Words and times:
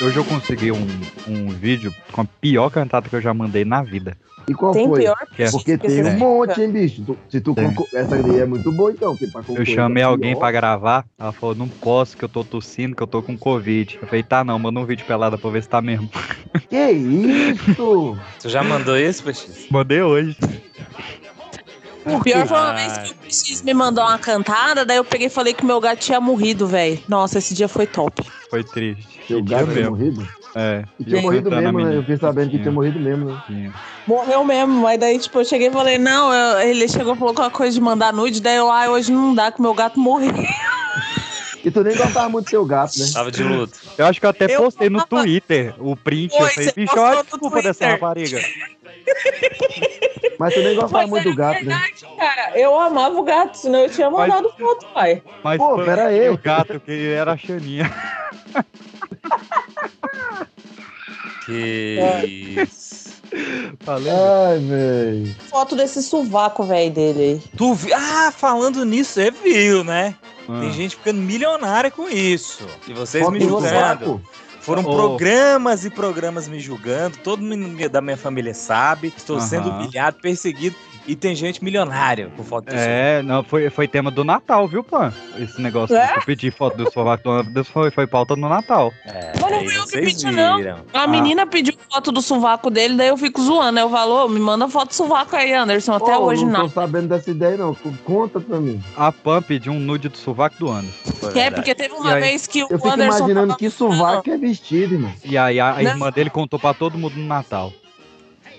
Hoje 0.00 0.16
eu 0.16 0.24
consegui 0.24 0.72
um, 0.72 0.86
um 1.28 1.48
vídeo 1.50 1.94
com 2.10 2.22
a 2.22 2.24
pior 2.24 2.70
cantada 2.70 3.08
que 3.08 3.14
eu 3.14 3.20
já 3.20 3.32
mandei 3.32 3.64
na 3.64 3.82
vida. 3.82 4.16
E 4.48 4.54
qual 4.54 4.72
Tem 4.72 4.88
foi? 4.88 5.02
pior 5.02 5.16
Que 5.36 5.42
é- 5.44 5.50
Porque 5.52 5.78
que 5.78 5.86
tem 5.86 6.02
você 6.02 6.10
um 6.10 6.18
monte, 6.18 6.60
hein, 6.60 6.70
bicho? 6.72 7.04
Tu- 7.04 7.16
se 7.28 7.40
tu 7.40 7.54
Tem. 7.54 7.68
concor- 7.72 7.86
Essa 7.94 8.20
daí 8.20 8.40
é 8.40 8.46
muito 8.46 8.72
boa, 8.72 8.90
então. 8.90 9.16
Eu 9.54 9.64
chamei 9.64 10.02
a 10.02 10.08
alguém 10.08 10.36
pra 10.36 10.50
gravar, 10.50 11.04
ela 11.16 11.32
falou, 11.32 11.54
não 11.54 11.68
posso, 11.68 12.16
que 12.16 12.24
eu 12.24 12.28
tô 12.28 12.42
tossindo, 12.42 12.96
que 12.96 13.02
eu 13.02 13.06
tô 13.06 13.22
com 13.22 13.38
Covid. 13.38 13.98
Eu 14.02 14.08
falei, 14.08 14.24
tá 14.24 14.42
não, 14.42 14.58
manda 14.58 14.80
um 14.80 14.84
vídeo 14.84 15.06
pelada 15.06 15.38
pra 15.38 15.50
ver 15.50 15.62
se 15.62 15.68
tá 15.68 15.80
mesmo. 15.80 16.10
Que 16.68 16.90
isso? 16.90 18.16
Tu 18.42 18.48
já 18.48 18.64
mandou 18.64 18.96
esse, 18.96 19.22
PX? 19.22 19.66
Mandei 19.70 20.02
hoje. 20.02 20.36
O 22.04 22.20
pior 22.20 22.46
foi 22.46 22.58
uma 22.58 22.72
vez 22.72 22.98
que 22.98 23.10
o 23.12 23.30
X 23.30 23.62
me 23.62 23.72
mandou 23.72 24.02
uma 24.04 24.18
cantada, 24.18 24.84
daí 24.84 24.96
eu 24.96 25.04
peguei 25.04 25.28
e 25.28 25.30
falei 25.30 25.54
que 25.54 25.64
meu 25.64 25.80
gato 25.80 26.00
tinha 26.00 26.20
morrido, 26.20 26.66
velho. 26.66 26.98
Nossa, 27.08 27.38
esse 27.38 27.54
dia 27.54 27.68
foi 27.68 27.86
top. 27.86 28.22
Foi 28.50 28.64
triste. 28.64 29.06
Seu 29.28 29.42
Que 29.42 29.50
gato 29.50 29.72
tinha 29.72 29.88
morrido? 29.90 30.26
É. 30.54 30.84
E 30.98 31.04
tinha 31.04 31.18
eu 31.18 31.22
morrido 31.22 31.54
a 31.54 31.60
mesmo, 31.60 31.80
né? 31.80 31.96
Eu 31.96 32.00
fiquei 32.00 32.16
sabendo 32.18 32.44
que 32.46 32.50
Tinha. 32.52 32.62
tinha 32.64 32.72
morrido 32.72 32.98
mesmo, 33.00 33.24
né? 33.26 33.42
Tinha. 33.46 33.72
Morreu 34.06 34.44
mesmo, 34.44 34.82
mas 34.82 34.98
daí, 35.00 35.18
tipo, 35.18 35.38
eu 35.38 35.44
cheguei 35.44 35.68
e 35.68 35.72
falei, 35.72 35.96
não, 35.96 36.32
eu- 36.32 36.60
ele 36.68 36.86
chegou 36.88 37.14
e 37.14 37.18
falou 37.18 37.34
uma 37.38 37.50
coisa 37.50 37.72
de 37.72 37.80
mandar 37.80 38.12
nude, 38.12 38.42
daí 38.42 38.56
eu, 38.56 38.70
ah, 38.70 38.90
hoje 38.90 39.10
não 39.12 39.34
dá, 39.34 39.50
que 39.50 39.62
meu 39.62 39.72
gato 39.72 39.98
morreu. 39.98 40.32
E 41.64 41.70
tu 41.70 41.82
nem 41.84 41.96
gostava 41.96 42.28
muito 42.28 42.46
do 42.46 42.50
seu 42.50 42.64
gato, 42.64 42.98
né? 42.98 43.06
Tava 43.12 43.30
de 43.30 43.42
luto. 43.44 43.78
Eu 43.96 44.06
acho 44.06 44.18
que 44.20 44.26
eu 44.26 44.30
até 44.30 44.46
Eu 44.54 44.62
postei 44.62 44.90
no 44.90 44.98
tava- 45.04 45.22
Twitter 45.22 45.74
o 45.78 45.94
print. 45.96 46.30
Foi, 46.36 46.46
eu 46.46 46.50
falei, 46.50 46.72
bicho, 46.74 46.98
olha 46.98 47.12
a 47.12 47.16
no 47.16 47.22
desculpa 47.22 47.62
dessa 47.62 47.86
rapariga. 47.88 48.40
Mas 50.38 50.54
tu 50.54 50.60
nem 50.60 50.74
gostava 50.74 50.98
Mas 51.02 51.10
muito 51.10 51.22
do 51.24 51.40
era 51.40 51.52
gato, 51.52 51.64
né? 51.64 51.76
verdade, 51.76 52.16
cara. 52.18 52.58
Eu 52.58 52.78
amava 52.80 53.16
o 53.16 53.22
gato, 53.22 53.54
senão 53.56 53.80
eu 53.80 53.90
tinha 53.90 54.10
Mas- 54.10 54.28
mandado 54.28 54.52
foto, 54.58 54.86
pai. 54.92 55.22
Mas 55.44 55.58
Pô, 55.58 55.76
pera 55.84 56.06
aí. 56.06 56.28
o 56.30 56.38
gato 56.38 56.80
que 56.80 57.08
era 57.08 57.32
a 57.32 57.36
Xaninha. 57.36 57.88
Que 61.46 62.56
isso. 62.62 63.10
Falei. 63.80 64.12
Ai, 64.12 64.58
velho. 64.60 65.34
Foto 65.48 65.74
desse 65.74 66.02
sovaco, 66.02 66.62
velho, 66.64 66.92
dele 66.92 67.20
aí. 67.20 67.42
Tu 67.56 67.74
vi... 67.74 67.92
Ah, 67.92 68.32
falando 68.36 68.84
nisso, 68.84 69.12
você 69.14 69.30
viu, 69.30 69.82
né? 69.82 70.14
Ah. 70.48 70.60
Tem 70.60 70.72
gente 70.72 70.96
ficando 70.96 71.20
milionária 71.20 71.90
com 71.90 72.08
isso. 72.08 72.66
E 72.86 72.92
vocês 72.92 73.24
Foto 73.24 73.32
me 73.32 73.38
do 73.40 73.48
julgando. 73.48 74.22
Foram 74.60 74.84
Ô. 74.84 74.94
programas 74.94 75.84
e 75.84 75.90
programas 75.90 76.46
me 76.46 76.60
julgando. 76.60 77.16
Todo 77.18 77.42
mundo 77.42 77.88
da 77.88 78.00
minha 78.00 78.16
família 78.16 78.54
sabe. 78.54 79.12
Estou 79.16 79.40
sendo 79.40 79.70
humilhado, 79.70 80.18
perseguido. 80.20 80.76
E 81.06 81.16
tem 81.16 81.34
gente 81.34 81.62
milionária 81.64 82.30
com 82.36 82.44
foto 82.44 82.66
do 82.66 82.74
É, 82.74 83.22
não, 83.22 83.42
foi, 83.42 83.68
foi 83.70 83.88
tema 83.88 84.08
do 84.10 84.22
Natal, 84.22 84.68
viu, 84.68 84.84
Pan? 84.84 85.12
Esse 85.36 85.60
negócio 85.60 85.96
É? 85.96 86.06
de 86.12 86.18
eu 86.18 86.22
pedir 86.22 86.52
foto 86.52 86.76
do 86.76 86.90
sovaco 86.92 87.24
do 87.24 87.30
Anderson 87.30 87.72
foi, 87.72 87.90
foi 87.90 88.06
pauta 88.06 88.36
no 88.36 88.48
Natal. 88.48 88.92
É, 89.04 89.32
Mas 89.40 89.50
não 89.50 89.58
fui 89.64 89.76
eu 89.78 89.84
que 89.86 90.00
pedi, 90.00 90.30
não. 90.30 90.60
A 90.94 91.02
Ah. 91.02 91.06
menina 91.08 91.44
pediu 91.44 91.74
foto 91.92 92.12
do 92.12 92.22
sovaco 92.22 92.70
dele, 92.70 92.94
daí 92.94 93.08
eu 93.08 93.16
fico 93.16 93.42
zoando. 93.42 93.80
Eu 93.80 93.90
falo, 93.90 94.26
"Ô, 94.26 94.28
me 94.28 94.38
manda 94.38 94.68
foto 94.68 94.88
do 94.90 94.94
sovaco 94.94 95.34
aí, 95.34 95.52
Anderson. 95.52 95.94
Até 95.94 96.14
Pô, 96.16 96.24
hoje 96.26 96.44
não 96.44 96.52
não. 96.52 96.60
tô 96.68 96.80
sabendo 96.80 97.08
dessa 97.08 97.30
ideia, 97.30 97.56
não. 97.56 97.74
Conta 98.04 98.38
pra 98.38 98.60
mim. 98.60 98.80
A 98.96 99.10
Pan 99.10 99.42
pediu 99.42 99.72
um 99.72 99.80
nude 99.80 100.08
do 100.08 100.16
sovaco 100.16 100.56
do 100.58 100.70
Anderson. 100.70 101.10
Foi 101.18 101.30
É, 101.30 101.32
verdade. 101.32 101.54
porque 101.56 101.74
teve 101.74 101.94
uma 101.94 102.10
E 102.10 102.14
aí? 102.14 102.20
vez 102.22 102.46
que 102.46 102.62
o 102.62 102.68
Eu 102.70 102.78
fico 102.78 102.88
Anderson 102.90 103.18
imaginando 103.18 103.46
tava 103.48 103.58
que 103.58 103.70
sovaco 103.70 104.30
é 104.30 104.38
vestido, 104.38 104.94
irmão. 104.94 105.12
E 105.24 105.36
aí 105.36 105.58
a, 105.58 105.74
a 105.74 105.82
irmã 105.82 106.10
dele 106.12 106.30
contou 106.30 106.60
pra 106.60 106.72
todo 106.72 106.96
mundo 106.96 107.16
no 107.16 107.26
Natal. 107.26 107.72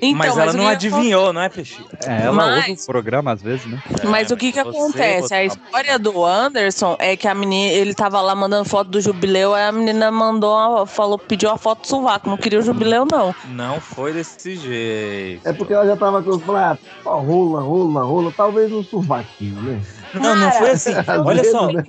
Então, 0.06 0.18
mas 0.18 0.38
ela 0.38 0.52
o 0.52 0.56
não 0.58 0.68
adivinhou, 0.68 1.32
não 1.34 1.42
é, 1.42 1.50
Peixe? 1.50 1.84
É, 2.06 2.24
ela 2.24 2.32
Mas- 2.34 2.58
ouve 2.70 2.82
o 2.82 2.86
programa 2.86 3.32
às 3.32 3.42
vezes, 3.42 3.66
né? 3.66 3.82
Mas 4.06 4.32
o 4.32 4.38
que 4.38 4.52
que 4.52 4.60
É, 4.60 4.62
acontece? 4.62 5.22
botou- 5.22 5.38
A 5.38 5.44
história 5.44 6.00
do 6.00 6.26
Anderson 6.26 6.96
é 7.00 7.16
que 7.16 7.28
a 7.28 7.34
menina, 7.34 7.72
ele 7.74 7.94
tava 7.94 8.20
lá 8.22 8.36
mandando 8.36 8.66
foto 8.68 8.90
do 8.90 9.00
jubileu, 9.02 9.54
aí 9.54 9.64
a 9.66 9.72
menina 9.72 10.12
mandou, 10.12 10.54
uma- 10.56 10.86
falou, 10.86 11.18
pediu 11.18 11.50
a 11.50 11.58
foto 11.58 11.82
do 11.82 11.88
sovaco, 11.88 12.30
não 12.30 12.38
queria 12.38 12.60
o 12.60 12.62
jubileu 12.62 13.06
não. 13.10 13.34
Não 13.46 13.80
foi 13.80 14.14
desse 14.14 14.56
jeito. 14.56 15.48
É 15.48 15.54
porque 15.54 15.74
ela 15.74 15.86
já 15.86 15.96
tava 15.96 16.22
com 16.22 16.32
os 16.32 16.44
ah, 16.50 16.78
rola, 17.06 17.62
rola, 17.62 18.04
rola. 18.04 18.34
Talvez 18.36 18.72
um 18.72 18.84
sovaquinho, 18.84 19.62
né? 19.62 19.82
Não, 20.14 20.36
não 20.36 20.52
foi 20.52 20.72
assim. 20.72 20.92
Olha 21.26 21.44
só, 21.52 21.68
né? 21.72 21.84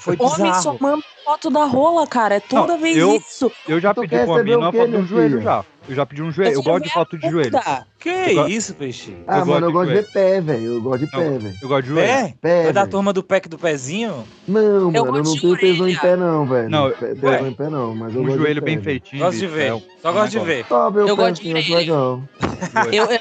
foi 0.00 0.16
Homem 0.18 0.36
só 0.54 0.72
bizarro. 0.72 0.78
manda 0.80 1.02
foto 1.24 1.50
da 1.50 1.64
rola, 1.64 2.06
cara, 2.06 2.34
é 2.36 2.40
toda 2.40 2.72
Não, 2.74 2.78
vez 2.78 2.96
eu- 2.96 3.16
isso. 3.16 3.50
Eu 3.68 3.80
já 3.80 3.94
Tu 3.94 4.00
pedi 4.02 4.26
pra 4.26 4.42
mim 4.42 4.52
o 4.54 4.58
uma 4.58 4.72
foto 4.72 4.90
do 4.90 5.06
joelho 5.06 5.40
já. 5.40 5.64
Eu 5.88 5.96
já 5.96 6.06
pedi 6.06 6.22
um 6.22 6.30
joelho. 6.30 6.54
Eu 6.54 6.62
gosto 6.62 6.84
de 6.84 6.92
foto 6.92 7.18
de 7.18 7.28
joelho. 7.28 7.50
Bunda. 7.50 7.86
Que 7.98 8.08
Eu 8.08 8.48
isso, 8.48 8.72
Peixe? 8.74 9.16
Ah, 9.26 9.38
Eu 9.38 9.46
gosto 9.46 9.48
mano, 9.50 9.66
eu 9.66 9.68
de 9.68 9.72
gosto 9.74 9.86
de 9.88 9.92
joelho. 9.94 10.06
ver 10.06 10.12
pé, 10.12 10.40
velho. 10.40 10.64
Eu 10.64 10.80
gosto 10.82 11.04
de 11.04 11.10
pé, 11.10 11.30
velho. 11.38 11.54
Eu 11.60 11.68
gosto 11.68 11.82
de 11.82 11.88
joelho. 11.88 12.08
Pé? 12.08 12.34
Pé, 12.40 12.62
Foi 12.64 12.72
da 12.72 12.86
turma 12.86 13.12
do 13.12 13.22
PEC 13.22 13.48
do 13.48 13.58
pezinho? 13.58 14.24
Não, 14.46 14.60
Eu 14.60 14.80
mano, 14.92 14.96
eu 14.96 15.04
gosto 15.06 15.24
não 15.24 15.32
de 15.34 15.40
tenho 15.40 15.56
tesão 15.72 15.88
em 15.88 15.96
pé, 15.96 16.16
não, 16.16 16.46
velho. 16.46 16.70
Não, 16.70 16.90
tesão 16.92 17.46
em 17.48 17.52
pé, 17.52 17.68
não. 17.68 17.94
Mas 17.96 18.14
eu 18.14 18.20
Um 18.20 18.24
gosto 18.24 18.36
de 18.38 18.42
joelho 18.44 18.62
pé, 18.62 18.66
bem 18.66 18.80
feitinho. 18.82 19.24
Gosto 19.24 19.38
de 19.38 19.46
ver. 19.48 19.72
é 19.72 19.82
Só 20.00 20.12
gosto 20.12 20.30
de 20.30 20.38
ver. 20.40 20.66
Só 20.68 20.90
ver 20.90 21.00
o 21.00 21.08
Eu 21.08 21.16
gosto 21.16 21.42
de 21.42 21.50
orelha. 21.50 21.76
legal. 21.76 22.22
Eu, 22.92 23.04
eu, 23.04 23.18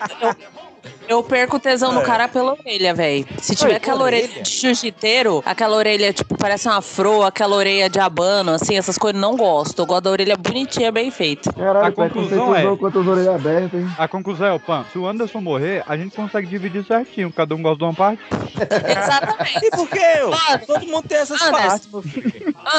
eu, 1.11 1.23
perco 1.23 1.59
tesão 1.59 1.91
no 1.91 2.01
É. 2.01 2.03
cara 2.05 2.27
pela 2.27 2.53
orelha, 2.53 2.93
velho. 2.93 3.25
Se 3.41 3.55
tiver 3.55 3.71
Oi, 3.71 3.75
aquela 3.77 4.03
orelha? 4.03 4.25
orelha 4.27 4.41
de 4.43 4.49
jiu-jiteiro, 4.49 5.41
aquela 5.45 5.75
orelha, 5.75 6.13
tipo, 6.13 6.37
parece 6.37 6.67
uma 6.67 6.81
fro, 6.81 7.23
aquela 7.23 7.55
orelha 7.55 7.89
de 7.89 7.99
abano, 7.99 8.51
assim, 8.51 8.77
essas 8.77 8.97
coisas, 8.97 9.19
não 9.19 9.35
gosto. 9.35 9.79
Eu 9.79 9.85
gosto 9.85 10.03
da 10.03 10.11
orelha 10.11 10.35
bonitinha, 10.37 10.91
bem 10.91 11.11
feita. 11.11 11.51
Caralho, 11.53 11.87
A 11.87 11.91
conclusão 11.91 12.55
é- 12.55 12.75
quanto 12.77 12.99
as 12.99 13.07
orelhas 13.07 13.35
abertas, 13.35 13.79
hein? 13.81 13.87
A 13.97 14.07
conclusão 14.07 14.47
é, 14.47 14.53
o 14.53 14.59
Pan, 14.59 14.85
se 14.91 14.97
o 14.97 15.07
Anderson 15.07 15.41
morrer, 15.41 15.83
a 15.87 15.95
gente 15.97 16.15
consegue 16.15 16.47
dividir 16.47 16.85
certinho. 16.85 17.31
Cada 17.31 17.53
um 17.55 17.61
gosta 17.61 17.77
de 17.79 17.83
uma 17.83 17.93
parte. 17.93 18.21
Exatamente. 18.65 19.51
E 19.63 19.69
por 19.71 19.87
que 19.89 19.99
eu? 19.99 20.29
Mano, 20.31 20.65
Todo 20.65 20.87
mundo 20.87 21.07
tem 21.07 21.17
essas 21.17 21.41
Anderson. 21.41 21.67
partes. 21.67 21.89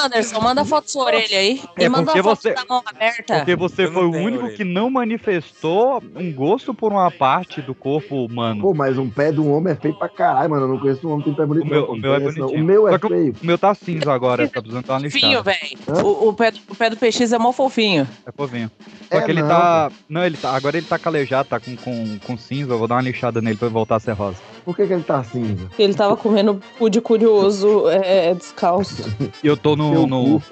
Anderson, 0.05 0.41
manda 0.41 0.65
foto 0.65 0.85
da 0.85 0.89
sua 0.91 1.05
orelha 1.05 1.39
aí. 1.39 1.61
É 1.77 1.85
E 1.85 1.89
manda 1.89 2.13
uma 2.13 2.23
foto 2.23 2.37
você- 2.41 2.55
da 2.55 2.65
mão 2.69 2.83
aberta. 2.85 3.37
Porque 3.37 3.57
você 3.57 3.87
foi 3.91 4.05
o 4.05 4.11
único 4.11 4.45
orelha. 4.45 4.57
que 4.57 4.65
não 4.65 4.91
manifestou 4.91 6.03
um 6.17 6.33
gosto 6.33 6.73
por 6.75 6.93
uma 6.93 7.11
parte 7.11 7.61
do 7.61 7.75
corpo 7.75 8.22
humano. 8.25 8.61
Pô, 8.61 8.75
mas 8.75 8.99
um 8.99 9.09
pé 9.09 9.31
de 9.33 9.41
um 9.41 9.53
homem 9.53 9.73
é 9.73 9.77
feio 9.77 9.95
pra 9.95 10.09
caralho, 10.09 10.51
mano. 10.51 10.65
Eu 10.65 10.69
não 10.69 10.79
conheço 10.79 11.07
um 11.09 11.13
homem 11.13 11.25
que 11.25 11.31
tem 11.31 11.35
pé 11.37 11.47
bonito. 11.47 11.67
O 11.67 11.69
meu- 11.69 11.81
não, 11.81 11.87
pô, 11.87 11.93
o 11.95 11.97
meu 11.99 12.15
é 12.15 12.19
conheço, 12.21 12.39
não. 12.39 12.47
bonitinho. 12.47 12.65
O 12.65 12.67
meu 12.67 12.89
é 12.89 12.91
Só 12.99 13.07
o- 13.07 13.09
feio. 13.11 13.35
O 13.43 13.47
meu 13.47 13.59
tá 13.59 13.75
cinza 13.75 14.13
agora, 14.13 14.49
tá 14.49 14.61
precisando 14.61 14.87
dar 14.87 14.95
uma 14.95 15.01
Fofinho, 15.11 15.39
lixada. 15.43 15.57
velho. 15.91 16.07
O, 16.07 16.29
o, 16.29 16.33
pé, 16.35 16.53
o 16.69 16.75
pé 16.75 16.91
do 16.91 16.97
PX 16.97 17.33
é 17.33 17.39
mó 17.39 17.53
fofinho. 17.53 18.07
É 18.27 18.33
fofinho. 18.33 18.71
Só 19.11 19.19
É, 19.19 19.23
que 19.23 19.31
ele 19.31 19.43
não, 19.43 19.49
tá. 19.49 19.91
Não, 20.09 20.25
ele 20.25 20.37
tá. 20.37 20.55
Agora 20.57 20.77
ele 20.77 20.87
tá 20.87 20.99
calejado, 20.99 21.49
tá 21.49 21.61
com, 21.61 21.77
com, 21.77 22.19
com 22.27 22.37
cinza. 22.37 22.73
Eu 22.73 22.79
vou 22.79 22.89
dar 22.89 22.95
uma 22.97 23.03
lixada 23.03 23.41
nele 23.41 23.57
pra 23.57 23.67
ele 23.67 23.75
voltar 23.75 23.97
a 23.97 24.01
ser 24.01 24.13
rosa. 24.13 24.39
Por 24.65 24.77
que, 24.77 24.87
que 24.87 24.93
ele 24.93 25.03
tá 25.03 25.23
cinza? 25.25 25.69
Ele 25.79 25.93
tava 25.95 26.17
comendo 26.17 26.61
cu 26.79 26.89
de 26.89 27.01
curioso 27.01 27.89
é, 27.89 28.33
descalço. 28.35 29.03
E 29.43 29.47
eu 29.47 29.57
tô 29.57 29.75
no. 29.75 30.07
No 30.07 30.43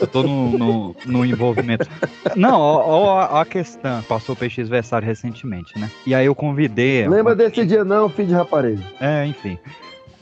eu 0.00 0.06
tô 0.06 0.22
no, 0.22 0.58
no, 0.58 0.96
no 1.04 1.24
envolvimento. 1.26 1.86
Não, 2.34 2.58
ó, 2.60 2.82
ó 2.86 3.18
a, 3.18 3.40
a 3.42 3.44
questão. 3.44 4.02
Passou 4.04 4.34
o 4.34 4.38
PX 4.38 4.68
versário 4.68 5.06
recentemente, 5.06 5.78
né? 5.78 5.90
E 6.06 6.14
aí 6.14 6.26
eu 6.26 6.34
convidei. 6.34 7.02
Lembra 7.06 7.32
uma- 7.32 7.36
desse 7.36 7.64
dia 7.66 7.84
não, 7.84 8.08
filho 8.08 8.28
de 8.28 8.34
rapariga? 8.34 8.82
É, 9.00 9.26
enfim. 9.26 9.58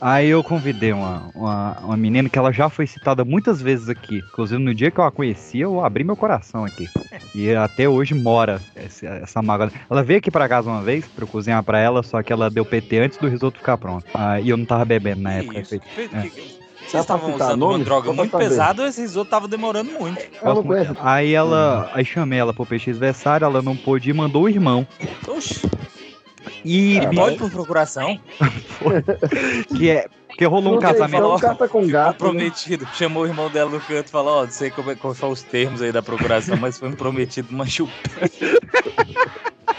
Aí 0.05 0.27
eu 0.27 0.43
convidei 0.43 0.91
uma, 0.91 1.29
uma, 1.33 1.77
uma 1.81 1.95
menina 1.95 2.27
que 2.27 2.37
ela 2.37 2.51
já 2.51 2.69
foi 2.69 2.85
citada 2.85 3.23
muitas 3.23 3.61
vezes 3.61 3.87
aqui. 3.87 4.17
Inclusive, 4.17 4.61
no 4.61 4.75
dia 4.75 4.91
que 4.91 4.99
eu 4.99 5.05
a 5.05 5.11
conheci, 5.11 5.61
eu 5.61 5.83
abri 5.83 6.03
meu 6.03 6.17
coração 6.17 6.65
aqui. 6.65 6.89
E 7.33 7.55
até 7.55 7.87
hoje 7.87 8.13
mora 8.13 8.59
essa, 8.75 9.05
essa 9.05 9.41
mágoa. 9.41 9.71
Ela 9.89 10.03
veio 10.03 10.19
aqui 10.19 10.29
pra 10.29 10.49
casa 10.49 10.69
uma 10.69 10.81
vez 10.81 11.07
pra 11.07 11.23
eu 11.23 11.27
cozinhar 11.27 11.63
pra 11.63 11.79
ela, 11.79 12.03
só 12.03 12.21
que 12.21 12.33
ela 12.33 12.49
deu 12.49 12.65
PT 12.65 12.99
antes 12.99 13.17
do 13.17 13.29
risoto 13.29 13.59
ficar 13.59 13.77
pronto. 13.77 14.05
Ah, 14.13 14.41
e 14.41 14.49
eu 14.49 14.57
não 14.57 14.65
tava 14.65 14.83
bebendo 14.83 15.21
na 15.21 15.35
época. 15.35 15.61
Isso. 15.61 15.75
É. 15.75 16.29
Vocês 16.85 17.01
estavam 17.01 17.33
usando 17.33 17.63
uma 17.63 17.71
nomes? 17.71 17.85
droga 17.85 18.07
Só 18.07 18.13
muito 18.13 18.37
pesada, 18.37 18.85
esse 18.85 18.99
risoto 18.99 19.31
tava 19.31 19.47
demorando 19.47 19.89
muito. 19.91 20.21
Aí 20.99 21.33
ela. 21.33 21.89
Aí 21.93 22.03
chamei 22.03 22.39
ela 22.39 22.53
pro 22.53 22.65
PX 22.65 22.97
versário, 22.97 23.45
ela 23.45 23.61
não 23.61 23.75
pôde 23.75 24.09
ir, 24.09 24.13
mandou 24.13 24.43
o 24.43 24.49
irmão. 24.49 24.85
Oxi, 25.27 25.61
E 26.63 26.99
Ah, 26.99 27.09
pode 27.13 27.37
por 27.37 27.51
procuração? 27.51 28.19
que 29.75 29.89
é. 29.89 30.07
Porque 30.27 30.45
rolou 30.45 30.77
um 30.77 30.79
casamento. 30.79 31.27
um 31.27 31.67
com 31.67 31.87
gato. 31.87 32.13
né? 32.13 32.17
prometido. 32.17 32.87
Chamou 32.95 33.23
o 33.23 33.27
irmão 33.27 33.51
dela 33.51 33.69
no 33.69 33.79
canto 33.79 34.07
e 34.07 34.11
falou, 34.11 34.41
ó, 34.41 34.43
não 34.45 34.51
sei 34.51 34.71
como 34.71 34.89
é, 34.89 34.95
quais 34.95 35.17
são 35.17 35.29
os 35.29 35.43
termos 35.43 35.79
aí 35.81 35.91
da 35.91 36.01
procuração, 36.01 36.57
mas 36.57 36.79
foi 36.79 36.89
um 36.89 36.93
prometido 36.93 37.49
uma 37.51 37.67
chupa. 37.67 37.93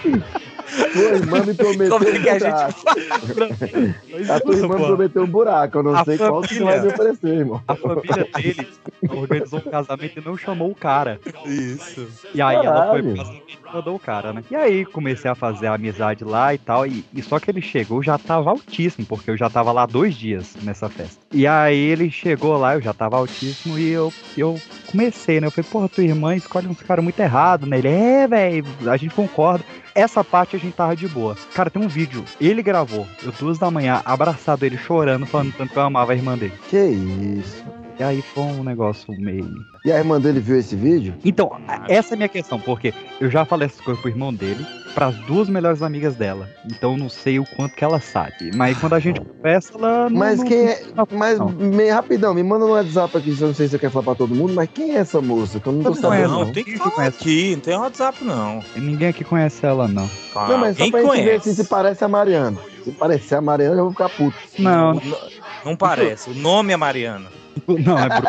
Tua 0.93 1.03
irmã 1.03 1.45
me 1.45 1.55
prometeu 1.55 1.89
Como 1.89 2.09
é 2.09 2.13
um 2.13 2.23
que 2.23 2.29
a 2.29 2.39
gente 2.39 2.51
buraco. 2.51 4.33
A 4.33 4.41
tua 4.41 4.55
irmã 4.55 4.77
me 4.77 4.85
prometeu 4.87 5.23
um 5.23 5.27
buraco. 5.27 5.79
Eu 5.79 5.83
não 5.83 5.95
A 5.95 6.05
sei 6.05 6.19
qual 6.19 6.43
que 6.43 6.63
vai 6.63 6.81
me 6.81 6.89
oferecer, 6.89 7.29
irmão. 7.29 7.63
A 7.67 7.75
família 7.77 8.29
dele 8.37 8.69
organizou 9.09 9.59
um 9.61 9.71
casamento 9.71 10.19
e 10.19 10.25
não 10.25 10.37
chamou 10.37 10.71
o 10.71 10.75
cara. 10.75 11.21
Isso. 11.47 12.09
E 12.35 12.43
aí 12.43 12.57
ela 12.57 12.91
foi 12.91 13.03
Caralho. 13.03 13.15
pro 13.15 13.17
casamento 13.17 13.45
e 13.49 13.75
mandou 13.75 13.97
o 13.97 13.99
cara, 13.99 14.33
né? 14.33 14.45
E 14.51 14.57
aí 14.57 14.85
comecei 14.85 15.31
a 15.31 15.35
fazer 15.35 15.67
a 15.67 15.75
amizade 15.75 16.25
lá 16.25 16.55
e 16.55 16.59
tal. 16.59 16.87
E, 16.87 17.05
e 17.13 17.23
só 17.23 17.39
que 17.39 17.51
ele 17.51 17.63
chegou 17.63 18.03
já 18.03 18.19
tava 18.19 18.51
altíssimo, 18.51 19.07
porque 19.07 19.31
eu 19.31 19.37
já 19.37 19.49
tava 19.51 19.73
lá 19.73 19.87
dois 19.87 20.15
dias 20.15 20.57
nessa 20.63 20.89
festa. 20.89 21.21
E 21.33 21.47
aí 21.47 21.79
ele 21.79 22.11
chegou 22.11 22.57
lá, 22.57 22.75
eu 22.75 22.81
já 22.81 22.93
tava 22.93 23.17
altíssimo 23.17 23.79
e 23.79 23.91
eu, 23.91 24.13
eu 24.37 24.61
comecei, 24.91 25.41
né? 25.41 25.47
Eu 25.47 25.51
falei, 25.51 25.71
porra, 25.71 25.89
tua 25.89 26.05
irmã 26.05 26.35
escolhe 26.35 26.67
uns 26.67 26.81
caras 26.83 27.03
muito 27.03 27.19
errados, 27.21 27.69
né? 27.69 27.79
Ele, 27.79 27.89
é, 27.89 28.27
velho, 28.27 28.67
a 28.87 28.97
gente 28.97 29.15
concorda. 29.15 29.65
Essa 29.95 30.25
parte 30.25 30.57
a 30.57 30.59
gente 30.59 30.75
tava 30.75 30.97
de 30.97 31.07
boa. 31.07 31.37
Cara, 31.55 31.71
tem 31.71 31.81
um 31.81 31.87
vídeo, 31.87 32.25
ele 32.41 32.63
gravou, 32.63 33.07
eu 33.23 33.31
duas 33.31 33.59
da 33.59 33.71
manhã, 33.71 34.03
abraçado 34.05 34.65
ele, 34.65 34.77
chorando, 34.77 35.25
falando 35.25 35.55
tanto 35.57 35.73
que 35.73 35.79
eu 35.79 35.83
amava 35.83 36.13
a 36.13 36.17
irmã 36.17 36.37
dele. 36.37 36.55
Que 36.69 36.79
isso. 36.79 37.84
E 37.99 38.03
aí 38.03 38.23
foi 38.23 38.43
um 38.43 38.65
negócio 38.65 39.15
meio. 39.17 39.65
E 39.85 39.93
a 39.93 39.99
irmã 39.99 40.21
dele 40.21 40.41
viu 40.41 40.59
esse 40.59 40.75
vídeo? 40.75 41.15
Então, 41.25 41.51
essa 41.89 42.13
é 42.13 42.15
a 42.15 42.17
minha 42.17 42.29
questão, 42.29 42.59
porque 42.59 42.93
eu 43.21 43.31
já 43.31 43.45
falei 43.45 43.67
essas 43.67 43.81
coisas 43.81 44.01
pro 44.01 44.11
irmão 44.11 44.35
dele, 44.35 44.67
pras 44.95 45.15
duas 45.27 45.49
melhores 45.49 45.81
amigas 45.83 46.17
dela. 46.17 46.49
Então 46.67 46.93
eu 46.93 46.99
não 46.99 47.09
sei 47.09 47.39
o 47.39 47.45
quanto 47.55 47.75
que 47.77 47.85
ela 47.85 48.01
sabe. 48.01 48.51
Mas 48.55 48.79
quando 48.79 48.95
a 48.95 48.99
gente 48.99 49.21
conversa, 49.21 49.73
ela 49.77 50.11
não. 50.11 50.19
Mas 50.19 50.39
não- 50.39 50.47
quem 50.47 50.67
é. 50.67 50.83
não- 50.97 51.07
Mas, 51.13 51.39
não. 51.39 51.51
me, 51.51 51.89
rapidão, 51.91 52.35
me 52.35 52.43
manda 52.43 52.65
no 52.65 52.73
WhatsApp 52.73 53.17
aqui, 53.17 53.31
eu 53.39 53.47
não 53.49 53.55
sei 53.55 53.67
se 53.67 53.73
você 53.73 53.79
quer 53.79 53.91
falar 53.91 54.05
pra 54.07 54.15
todo 54.17 54.35
mundo, 54.35 54.55
mas 54.55 54.69
quem 54.75 54.93
é 54.97 54.99
essa 54.99 55.21
moça? 55.21 55.61
Que 55.61 55.67
eu 55.69 55.73
não 55.73 55.83
tô 55.83 55.91
Não, 55.91 55.97
sabendo. 55.97 56.29
Não, 56.33 56.45
Não, 56.47 56.53
tem 56.53 56.65
que 56.65 56.71
Ninguém 56.71 56.79
falar 56.85 56.95
conhece. 56.97 57.19
aqui, 57.21 57.53
não 57.55 57.61
tem 57.61 57.77
WhatsApp, 57.77 58.25
não. 58.25 58.65
Ninguém 58.75 59.09
aqui 59.09 59.23
conhece 59.25 59.65
ela, 59.65 59.87
não. 59.87 60.11
Não, 60.35 60.59
mas 60.59 60.77
só 60.77 60.91
pra 60.91 61.01
gente 61.03 61.23
ver 61.25 61.35
assim, 61.37 61.55
se 61.55 61.65
parece 61.65 62.03
a 62.05 62.09
Mariana. 62.09 62.59
Se 62.83 62.91
parecer 62.91 63.37
a 63.37 63.41
Mariana, 63.41 63.77
eu 63.77 63.85
vou 63.85 63.93
ficar 63.93 64.09
puto. 64.09 64.37
Não, 64.59 64.95
Não, 64.95 65.03
não 65.65 65.77
parece. 65.77 66.31
O 66.31 66.35
nome 66.35 66.73
é 66.73 66.77
Mariana. 66.77 67.27
não, 67.85 67.99
é 67.99 68.09
Bruno. 68.09 68.29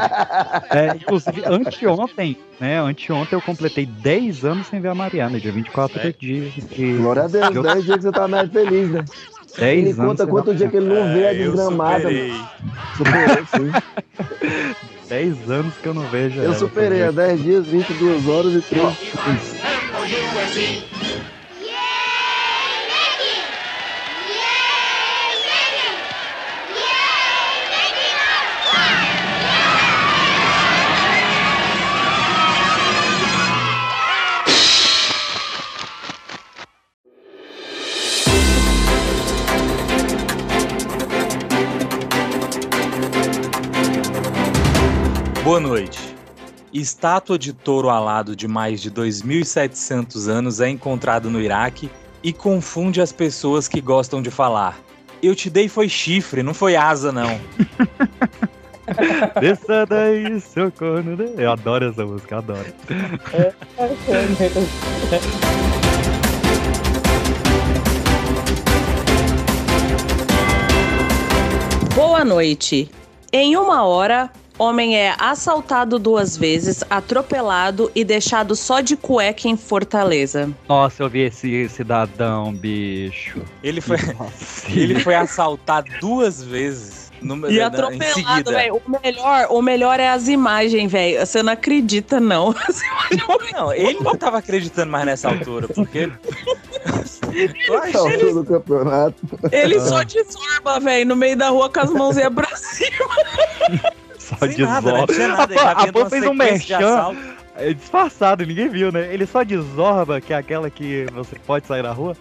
É, 0.72 0.96
inclusive, 0.96 1.44
anteontem, 1.46 2.38
né? 2.60 2.80
Anteontem 2.80 3.36
eu 3.38 3.42
completei 3.42 3.86
10 3.86 4.46
anos 4.46 4.68
sem 4.68 4.80
ver 4.80 4.90
a 4.90 4.96
Mariana, 4.96 5.40
dia 5.40 5.52
24 5.52 6.00
É. 6.00 6.12
de. 6.12 6.50
de 6.52 6.94
Glória 6.98 7.24
a 7.24 7.28
Deus, 7.28 7.56
Eu- 7.56 7.64
10 7.64 7.84
dias 7.86 7.98
que 7.98 8.04
você 8.04 8.12
tá 8.12 8.28
mais 8.28 8.50
feliz, 8.52 8.90
né? 8.92 9.06
10 9.58 9.78
Ele 9.80 9.90
anos. 9.92 10.06
conta 10.06 10.28
quanto 10.28 10.54
dia 10.54 10.68
que 10.68 10.78
ele 10.78 10.88
não 10.88 11.14
vê 11.14 11.28
a 11.28 11.34
É, 11.34 11.42
eu 11.42 11.52
desgramada. 11.52 12.00
superei. 12.02 12.32
mano. 12.32 12.50
Superou, 12.98 13.46
sim. 13.48 14.76
10 15.08 15.50
anos 15.52 15.74
que 15.78 15.88
eu 15.88 15.94
não 15.94 16.08
vejo 16.10 16.40
Eu 16.40 16.46
ela. 16.46 16.56
superei 16.56 17.04
a 17.04 17.12
10 17.12 17.44
dias, 17.44 17.66
22 17.68 18.28
horas 18.28 18.54
e 18.56 18.62
3 18.62 18.98
segundos. 18.98 19.56
Boa 45.46 45.60
noite. 45.60 46.00
Estátua 46.74 47.38
de 47.38 47.54
touro 47.54 47.88
alado 47.88 48.36
de 48.36 48.48
mais 48.48 48.82
de 48.82 48.90
2.700 48.90 50.28
anos 50.28 50.60
é 50.60 50.68
encontrada 50.70 51.30
no 51.30 51.40
Iraque 51.40 51.88
e 52.24 52.34
confunde 52.34 53.00
as 53.00 53.12
pessoas 53.12 53.68
que 53.68 53.80
gostam 53.80 54.24
de 54.24 54.32
falar. 54.32 54.80
Eu 55.22 55.36
te 55.36 55.48
dei 55.48 55.70
foi 55.70 55.88
chifre, 55.88 56.42
não 56.42 56.52
foi 56.52 56.76
asa, 56.76 57.12
não. 57.12 57.40
Desça 59.40 59.86
daí, 59.86 60.42
seu 60.42 60.72
corno. 60.72 61.16
né? 61.16 61.32
Eu 61.38 61.52
adoro 61.52 61.90
essa 61.92 62.04
música, 62.04 62.40
adoro. 62.40 62.66
Boa 71.94 72.26
noite. 72.26 72.90
Em 73.32 73.56
uma 73.56 73.84
hora, 73.84 74.32
homem 74.58 74.98
é 74.98 75.16
assaltado 75.18 75.98
duas 76.00 76.36
vezes, 76.38 76.84
atropelado 76.90 77.92
e 77.96 78.04
deixado 78.04 78.56
só 78.56 78.82
de 78.82 78.96
cueca 78.96 79.48
em 79.48 79.58
Fortaleza. 79.58 80.50
Nossa, 80.68 81.04
eu 81.04 81.10
vi 81.10 81.22
esse 81.22 81.68
cidadão, 81.70 82.54
bicho. 82.54 83.42
Ele 83.64 83.82
foi, 83.82 83.98
Nossa. 83.98 84.70
ele 84.72 85.00
foi 85.00 85.16
assaltado 85.16 85.90
duas 86.00 86.44
vezes. 86.44 87.12
no- 87.22 87.50
E 87.50 87.60
na- 87.60 87.68
atropelado, 87.68 88.52
velho. 88.52 88.82
O 88.86 88.90
melhor, 89.04 89.48
o 89.50 89.62
melhor 89.62 90.00
é 90.00 90.10
as 90.10 90.28
imagens, 90.28 90.92
velho. 90.92 91.26
Você 91.26 91.42
não 91.44 91.54
acredita, 91.54 92.20
não. 92.20 92.54
Não, 93.54 93.72
ele 93.72 94.00
não 94.02 94.16
tava 94.16 94.40
acreditando 94.40 94.92
mais 94.92 95.06
nessa 95.06 95.30
altura, 95.30 95.68
porque. 95.68 96.10
Ele- 97.34 98.34
do 98.34 98.44
campeonato. 98.46 99.16
Ele 99.52 99.80
só 99.80 100.04
desorba, 100.04 100.80
velho, 100.80 101.06
no 101.08 101.16
meio 101.16 101.38
da 101.38 101.50
rua 101.50 101.70
com 101.70 101.80
as 101.80 101.90
mãozinhas 101.92 102.34
pra 102.34 102.56
cima. 102.56 103.16
Só 104.38 104.48
sem 104.48 104.58
nada, 104.58 104.92
né? 104.92 105.06
desorba. 105.06 105.14
Tinha 105.14 105.28
nada, 105.30 105.54
ele 105.54 105.60
A 105.62 105.76
tá 105.76 105.84
a 105.84 105.94
Pan 105.94 106.10
fez 106.10 106.26
um 106.26 106.34
merchan. 106.34 107.16
É 107.58 107.74
disfarçado, 107.74 108.46
ninguém 108.46 108.68
viu, 108.68 108.92
né? 108.92 109.14
Ele 109.14 109.26
só 109.26 109.44
desorba, 109.44 110.20
que 110.20 110.34
é 110.34 110.38
aquela 110.38 110.70
que 110.70 111.06
você 111.14 111.38
pode 111.40 111.66
sair 111.66 111.84
na 111.84 111.94
rua. 111.94 112.16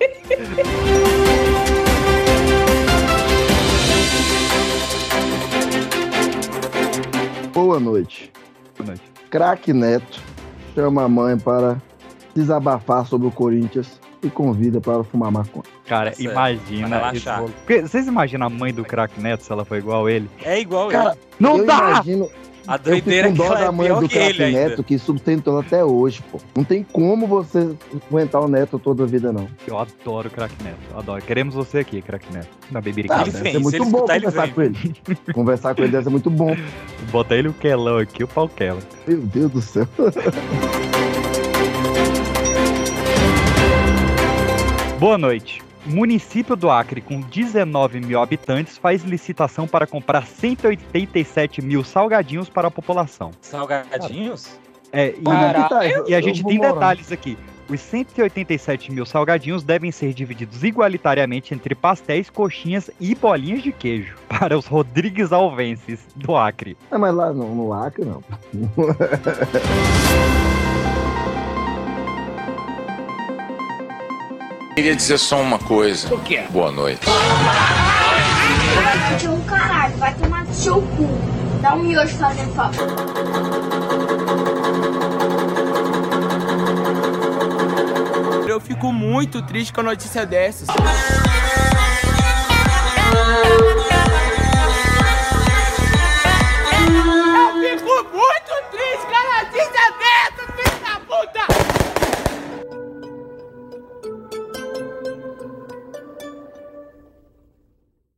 Boa 7.53 7.81
noite. 7.81 8.33
Boa 8.79 8.89
noite. 8.89 9.03
Craque 9.29 9.73
Neto 9.73 10.23
chama 10.75 11.03
a 11.03 11.09
mãe 11.09 11.37
para 11.37 11.81
desabafar 12.35 13.07
sobre 13.07 13.27
o 13.27 13.31
Corinthians 13.31 14.01
e 14.23 14.31
convida 14.31 14.81
para 14.81 15.03
fumar 15.03 15.33
maconha. 15.33 15.74
Cara, 15.87 16.11
Tá 16.11 16.17
certo, 16.17 16.31
imagina. 16.31 17.13
Porque 17.65 17.83
Vocês 17.83 18.07
imaginam 18.07 18.47
a 18.47 18.51
mãe 18.51 18.73
do 18.73 18.85
craque 18.85 19.21
Neto 19.21 19.43
se 19.45 19.53
ela 19.53 19.65
for 19.65 19.77
igual 19.77 20.09
ele? 20.09 20.31
É 20.43 20.59
igual 20.59 20.89
Cara, 20.89 21.11
ele. 21.11 21.19
Não 21.39 21.59
eu 21.59 21.67
dá! 21.67 21.77
imagino, 21.79 22.31
A 22.67 22.75
eu 22.77 22.79
fico 22.79 22.89
doideira 22.91 23.29
é 23.29 23.31
com 23.31 23.37
que 23.37 23.39
dó 23.43 23.47
ela 23.47 23.55
da 23.61 23.65
é 23.67 23.71
mãe 23.71 23.87
pior 23.89 24.01
do 24.01 24.09
que 24.09 24.17
ele 24.19 24.27
Craque 24.39 24.43
ainda. 24.45 24.69
Neto 24.71 24.83
que 24.83 24.99
sustentou 24.99 25.59
até 25.61 25.85
hoje, 25.85 26.23
pô. 26.33 26.41
Não 26.57 26.65
tem 26.65 26.83
como 26.83 27.27
você 27.27 27.75
aguentar 28.09 28.41
o 28.41 28.49
Neto 28.49 28.79
toda 28.79 29.03
a 29.03 29.07
vida, 29.07 29.31
não. 29.31 29.47
Eu 29.67 29.79
adoro 29.79 30.29
o 30.29 30.31
craque 30.31 30.55
Neto. 30.65 30.79
Adoro. 30.97 31.23
Queremos 31.23 31.55
você 31.55 31.81
aqui, 31.81 32.01
craque 32.01 32.33
Neto. 32.33 32.49
Na 32.71 32.81
bebida 32.81 33.09
Tá, 33.09 33.21
Ele 33.21 33.31
deve 33.31 33.43
vem, 33.43 33.53
ser 33.53 33.59
se 33.59 33.63
muito 33.63 33.77
ele 33.77 33.85
bom 33.85 33.97
escutar, 33.99 34.17
ele 34.17 34.25
conversar 34.25 34.47
vem. 34.47 34.55
com 34.55 34.63
ele. 34.63 34.95
conversar 35.35 35.75
com 35.75 35.83
ele 35.83 35.93
deve 35.93 36.05
ser 36.05 36.11
muito 36.11 36.31
bom. 36.31 36.57
Bota 37.13 37.35
ele 37.35 37.49
o 37.49 37.53
quelão 37.53 37.99
aqui, 37.99 38.25
o 38.25 38.29
pau 38.29 38.49
quebra. 38.49 38.83
Meu 39.07 39.19
Deus 39.19 39.51
do 39.53 39.61
céu. 39.61 39.87
Boa 44.99 45.19
noite. 45.19 45.64
Município 45.87 46.57
do 46.57 46.71
Acre, 46.71 47.01
com 47.01 47.21
19 47.21 48.01
mil 48.01 48.21
habitantes, 48.21 48.79
faz 48.79 49.05
licitação 49.05 49.67
para 49.67 49.87
comprar 49.87 50.27
187 50.27 51.63
mil 51.63 51.85
salgadinhos 51.85 52.49
para 52.49 52.69
a 52.69 52.71
população. 52.71 53.31
Salgadinhos? 53.41 54.59
É, 54.93 55.09
e, 55.09 55.23
tá? 55.23 55.81
e 56.07 56.15
a 56.15 56.21
gente 56.21 56.45
tem 56.45 56.57
morar. 56.57 56.73
detalhes 56.73 57.13
aqui. 57.13 57.37
Os 57.69 57.81
187 57.81 58.93
mil 58.93 59.07
salgadinhos 59.07 59.63
devem 59.63 59.91
ser 59.91 60.13
divididos 60.13 60.63
igualitariamente 60.63 61.55
entre 61.55 61.75
pastéis, 61.75 62.29
coxinhas 62.29 62.91
e 63.01 63.15
bolinhas 63.15 63.63
de 63.63 63.73
queijo 63.73 64.17
para 64.29 64.57
os 64.57 64.67
Rodrigues 64.67 65.33
Alvenses 65.33 66.07
do 66.15 66.37
Acre. 66.37 66.77
É, 66.91 66.99
mas 66.99 67.15
lá 67.15 67.33
no, 67.33 67.55
no 67.55 67.73
Acre, 67.73 68.05
não. 68.05 68.23
Queria 74.75 74.97
dizer 74.97 75.19
só 75.19 75.41
uma 75.41 75.59
coisa. 75.59 76.13
O 76.13 76.21
quê? 76.21 76.43
Boa 76.51 76.73
noite. 76.73 77.07
de 79.21 79.29
um 79.29 79.41
caralho, 79.43 79.97
vai 79.99 80.13
tomar 80.15 80.45
no 80.45 80.53
seu 80.53 80.83
cu. 80.83 81.09
Dá 81.63 81.75
um 81.75 81.85
miojo 81.85 82.17
fazendo 82.17 82.53
favor. 82.55 82.89
Eu 88.49 88.61
fico 88.61 88.93
muito 88.93 89.43
triste 89.43 89.73
com 89.73 89.81
a 89.81 89.85
notícia 89.85 90.27
dessas. 90.27 90.67
Eu 97.63 97.79
fico 97.79 98.09
muito 98.13 98.54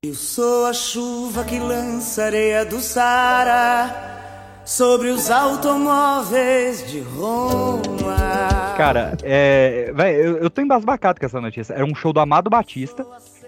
Eu 0.04 0.14
sou 0.14 0.66
a 0.66 0.72
chuva 0.72 1.42
que 1.44 1.58
lança 1.58 2.24
areia 2.24 2.64
do 2.64 2.80
Sara 2.80 4.60
sobre 4.64 5.08
os 5.08 5.30
automóveis 5.30 6.86
de 6.88 7.00
Roma. 7.00 8.74
Cara, 8.76 9.16
é. 9.22 9.90
Véi, 9.94 10.14
eu, 10.16 10.36
eu 10.36 10.50
tô 10.50 10.60
embasbacado 10.60 11.18
com 11.18 11.26
essa 11.26 11.40
notícia. 11.40 11.72
Era 11.72 11.84
um 11.84 11.94
show 11.94 12.12
do 12.12 12.20
Amado 12.20 12.50
Batista, 12.50 13.06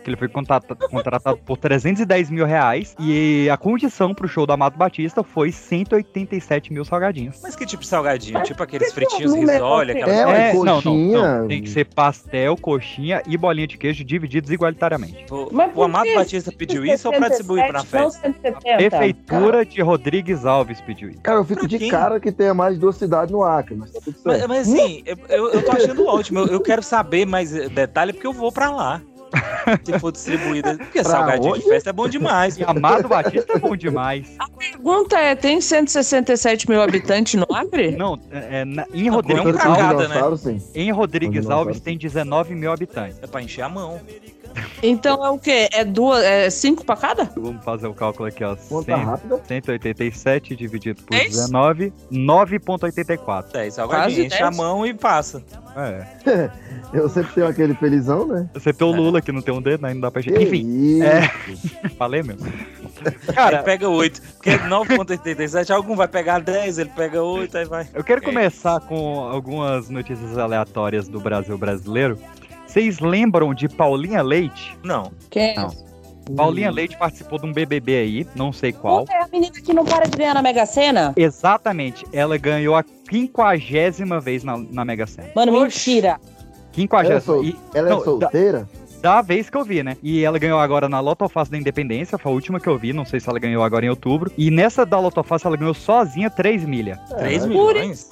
que 0.08 0.10
ele 0.10 0.16
foi 0.16 0.28
contrata- 0.28 0.74
contratado 0.74 1.38
por 1.44 1.58
310 1.58 2.30
mil 2.30 2.46
reais. 2.46 2.94
E 2.98 3.48
a 3.50 3.56
condição 3.56 4.14
pro 4.14 4.26
show 4.26 4.46
do 4.46 4.52
Amado 4.52 4.76
Batista 4.76 5.22
foi 5.22 5.52
187 5.52 6.72
mil 6.72 6.84
salgadinhos. 6.84 7.38
Mas 7.42 7.54
que 7.54 7.66
tipo 7.66 7.82
de 7.82 7.88
salgadinho? 7.88 8.42
Tipo 8.42 8.62
aqueles 8.62 8.88
que 8.88 8.94
fritinhos 8.94 9.34
é 9.34 9.52
risole, 9.52 9.92
aquelas 9.92 10.16
É, 10.16 10.26
ué, 10.26 10.52
não, 10.54 10.80
não, 10.80 10.96
não. 10.96 11.48
Tem 11.48 11.62
que 11.62 11.70
ser 11.70 11.84
pastel, 11.84 12.56
coxinha 12.56 13.22
e 13.26 13.36
bolinha 13.36 13.66
de 13.66 13.76
queijo 13.76 14.02
divididos 14.04 14.50
igualitariamente. 14.50 15.26
O, 15.30 15.48
o 15.74 15.82
Amado 15.82 16.12
Batista 16.14 16.50
pediu 16.50 16.84
isso 16.84 17.08
ou 17.08 17.14
pra 17.14 17.28
distribuir 17.28 17.66
pra 17.68 17.84
festa? 17.84 18.34
Prefeitura 18.76 19.64
de 19.64 19.80
Rodrigues 19.82 20.44
Alves 20.44 20.80
pediu 20.80 21.10
isso. 21.10 21.20
Cara, 21.20 21.38
eu 21.38 21.44
fico 21.44 21.60
Pra 21.60 21.68
de 21.68 21.78
quem? 21.78 21.90
cara 21.90 22.20
que 22.20 22.32
tenha 22.32 22.54
mais 22.54 22.74
de 22.74 22.80
duas 22.80 22.96
cidades 22.96 23.30
no 23.30 23.42
Acre, 23.42 23.74
mas 23.74 23.90
tá 23.90 24.00
Mas, 24.24 24.46
mas 24.46 24.68
assim, 24.68 25.02
eu, 25.28 25.50
eu, 25.50 25.62
tô 25.64 25.72
achando 25.72 26.06
ótimo. 26.06 26.40
Eu, 26.40 26.46
eu 26.46 26.60
quero 26.60 26.82
saber 26.82 27.26
mais 27.26 27.50
detalhe 27.50 28.12
porque 28.12 28.26
eu 28.26 28.32
vou 28.32 28.50
pra 28.52 28.70
lá. 28.70 29.02
Se 29.84 29.98
for 29.98 30.12
distribuída. 30.12 30.76
Porque 30.76 31.02
Pra 31.02 31.10
salgadinho 31.10 31.52
onde? 31.52 31.62
de 31.62 31.68
festa 31.68 31.90
é 31.90 31.92
bom 31.92 32.08
demais. 32.08 32.56
E 32.56 32.64
Amado 32.64 33.08
Batista 33.08 33.52
é 33.54 33.58
bom 33.58 33.76
demais. 33.76 34.34
A 34.38 34.48
pergunta 34.48 35.18
é: 35.18 35.34
tem 35.34 35.60
167 35.60 36.68
mil 36.68 36.80
habitantes 36.82 37.34
no 37.34 37.46
Acre? 37.54 37.90
Não, 37.92 38.18
é, 38.30 38.64
na- 38.64 38.86
em 38.92 39.04
Não, 39.06 39.14
Rodrigues, 39.16 39.54
um 39.54 39.58
cagada, 39.58 40.20
Alves, 40.20 40.44
né? 40.44 40.60
em 40.74 40.90
Rodrigues. 40.92 41.48
Alves 41.50 41.80
tem 41.80 41.96
19 41.98 42.54
mil 42.54 42.72
habitantes. 42.72 43.18
É 43.22 43.26
pra 43.26 43.42
encher 43.42 43.62
a 43.62 43.68
mão. 43.68 44.00
Então 44.82 45.24
é 45.24 45.30
o 45.30 45.38
quê? 45.38 45.68
É 45.72 45.84
duas, 45.84 46.22
é 46.24 46.48
cinco 46.50 46.84
pra 46.84 46.96
cada? 46.96 47.24
Vamos 47.36 47.64
fazer 47.64 47.86
o 47.86 47.94
cálculo 47.94 48.28
aqui, 48.28 48.44
ó. 48.44 48.56
Conta 48.68 48.94
100, 48.96 49.04
rápida. 49.04 49.40
187 49.46 50.56
dividido 50.56 51.02
por 51.02 51.14
É 51.16 51.26
isso? 51.26 51.40
19, 51.40 51.92
9,84. 52.12 53.16
10 53.16 53.52
Quase 53.52 53.70
salgadinhos, 53.72 54.26
enche 54.26 54.42
a 54.42 54.46
10. 54.46 54.56
mão 54.56 54.86
e 54.86 54.94
passa. 54.94 55.42
É. 55.76 56.50
Eu 56.92 57.08
sempre 57.08 57.34
tenho 57.34 57.46
aquele 57.46 57.74
felizão, 57.74 58.26
né? 58.26 58.48
Você 58.54 58.72
tem 58.72 58.86
o 58.86 58.90
Lula 58.90 59.20
que 59.20 59.30
não 59.30 59.42
tem 59.42 59.52
um 59.54 59.60
dedo, 59.60 59.82
né? 59.82 59.92
Não 59.92 60.00
dá 60.00 60.10
pra 60.10 60.22
gente. 60.22 60.42
Enfim, 60.42 61.02
é. 61.02 61.28
falei 61.98 62.22
mesmo. 62.22 62.46
Ele 63.04 63.34
Cara, 63.34 63.62
pega 63.62 63.88
8. 63.88 64.22
Porque 64.36 64.50
9,87, 64.58 65.70
algum 65.70 65.94
vai 65.94 66.08
pegar 66.08 66.40
10, 66.40 66.78
ele 66.78 66.90
pega 66.96 67.22
8, 67.22 67.58
aí 67.58 67.64
vai. 67.66 67.86
eu 67.94 68.02
quero 68.02 68.22
começar 68.22 68.80
com 68.80 69.20
algumas 69.20 69.88
notícias 69.90 70.36
aleatórias 70.38 71.08
do 71.08 71.20
Brasil 71.20 71.56
brasileiro. 71.58 72.18
Vocês 72.78 73.00
lembram 73.00 73.52
de 73.52 73.68
Paulinha 73.68 74.22
Leite? 74.22 74.78
Não. 74.84 75.10
Quem? 75.30 75.56
Não. 75.56 75.68
Paulinha 76.36 76.70
Leite 76.70 76.96
participou 76.96 77.36
de 77.36 77.44
um 77.44 77.52
BBB 77.52 77.96
aí, 77.96 78.26
não 78.36 78.52
sei 78.52 78.72
qual. 78.72 79.00
Puta, 79.00 79.14
é 79.14 79.22
a 79.24 79.26
menina 79.26 79.54
que 79.60 79.72
não 79.74 79.84
para 79.84 80.06
de 80.06 80.16
ganhar 80.16 80.32
na 80.34 80.40
Mega 80.42 80.64
Sena? 80.64 81.12
Exatamente, 81.16 82.06
ela 82.12 82.36
ganhou 82.38 82.76
a 82.76 82.84
quinquagésima 82.84 84.20
vez 84.20 84.44
na, 84.44 84.56
na 84.56 84.84
Mega 84.84 85.08
Sena. 85.08 85.28
Mano, 85.34 85.54
Oxi. 85.60 85.90
mentira. 85.94 86.08
Ela, 86.10 86.20
é 86.20 86.70
Quinquagésima. 86.70 87.20
sol... 87.20 87.42
E 87.42 87.56
ela 87.74 87.90
não, 87.90 88.00
é 88.00 88.04
solteira? 88.04 88.68
da 89.02 89.22
vez 89.22 89.50
que 89.50 89.56
eu 89.56 89.64
vi, 89.64 89.82
né? 89.82 89.96
E 90.00 90.22
ela 90.22 90.38
ganhou 90.38 90.60
agora 90.60 90.88
na 90.88 91.00
Lotofácil 91.00 91.50
da 91.52 91.58
Independência, 91.58 92.16
foi 92.16 92.30
a 92.30 92.34
última 92.34 92.60
que 92.60 92.68
eu 92.68 92.78
vi, 92.78 92.92
não 92.92 93.04
sei 93.04 93.18
se 93.18 93.28
ela 93.28 93.40
ganhou 93.40 93.64
agora 93.64 93.84
em 93.86 93.88
outubro. 93.88 94.30
E 94.38 94.52
nessa 94.52 94.86
da 94.86 95.00
Lotofácil 95.00 95.48
ela 95.48 95.56
ganhou 95.56 95.74
sozinha 95.74 96.30
3 96.30 96.64
milha. 96.64 96.96
3 97.18 97.42
É, 97.42 97.46
milhões? 97.48 98.08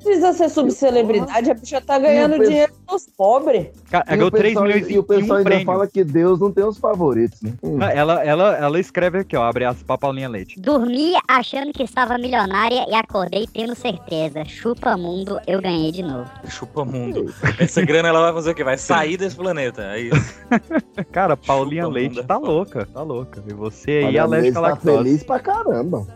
Não 0.00 0.04
precisa 0.04 0.32
ser 0.32 0.48
subcelebridade, 0.48 1.50
a 1.50 1.54
bicha 1.54 1.80
tá 1.80 1.98
ganhando 1.98 2.38
dinheiro 2.38 2.72
dos 2.88 3.06
pobres. 3.06 3.68
Cara, 3.90 4.04
E 4.08 4.10
ganhou 4.16 4.28
o 4.28 4.30
3 4.30 4.44
pessoal, 4.54 4.64
milhões 4.66 4.90
e 4.90 4.98
o 4.98 5.02
pessoal 5.02 5.30
um 5.30 5.34
ainda 5.34 5.50
prêmio. 5.50 5.66
fala 5.66 5.86
que 5.86 6.02
Deus 6.02 6.40
não 6.40 6.50
tem 6.50 6.64
os 6.64 6.78
favoritos, 6.78 7.42
né? 7.42 7.52
Hum. 7.62 7.82
Ela, 7.82 8.24
ela, 8.24 8.56
ela 8.56 8.80
escreve 8.80 9.18
aqui, 9.18 9.36
ó, 9.36 9.42
abre 9.42 9.66
as 9.66 9.82
pra 9.82 9.98
Paulinha 9.98 10.28
Leite. 10.28 10.58
Dormi 10.58 11.12
achando 11.28 11.70
que 11.72 11.82
estava 11.82 12.16
milionária 12.16 12.86
e 12.88 12.94
acordei 12.94 13.46
tendo 13.46 13.74
certeza. 13.74 14.42
Chupa 14.46 14.96
mundo, 14.96 15.38
eu 15.46 15.60
ganhei 15.60 15.92
de 15.92 16.02
novo. 16.02 16.30
Chupa 16.48 16.82
mundo. 16.84 17.32
Essa 17.58 17.82
grana 17.82 18.08
ela 18.08 18.20
vai 18.22 18.32
fazer 18.32 18.50
o 18.52 18.54
quê? 18.54 18.64
Vai 18.64 18.78
sair 18.78 19.18
desse 19.18 19.36
planeta. 19.36 19.82
É 19.82 20.00
isso. 20.00 20.40
Cara, 21.12 21.36
Paulinha 21.36 21.82
Chupa 21.82 21.94
Leite 21.94 22.16
mundo, 22.16 22.26
tá 22.26 22.34
é 22.34 22.38
louca, 22.38 22.86
tá 22.86 23.02
louca. 23.02 23.44
E 23.46 23.52
você 23.52 23.90
aí, 24.06 24.18
alérgica 24.18 24.54
tá 24.54 24.60
lactose. 24.60 24.96
feliz 24.96 25.22
pra 25.24 25.38
caramba. 25.40 26.06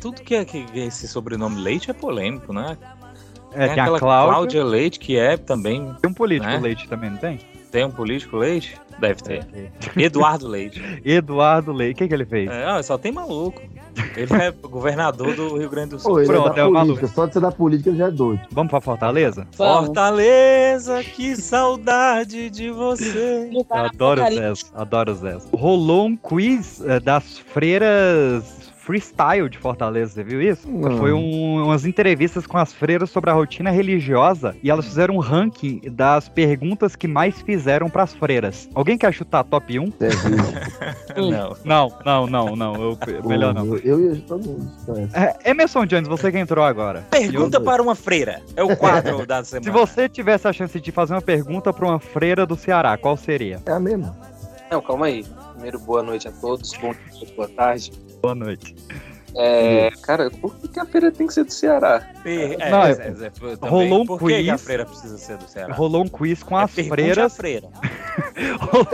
Tudo 0.00 0.22
que 0.22 0.34
é 0.34 0.44
que 0.44 0.66
é 0.74 0.86
esse 0.86 1.06
sobrenome 1.06 1.60
Leite 1.60 1.90
é 1.90 1.94
polêmico, 1.94 2.52
né? 2.52 2.76
É, 3.52 3.68
tem 3.68 3.80
aquela 3.80 3.96
a 3.96 4.00
Cláudia, 4.00 4.32
Cláudia 4.32 4.64
Leite, 4.64 4.98
que 4.98 5.16
é 5.16 5.36
também. 5.36 5.94
tem 6.00 6.10
um 6.10 6.14
político 6.14 6.50
né? 6.50 6.58
Leite 6.58 6.88
também, 6.88 7.10
não 7.10 7.18
tem? 7.18 7.38
Tem 7.70 7.84
um 7.84 7.90
político 7.90 8.36
Leite? 8.36 8.76
Deve 8.98 9.22
ter. 9.22 9.46
Eduardo 9.96 10.46
Leite. 10.46 10.82
Eduardo 11.04 11.72
Leite, 11.72 11.94
o 11.94 11.98
que, 11.98 12.08
que 12.08 12.14
ele 12.14 12.24
fez? 12.24 12.50
É, 12.50 12.82
só 12.82 12.98
tem 12.98 13.12
maluco. 13.12 13.62
Ele 14.16 14.32
é 14.34 14.50
governador 14.50 15.34
do 15.34 15.56
Rio 15.56 15.70
Grande 15.70 15.90
do 15.90 15.98
Sul. 15.98 16.12
Pô, 16.12 16.20
ele 16.20 16.28
Pronto, 16.28 16.56
é 16.56 16.60
é 16.60 16.64
o 16.64 16.72
política. 16.72 17.06
Só 17.08 17.26
de 17.26 17.32
ser 17.32 17.40
da 17.40 17.52
política 17.52 17.90
ele 17.90 17.98
já 17.98 18.08
é 18.08 18.10
doido. 18.10 18.42
Vamos 18.50 18.70
pra 18.70 18.80
Fortaleza? 18.80 19.46
Vamos. 19.56 19.86
Fortaleza, 19.86 21.02
que 21.02 21.36
saudade 21.36 22.50
de 22.50 22.70
você. 22.70 23.50
Eu 23.52 23.66
adoro 23.70 24.22
os 24.22 24.34
Zés, 24.34 24.72
adoro 24.74 25.12
os 25.12 25.18
Zés. 25.18 25.48
Rolou 25.52 26.06
um 26.06 26.16
quiz 26.16 26.80
eh, 26.84 27.00
das 27.00 27.38
freiras 27.38 28.59
freestyle 28.90 29.48
de 29.48 29.56
Fortaleza, 29.56 30.12
você 30.14 30.24
viu 30.24 30.42
isso? 30.42 30.68
Não. 30.68 30.98
Foi 30.98 31.12
um- 31.12 31.64
umas 31.64 31.84
entrevistas 31.86 32.44
com 32.46 32.58
as 32.58 32.72
freiras 32.72 33.08
sobre 33.10 33.30
a 33.30 33.32
rotina 33.32 33.70
religiosa 33.70 34.56
e 34.62 34.70
elas 34.70 34.84
fizeram 34.86 35.14
um 35.14 35.18
ranking 35.20 35.80
das 35.92 36.28
perguntas 36.28 36.96
que 36.96 37.06
mais 37.06 37.40
fizeram 37.40 37.88
pras 37.88 38.12
freiras. 38.12 38.68
Alguém 38.74 38.98
quer 38.98 39.12
chutar 39.14 39.44
top 39.44 39.78
1? 39.78 39.92
É. 40.00 40.10
Não. 41.20 41.56
Não, 41.64 41.92
não, 42.04 42.26
não, 42.26 42.56
não. 42.56 42.74
Eu, 42.82 42.98
melhor 43.26 43.52
não. 43.54 43.76
Eu, 43.78 44.14
e 44.14 44.20
todo 44.20 44.44
mundo 44.46 44.70
conhece. 44.86 45.16
É, 45.16 45.50
Emerson 45.50 45.84
Jones, 45.86 46.08
você 46.08 46.30
que 46.32 46.38
entrou 46.38 46.64
agora. 46.64 47.04
Pergunta 47.10 47.58
Eu- 47.58 47.62
para 47.64 47.82
uma 47.82 47.94
freira. 47.94 48.40
É 48.56 48.62
o 48.62 48.76
quadro 48.76 49.24
da 49.26 49.42
semana. 49.44 49.64
Se 49.64 49.70
você 49.70 50.08
tivesse 50.08 50.46
a 50.48 50.52
chance 50.52 50.80
de 50.80 50.92
fazer 50.92 51.14
uma 51.14 51.22
pergunta 51.22 51.72
pra 51.72 51.86
uma 51.86 51.98
freira 52.00 52.46
do 52.46 52.56
Ceará, 52.56 52.96
qual 52.96 53.16
seria? 53.16 53.60
É 53.66 53.72
a 53.72 53.80
mesma. 53.80 54.16
Não, 54.70 54.80
calma 54.80 55.06
aí. 55.06 55.24
Primeiro, 55.52 55.78
boa 55.80 56.02
noite 56.02 56.28
a 56.28 56.32
todos. 56.32 56.72
Bom 56.80 56.92
dia, 57.12 57.28
boa 57.36 57.48
tarde. 57.48 57.92
Boa 58.20 58.34
noite. 58.34 58.74
É, 59.36 59.90
cara, 60.02 60.28
por 60.28 60.52
que, 60.56 60.66
que 60.66 60.80
a 60.80 60.84
feira 60.84 61.12
tem 61.12 61.24
que 61.28 61.32
ser 61.32 61.44
do 61.44 61.52
Ceará? 61.52 62.04
Per- 62.20 62.56
é, 62.60 62.68
Não, 62.68 62.82
é, 62.82 62.90
é- 62.90 62.94
é, 62.94 63.26
é, 63.26 63.68
rolou 63.68 64.02
um 64.02 64.06
Por 64.06 64.18
que 64.18 64.26
que 64.42 64.50
a 64.50 64.54
quiz. 64.54 64.64
freira 64.64 64.84
precisa 64.84 65.16
ser 65.18 65.36
do 65.36 65.48
Ceará? 65.48 65.72
Rolou 65.72 66.02
um 66.02 66.08
quiz 66.08 66.42
com 66.42 66.58
É 66.58 66.64
as 66.64 66.72
pergunte 66.74 66.96
freiras. 67.00 67.36
freira. 67.36 67.68
Rolou- 68.60 68.86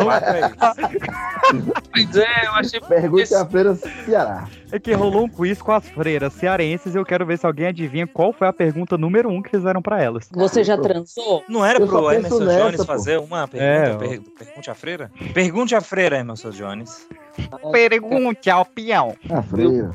Pois 1.91 2.17
é, 2.17 2.47
eu 2.47 2.51
achei 2.53 2.81
Pergunte 2.81 3.35
a 3.35 3.47
feira 3.47 3.75
Ceará. 4.05 4.47
É 4.71 4.79
que 4.79 4.93
rolou 4.93 5.25
um 5.25 5.29
quiz 5.29 5.63
com 5.63 5.73
as 5.73 5.89
freiras 5.89 6.35
cearenses 6.35 6.95
e 6.95 6.99
eu 6.99 7.05
quero 7.05 7.25
ver 7.25 7.39
se 7.39 7.47
alguém 7.47 7.69
adivinha 7.69 8.07
qual 8.07 8.31
foi 8.33 8.47
a 8.47 8.53
pergunta 8.53 8.99
número 8.99 9.31
um 9.31 9.41
que 9.41 9.49
fizeram 9.49 9.81
pra 9.81 10.03
elas. 10.03 10.29
Você 10.33 10.63
já 10.63 10.77
transou? 10.77 11.45
Não 11.49 11.65
era 11.65 11.79
Eu 11.81 11.87
pro 11.87 12.11
Emerson 12.13 12.41
nessa, 12.41 12.59
Jones 12.63 12.77
pô. 12.77 12.85
fazer 12.85 13.19
uma 13.19 13.49
pergunta? 13.49 14.05
É, 14.05 14.09
Per- 14.09 14.21
Pergunte 14.39 14.71
à 14.71 14.75
freira? 14.75 15.11
Pergunte 15.33 15.75
à 15.75 15.81
freira, 15.81 16.19
Emerson 16.19 16.51
Jones. 16.51 17.07
Pergunte 17.73 18.51
ao 18.51 18.65
peão. 18.65 19.15
A 19.31 19.43
freira. 19.43 19.91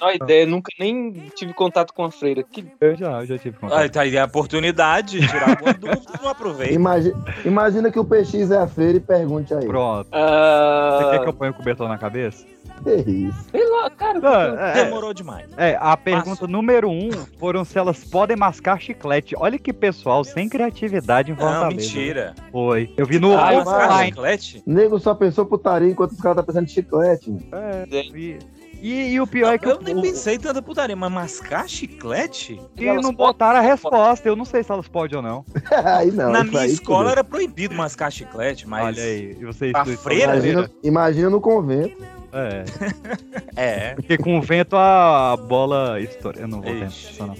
a 0.00 0.14
ideia, 0.14 0.46
nunca 0.46 0.70
nem 0.78 1.12
tive 1.34 1.52
contato 1.54 1.92
com 1.94 2.04
a 2.04 2.10
freira. 2.10 2.42
Que 2.42 2.66
Eu 2.80 2.94
já, 2.96 3.20
eu 3.20 3.26
já 3.26 3.38
tive 3.38 3.56
contato. 3.58 3.78
Ah, 3.84 3.88
tá 3.88 4.02
aí 4.02 4.16
a 4.18 4.24
oportunidade 4.26 5.20
de 5.20 5.26
tirar 5.28 5.50
alguma 5.50 5.72
dúvida, 5.74 6.12
não 6.22 6.28
aproveita. 6.30 6.74
Imagi- 6.74 7.14
imagina 7.44 7.90
que 7.90 7.98
o 7.98 8.04
PX 8.04 8.50
é 8.50 8.58
a 8.58 8.66
feira 8.66 8.98
e 8.98 9.00
pergunte 9.00 9.54
aí. 9.54 9.66
Pronto. 9.66 10.08
ah, 10.12 10.98
Você 11.02 11.10
quer 11.10 11.22
que 11.22 11.28
eu 11.28 11.32
ponha 11.32 11.50
o 11.50 11.54
cobertor 11.54 11.88
na 11.88 11.98
cabeça? 11.98 12.44
Que 12.84 13.10
isso? 13.10 13.44
sei 13.50 13.68
lá, 13.70 13.90
cara. 13.90 14.20
Não, 14.20 14.58
é, 14.60 14.84
Demorou 14.84 15.12
demais. 15.12 15.46
é, 15.56 15.76
a 15.80 15.96
pergunta 15.96 16.46
número 16.46 16.88
um 16.88 17.10
foram 17.38 17.64
se 17.64 17.78
elas 17.78 18.04
podem 18.04 18.36
mascar 18.36 18.80
chiclete. 18.80 19.34
Olha 19.38 19.58
que 19.58 19.72
pessoal 19.72 20.22
sem 20.24 20.48
criatividade 20.48 21.30
em 21.30 21.34
Não, 21.34 21.40
Fortaleza. 21.40 21.76
mentira. 21.76 22.34
Foi. 22.52 22.92
Eu 22.96 23.06
vi 23.06 23.18
no 23.18 23.36
Ah, 23.36 23.52
offline. 23.54 24.06
chiclete? 24.10 24.62
Nego 24.66 24.98
só 24.98 25.14
pensou 25.14 25.46
putaria 25.46 25.88
enquanto 25.90 26.12
os 26.12 26.20
caras 26.20 26.36
tá 26.36 26.42
pensando 26.42 26.64
em 26.64 26.68
chiclete. 26.68 27.30
mano. 27.30 27.42
É, 27.52 27.86
vi. 28.12 28.38
E, 28.82 29.12
e 29.14 29.20
o 29.20 29.26
pior 29.26 29.54
é 29.54 29.58
que 29.58 29.66
eu 29.66 29.78
o- 29.78 29.82
nem 29.82 30.00
pensei 30.00 30.38
tanta 30.38 30.60
putaria, 30.62 30.94
mas 30.96 31.10
mascar 31.10 31.68
chiclete? 31.68 32.60
e 32.76 32.84
não 33.00 33.12
botaram 33.12 33.58
a 33.58 33.62
resposta. 33.62 34.28
Eu 34.28 34.36
não 34.36 34.44
sei 34.44 34.62
se 34.62 34.70
elas 34.70 34.86
podem 34.88 35.16
ou 35.16 35.22
não. 35.22 35.44
aí 35.84 36.10
não. 36.10 36.30
Na 36.30 36.44
minha 36.44 36.60
aí 36.62 36.70
escola 36.72 37.10
era 37.10 37.24
proibido 37.24 37.74
mascar 37.74 38.10
chiclete, 38.10 38.68
mas. 38.68 38.84
Olha 38.84 39.02
aí. 39.02 39.36
E 39.40 39.44
vocês 39.44 39.72
A 39.74 39.84
freira? 39.84 40.34
Imagina, 40.36 40.70
imagina 40.82 41.30
no 41.30 41.40
convento. 41.40 41.96
É. 42.32 42.64
É. 43.58 43.94
Porque 43.94 44.18
com 44.18 44.38
o 44.38 44.42
vento 44.42 44.76
a 44.76 45.34
bola 45.48 45.98
estoura. 45.98 46.40
Eu 46.40 46.46
não 46.48 46.60
vou 46.60 46.70
ver 46.74 46.88
Ixi. 46.88 47.22
não. 47.22 47.34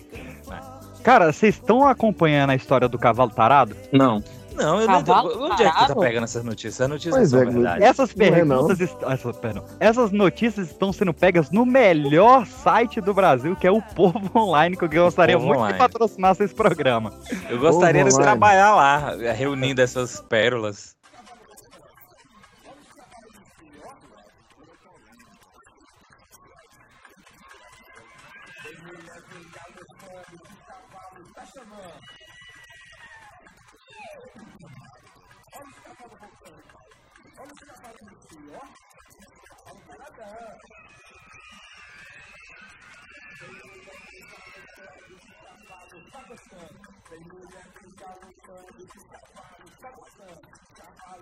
Cara, 1.03 1.31
vocês 1.31 1.55
estão 1.55 1.87
acompanhando 1.87 2.51
a 2.51 2.55
história 2.57 2.89
do 2.89 2.99
cavalo 2.99 3.31
tarado? 3.31 3.77
Não. 3.93 4.25
Não, 4.57 4.81
eu 4.81 4.87
não 4.89 5.01
entendo. 5.01 5.43
Onde 5.45 5.63
é 5.63 5.71
que 5.71 5.79
tu 5.79 5.87
tá 5.89 5.97
pegando 5.97 6.25
essas 6.25 6.43
notícias? 6.45 6.75
Essas 6.75 6.89
notícias 6.89 7.15
Pois 7.15 7.31
são 7.31 7.41
é, 7.41 7.45
verdade. 7.45 7.85
Essas 7.85 8.15
Não 8.15 8.25
é, 8.27 8.31
não. 8.45 8.57
perguntas, 8.67 8.81
est- 8.81 9.03
essas, 9.03 9.37
perdão, 9.37 9.65
essas 9.79 10.11
notícias 10.11 10.69
estão 10.71 10.93
sendo 10.93 11.13
pegas 11.15 11.51
no 11.51 11.65
melhor 11.67 12.47
site 12.47 13.01
do 13.01 13.13
Brasil, 13.15 13.55
que 13.55 13.67
é 13.67 13.71
o 13.71 13.81
Povo 13.83 14.19
Online, 14.35 14.77
que 14.77 14.85
eu 14.85 14.89
gostaria 14.89 15.37
Povo 15.37 15.47
muito 15.49 15.59
Online. 15.61 15.75
que 15.75 15.79
patrocinasse 15.79 16.43
esse 16.43 16.55
programa. 16.55 17.13
Eu 17.51 17.59
gostaria 17.59 18.03
de 18.03 18.09
Online. 18.11 18.23
trabalhar 18.25 18.75
lá, 18.75 19.15
reunindo 19.35 19.81
essas 19.83 20.21
pérolas. 20.23 20.96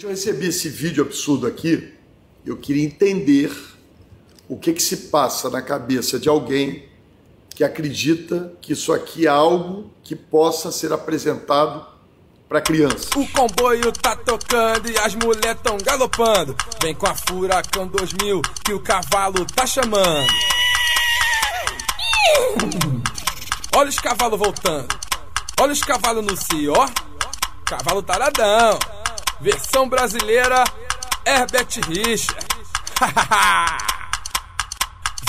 Gente, 0.00 0.04
eu 0.04 0.10
recebi 0.10 0.46
esse 0.46 0.70
vídeo 0.70 1.04
absurdo 1.04 1.46
aqui. 1.46 1.92
Eu 2.46 2.56
queria 2.56 2.82
entender 2.82 3.52
o 4.48 4.56
que, 4.56 4.72
que 4.72 4.82
se 4.82 4.96
passa 5.08 5.50
na 5.50 5.60
cabeça 5.60 6.18
de 6.18 6.26
alguém 6.26 6.88
que 7.50 7.62
acredita 7.62 8.50
que 8.62 8.72
isso 8.72 8.94
aqui 8.94 9.26
é 9.26 9.28
algo 9.28 9.90
que 10.02 10.16
possa 10.16 10.72
ser 10.72 10.90
apresentado 10.90 11.84
para 12.48 12.62
criança. 12.62 13.10
O 13.14 13.28
comboio 13.28 13.92
tá 13.92 14.16
tocando 14.16 14.90
e 14.90 14.96
as 14.96 15.14
mulher 15.16 15.54
tão 15.56 15.76
galopando. 15.76 16.56
Vem 16.80 16.94
com 16.94 17.06
a 17.06 17.14
Furacão 17.14 17.86
2000 17.86 18.40
que 18.64 18.72
o 18.72 18.80
cavalo 18.80 19.44
tá 19.54 19.66
chamando. 19.66 20.32
Olha 23.76 23.90
os 23.90 23.98
cavalos 23.98 24.38
voltando. 24.38 24.98
Olha 25.60 25.72
os 25.72 25.82
cavalos 25.82 26.24
no 26.24 26.34
cio, 26.38 26.72
ó. 26.74 26.88
Cavalo 27.66 28.02
taradão. 28.02 28.78
Versão 29.40 29.88
brasileira, 29.88 30.64
Herbert 31.26 31.68
Richard. 31.88 32.46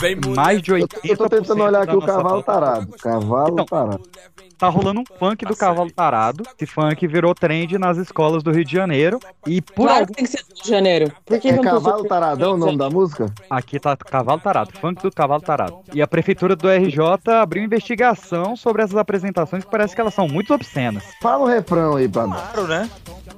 Vem. 0.01 0.15
Mais 0.35 0.61
de 0.61 0.73
80%. 0.73 0.99
Eu 1.03 1.17
tô 1.17 1.29
tentando 1.29 1.63
olhar 1.63 1.83
aqui 1.83 1.95
o 1.95 2.01
cavalo 2.01 2.41
tarado. 2.41 2.87
Cavalo 3.01 3.53
Então, 3.53 3.65
tarado. 3.65 4.01
Tá 4.61 4.69
rolando 4.69 4.99
um 4.99 5.03
funk 5.17 5.43
do 5.43 5.55
cavalo 5.55 5.89
tarado. 5.89 6.43
Esse 6.55 6.67
funk 6.71 7.07
virou 7.07 7.33
trend 7.33 7.79
nas 7.79 7.97
escolas 7.97 8.43
do 8.43 8.51
Rio 8.51 8.63
de 8.63 8.71
Janeiro. 8.71 9.19
E 9.47 9.59
por 9.59 9.87
Claro 9.87 10.01
algum... 10.01 10.05
que 10.05 10.13
tem 10.13 10.25
que 10.25 10.29
ser 10.29 10.37
Rio 10.37 10.63
de 10.63 10.69
Janeiro. 10.69 11.11
Por 11.25 11.39
que 11.39 11.47
É 11.47 11.53
não 11.53 11.63
Cavalo 11.63 12.07
Taradão 12.07 12.53
o 12.53 12.57
nome 12.57 12.77
da 12.77 12.87
música? 12.87 13.33
Aqui 13.49 13.79
tá 13.79 13.97
Cavalo 13.97 14.39
Tarado, 14.39 14.71
funk 14.79 15.01
do 15.01 15.11
Cavalo 15.11 15.41
Tarado. 15.41 15.79
E 15.91 15.99
a 15.99 16.05
prefeitura 16.05 16.55
do 16.55 16.69
RJ 16.69 16.99
abriu 17.41 17.63
investigação 17.63 18.55
sobre 18.55 18.83
essas 18.83 18.97
apresentações 18.97 19.65
que 19.65 19.71
parece 19.71 19.95
que 19.95 20.01
elas 20.01 20.13
são 20.13 20.27
muito 20.27 20.53
obscenas. 20.53 21.05
Fala 21.23 21.43
o 21.43 21.47
refrão 21.47 21.95
aí 21.95 22.07
pra 22.07 22.27
nós. 22.27 22.39
Claro, 22.51 22.67
né? 22.67 22.87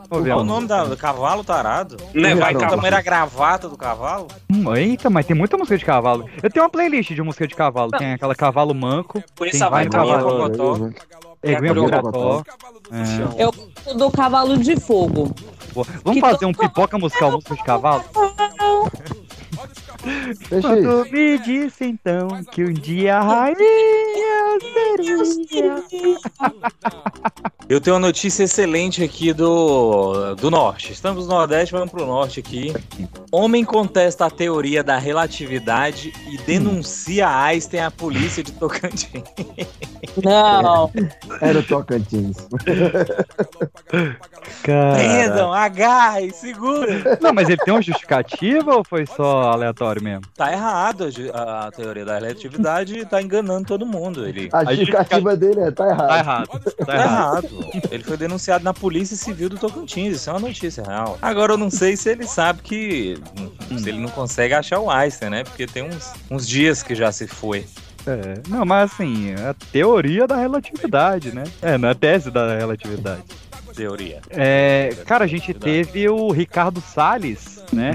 Qual 0.10 0.40
o 0.40 0.44
nome 0.44 0.68
da, 0.68 0.84
do 0.84 0.98
cavalo 0.98 1.44
tarado? 1.44 1.98
Né, 2.14 2.36
vai 2.36 2.54
tamanho 2.54 2.92
da 2.92 3.02
gravata 3.02 3.70
do 3.70 3.78
cavalo? 3.78 4.28
Hum, 4.52 4.76
Eita, 4.76 5.10
mas 5.10 5.26
tem 5.26 5.36
muita 5.36 5.58
música 5.58 5.78
de 5.78 5.86
cavalo. 5.86 6.30
Eu 6.42 6.50
tenho 6.52 6.64
uma 6.64 6.70
playlist 6.70 7.12
de 7.12 7.22
música 7.22 7.48
de 7.48 7.56
cavalo. 7.56 7.92
Tem 7.92 8.14
aquela 8.14 8.36
Cavalo 8.36 8.76
Manco, 8.76 9.24
tem 9.36 9.62
a 9.62 9.70
Vai 9.70 9.86
no 9.86 9.92
Cavalo, 9.92 10.92
Cavalo. 11.14 11.38
Eguinha 11.44 11.90
Cavalo. 11.90 12.12
Procotó. 12.12 12.44
É. 12.92 13.44
Eu 13.44 13.52
gosto 13.52 13.98
do 13.98 14.12
cavalo 14.12 14.58
de 14.58 14.80
fogo. 14.80 15.34
Vamos 16.04 16.20
fazer 16.20 16.46
um 16.46 16.54
pipoca 16.54 16.98
musical, 16.98 17.32
música 17.32 17.56
de 17.56 17.64
cavalo? 17.64 18.04
Deixa 20.50 20.70
aí. 20.70 20.84
Quando 20.84 21.12
me 21.12 21.38
disse 21.40 21.86
então 21.86 22.28
que 22.52 22.64
um 22.64 22.74
dia 22.74 23.18
a 23.18 23.22
rainha 23.22 23.56
seria. 24.74 25.84
Eu 27.70 27.80
tenho 27.80 27.96
uma 27.96 28.08
notícia 28.08 28.44
excelente 28.44 29.04
aqui 29.04 29.32
do, 29.32 30.36
do 30.36 30.52
norte. 30.52 30.92
Estamos 30.92 31.28
no 31.28 31.34
Nordeste, 31.34 31.72
vamos 31.72 31.92
pro 31.92 32.06
norte 32.06 32.40
aqui. 32.40 32.74
Homem 33.32 33.64
contesta 33.64 34.26
a 34.26 34.30
teoria 34.30 34.84
da 34.84 34.98
relatividade 34.98 36.12
e 36.30 36.38
denuncia 36.40 37.30
Einstein 37.30 37.82
à 37.82 37.92
polícia 37.92 38.44
de 38.44 38.52
Tocantins. 38.52 39.24
Não. 40.22 40.92
Era 41.42 41.60
o 41.60 41.64
Tocantins. 41.64 42.48
Prendam, 44.62 45.54
agarre, 45.54 46.32
segura. 46.32 47.18
Não, 47.22 47.34
mas 47.34 47.48
ele 47.48 47.62
tem 47.64 47.74
uma 47.74 47.82
justificativa 47.82 48.76
ou 48.76 48.84
foi 48.84 49.06
só 49.06 49.52
aleatório 49.52 49.93
mesmo? 50.02 50.24
Tá 50.36 50.52
errado 50.52 51.06
a 51.34 51.68
a, 51.68 51.72
teoria 51.72 52.06
da 52.06 52.16
relatividade 52.16 52.98
e 52.98 53.06
tá 53.06 53.22
enganando 53.22 53.66
todo 53.66 53.86
mundo. 53.86 54.28
Ele 54.28 54.50
A 54.52 54.64
justificativa 54.66 55.36
dele 55.36 55.62
é, 55.62 55.72
tá 55.72 55.88
errado. 55.90 56.08
Tá 56.08 56.18
errado. 56.18 56.48
Tá 56.48 56.86
Tá 56.86 56.96
errado. 56.96 57.46
errado. 57.46 57.90
Ele 57.92 58.04
foi 58.04 58.18
denunciado 58.18 58.64
na 58.64 58.74
Polícia 58.74 59.16
Civil 59.16 59.50
do 59.50 59.58
Tocantins. 59.58 60.16
Isso 60.16 60.30
é 60.30 60.34
uma 60.34 60.40
notícia 60.40 60.84
real. 60.84 61.18
Agora 61.22 61.54
eu 61.54 61.58
não 61.58 61.70
sei 61.70 61.96
se 61.96 62.10
ele 62.10 62.26
sabe 62.26 62.62
que. 62.62 63.18
Se 63.78 63.90
ele 63.90 64.00
não 64.00 64.10
consegue 64.10 64.54
achar 64.54 64.80
o 64.80 64.90
Einstein, 64.90 65.30
né? 65.30 65.44
Porque 65.44 65.66
tem 65.66 65.84
uns, 65.84 66.14
uns 66.30 66.48
dias 66.48 66.84
que 66.84 66.96
já 66.96 67.12
se 67.12 67.28
foi. 67.28 67.66
É, 68.06 68.42
não, 68.50 68.66
mas 68.66 68.92
assim, 68.92 69.32
é 69.32 69.50
a 69.50 69.54
teoria 69.54 70.28
da 70.28 70.36
relatividade, 70.36 71.34
né? 71.34 71.44
É, 71.62 71.78
não 71.78 71.88
é 71.88 71.92
a 71.92 71.96
tese 71.96 72.30
da 72.30 72.58
relatividade. 72.58 73.24
Teoria. 73.74 74.22
É, 74.30 74.96
cara, 75.06 75.24
a 75.24 75.28
gente 75.28 75.54
teve 75.54 76.08
o 76.08 76.32
Ricardo 76.32 76.80
Salles, 76.82 77.64
né? 77.72 77.94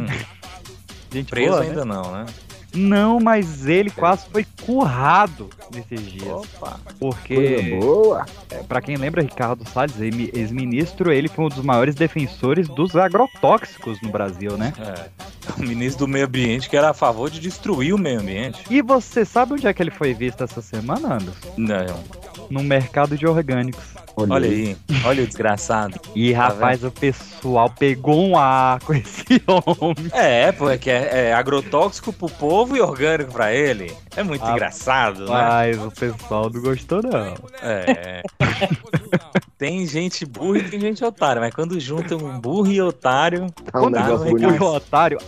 Gente 1.11 1.31
Preso 1.31 1.51
boa, 1.51 1.62
ainda 1.62 1.85
né? 1.85 1.94
não, 1.94 2.12
né? 2.12 2.27
Não, 2.75 3.18
mas 3.18 3.66
ele 3.66 3.90
quase 3.90 4.27
foi 4.31 4.47
currado 4.64 5.49
nesses 5.73 6.01
dias. 6.01 6.29
Opa. 6.29 6.79
Porque, 6.99 7.79
boa. 7.81 8.27
é, 8.51 8.62
pra 8.62 8.81
quem 8.81 8.97
lembra, 8.97 9.23
Ricardo 9.23 9.66
Salles, 9.68 9.99
ex-ministro, 9.99 11.11
ele 11.11 11.29
foi 11.29 11.47
um 11.47 11.49
dos 11.49 11.64
maiores 11.64 11.94
defensores 11.94 12.68
dos 12.68 12.94
agrotóxicos 12.94 14.01
no 14.03 14.11
Brasil, 14.11 14.57
né? 14.57 14.73
É. 14.79 15.29
O 15.59 15.62
ministro 15.62 16.05
do 16.05 16.12
Meio 16.12 16.27
Ambiente 16.27 16.68
que 16.68 16.77
era 16.77 16.90
a 16.90 16.94
favor 16.94 17.31
de 17.31 17.40
destruir 17.40 17.94
o 17.94 17.99
meio 17.99 18.21
ambiente. 18.21 18.62
E 18.68 18.83
você 18.83 19.25
sabe 19.25 19.55
onde 19.55 19.66
é 19.66 19.73
que 19.73 19.83
ele 19.83 19.90
foi 19.90 20.12
visto 20.12 20.44
essa 20.44 20.61
semana, 20.61 21.14
Anderson? 21.14 21.55
Não. 21.57 22.05
No 22.50 22.62
mercado 22.62 23.16
de 23.16 23.26
orgânicos. 23.26 23.84
Olha 24.16 24.48
aí. 24.48 24.76
Olha 25.04 25.22
o 25.22 25.26
desgraçado. 25.26 26.00
E 26.14 26.32
Tá 26.32 26.48
rapaz, 26.48 26.82
o 26.82 26.90
pessoal 26.90 27.70
pegou 27.70 28.28
um 28.28 28.37
ar 28.37 28.80
com 28.80 28.92
esse 28.94 29.40
homem. 29.46 30.11
É, 30.12 30.50
pô, 30.50 30.68
é 30.68 30.76
que 30.76 30.90
é, 30.90 31.28
é 31.28 31.32
agrotóxico 31.34 32.12
pro 32.12 32.28
povo 32.28 32.76
e 32.76 32.80
orgânico 32.80 33.30
pra 33.32 33.52
ele. 33.52 33.92
É 34.16 34.22
muito 34.24 34.44
Ah, 34.44 34.52
engraçado, 34.52 35.20
né? 35.26 35.30
Mas 35.30 35.78
o 35.78 35.90
pessoal 35.92 36.50
não 36.52 36.61
gostou, 36.61 37.00
não. 37.02 37.34
É. 37.62 38.22
tem 39.56 39.87
gente 39.87 40.24
burra 40.26 40.58
e 40.58 40.62
tem 40.70 40.80
gente 40.80 41.04
otária, 41.04 41.40
mas 41.40 41.54
quando 41.54 41.78
junta 41.78 42.16
um 42.16 42.40
burro 42.40 42.70
e 42.70 42.80
otário. 42.80 43.46
Tá 43.70 43.78
um 43.78 43.82
Quando 43.82 43.94
negócio 43.94 44.24
um 44.24 44.28
eu 44.28 44.32
bonito. 44.32 44.48
fui 44.58 44.66
o 44.66 44.72
otário, 44.74 45.18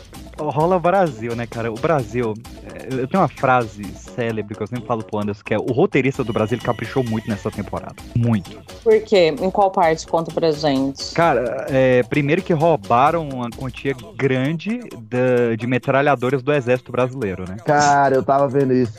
rola 0.49 0.79
Brasil, 0.79 1.35
né, 1.37 1.47
cara? 1.47 1.71
O 1.71 1.75
Brasil, 1.75 2.35
é, 2.75 2.95
eu 2.95 3.07
tenho 3.07 3.23
uma 3.23 3.29
frase 3.29 3.85
célebre 3.95 4.55
que 4.55 4.63
eu 4.63 4.67
sempre 4.67 4.87
falo 4.87 5.05
pro 5.05 5.19
Anderson, 5.21 5.43
que 5.45 5.55
é 5.55 5.59
o 5.59 5.73
roteirista 5.73 6.25
do 6.25 6.33
Brasil 6.33 6.59
caprichou 6.63 7.05
muito 7.05 7.29
nessa 7.29 7.51
temporada. 7.51 7.95
Muito. 8.17 8.59
Por 8.83 9.01
quê? 9.03 9.35
Em 9.41 9.51
qual 9.51 9.71
parte? 9.71 10.07
Conta 10.07 10.33
pra 10.33 10.51
gente. 10.53 11.13
Cara, 11.15 11.67
é, 11.69 12.03
primeiro 12.05 12.43
que 12.43 12.53
roubaram 12.53 13.29
uma 13.29 13.51
quantia 13.51 13.95
grande 14.17 14.81
da- 15.03 15.55
de 15.57 15.67
metralhadoras 15.67 16.43
do 16.43 16.53
exército 16.53 16.91
brasileiro, 16.93 17.45
né? 17.49 17.57
Cara, 17.65 18.15
eu 18.17 18.23
tava 18.23 18.49
vendo 18.49 18.73
isso. 18.73 18.99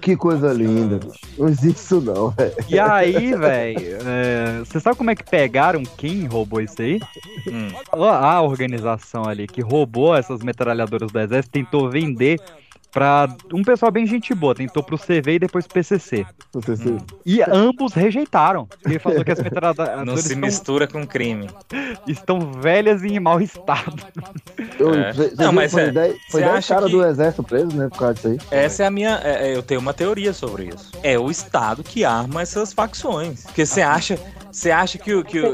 Que 0.00 0.16
coisa 0.16 0.52
linda. 0.52 1.00
Não 1.38 1.48
existe 1.48 1.76
isso 1.82 2.00
não, 2.00 2.30
velho. 2.30 2.52
E 2.68 2.78
aí, 2.78 3.34
velho, 3.34 3.98
você 4.64 4.80
sabe 4.80 4.96
como 4.96 5.10
é 5.10 5.14
que 5.14 5.24
pegaram 5.24 5.82
quem 5.96 6.26
roubou 6.26 6.60
isso 6.60 6.80
aí? 6.80 7.00
Hum. 7.48 7.68
A 7.92 8.32
a 8.32 8.42
organização 8.42 9.24
ali 9.28 9.46
que 9.46 9.60
roubou 9.60 10.14
essas 10.16 10.40
metralhadoras 10.40 10.61
do 11.12 11.18
exército 11.20 11.52
tentou 11.52 11.88
vender 11.90 12.40
pra 12.90 13.26
um 13.54 13.62
pessoal 13.62 13.90
bem 13.90 14.06
gente 14.06 14.34
boa, 14.34 14.54
tentou 14.54 14.82
pro 14.82 14.98
CV 14.98 15.36
e 15.36 15.38
depois 15.38 15.66
pro 15.66 15.74
PCC. 15.76 16.26
Você 16.52 16.76
se... 16.76 16.94
E 17.24 17.40
ambos 17.42 17.94
rejeitaram. 17.94 18.68
Ele 18.84 18.98
falou 18.98 19.24
que 19.24 19.32
as 19.32 19.40
metralhadoras 19.40 20.04
Não 20.04 20.14
se 20.18 20.24
estão, 20.34 20.40
mistura 20.42 20.86
com 20.86 21.06
crime. 21.06 21.48
estão 22.06 22.38
velhas 22.60 23.02
e 23.02 23.06
em 23.14 23.18
mau 23.18 23.40
estado. 23.40 23.96
Eu, 24.78 24.92
É. 24.94 25.12
cê- 25.14 25.32
Não, 25.38 25.52
mas 25.54 25.72
foi 25.72 25.84
é, 25.84 25.90
dez- 25.90 26.16
Foi 26.30 26.40
cê 26.42 26.46
10 26.46 26.58
acha 26.58 26.74
caras 26.74 26.90
que- 26.90 26.96
do 26.96 27.04
exército 27.06 27.42
presos, 27.42 27.72
né? 27.72 27.88
Por 27.88 27.98
causa 27.98 28.14
disso 28.14 28.28
aí. 28.28 28.38
Essa 28.50 28.82
é 28.82 28.86
a 28.86 28.90
minha. 28.90 29.18
é- 29.24 29.48
é, 29.52 29.56
eu 29.56 29.62
tenho 29.62 29.80
uma 29.80 29.94
teoria 29.94 30.34
sobre 30.34 30.64
isso. 30.66 30.90
É 31.02 31.18
o 31.18 31.30
Estado 31.30 31.82
que 31.82 32.04
arma 32.04 32.42
essas 32.42 32.74
facções. 32.74 33.44
Porque 33.44 33.64
você 33.64 33.80
acha. 33.80 34.18
Você 34.52 34.70
acha 34.70 34.98
que, 34.98 35.14
o- 35.14 35.24
que 35.24 35.40
o- 35.40 35.52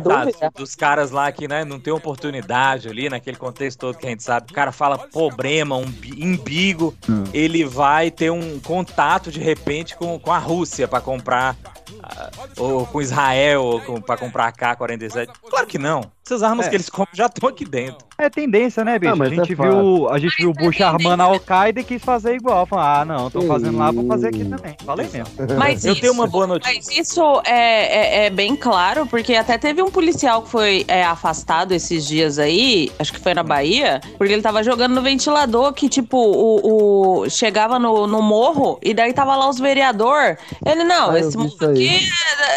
dúvida? 0.00 0.50
dos 0.56 0.74
caras 0.74 1.10
lá 1.10 1.30
que 1.32 1.48
né, 1.48 1.64
não 1.64 1.80
tem 1.80 1.92
oportunidade 1.92 2.88
ali, 2.88 3.08
naquele 3.08 3.36
contexto 3.36 3.78
todo 3.80 3.98
que 3.98 4.06
a 4.06 4.10
gente 4.10 4.22
sabe, 4.22 4.50
o 4.50 4.54
cara 4.54 4.70
fala 4.72 4.96
problema, 4.98 5.76
um 5.76 5.84
bi- 5.86 6.14
embigo, 6.22 6.94
Hum. 7.08 7.24
ele 7.34 7.64
vai 7.64 8.10
ter 8.10 8.30
um 8.30 8.58
contato 8.60 9.30
de 9.30 9.40
repente 9.40 9.96
com, 9.96 10.18
com 10.18 10.32
a 10.32 10.38
Rússia 10.38 10.86
pra 10.86 11.00
comprar, 11.00 11.56
ah, 12.02 12.30
ou 12.56 12.86
com 12.86 13.02
Israel, 13.02 13.62
ou 13.64 13.80
com, 13.80 14.00
pra 14.00 14.16
comprar 14.16 14.46
a 14.46 14.52
K-47. 14.52 15.28
Claro 15.50 15.66
que 15.66 15.78
não. 15.78 16.02
Essas 16.28 16.42
armas 16.42 16.66
É. 16.66 16.68
que 16.68 16.76
eles 16.76 16.90
compram 16.90 17.14
já 17.14 17.24
estão 17.24 17.48
aqui 17.48 17.64
dentro. 17.64 18.06
É 18.18 18.28
tendência, 18.28 18.84
né, 18.84 18.98
bicho? 18.98 19.12
Ah, 19.12 19.16
mas 19.16 19.28
a 19.32 19.34
gente 19.34 19.52
é 19.52 19.54
viu, 19.56 20.08
a 20.10 20.18
gente 20.18 20.36
viu 20.36 20.50
o 20.50 20.52
Bush 20.52 20.80
armando 20.80 21.20
a 21.22 21.24
Al-Qaeda 21.24 21.80
e 21.80 21.84
quis 21.84 22.02
fazer 22.02 22.34
igual. 22.34 22.66
Falou, 22.66 22.84
ah, 22.84 23.04
não, 23.04 23.30
tô 23.30 23.42
fazendo 23.42 23.78
lá, 23.78 23.90
vou 23.92 24.04
fazer 24.06 24.28
aqui 24.28 24.44
também. 24.44 24.76
Falei 24.84 25.08
mesmo. 25.08 25.32
Mas 25.56 25.84
Eu 25.84 25.92
isso, 25.92 26.00
tenho 26.02 26.12
uma 26.12 26.26
boa 26.26 26.46
notícia. 26.46 26.74
mas 26.74 26.88
isso 26.98 27.22
é, 27.46 28.24
é, 28.24 28.26
é 28.26 28.30
bem 28.30 28.56
claro, 28.56 29.06
porque 29.06 29.34
até 29.36 29.56
teve 29.56 29.80
um 29.82 29.88
policial 29.90 30.42
que 30.42 30.50
foi 30.50 30.84
é, 30.88 31.02
afastado 31.04 31.72
esses 31.72 32.04
dias 32.04 32.38
aí, 32.40 32.90
acho 32.98 33.12
que 33.12 33.20
foi 33.20 33.32
na 33.34 33.44
Bahia, 33.44 34.00
porque 34.18 34.32
ele 34.32 34.42
tava 34.42 34.62
jogando 34.64 34.96
no 34.96 35.00
ventilador 35.02 35.72
que, 35.72 35.88
tipo, 35.88 36.18
o, 36.18 37.20
o- 37.22 37.30
chegava 37.30 37.78
no, 37.78 38.06
no 38.08 38.20
morro 38.20 38.78
e 38.82 38.92
daí 38.92 39.12
tava 39.14 39.34
lá 39.36 39.48
os 39.48 39.58
vereador. 39.60 40.36
Ele, 40.66 40.82
não, 40.82 41.10
Ah, 41.10 41.18
eu 41.20 41.28
esse 41.28 41.36
morro 41.38 41.54
aqui 41.62 42.00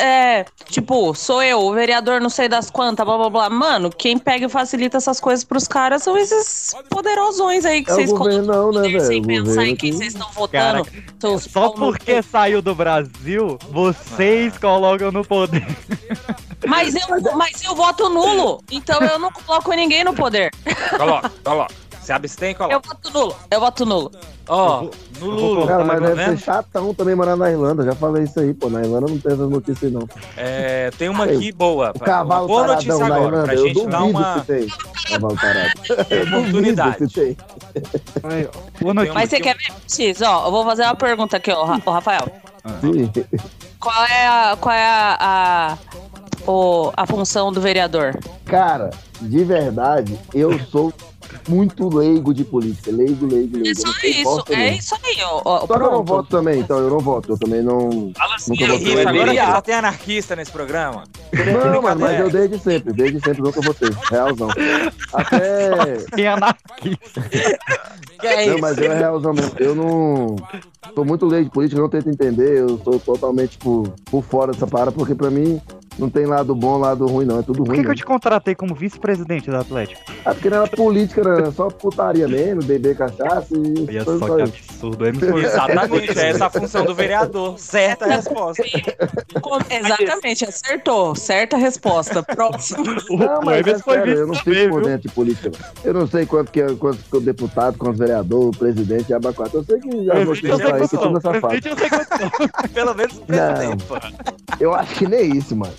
é, 0.01 0.03
é, 0.39 0.45
tipo, 0.69 1.13
sou 1.13 1.41
eu, 1.43 1.59
o 1.61 1.71
vereador 1.71 2.19
não 2.19 2.29
sei 2.31 2.49
das 2.49 2.71
quantas, 2.71 3.05
blá 3.05 3.15
blá 3.17 3.29
blá. 3.29 3.49
Mano, 3.61 3.91
quem 3.91 4.17
pega 4.17 4.47
e 4.47 4.49
facilita 4.49 4.97
essas 4.97 5.19
coisas 5.19 5.43
pros 5.43 5.67
caras 5.67 6.01
são 6.01 6.17
esses 6.17 6.73
poderosões 6.89 7.63
aí 7.63 7.83
que 7.83 7.91
É 7.91 7.93
vocês 7.93 8.11
colocam 8.11 8.71
né, 8.71 8.81
poder 8.81 9.01
sem 9.01 9.21
pensar 9.21 9.67
em 9.67 9.75
quem 9.75 9.91
que- 9.91 9.97
vocês 9.97 10.13
estão 10.15 10.31
votando. 10.31 10.87
seus 11.21 11.43
Só 11.43 11.69
pau 11.69 11.69
no 11.69 11.75
porque 11.75 12.23
saiu 12.23 12.59
do 12.59 12.73
Brasil, 12.73 13.59
vocês 13.69 14.57
colocam 14.57 15.11
no 15.11 15.23
poder. 15.23 15.63
Mas 16.65 16.95
eu, 16.95 17.01
mas 17.35 17.63
eu 17.63 17.75
voto 17.75 18.09
nulo, 18.09 18.63
então 18.71 18.99
eu 18.99 19.19
não 19.19 19.31
coloco 19.31 19.71
ninguém 19.73 20.03
no 20.03 20.15
poder. 20.15 20.49
Coloca, 20.97 21.31
coloca. 21.43 21.73
Se 22.11 22.15
abstém, 22.15 22.51
Eu 22.51 22.55
coloca. 22.57 22.81
voto 22.89 23.13
nulo, 23.13 23.35
eu 23.49 23.59
voto 23.59 23.85
nulo. 23.85 24.11
Ó, 24.49 24.87
no 25.19 25.25
Lula, 25.29 25.67
Cara, 25.67 25.85
mas 25.85 25.99
tá 25.99 26.05
deve 26.07 26.15
vendo? 26.25 26.37
ser 26.37 26.43
chatão 26.43 26.93
também 26.93 27.15
morar 27.15 27.37
na 27.37 27.49
Irlanda. 27.49 27.85
Já 27.85 27.95
falei 27.95 28.23
isso 28.23 28.37
aí, 28.39 28.53
pô. 28.53 28.69
Na 28.69 28.81
Irlanda 28.81 29.07
não 29.07 29.17
tem 29.17 29.31
essas 29.31 29.49
notícias, 29.49 29.83
aí, 29.83 29.91
não. 29.91 30.09
É, 30.35 30.91
tem 30.97 31.07
uma 31.07 31.23
aqui 31.23 31.51
boa. 31.53 31.91
O 31.95 31.99
cavalo 31.99 32.47
boa 32.47 32.67
taradão 32.67 32.75
notícia 32.75 33.07
na 33.07 33.15
agora, 33.15 33.27
Irlanda, 33.29 33.43
pra 33.45 33.55
eu 33.55 33.67
gente 33.67 33.87
dar 33.87 34.03
uma. 34.03 34.45
Cavalo 35.09 35.35
tarado. 35.37 35.71
Eu 36.11 36.39
oportunidade. 36.39 37.07
tem. 37.13 37.37
Aí, 38.23 38.49
boa 38.81 38.93
noite. 38.93 39.13
Mas 39.13 39.29
você 39.29 39.39
quer 39.39 39.55
ver, 39.55 39.73
X? 39.89 40.21
Ó, 40.21 40.45
eu 40.47 40.51
vou 40.51 40.65
fazer 40.65 40.83
uma 40.83 40.95
pergunta 40.95 41.37
aqui, 41.37 41.51
ó, 41.51 41.61
ô, 41.85 41.91
Rafael. 41.91 42.27
Sim. 42.81 43.09
Qual 43.79 44.05
é 44.05 44.27
a, 44.27 44.57
qual 44.59 44.75
é 44.75 44.85
a, 44.85 45.17
a, 45.19 45.77
o- 46.51 46.91
a 46.97 47.05
função 47.07 47.51
do 47.53 47.61
vereador? 47.61 48.17
Cara, 48.45 48.89
de 49.21 49.43
verdade, 49.43 50.17
eu 50.33 50.59
sou 50.65 50.91
muito 51.47 51.87
leigo 51.95 52.33
de 52.33 52.43
política. 52.43 52.91
Leigo, 52.91 53.25
leigo, 53.25 53.57
leigo. 53.57 53.67
Isso, 53.67 53.83
não 53.85 53.91
isso, 54.03 54.43
é 54.53 54.73
isso 54.75 54.95
aí, 54.95 55.17
ó. 55.23 55.41
ó 55.43 55.59
Só 55.61 55.67
que 55.67 55.73
eu 55.73 55.79
não 55.79 55.89
pronto. 55.89 56.05
voto 56.07 56.29
também, 56.29 56.59
então 56.59 56.77
eu 56.77 56.89
não 56.89 56.99
voto. 56.99 57.31
Eu 57.33 57.37
também 57.37 57.61
não. 57.61 57.89
Nunca 57.89 58.55
Que 58.55 58.67
votei. 58.67 58.93
isso, 58.93 59.07
agora 59.07 59.31
que 59.33 59.39
Não, 59.41 59.51
só 59.53 59.61
tem 59.61 59.75
anarquista 59.75 60.35
nesse 60.35 60.51
programa. 60.51 61.03
mano, 61.81 62.01
mas 62.01 62.19
eu 62.19 62.29
desde 62.29 62.59
sempre, 62.59 62.93
desde 62.93 63.19
sempre 63.19 63.41
nunca 63.41 63.61
votei. 63.61 63.89
Realzão. 64.09 64.49
Até. 65.13 65.95
Tem 66.15 66.27
anarquista. 66.27 67.21
Que 68.19 68.27
é 68.27 68.45
Não, 68.45 68.53
isso? 68.53 68.61
mas 68.61 68.77
eu 68.77 68.91
é 68.91 68.97
realzão 68.97 69.33
mesmo. 69.33 69.55
Eu 69.59 69.75
não. 69.75 70.35
Sou 70.93 71.05
muito 71.05 71.25
leigo 71.25 71.45
de 71.45 71.51
política, 71.53 71.79
eu 71.79 71.83
não 71.83 71.89
tento 71.89 72.09
entender. 72.09 72.59
Eu 72.59 72.79
sou 72.83 72.99
totalmente, 72.99 73.51
tipo, 73.51 73.91
por 74.09 74.23
fora 74.23 74.51
dessa 74.51 74.67
parada, 74.67 74.91
porque 74.91 75.15
pra 75.15 75.29
mim 75.31 75.61
não 75.97 76.09
tem 76.09 76.25
lado 76.25 76.55
bom, 76.55 76.77
lado 76.77 77.05
ruim, 77.05 77.25
não. 77.25 77.39
É 77.39 77.43
tudo 77.43 77.57
Por 77.57 77.67
ruim. 77.67 77.77
que, 77.77 77.83
que 77.83 77.91
eu 77.91 77.95
te 77.95 78.05
contratei 78.05 78.55
como 78.55 78.73
vice-presidente 78.73 79.49
do 79.49 79.57
Atlético? 79.57 80.01
Ah, 80.25 80.33
porque 80.33 80.49
não 80.49 80.57
era 80.57 80.67
política, 80.67 81.21
era 81.21 81.51
só 81.51 81.69
putaria 81.69 82.27
mesmo, 82.27 82.63
beber 82.63 82.95
cachaça 82.97 83.47
e. 83.51 83.85
Olha 83.87 84.03
só 84.03 84.17
só 84.19 84.35
que 84.37 84.43
isso. 84.43 84.63
absurdo. 84.87 85.05
Exatamente, 85.37 86.19
é 86.19 86.29
essa 86.29 86.45
a 86.45 86.49
função 86.49 86.85
do 86.85 86.95
vereador. 86.95 87.59
Certa 87.59 88.05
resposta. 88.07 88.63
Exatamente, 89.69 90.45
acertou. 90.45 91.15
Certa 91.15 91.57
resposta. 91.57 92.23
Próximo. 92.23 92.83
Não, 93.11 93.41
mas 93.43 93.67
é 93.67 93.79
foi 93.79 93.95
sério, 93.95 94.13
eu 94.13 94.27
não 94.27 94.35
fico 94.35 94.49
também, 94.51 94.69
por 94.69 94.83
dentro 94.83 95.09
de 95.09 95.13
política. 95.13 95.51
Eu 95.83 95.93
não 95.93 96.07
sei 96.07 96.25
quanto 96.25 96.51
que 96.51 96.61
é, 96.61 96.73
quanto 96.75 96.97
que 96.97 97.17
o 97.17 97.19
deputado, 97.19 97.77
quanto 97.77 97.97
vereador, 97.97 98.49
o 98.49 98.51
presidente 98.51 99.13
abacate. 99.13 99.55
Eu 99.55 99.63
sei 99.63 99.79
que 99.79 100.05
já 100.05 100.23
vou 100.23 100.33
que 100.33 100.41
que 100.41 100.47
eu 100.47 100.99
tudo 100.99 101.11
nessa 101.11 101.33
fase. 101.39 101.61
Eu 101.65 101.75
sou. 101.77 102.69
Pelo 102.73 102.95
menos 102.95 103.17
o 103.17 103.21
presidente, 103.21 103.83
pô. 103.85 103.95
Eu 104.59 104.73
acho 104.73 104.95
que 104.95 105.07
nem 105.07 105.37
isso, 105.37 105.55
mano. 105.55 105.73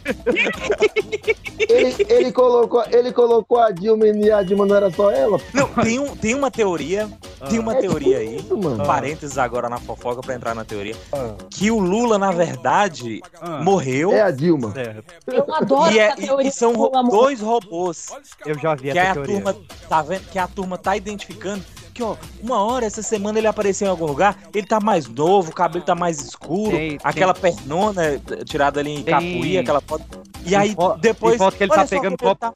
Ele, 1.59 1.95
ele, 2.09 2.33
colocou, 2.33 2.85
ele 2.91 3.13
colocou 3.13 3.59
a 3.59 3.71
Dilma 3.71 4.07
e 4.07 4.31
a 4.31 4.43
Dilma 4.43 4.67
não 4.67 4.77
era 4.77 4.91
só 4.91 5.11
ela. 5.11 5.39
Não, 5.55 5.69
tem, 5.69 5.99
um, 5.99 6.15
tem 6.17 6.35
uma 6.35 6.51
teoria, 6.51 7.09
tem 7.49 7.59
uma 7.59 7.75
É 7.77 7.81
teoria 7.81 8.19
aí, 8.19 8.37
isso, 8.37 8.57
mano. 8.57 8.85
parênteses 8.85 9.39
agora 9.39 9.69
na 9.69 9.79
fofoca 9.79 10.21
pra 10.21 10.35
entrar 10.35 10.55
na 10.55 10.65
teoria, 10.65 10.97
Ah. 11.13 11.35
que 11.51 11.71
o 11.71 11.79
Lula, 11.79 12.19
na 12.19 12.31
verdade, 12.33 13.21
Ah. 13.41 13.63
morreu 13.63 14.13
É 14.13 14.23
a 14.23 14.31
Dilma. 14.31 14.73
Certo. 14.73 15.15
Eu 15.27 15.55
adoro 15.55 15.93
e, 15.95 15.99
é- 15.99 16.03
essa 16.09 16.17
teoria. 16.17 16.49
e 16.49 16.53
são 16.53 16.73
dois 17.09 17.41
robôs 17.41 18.09
Eu 18.45 18.59
já 18.59 18.75
vi 18.75 18.91
que 18.93 18.99
essa 18.99 19.11
a 19.11 19.15
teoria. 19.15 19.35
turma 19.35 19.57
tá 19.89 20.03
vendo, 20.03 20.23
que 20.31 20.39
a 20.39 20.49
turma 20.49 20.77
tá 20.79 20.97
identificando 20.97 21.65
que, 21.93 22.03
ó, 22.03 22.17
uma 22.43 22.63
hora 22.63 22.87
essa 22.87 23.03
semana 23.03 23.39
ele 23.39 23.47
apareceu 23.47 23.87
em 23.87 23.91
algum 23.91 24.07
lugar, 24.07 24.39
ele 24.55 24.67
tá 24.67 24.81
mais 24.81 25.07
novo, 25.09 25.51
o 25.51 25.55
cabelo 25.55 25.85
tá 25.85 25.95
mais 25.95 26.21
escuro, 26.21 26.77
Tem- 26.77 26.99
aquela 27.05 27.35
pernona 27.35 28.03
eh, 28.15 28.21
tirada 28.45 28.81
ali 28.81 28.91
em 28.93 29.03
Tem- 29.03 29.13
Capuí, 29.15 29.59
aquela 29.59 29.81
foto. 29.81 30.05
E 30.45 30.51
Tem 30.51 30.59
aí 30.59 30.75
depois, 31.01 31.33
tem 31.33 31.39
foto 31.39 31.57
que 31.57 31.63
ele 31.65 31.71
tá 31.73 31.87
pegando 31.87 32.17
como 32.19 32.31
ele 32.31 32.35
copo- 32.35 32.37
tá, 32.37 32.53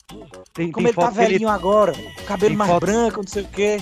Tem, 0.55 0.73
como 0.73 0.87
tem 0.87 0.91
ele 0.93 0.97
tá 0.97 1.13
que 1.13 1.19
ele, 1.19 1.27
velhinho 1.29 1.49
agora, 1.49 1.93
cabelo 2.27 2.49
tem 2.51 2.57
mais 2.57 2.79
branco, 2.81 3.21
não 3.21 3.29
sei 3.29 3.43
o 3.43 3.49
quê. 3.49 3.81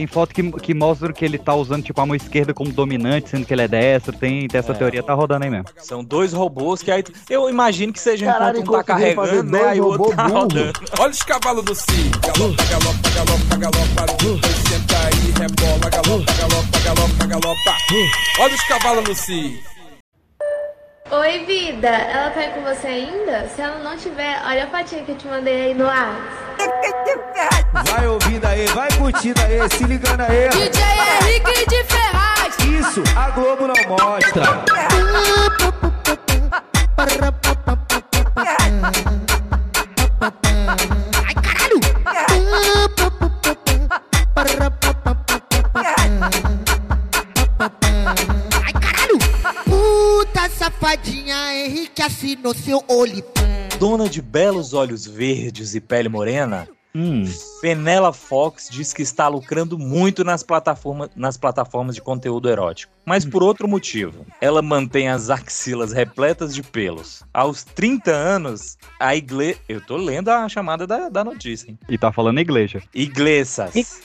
Tem 0.00 0.06
foto 0.06 0.34
que, 0.34 0.50
que 0.52 0.72
mostra 0.72 1.12
que 1.12 1.22
ele 1.22 1.36
tá 1.36 1.54
usando 1.54 1.82
tipo 1.82 2.00
a 2.00 2.06
mão 2.06 2.16
esquerda 2.16 2.54
como 2.54 2.72
dominante, 2.72 3.28
sendo 3.28 3.44
que 3.44 3.52
ele 3.52 3.60
é 3.60 3.68
destro. 3.68 4.16
Tem, 4.16 4.48
tem 4.48 4.58
essa 4.58 4.72
É. 4.72 4.74
teoria 4.74 5.02
tá 5.02 5.12
rodando 5.12 5.44
aí 5.44 5.50
mesmo. 5.50 5.66
São 5.76 6.02
dois 6.02 6.32
robôs 6.32 6.82
que 6.82 6.90
aí. 6.90 7.04
Eu 7.28 7.50
imagino 7.50 7.92
que 7.92 8.00
seja 8.00 8.24
Caralho, 8.24 8.60
enquanto 8.60 8.68
um 8.68 8.78
tá 8.78 8.84
carregando, 8.84 9.42
né? 9.50 9.62
Aí 9.64 9.78
o 9.80 9.88
outro 9.88 10.16
tá 10.16 10.26
rodando. 10.26 10.80
Olha 10.98 11.10
os 11.10 11.22
cavalos 11.22 11.64
do 11.66 11.74
cio. 11.74 12.10
Galopa, 12.22 12.64
galopa, 12.64 13.08
galopa, 13.10 13.56
galopa. 13.58 14.24
Dois 14.24 14.40
senta 14.40 14.96
aí, 14.96 15.32
rebola. 15.38 15.90
Galopa, 15.90 16.32
galopa, 16.32 16.78
galopa, 16.82 17.26
galopa. 17.26 17.76
Olha 18.38 18.54
os 18.54 18.62
cavalos 18.62 19.04
no 19.04 19.14
cio. 19.14 19.58
Oi, 21.12 21.44
vida. 21.44 21.88
Ela 21.88 22.30
tá 22.30 22.38
aí 22.38 22.50
com 22.50 22.62
você 22.62 22.86
ainda? 22.86 23.48
Se 23.48 23.60
ela 23.60 23.78
não 23.78 23.96
tiver, 23.96 24.40
olha 24.46 24.62
a 24.62 24.66
fotinha 24.68 25.02
que 25.02 25.10
eu 25.10 25.16
te 25.16 25.26
mandei 25.26 25.60
aí 25.62 25.74
no 25.74 25.88
ar. 25.88 26.14
Vai 27.84 28.06
ouvindo 28.06 28.46
aí, 28.46 28.64
vai 28.66 28.88
curtindo 28.92 29.40
aí, 29.42 29.58
se 29.76 29.82
ligando 29.82 30.20
aí. 30.20 30.48
DJ 30.50 30.82
Henrique 31.20 31.68
de 31.68 31.84
Ferraz. 31.84 32.56
Isso, 32.58 33.02
a 33.16 33.30
Globo 33.30 33.66
não 33.66 33.74
mostra. 33.88 34.44
Safadinha, 50.60 51.54
Henrique 51.54 52.02
assinou 52.02 52.52
seu 52.52 52.84
olho. 52.86 53.24
Dona 53.78 54.10
de 54.10 54.20
belos 54.20 54.74
olhos 54.74 55.06
verdes 55.06 55.74
e 55.74 55.80
pele 55.80 56.10
morena, 56.10 56.68
Hum. 56.92 57.22
Penela 57.62 58.12
Fox 58.12 58.68
diz 58.68 58.92
que 58.92 59.00
está 59.00 59.28
lucrando 59.28 59.78
muito 59.78 60.24
nas, 60.24 60.42
plataforma, 60.42 61.08
nas 61.14 61.36
plataformas 61.36 61.94
de 61.94 62.02
conteúdo 62.02 62.50
erótico. 62.50 62.92
Mas 63.06 63.24
por 63.24 63.44
outro 63.44 63.68
motivo. 63.68 64.26
Ela 64.40 64.60
mantém 64.60 65.08
as 65.08 65.30
axilas 65.30 65.92
repletas 65.92 66.52
de 66.52 66.64
pelos. 66.64 67.22
Aos 67.32 67.62
30 67.62 68.10
anos, 68.10 68.76
a 68.98 69.14
igreja. 69.14 69.60
Eu 69.68 69.80
tô 69.80 69.96
lendo 69.96 70.30
a 70.30 70.48
chamada 70.48 70.84
da, 70.84 71.08
da 71.08 71.22
notícia, 71.22 71.70
hein? 71.70 71.78
E 71.88 71.96
tá 71.96 72.10
falando 72.10 72.40
igreja. 72.40 72.82
Iglesias. 72.92 74.02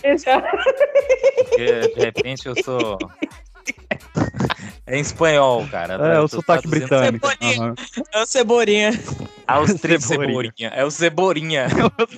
Porque 1.50 1.88
de 1.96 2.00
repente 2.00 2.48
eu 2.48 2.54
sou. 2.64 3.00
É 4.88 4.98
em 4.98 5.02
espanhol, 5.02 5.68
cara. 5.68 5.96
É, 6.14 6.18
Eu 6.18 6.24
o 6.26 6.28
sotaque 6.28 6.68
britânico. 6.68 7.28
Cebolinha. 7.28 7.64
Aham. 7.64 7.76
É 8.14 8.22
o 8.22 8.26
Cebolinha. 8.26 8.92
30 9.82 10.00
Cebolinha. 10.00 10.00
cebolinha. 10.02 10.72
É 10.76 10.86
o 10.86 10.92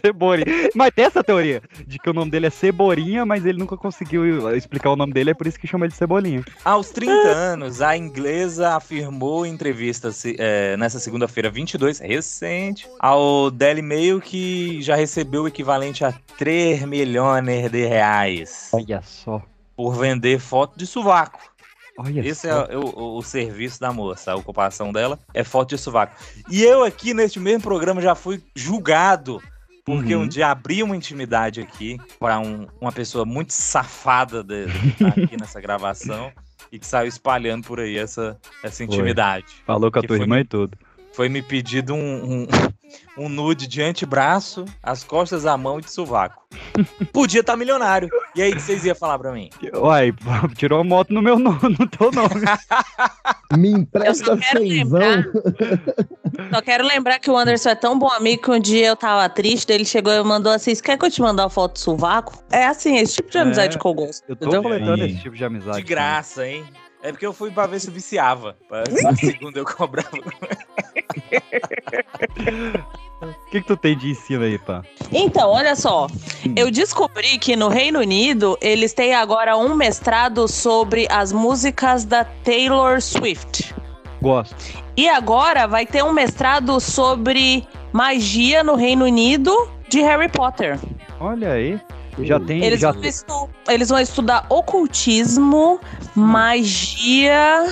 cebolinha. 0.02 0.46
Mas 0.76 0.92
tem 0.94 1.06
essa 1.06 1.24
teoria 1.24 1.62
de 1.86 1.98
que 1.98 2.10
o 2.10 2.14
nome 2.14 2.32
dele 2.32 2.48
é 2.48 2.50
Cebolinha, 2.50 3.26
mas 3.26 3.46
ele 3.46 3.58
nunca 3.58 3.76
conseguiu 3.76 4.56
explicar 4.56 4.92
o 4.92 4.96
nome 4.96 5.12
dele, 5.14 5.32
é 5.32 5.34
por 5.34 5.46
isso 5.48 5.60
que 5.60 5.68
chama 5.68 5.86
ele 5.86 5.92
de 5.92 5.98
Cebolinha. 5.98 6.44
Aos 6.64 6.90
30 6.90 7.12
anos, 7.12 7.82
a 7.82 7.98
inglesa 7.98 8.76
afirmou 8.76 9.46
em 9.46 9.52
entrevista 9.54 10.10
é, 10.38 10.78
nessa 10.78 11.00
segunda-feira 11.00 11.50
22, 11.50 12.00
recente, 12.00 12.88
ao 13.00 13.52
Daily 13.52 13.82
Mail 13.82 14.22
que 14.22 14.82
já 14.82 14.96
recebeu 14.96 15.44
o 15.44 15.48
equivalente 15.48 16.06
a 16.06 16.14
3 16.38 16.84
milhões 16.84 17.72
de 17.72 17.86
reais 17.86 18.70
Olha 18.72 19.02
só. 19.04 19.42
por 19.76 19.96
vender 19.96 20.40
foto 20.40 20.78
de 20.78 20.86
sovaco. 20.88 21.40
Olha 21.98 22.20
Esse 22.28 22.48
é 22.48 22.52
só. 22.54 22.66
o, 22.78 23.00
o- 23.00 23.18
o 23.18 23.24
serviço 23.24 23.80
da 23.80 23.92
moça, 23.92 24.32
a 24.32 24.36
ocupação 24.36 24.92
dela 24.94 25.20
é 25.34 25.44
foto 25.44 25.70
de 25.70 25.78
sovaco. 25.82 26.16
E 26.50 26.64
eu 26.64 26.84
aqui 26.84 27.14
neste 27.14 27.40
mesmo 27.40 27.62
programa 27.64 28.02
já 28.02 28.14
fui 28.14 28.42
julgado 28.56 29.42
porque 29.86 30.14
Uhum. 30.16 30.24
um 30.24 30.28
dia 30.28 30.50
abri 30.50 30.84
uma 30.84 30.96
intimidade 30.98 31.62
aqui 31.62 31.98
para 32.20 32.40
uma 32.40 32.92
pessoa 32.92 33.26
muito 33.26 33.52
safada 33.54 34.44
de, 34.44 34.66
de 34.68 34.92
tá 34.94 35.08
aqui 35.08 35.38
nessa 35.40 35.62
gravação 35.62 36.32
e 36.72 36.78
que 36.78 36.86
saiu 36.86 37.08
espalhando 37.08 37.66
por 37.66 37.80
aí 37.80 37.98
essa, 37.98 38.38
essa 38.62 38.84
intimidade. 38.84 39.46
Falou 39.66 39.90
com 39.90 40.00
a 40.00 40.02
Que 40.02 40.08
tua 40.08 40.18
foi- 40.18 40.24
irmã 40.26 40.40
e 40.42 40.46
tudo. 40.46 40.78
Foi 41.18 41.28
me 41.30 41.42
pedido 41.42 41.96
um, 41.96 42.44
um, 42.44 42.48
um 43.26 43.28
nude 43.28 43.66
de 43.66 43.82
antebraço, 43.82 44.66
as 44.84 45.04
costas, 45.04 45.48
a 45.48 45.58
mão 45.58 45.80
e 45.80 45.82
de 45.82 45.90
sovaco. 45.92 46.46
Podia 47.12 47.40
estar 47.42 47.58
milionário. 47.58 48.08
E 48.36 48.42
aí, 48.44 48.52
o 48.52 48.56
que 48.56 48.62
vocês 48.62 48.86
iam 48.86 48.94
falar 48.94 49.18
pra 49.18 49.32
mim? 49.32 49.50
Uai, 49.74 50.14
tirou 50.56 50.80
a 50.80 50.84
moto 50.84 51.12
no 51.12 51.24
meu 51.24 51.40
nome, 51.40 51.76
no 51.80 51.88
teu 51.88 52.12
nome. 52.12 52.46
Me 53.58 53.72
Eu 53.72 53.78
empresta 53.80 54.26
só 54.26 54.38
quero 54.38 54.60
cenzão. 54.60 55.00
lembrar. 55.00 55.26
Só 56.54 56.62
quero 56.62 56.86
lembrar 56.86 57.18
que 57.18 57.32
o 57.32 57.36
Anderson 57.36 57.70
é 57.70 57.76
tão 57.76 57.98
bom 57.98 58.12
amigo 58.12 58.44
que 58.44 58.52
um 58.52 58.60
dia 58.60 58.86
eu 58.90 58.96
tava 58.96 59.28
triste, 59.28 59.72
ele 59.72 59.86
chegou 59.86 60.14
e 60.14 60.24
mandou 60.24 60.52
assim: 60.52 60.76
"Você 60.76 60.84
quer 60.84 61.00
que 61.00 61.06
eu 61.06 61.10
te 61.10 61.20
mandar 61.20 61.46
uma 61.46 61.50
foto 61.50 61.74
do 61.74 61.80
sovaco? 61.80 62.44
É 62.52 62.68
assim, 62.68 62.96
esse 62.98 63.16
tipo 63.16 63.32
de 63.32 63.40
amizade 63.40 63.76
É, 63.76 63.80
que 63.80 63.88
eu 63.88 63.94
gosto. 63.96 64.24
Eu 64.30 64.36
tô 64.36 64.46
entendeu? 64.46 64.62
coletando 64.62 65.04
esse 65.04 65.18
tipo 65.20 65.36
de 65.36 65.44
amizade. 65.44 65.78
De 65.78 65.84
graça, 65.84 66.48
hein? 66.48 66.64
É 67.02 67.12
porque 67.12 67.26
eu 67.26 67.34
fui 67.34 67.52
pra 67.52 67.68
ver 67.68 67.80
se 67.80 67.92
viciava. 67.92 68.58
Pra 68.68 68.84
na 69.04 69.16
segunda 69.16 69.60
eu 69.60 69.66
cobrava. 69.66 70.10
O 73.22 73.50
que, 73.50 73.62
que 73.62 73.68
tu 73.68 73.78
tem 73.78 73.98
de 73.98 74.12
ensino 74.12 74.44
aí, 74.44 74.58
pá? 74.60 74.84
Então, 75.12 75.50
olha 75.50 75.76
só. 75.76 76.08
Eu 76.56 76.70
descobri 76.70 77.38
que 77.38 77.56
no 77.56 77.68
Reino 77.68 78.00
Unido 78.00 78.58
eles 78.62 78.94
têm 78.94 79.16
agora 79.16 79.58
um 79.58 79.74
mestrado 79.76 80.48
sobre 80.48 81.08
as 81.10 81.32
músicas 81.32 82.06
da 82.06 82.24
Taylor 82.26 83.02
Swift. 83.02 83.74
Gosto. 84.22 84.56
E 84.96 85.08
agora 85.08 85.68
vai 85.68 85.86
ter 85.86 86.04
um 86.04 86.12
mestrado 86.12 86.80
sobre 86.80 87.68
magia 87.92 88.64
no 88.64 88.76
Reino 88.76 89.06
Unido 89.06 89.70
de 89.88 90.02
Harry 90.02 90.30
Potter. 90.30 90.80
Olha 91.20 91.54
aí. 91.54 91.80
Já 92.20 92.40
tem. 92.40 92.64
Eles, 92.64 92.80
já 92.80 92.92
vão, 92.92 93.04
estu- 93.04 93.50
eles 93.70 93.90
vão 93.90 94.00
estudar 94.00 94.46
ocultismo, 94.50 95.80
magia 96.16 97.66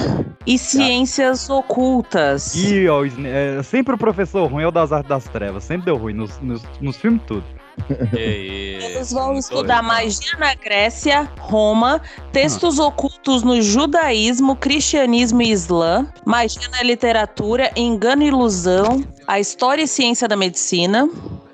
e 0.46 0.58
ciências 0.58 1.50
ocultas. 1.50 2.56
Ih, 2.56 2.88
ó, 2.88 3.04
é, 3.06 3.64
sempre 3.64 3.96
o 3.96 3.98
professor 3.98 4.50
ruim 4.52 4.64
é 4.64 4.68
o 4.68 4.72
das 4.72 4.92
artes 4.92 5.10
das 5.10 5.24
trevas. 5.26 5.64
Sempre 5.64 5.86
deu 5.86 5.98
ruim 5.98 6.14
nos, 6.14 6.40
nos, 6.42 6.62
nos 6.80 6.98
filmes 6.98 7.22
tudo. 7.26 7.44
Eles 8.14 9.12
vão 9.12 9.34
estudar 9.34 9.82
magia 9.84 10.38
na 10.40 10.56
Grécia, 10.56 11.30
Roma, 11.40 12.02
textos 12.32 12.80
ocultos 12.80 13.44
no 13.44 13.62
judaísmo, 13.62 14.56
cristianismo 14.56 15.42
e 15.42 15.52
islã, 15.52 16.08
magia 16.26 16.70
na 16.70 16.82
literatura, 16.84 17.70
engano 17.76 18.24
e 18.24 18.28
ilusão, 18.28 19.04
a 19.28 19.40
história 19.42 19.84
e 19.84 19.88
ciência 19.88 20.26
da 20.28 20.38
medicina. 20.38 21.10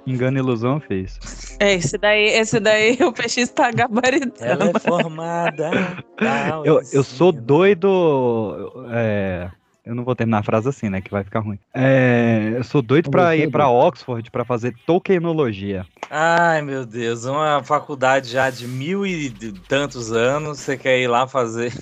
Engano 0.05 0.37
e 0.37 0.39
ilusão 0.39 0.79
fez. 0.79 1.19
É, 1.59 1.73
esse 1.73 1.97
daí, 1.97 2.25
esse 2.29 2.59
daí 2.59 2.97
o 3.03 3.13
PX 3.13 3.49
tá 3.49 3.71
gabaritando. 3.71 4.33
Ela 4.39 4.69
é 4.69 4.79
formada. 4.79 5.69
tal, 6.17 6.65
Eu, 6.65 6.81
eu 6.91 7.03
sou 7.03 7.31
doido. 7.31 8.87
É, 8.91 9.49
eu 9.85 9.95
não 9.95 10.03
vou 10.03 10.15
terminar 10.15 10.39
a 10.39 10.43
frase 10.43 10.69
assim, 10.69 10.89
né? 10.89 11.01
Que 11.01 11.11
vai 11.11 11.23
ficar 11.23 11.39
ruim. 11.39 11.59
É, 11.73 12.53
eu 12.55 12.63
sou 12.63 12.81
doido 12.81 13.09
pra 13.09 13.35
ir 13.35 13.49
pra 13.51 13.69
Oxford 13.69 14.29
pra 14.31 14.43
fazer 14.45 14.75
Tolkienologia. 14.85 15.85
Ai, 16.09 16.61
meu 16.61 16.85
Deus, 16.85 17.25
uma 17.25 17.63
faculdade 17.63 18.29
já 18.29 18.49
de 18.49 18.67
mil 18.67 19.05
e 19.05 19.31
tantos 19.67 20.11
anos, 20.11 20.59
você 20.59 20.77
quer 20.77 20.99
ir 20.99 21.07
lá 21.07 21.27
fazer. 21.27 21.73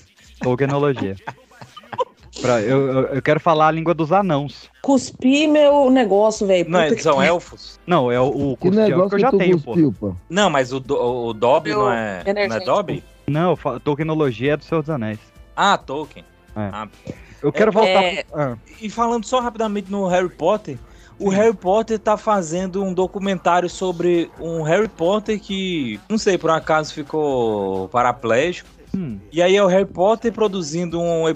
Tolkienologia. 0.42 1.16
Pra- 2.42 2.62
eu, 2.62 2.88
eu, 2.88 3.02
eu 3.16 3.22
quero 3.22 3.40
falar 3.40 3.68
a 3.68 3.72
língua 3.72 3.94
dos 3.94 4.12
anãos. 4.12 4.70
Cuspi 4.82 5.48
meu 5.48 5.90
negócio, 5.90 6.48
velho. 6.48 6.70
Não, 6.70 6.80
é, 6.80 6.96
são 6.98 7.18
que- 7.18 7.26
elfos? 7.26 7.80
Não, 7.86 8.12
é 8.12 8.20
o, 8.20 8.52
o 8.54 8.58
Que 8.58 8.68
elfo 8.68 8.80
negócio 8.80 9.10
que 9.10 9.16
eu 9.16 9.20
já 9.20 9.32
tenho, 9.32 9.60
pô. 9.60 9.72
cuspiu, 9.74 9.96
pô? 10.00 10.16
Não, 10.30 10.50
mas 10.50 10.72
o, 10.72 10.80
do- 10.80 11.00
o 11.00 11.34
Dobby 11.34 11.72
não 11.72 11.92
é. 11.92 12.24
Não 12.48 12.56
é. 12.56 12.60
Dobby? 12.62 13.04
Não, 13.28 13.56
Tolkienologia 13.84 14.54
é 14.54 14.58
do 14.58 14.64
Senhor 14.64 14.82
dos 14.82 14.90
Anéis. 14.90 15.20
Ah, 15.56 15.78
Tolkien. 15.78 16.24
É. 16.56 16.70
Ah, 16.72 16.88
Eu 17.42 17.52
quero 17.52 17.70
É, 17.70 17.74
voltar. 17.74 18.04
é, 18.04 18.24
pro- 18.24 18.40
ah, 18.42 18.58
E 18.82 18.90
falando 18.90 19.26
só 19.26 19.40
rapidamente 19.40 19.92
no 19.92 20.08
Harry 20.08 20.30
Potter, 20.30 20.78
o 21.20 21.30
Harry 21.30 21.54
Potter 21.54 22.00
tá 22.00 22.16
fazendo 22.18 22.84
um 22.84 22.94
documentário 22.94 23.70
sobre 23.70 24.32
um 24.40 24.62
Harry 24.64 24.88
Potter 24.88 25.40
que, 25.40 26.00
não 26.10 26.18
sei, 26.18 26.38
por 26.38 26.50
um 26.50 26.54
acaso 26.54 26.94
ficou 26.94 27.88
paraplégico. 27.90 28.70
Hum, 29.00 29.20
E 29.32 29.42
aí 29.42 29.56
é 29.56 29.64
o 29.64 29.68
Harry 29.68 29.86
Potter 29.86 30.32
produzindo 30.34 31.00
um, 31.00 31.28
um- 31.28 31.34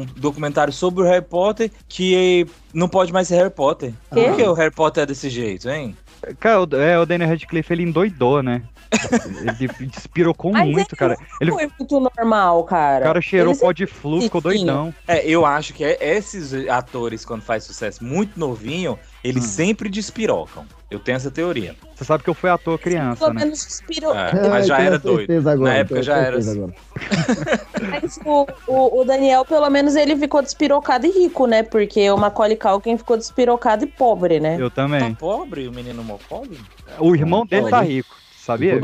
um 0.00 0.06
documentário 0.16 0.72
sobre 0.72 1.02
o 1.02 1.06
Harry 1.06 1.24
Potter 1.24 1.70
que 1.88 2.46
não 2.72 2.88
pode 2.88 3.12
mais 3.12 3.28
ser 3.28 3.36
Harry 3.36 3.50
Potter. 3.50 3.92
Quê? 4.12 4.24
Por 4.24 4.36
que 4.36 4.42
o 4.42 4.52
Harry 4.54 4.70
Potter 4.74 5.02
é 5.02 5.06
desse 5.06 5.28
jeito, 5.28 5.68
hein? 5.68 5.96
Cara, 6.40 6.62
o- 6.62 6.76
é, 6.76 6.98
o 6.98 7.04
Daniel 7.04 7.28
Radcliffe 7.30 7.72
ele 7.72 7.82
endoidou, 7.82 8.42
né? 8.42 8.62
ele 9.58 9.88
despirocou 9.88 10.52
Mas 10.52 10.70
muito, 10.70 10.96
cara. 10.96 11.16
Ele, 11.40 11.50
Foi 11.50 11.68
muito 11.78 12.00
normal, 12.00 12.60
o 12.60 12.64
cara. 12.64 13.04
cara 13.04 13.20
cheirou 13.20 13.56
pó 13.56 13.72
de 13.72 13.86
flu, 13.86 14.20
ficou 14.22 14.40
doidão. 14.40 14.94
É, 15.06 15.26
eu 15.28 15.44
acho 15.44 15.74
que 15.74 15.84
é- 15.84 15.98
esses 16.00 16.54
atores, 16.68 17.24
quando 17.24 17.42
faz 17.42 17.64
sucesso 17.64 18.04
muito 18.04 18.38
novinho, 18.38 18.98
eles 19.24 19.44
Hum. 19.44 19.48
sempre 19.48 19.88
despirocam. 19.88 20.66
Eu 20.90 21.00
tenho 21.00 21.16
essa 21.16 21.30
teoria. 21.30 21.74
Você 21.96 22.04
sabe 22.04 22.22
que 22.22 22.30
eu 22.30 22.34
fui 22.34 22.48
ator 22.50 22.78
criança, 22.78 23.24
Pelo 23.24 23.34
né? 23.34 23.40
menos 23.44 23.66
inspirou. 23.66 24.14
É, 24.14 24.48
mas 24.48 24.66
já 24.66 24.78
era 24.80 24.98
doido. 24.98 25.32
agora, 25.48 25.70
Na 25.72 25.76
época 25.78 26.02
já 26.02 26.16
era. 26.18 26.38
Mas 27.90 28.18
o, 28.24 28.46
o, 28.66 29.00
o 29.00 29.04
Daniel, 29.04 29.44
pelo 29.44 29.68
menos, 29.70 29.96
ele 29.96 30.16
ficou 30.16 30.40
despirocado 30.42 31.06
e 31.06 31.10
rico, 31.10 31.46
né? 31.46 31.62
Porque 31.62 32.08
o 32.10 32.16
Macaulay 32.16 32.56
Culkin 32.56 32.96
ficou 32.96 33.16
despirocado 33.16 33.84
e 33.84 33.86
pobre, 33.86 34.38
né? 34.40 34.56
Eu 34.60 34.70
também. 34.70 35.10
Tá 35.12 35.16
pobre, 35.18 35.66
o 35.66 35.72
menino 35.72 36.00
homofóbico? 36.02 36.62
O 36.98 37.14
irmão 37.14 37.44
dele 37.44 37.70
tá 37.70 37.80
rico, 37.80 38.14
sabia? 38.36 38.78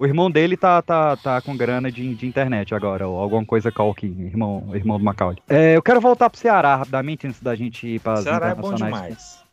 O 0.00 0.06
irmão 0.06 0.30
dele 0.30 0.56
tá, 0.56 0.82
tá, 0.82 1.16
tá 1.16 1.40
com 1.40 1.56
grana 1.56 1.90
de, 1.90 2.14
de 2.14 2.26
internet 2.26 2.74
agora, 2.74 3.06
ou 3.08 3.18
alguma 3.18 3.44
coisa 3.44 3.70
Calkin, 3.70 4.26
irmão, 4.26 4.70
irmão 4.74 4.98
do 4.98 5.04
Macaulay. 5.04 5.38
É, 5.48 5.76
eu 5.76 5.82
quero 5.82 6.00
voltar 6.00 6.28
pro 6.28 6.38
Ceará 6.38 6.76
rapidamente 6.76 7.26
antes 7.26 7.40
da 7.40 7.54
gente 7.54 7.86
ir 7.86 8.00
para 8.00 8.14
as 8.14 8.24
Ceará 8.24 8.48
é 8.48 8.54
bom 8.54 8.72
internacionais. 8.72 9.04
demais. 9.08 9.43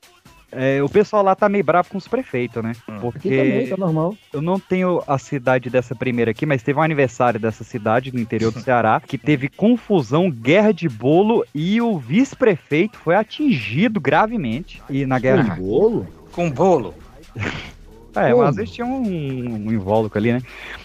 É, 0.51 0.81
o 0.83 0.89
pessoal 0.89 1.23
lá 1.23 1.35
tá 1.35 1.47
meio 1.47 1.63
bravo 1.63 1.89
com 1.89 1.97
os 1.97 2.07
prefeitos, 2.07 2.61
né? 2.63 2.71
Aqui 2.71 3.29
também, 3.29 3.51
Porque 3.59 3.67
tá 3.69 3.77
normal. 3.77 4.15
eu 4.33 4.41
não 4.41 4.59
tenho 4.59 5.01
a 5.07 5.17
cidade 5.17 5.69
dessa 5.69 5.95
primeira 5.95 6.31
aqui, 6.31 6.45
mas 6.45 6.61
teve 6.61 6.77
um 6.79 6.83
aniversário 6.83 7.39
dessa 7.39 7.63
cidade 7.63 8.13
no 8.13 8.19
interior 8.19 8.51
do 8.51 8.59
Ceará 8.61 9.01
que 9.05 9.17
teve 9.17 9.47
confusão, 9.49 10.29
guerra 10.29 10.71
de 10.71 10.89
bolo 10.89 11.45
e 11.55 11.81
o 11.81 11.97
vice-prefeito 11.97 12.97
foi 12.97 13.15
atingido 13.15 13.99
gravemente 13.99 14.81
e 14.89 15.05
na 15.05 15.19
guerra 15.19 15.43
de 15.55 15.61
bolo. 15.61 16.07
Com 16.31 16.49
bolo. 16.49 16.93
É, 18.15 18.31
Como? 18.31 18.43
mas 18.43 18.57
eles 18.57 18.71
tinham 18.71 18.89
um, 18.91 19.01
um 19.01 19.71
invólucro 19.71 20.19
ali, 20.19 20.33
né? 20.33 20.41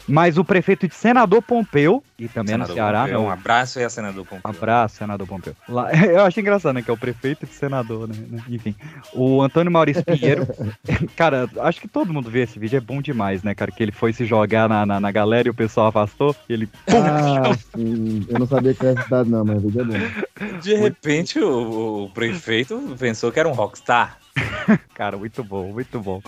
Mas 0.07 0.39
o 0.39 0.45
prefeito 0.45 0.87
de 0.87 0.95
Senador 0.95 1.43
Pompeu, 1.43 2.03
e 2.19 2.29
também 2.29 2.55
é 2.55 2.57
no 2.57 2.67
Senador 2.67 2.75
Ceará, 2.75 3.01
Pompeu, 3.03 3.21
né? 3.21 3.27
Um 3.27 3.31
abraço 3.31 3.79
aí 3.79 3.85
a 3.85 3.91
senador 3.91 4.25
Pompeu. 4.25 4.41
Abraço, 4.45 4.97
senador 4.97 5.27
Pompeu. 5.27 5.55
Lá- 5.69 5.91
eu 6.07 6.25
acho 6.25 6.39
engraçado, 6.39 6.75
né? 6.75 6.83
Que 6.83 6.91
é 6.91 6.95
o 6.95 6.97
prefeito 6.97 7.45
de 7.45 7.53
senador, 7.53 8.09
né? 8.09 8.15
Enfim. 8.49 8.75
O 9.13 9.43
Antônio 9.43 9.73
Maurício 9.73 10.05
Pinheiro. 10.05 10.47
cara, 11.17 11.49
acho 11.61 11.81
que 11.81 11.89
todo 11.89 12.13
mundo 12.13 12.31
vê 12.31 12.43
esse 12.43 12.59
vídeo, 12.59 12.77
é 12.77 12.81
bom 12.81 13.03
demais, 13.03 13.43
né, 13.43 13.55
cara? 13.55 13.73
Que 13.73 13.83
ele 13.83 13.93
foi 13.93 14.13
se 14.13 14.25
jogar 14.25 14.69
na, 14.69 14.87
na, 14.87 15.01
na 15.01 15.11
galera 15.11 15.49
e 15.49 15.51
o 15.51 15.55
pessoal 15.55 15.89
afastou. 15.89 16.35
E 16.49 16.53
ele. 16.53 16.69
Ah, 16.89 17.53
sim. 17.75 18.25
Eu 18.29 18.39
não 18.39 18.47
sabia 18.47 18.73
que 18.73 18.87
era 18.87 19.03
cidade, 19.03 19.29
não, 19.29 19.45
mas 19.45 19.57
o 19.57 19.61
vídeo 19.61 19.83
é 19.83 19.85
bom. 19.85 20.59
De 20.61 20.75
repente, 20.77 21.41
o, 21.41 22.05
o 22.05 22.11
prefeito 22.11 22.95
pensou 22.99 23.33
que 23.33 23.41
era 23.41 23.49
um 23.49 23.53
rockstar. 23.53 24.19
Cara, 24.95 25.17
muito 25.17 25.43
bom, 25.43 25.73
muito 25.73 26.01
bom. 26.01 26.23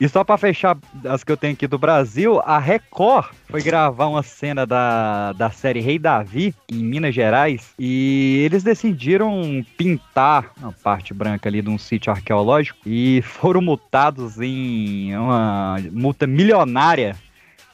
E 0.00 0.08
só 0.08 0.22
pra 0.22 0.38
fechar 0.38 0.76
as 1.04 1.24
que 1.24 1.32
eu 1.32 1.36
tenho 1.36 1.54
aqui 1.54 1.66
do 1.66 1.78
Brasil, 1.78 2.40
a 2.44 2.58
Record 2.58 3.32
foi 3.48 3.62
gravar 3.62 4.06
uma 4.06 4.22
cena 4.22 4.66
da, 4.66 5.32
da 5.32 5.50
série 5.50 5.80
Rei 5.80 5.98
Davi 5.98 6.54
em 6.70 6.82
Minas 6.82 7.14
Gerais 7.14 7.72
e 7.78 8.42
eles 8.44 8.62
decidiram 8.62 9.64
pintar 9.76 10.52
a 10.62 10.72
parte 10.72 11.12
branca 11.12 11.48
ali 11.48 11.62
de 11.62 11.70
um 11.70 11.78
sítio 11.78 12.12
arqueológico 12.12 12.78
e 12.86 13.22
foram 13.22 13.60
multados 13.60 14.40
em 14.40 15.16
uma 15.16 15.76
multa 15.92 16.26
milionária. 16.26 17.16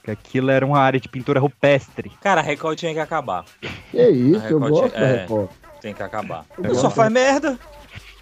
Que 0.03 0.11
aquilo 0.11 0.51
era 0.51 0.67
uma 0.67 0.79
área 0.79 1.01
de 1.01 1.09
pintura 1.09 1.41
rupestre. 1.41 2.13
Cara, 2.21 2.43
a 2.43 2.45
Record 2.45 2.79
tinha 2.79 2.93
que 2.93 3.01
acabar. 3.01 3.47
Que 3.91 4.07
isso, 4.11 4.45
A 4.45 4.51
eu 4.51 4.59
Record 4.59 4.71
gosto 4.71 4.93
da 4.93 5.07
é. 5.07 5.21
Record. 5.23 5.49
Tem 5.81 5.95
que 5.95 6.03
acabar. 6.03 6.45
Eu 6.59 6.65
Eu 6.65 6.75
só 6.75 6.91
faz 6.91 7.11
merda. 7.11 7.59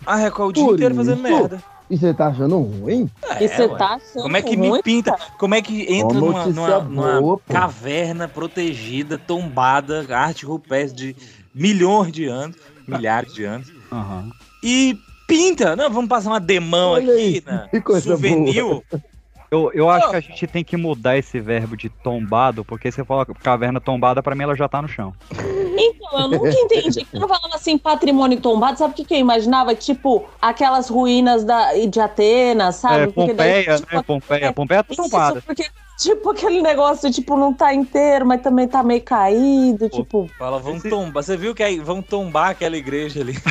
A 0.07 0.17
Record 0.17 0.51
o 0.51 0.53
dia 0.53 0.65
Por 0.65 0.75
inteiro 0.75 0.95
fazendo 0.95 1.15
isso? 1.15 1.23
merda. 1.23 1.63
E 1.91 1.97
você 1.99 2.15
tá 2.15 2.29
achando 2.29 2.59
ruim? 2.59 3.11
E 3.41 3.49
você 3.49 3.69
tá 3.69 3.95
achando 3.95 4.23
Como 4.23 4.37
é 4.37 4.43
que 4.43 4.57
ruim, 4.57 4.71
me 4.73 4.83
pinta? 4.83 5.15
Como 5.39 5.55
é 5.55 5.61
que 5.61 5.93
entra 5.93 6.19
numa, 6.21 6.47
numa- 6.47 6.81
numa 6.81 7.21
boa, 7.21 7.37
pô. 7.39 7.53
caverna 7.53 8.27
protegida, 8.29 9.19
tombada, 9.19 10.07
arte 10.17 10.47
rupestre 10.47 11.13
de 11.13 11.17
milhões 11.55 12.11
de 12.13 12.27
anos, 12.27 12.57
milhares 12.87 13.33
de 13.35 13.45
anos, 13.45 13.71
Aham. 13.93 14.31
e 14.63 14.97
pinta? 15.27 15.77
Não, 15.77 15.91
vamos 15.91 16.09
passar 16.09 16.31
uma 16.31 16.41
demão 16.41 16.93
Olha 16.93 17.13
aqui, 17.13 17.23
aí, 17.23 17.43
né? 17.45 17.69
que 17.71 17.81
coisa 17.83 18.09
Souvenir. 18.09 18.63
boa. 18.63 18.83
Eu, 19.53 19.71
eu 19.75 19.91
acho 19.91 20.09
que 20.09 20.17
a 20.17 20.21
gente 20.21 20.47
tem 20.47 20.65
que 20.65 20.79
mudar 20.79 21.19
esse 21.19 21.39
verbo 21.39 21.77
de 21.77 21.91
tombado, 21.91 22.65
porque 22.65 22.91
você 22.91 23.05
fala 23.05 23.27
caverna 23.27 23.79
tombada, 23.83 24.23
pra 24.23 24.35
mim 24.35 24.45
ela 24.45 24.57
já 24.57 24.67
tá 24.67 24.81
no 24.81 24.89
chão. 24.89 25.13
Então, 25.77 26.21
eu 26.21 26.29
nunca 26.29 26.49
entendi. 26.59 27.05
Quando 27.05 27.25
eu 27.25 27.29
falava 27.29 27.55
assim, 27.55 27.77
patrimônio 27.77 28.41
tombado, 28.41 28.79
sabe 28.79 28.95
o 28.95 28.97
que, 28.97 29.05
que 29.05 29.13
eu 29.13 29.19
imaginava? 29.19 29.75
Tipo, 29.75 30.25
aquelas 30.41 30.89
ruínas 30.89 31.45
da, 31.45 31.75
de 31.75 32.01
Atenas, 32.01 32.77
sabe? 32.77 33.03
É, 33.03 33.07
Porque 33.09 33.35
daí, 33.35 33.65
Pompeia, 33.65 33.77
tipo, 33.77 33.95
né? 33.95 34.03
Pompeia. 34.03 34.53
Pompeia 34.55 34.83
tá 34.85 34.93
Isso, 34.95 35.03
tombada. 35.03 35.43
porque, 35.43 35.67
tipo, 35.99 36.31
aquele 36.31 36.63
negócio, 36.63 37.11
tipo, 37.11 37.37
não 37.37 37.53
tá 37.53 37.73
inteiro, 37.75 38.27
mas 38.27 38.43
também 38.43 38.67
tá 38.69 38.83
meio 38.83 39.03
caído, 39.03 39.89
tipo... 39.89 40.29
Fala, 40.39 40.59
vamos 40.59 40.83
tombar. 40.83 41.23
Você 41.23 41.37
viu 41.37 41.55
que 41.55 41.63
aí 41.63 41.79
vão 41.79 42.03
tombar 42.03 42.51
aquela 42.51 42.77
igreja 42.77 43.21
ali? 43.21 43.35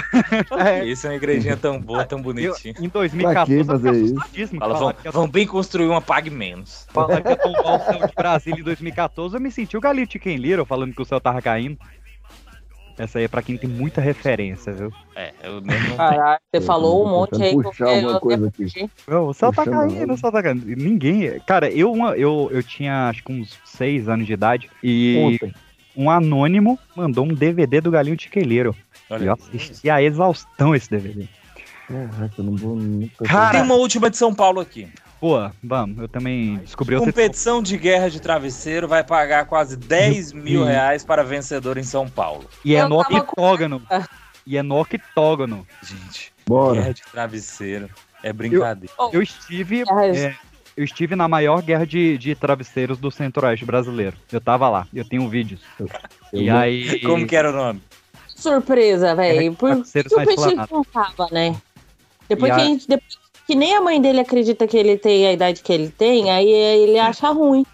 É. 0.58 0.86
Isso 0.86 1.08
é 1.08 1.12
uma 1.12 1.16
igrejinha 1.16 1.58
tão 1.58 1.80
boa, 1.80 2.06
tão 2.06 2.22
bonitinha. 2.22 2.74
Em 2.80 2.88
2014, 2.88 3.60
eu 3.60 3.66
fazer 3.66 3.94
isso? 3.94 4.58
Fala, 4.58 4.78
vão, 4.78 4.94
vão 5.12 5.28
bem 5.28 5.48
construir 5.48 5.88
uma 5.88 6.02
Pague 6.02 6.30
Menos. 6.30 6.88
falar 6.92 7.22
que 7.22 7.30
ia 7.30 7.36
tombar 7.36 7.76
o 7.76 7.86
céu 7.86 8.08
de 8.08 8.14
Brasília 8.14 8.60
em 8.60 8.64
2014, 8.64 9.36
eu 9.36 9.42
me 9.42 9.52
senti 9.52 9.76
o 9.78 9.82
Galil 9.82 10.08
Chicken 10.10 10.38
Little 10.38 10.66
falando 10.66 10.94
que 10.94 11.02
o 11.02 11.06
céu 11.06 11.20
tava 11.20 11.42
caindo. 11.42 11.78
Essa 13.02 13.18
aí 13.18 13.26
é 13.26 13.28
pra 13.28 13.42
quem 13.42 13.58
tem 13.58 13.68
muita 13.68 14.00
referência, 14.00 14.72
viu? 14.72 14.94
É, 15.16 15.34
eu 15.42 15.60
mesmo. 15.60 15.98
Caralho, 15.98 16.40
você 16.54 16.62
falou 16.62 17.04
um 17.04 17.10
monte 17.10 17.42
aí 17.42 17.50
que 17.50 17.56
eu 17.58 17.64
puxar 17.64 17.90
alguma 17.90 18.12
eu- 18.12 18.20
coisa 18.20 18.48
aqui. 18.48 18.90
Não, 19.08 19.26
o 19.28 19.34
céu 19.34 19.52
tá 19.52 19.66
caindo, 19.66 20.06
não. 20.06 20.14
o 20.14 20.18
céu 20.20 20.32
tá 20.32 20.44
caindo. 20.44 20.64
Ninguém. 20.68 21.40
Cara, 21.48 21.68
eu, 21.72 21.96
eu, 22.16 22.50
eu 22.52 22.62
tinha 22.62 23.10
acho 23.10 23.24
que 23.24 23.32
uns 23.32 23.58
6 23.66 24.08
anos 24.08 24.28
de 24.28 24.34
idade 24.34 24.70
e 24.84 25.18
Ontem. 25.20 25.52
um 25.98 26.12
anônimo 26.12 26.78
mandou 26.96 27.26
um 27.26 27.34
DVD 27.34 27.82
do 27.82 27.90
Galinho 27.90 28.16
Tiqueleiro. 28.16 28.76
E 29.10 29.14
Olha 29.14 29.26
eu 29.26 29.34
assisti 29.34 29.90
a 29.90 30.00
exaustão 30.00 30.76
esse 30.76 30.88
DVD. 30.88 31.28
Caraca, 31.88 32.36
eu 32.38 32.44
não 32.44 32.56
vou 32.56 32.76
nunca. 32.76 33.26
Cara, 33.26 33.52
Tem 33.54 33.62
uma 33.64 33.76
última 33.76 34.12
de 34.12 34.18
São 34.18 34.32
Paulo 34.32 34.60
aqui. 34.60 34.88
Pô, 35.22 35.38
vamos, 35.64 36.00
eu 36.00 36.08
também 36.08 36.58
descobri 36.58 36.96
outra. 36.96 37.12
Competição 37.14 37.62
de 37.62 37.78
guerra 37.78 38.10
de 38.10 38.20
travesseiro 38.20 38.88
vai 38.88 39.04
pagar 39.04 39.46
quase 39.46 39.78
10 39.78 40.34
mil 40.34 40.64
Sim. 40.64 40.68
reais 40.70 41.06
para 41.06 41.24
vencedor 41.24 41.78
em 41.78 41.84
São 41.84 42.10
Paulo. 42.10 42.50
E 42.66 42.76
é 42.76 42.82
Eu 42.82 42.90
no 42.90 43.06
com- 43.06 43.16
octógono. 43.18 43.84
e 44.48 44.58
é 44.58 44.64
no 44.64 44.82
octógono. 44.82 45.66
Gente, 45.84 46.34
Bora. 46.48 46.74
guerra 46.82 46.94
de 46.96 47.04
travesseiro. 47.04 47.88
É 48.24 48.34
brincadeira. 48.34 48.94
Eu 49.14 49.22
estive. 49.22 49.84
Ah, 49.92 50.08
é, 50.08 50.36
eu 50.76 50.84
estive 50.84 51.16
na 51.16 51.28
maior 51.28 51.62
guerra 51.62 51.86
de, 51.86 52.18
de 52.18 52.34
travesseiros 52.34 52.98
do 52.98 53.12
centro-oeste 53.12 53.64
brasileiro. 53.64 54.18
Eu 54.32 54.42
tava 54.42 54.68
lá, 54.70 54.88
eu 54.92 55.06
tenho 55.06 55.30
vídeos. 55.30 55.62
E 56.34 56.48
Eu- 56.48 56.58
aí. 56.58 57.00
Como 57.02 57.28
que 57.28 57.36
era 57.36 57.52
o 57.52 57.54
nome? 57.54 57.82
Surpresa, 58.28 59.14
velho. 59.16 59.54
Por 59.54 59.84
que 59.84 60.00
o 60.00 60.36
planado. 60.36 60.70
não 60.74 60.84
tava, 60.84 61.28
né? 61.32 61.56
Depois 62.28 62.52
E 62.52 62.56
que, 62.56 62.62
a- 62.62 62.64
a 62.64 62.68
gente, 62.68 62.88
depois 62.88 63.21
que 63.52 63.56
nem 63.56 63.76
a 63.76 63.82
mãe 63.82 64.02
dele 64.02 64.22
acredita 64.22 64.66
que 64.66 64.78
ele 64.78 64.98
tem 64.98 65.28
a 65.28 65.34
idade 65.34 65.62
que 65.62 65.74
ele 65.74 65.90
tem, 65.90 66.32
aí 66.32 66.50
ele 66.50 66.98
acha 66.98 67.30
ruim. 67.32 67.66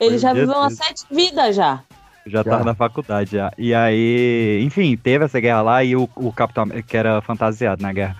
Ele 0.00 0.16
já 0.16 0.32
viveu 0.32 0.54
umas 0.54 0.74
sete 0.74 1.04
vidas 1.10 1.54
já. 1.54 1.82
Já 2.24 2.42
tava 2.42 2.64
na 2.64 2.74
faculdade 2.74 3.32
já. 3.32 3.52
E 3.58 3.74
aí, 3.74 4.58
enfim, 4.62 4.96
teve 4.96 5.26
essa 5.26 5.38
guerra 5.38 5.60
lá 5.60 5.84
e 5.84 5.94
o, 5.94 6.08
o 6.16 6.32
Capitão 6.32 6.62
América, 6.62 6.88
que 6.88 6.96
era 6.96 7.20
fantasiado 7.20 7.82
na 7.82 7.92
guerra. 7.92 8.16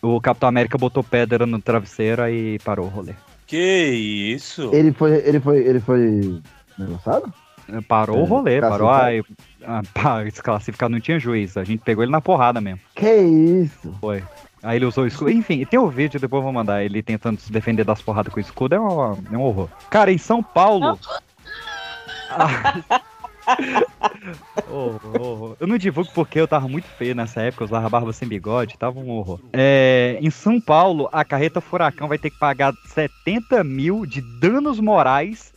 O 0.00 0.20
Capitão 0.20 0.48
América 0.48 0.78
botou 0.78 1.02
pedra 1.02 1.46
no 1.46 1.60
travesseiro 1.60 2.22
aí 2.22 2.60
parou 2.60 2.86
o 2.86 2.90
rolê. 2.90 3.14
Que 3.44 3.90
isso? 4.36 4.70
Ele 4.72 4.92
foi. 4.92 5.16
Ele 5.16 5.40
foi. 5.40 5.58
Ele 5.58 5.80
foi. 5.80 6.40
Negociado? 6.78 7.34
Parou 7.88 8.20
o 8.20 8.24
rolê, 8.24 8.60
parou. 8.60 8.88
Aí, 8.88 9.20
ah, 9.64 9.82
pá, 9.92 10.22
desclassificado 10.22 10.92
não 10.92 11.00
tinha 11.00 11.18
juiz. 11.18 11.56
A 11.56 11.64
gente 11.64 11.82
pegou 11.82 12.04
ele 12.04 12.12
na 12.12 12.20
porrada 12.20 12.60
mesmo. 12.60 12.78
Que 12.94 13.16
isso? 13.16 13.92
Foi. 14.00 14.22
Aí 14.62 14.78
ele 14.78 14.86
usou 14.86 15.04
o 15.04 15.06
escudo. 15.06 15.30
Enfim, 15.30 15.64
tem 15.64 15.78
o 15.78 15.88
vídeo, 15.88 16.18
depois 16.18 16.40
eu 16.40 16.44
vou 16.44 16.52
mandar. 16.52 16.82
Ele 16.84 17.02
tentando 17.02 17.40
se 17.40 17.52
defender 17.52 17.84
das 17.84 18.02
porradas 18.02 18.32
com 18.32 18.38
o 18.38 18.42
escudo. 18.42 18.74
É 18.74 18.80
um, 18.80 19.12
é 19.32 19.36
um 19.36 19.42
horror. 19.42 19.68
Cara, 19.90 20.12
em 20.12 20.18
São 20.18 20.42
Paulo. 20.42 20.98
Horror, 24.68 25.20
horror. 25.20 25.56
Eu 25.60 25.66
não 25.66 25.78
divulgo 25.78 26.10
porque 26.12 26.40
eu 26.40 26.48
tava 26.48 26.68
muito 26.68 26.88
feio 26.88 27.14
nessa 27.14 27.42
época, 27.42 27.62
eu 27.62 27.66
usava 27.66 27.88
barba 27.88 28.12
sem 28.12 28.26
bigode, 28.26 28.76
tava 28.76 28.98
um 28.98 29.10
horror. 29.10 29.40
É, 29.52 30.18
em 30.20 30.30
São 30.30 30.60
Paulo, 30.60 31.08
a 31.12 31.24
carreta 31.24 31.60
Furacão 31.60 32.08
vai 32.08 32.18
ter 32.18 32.30
que 32.30 32.38
pagar 32.38 32.74
70 32.88 33.62
mil 33.62 34.04
de 34.04 34.20
danos 34.40 34.80
morais 34.80 35.54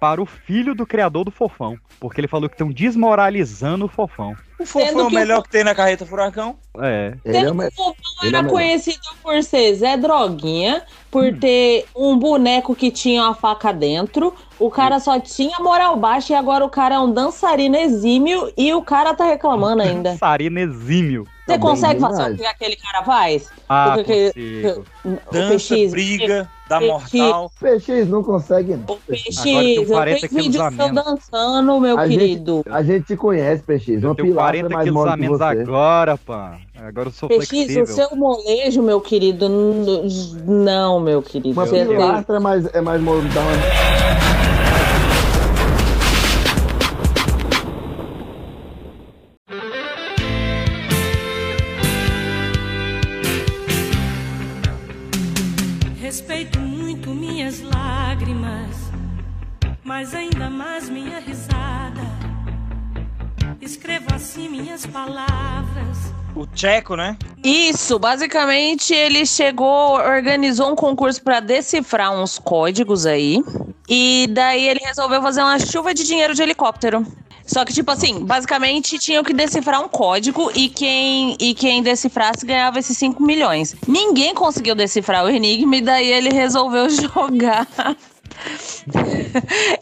para 0.00 0.22
o 0.22 0.26
filho 0.26 0.74
do 0.74 0.86
criador 0.86 1.24
do 1.24 1.30
Fofão. 1.30 1.78
Porque 1.98 2.20
ele 2.20 2.28
falou 2.28 2.48
que 2.48 2.54
estão 2.54 2.70
desmoralizando 2.70 3.86
o 3.86 3.88
Fofão. 3.88 4.36
O 4.64 4.66
fofão 4.66 5.00
é 5.00 5.04
o 5.04 5.08
que 5.08 5.14
melhor 5.14 5.42
que 5.42 5.48
tem 5.50 5.62
na 5.64 5.74
carreta 5.74 6.04
furacão? 6.04 6.56
É. 6.78 7.14
Ele 7.24 7.36
é 7.36 7.50
o 7.50 7.54
me- 7.54 7.66
O 7.66 7.70
Fofão 7.70 7.94
é 8.22 8.26
era 8.28 8.40
o 8.40 8.42
melhor. 8.42 8.50
conhecido 8.50 8.98
por 9.22 9.42
ser 9.42 9.74
Zé 9.74 9.96
Droguinha, 9.96 10.82
por 11.10 11.32
ter 11.38 11.86
um 11.94 12.18
boneco 12.18 12.74
que 12.74 12.90
tinha 12.90 13.22
uma 13.22 13.34
faca 13.34 13.72
dentro. 13.72 14.34
O 14.58 14.70
cara 14.70 14.98
só 14.98 15.20
tinha 15.20 15.58
moral 15.60 15.96
baixa 15.96 16.32
e 16.32 16.36
agora 16.36 16.64
o 16.64 16.68
cara 16.70 16.96
é 16.96 16.98
um 16.98 17.12
dançarino 17.12 17.76
exímio 17.76 18.52
e 18.56 18.72
o 18.74 18.82
cara 18.82 19.14
tá 19.14 19.24
reclamando 19.24 19.82
ainda. 19.82 20.10
Dançarino 20.10 20.58
exímio. 20.58 21.26
Você 21.46 21.52
Tá 21.52 21.58
consegue 21.58 21.92
bem 21.92 22.00
fazer 22.00 22.22
o 22.22 22.24
demais. 22.24 22.40
que 22.40 22.46
aquele 22.46 22.76
cara 22.76 23.04
faz? 23.04 23.50
Ah, 23.68 23.96
O 23.98 24.04
que 24.04 24.32
consigo. 24.32 24.84
O 25.04 25.18
Dança, 25.30 25.74
PX, 25.74 25.90
briga, 25.90 26.50
dá 26.70 26.78
PX, 26.78 26.88
mortal. 26.88 27.52
PX 27.60 28.08
não 28.08 28.22
consegue, 28.24 28.74
não. 28.76 28.94
O 28.94 28.98
PX, 29.00 29.44
eu 29.44 29.86
40 29.86 30.20
tenho 30.20 30.30
quilos 30.30 30.44
vídeo 30.46 30.62
a 30.62 30.70
seu 30.70 30.88
menos. 30.88 31.04
dançando, 31.04 31.80
meu 31.80 31.98
A 31.98 32.08
gente- 32.08 32.18
querido. 32.18 32.62
A 32.70 32.82
gente 32.82 33.06
te 33.08 33.16
conhece, 33.16 33.62
PX. 33.62 33.88
Uma 34.02 34.10
Eu 34.12 34.14
tenho 34.14 34.28
pilastra 34.28 34.34
40 34.42 34.68
mais 34.70 34.84
quilos 34.88 35.06
a 35.06 35.16
menos 35.18 35.40
agora, 35.42 36.16
pá. 36.16 36.58
Agora 36.82 37.08
eu 37.08 37.12
sou 37.12 37.28
PX, 37.28 37.46
flexível. 37.48 37.82
o 37.82 37.86
seu 37.86 38.16
molejo, 38.16 38.82
meu 38.82 39.00
querido, 39.02 39.46
não, 40.46 40.98
meu 40.98 41.20
querido. 41.20 41.52
Uma 41.60 41.66
tem- 41.68 41.86
pilastra 41.86 42.36
é 42.36 42.40
mais, 42.40 42.74
é 42.74 42.80
mais 42.80 43.02
mole. 43.02 43.28
Tcheco, 66.54 66.96
né? 66.96 67.16
Isso, 67.42 67.98
basicamente 67.98 68.94
ele 68.94 69.26
chegou, 69.26 69.94
organizou 69.96 70.72
um 70.72 70.76
concurso 70.76 71.22
para 71.22 71.40
decifrar 71.40 72.12
uns 72.12 72.38
códigos 72.38 73.04
aí. 73.04 73.42
E 73.88 74.28
daí 74.30 74.68
ele 74.68 74.80
resolveu 74.82 75.20
fazer 75.20 75.42
uma 75.42 75.58
chuva 75.58 75.92
de 75.92 76.06
dinheiro 76.06 76.34
de 76.34 76.42
helicóptero. 76.42 77.04
Só 77.46 77.64
que, 77.64 77.74
tipo 77.74 77.90
assim, 77.90 78.24
basicamente 78.24 78.98
tinham 78.98 79.22
que 79.22 79.34
decifrar 79.34 79.82
um 79.82 79.88
código 79.88 80.50
e 80.54 80.68
quem, 80.68 81.36
e 81.38 81.52
quem 81.54 81.82
decifrasse 81.82 82.46
ganhava 82.46 82.78
esses 82.78 82.96
5 82.96 83.22
milhões. 83.22 83.76
Ninguém 83.86 84.34
conseguiu 84.34 84.74
decifrar 84.74 85.24
o 85.24 85.28
enigma 85.28 85.76
e 85.76 85.82
daí 85.82 86.10
ele 86.10 86.30
resolveu 86.30 86.88
jogar. 86.88 87.68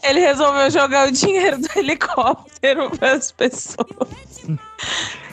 ele 0.03 0.19
resolveu 0.19 0.69
jogar 0.69 1.07
o 1.07 1.11
dinheiro 1.11 1.59
do 1.59 1.69
helicóptero 1.75 2.89
para 2.99 3.13
as 3.13 3.31
pessoas. 3.31 4.47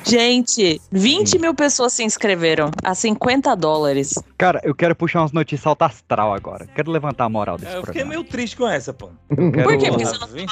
Gente, 0.04 0.80
20 0.90 1.38
mil 1.38 1.54
pessoas 1.54 1.92
se 1.92 2.02
inscreveram 2.02 2.70
a 2.82 2.94
50 2.94 3.54
dólares. 3.54 4.14
Cara, 4.38 4.60
eu 4.64 4.74
quero 4.74 4.94
puxar 4.94 5.20
umas 5.20 5.32
notícias 5.32 5.66
alta 5.66 5.86
astral 5.86 6.32
agora. 6.34 6.66
Quero 6.74 6.90
levantar 6.90 7.24
a 7.26 7.28
moral 7.28 7.56
desse 7.56 7.72
Eu 7.72 7.80
fiquei 7.84 8.02
programa. 8.02 8.08
meio 8.10 8.24
triste 8.24 8.56
com 8.56 8.68
essa, 8.68 8.92
pô. 8.92 9.10
Eu 9.30 9.52
quero- 9.52 9.62
Por 9.68 9.78
quê? 9.78 9.88
Porque 9.90 10.04
você 10.06 10.18
não 10.18 10.46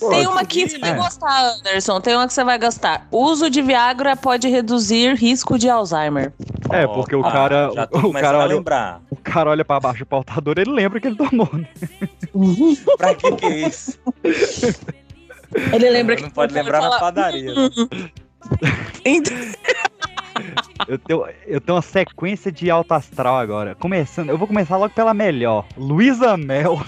Pô, 0.00 0.10
Tem 0.10 0.26
uma 0.26 0.44
que 0.44 0.68
você 0.68 0.78
vai 0.78 0.90
É. 0.90 0.94
gostar, 0.94 1.52
Anderson. 1.58 2.00
Tem 2.00 2.16
uma 2.16 2.26
que 2.26 2.32
você 2.32 2.44
vai 2.44 2.58
gostar. 2.58 3.06
Uso 3.12 3.48
de 3.50 3.62
Viagra 3.62 4.16
pode 4.16 4.48
reduzir 4.48 5.14
risco 5.14 5.58
de 5.58 5.68
Alzheimer. 5.68 6.32
É, 6.70 6.86
porque 6.86 7.14
o 7.14 7.22
cara. 7.22 7.70
Já 7.74 7.86
tô 7.86 7.98
O, 7.98 8.06
o 8.08 8.12
cara 8.12 8.38
a 8.38 8.40
olha, 8.40 8.54
lembrar. 8.54 9.02
o 9.10 9.16
cara 9.16 9.50
olha 9.50 9.64
pra 9.64 9.78
baixo 9.80 10.00
do 10.00 10.06
pautador, 10.06 10.58
ele 10.58 10.70
lembra 10.72 11.00
que 11.00 11.06
ele 11.06 11.16
tomou. 11.16 11.48
né? 11.52 11.68
Pra 12.96 13.14
que 13.14 13.32
que 13.32 13.46
é 13.46 13.68
isso? 13.68 13.98
Ele 15.72 15.90
lembra 15.90 16.16
que 16.16 16.22
Não 16.22 16.30
pode 16.30 16.52
lembrar 16.52 16.78
na 16.80 16.84
falar- 16.88 17.00
padaria. 17.00 17.54
Eu 20.88 20.98
tenho, 20.98 21.24
eu 21.46 21.60
tenho 21.60 21.76
uma 21.76 21.82
sequência 21.82 22.50
de 22.50 22.68
alta 22.70 22.96
astral 22.96 23.38
agora. 23.38 23.74
Começando, 23.76 24.30
eu 24.30 24.36
vou 24.36 24.46
começar 24.48 24.76
logo 24.76 24.92
pela 24.92 25.14
melhor. 25.14 25.64
Luísa 25.78 26.36
Mel 26.36 26.84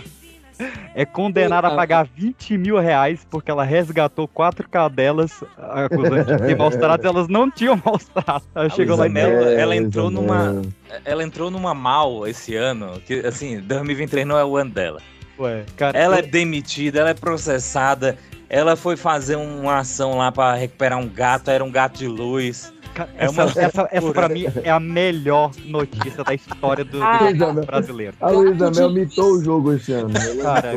é 0.95 1.05
condenada 1.05 1.69
a 1.69 1.77
pagar 1.77 2.07
20 2.14 2.59
mil 2.59 2.79
reais 2.79 3.25
porque 3.31 3.51
ela 3.51 3.62
resgatou 3.62 4.27
quatro 4.27 4.69
cadelas 4.69 5.45
acusando 5.57 6.25
de 6.25 6.38
ter 6.47 6.57
maus 6.57 6.75
tratos. 6.75 7.07
Elas 7.07 7.29
não 7.29 7.49
tinham 7.51 7.81
maus 7.85 8.05
tratos. 8.07 8.49
Ela 8.55 8.69
chegou 8.71 8.97
lá 8.97 9.07
e 9.07 9.11
Mel, 9.11 9.31
É, 9.47 9.61
ela 9.61 9.77
entrou 9.77 10.11
numa. 10.11 10.53
Mel. 10.55 10.62
Ela 11.05 11.23
entrou 11.23 11.51
numa 11.51 11.73
mal 11.73 12.27
esse 12.27 12.55
ano. 12.57 13.01
Que, 13.07 13.21
assim, 13.21 13.61
2023 13.61 14.27
não 14.27 14.37
é 14.37 14.45
o 14.45 14.57
ano 14.57 14.73
dela. 14.73 15.01
Ué, 15.38 15.64
cara, 15.77 15.97
Ela 15.97 16.16
é 16.16 16.21
eu- 16.23 16.27
demitida, 16.31 16.99
ela 17.01 17.11
é 17.11 17.14
processada. 17.14 18.19
Ela 18.49 18.77
foi 18.77 18.97
fazer 18.97 19.37
uma 19.37 19.79
ação 19.79 20.19
lá 20.19 20.31
pra 20.31 20.55
recuperar 20.55 20.99
um 20.99 21.09
gato, 21.09 21.51
era 21.51 21.65
um 21.65 21.71
gato 21.71 21.99
de 21.99 22.07
luz. 22.07 22.73
É 23.19 23.27
essa, 23.27 23.33
uma 23.45 23.53
essa, 23.61 23.89
essa 23.93 24.11
pra 24.13 24.27
mim 24.27 24.47
é 24.65 24.71
a 24.71 24.81
melhor 24.81 25.51
notícia 25.67 26.25
da 26.25 26.33
história 26.33 26.83
do, 26.83 26.93
do 26.99 27.05
Ah, 27.05 27.31
Mel. 27.31 27.53
brasileiro. 27.67 28.15
A 28.23 28.31
Luísa 28.31 28.71
Mel 28.71 28.91
mitou 28.91 29.33
o 29.33 29.45
jogo 29.45 29.75
esse 29.75 29.93
ano. 29.93 30.15
Ela 30.17 30.43
Cara. 30.43 30.73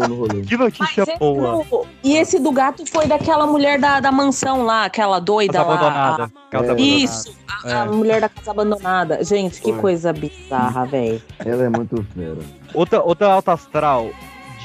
Que 0.45 0.57
notícia 0.57 0.85
Mas 0.97 1.07
esse 1.07 1.17
boa. 1.17 1.63
do- 1.63 1.87
E 2.03 2.17
esse 2.17 2.37
do 2.39 2.51
gato 2.51 2.83
foi 2.91 3.07
daquela 3.07 3.47
mulher 3.47 3.79
da, 3.79 4.01
da 4.01 4.11
mansão 4.11 4.63
lá, 4.63 4.83
aquela 4.83 5.19
doida 5.19 5.53
Casa 5.53 5.69
lá. 5.69 5.75
abandonada. 5.75 6.23
a- 6.23 6.51
Casa 6.51 6.65
É. 6.65 6.69
abandonada. 6.71 6.81
Isso, 6.81 7.35
a, 7.47 7.67
a 7.67 7.85
É. 7.85 7.85
mulher 7.85 8.19
da 8.21 8.27
casa 8.27 8.51
abandonada. 8.51 9.23
Gente, 9.23 9.61
que 9.61 9.71
Foi. 9.71 9.79
coisa 9.81 10.11
bizarra, 10.11 10.85
velho. 10.87 11.21
Ela 11.45 11.63
é 11.63 11.69
muito 11.69 12.05
fera. 12.13 12.35
Outra, 12.73 13.01
outra 13.01 13.27
alta 13.31 13.53
astral. 13.53 14.09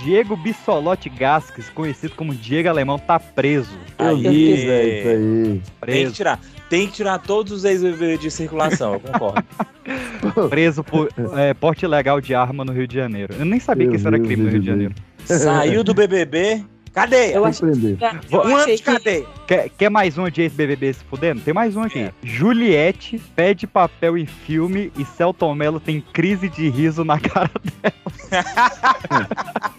Diego 0.02 0.36
Bissolotti 0.36 1.08
Gasques, 1.08 1.68
conhecido 1.70 2.14
como 2.14 2.34
Diego 2.34 2.68
Alemão, 2.68 2.98
tá 2.98 3.18
preso. 3.18 3.78
Aí. 3.98 4.54
isso 4.54 4.70
aí. 4.70 5.02
Tem 5.02 5.60
que 5.60 5.80
Preso, 5.80 6.12
tirar. 6.14 6.40
Tem 6.68 6.86
que 6.86 6.92
tirar 6.94 7.18
todos 7.18 7.52
os 7.52 7.64
ex-BBB 7.64 8.18
de 8.18 8.30
circulação, 8.30 8.94
eu 8.94 9.00
concordo. 9.00 9.44
preso 10.48 10.82
por 10.82 11.08
é, 11.36 11.54
porte 11.54 11.84
ilegal 11.84 12.20
de 12.20 12.34
arma 12.34 12.64
no 12.64 12.72
Rio 12.72 12.88
de 12.88 12.96
Janeiro. 12.96 13.34
Eu 13.38 13.44
nem 13.44 13.60
sabia 13.60 13.84
Meu 13.84 13.92
que 13.92 13.98
isso 13.98 14.08
era 14.08 14.18
crime 14.18 14.42
no 14.42 14.50
Rio 14.50 14.60
de 14.60 14.66
Janeiro. 14.66 14.94
Saiu 15.24 15.84
do 15.84 15.94
BBB. 15.94 16.64
Cadeia! 16.94 17.34
Eu 17.34 17.44
acho 17.44 17.66
Um 17.66 18.56
ano 18.56 18.76
de 18.76 18.82
cadeia. 18.82 19.26
Quer, 19.48 19.68
quer 19.68 19.90
mais 19.90 20.16
um 20.16 20.28
de 20.30 20.42
ex-BBB 20.42 20.92
se 20.92 21.02
fudendo? 21.04 21.40
Tem 21.40 21.52
mais 21.52 21.74
um 21.74 21.82
aqui. 21.82 22.08
Juliette 22.22 23.20
pede 23.34 23.66
papel 23.66 24.16
em 24.16 24.26
filme 24.26 24.92
e 24.96 25.04
Celton 25.04 25.56
Mello 25.56 25.80
tem 25.80 26.00
crise 26.00 26.48
de 26.48 26.68
riso 26.68 27.04
na 27.04 27.18
cara 27.18 27.50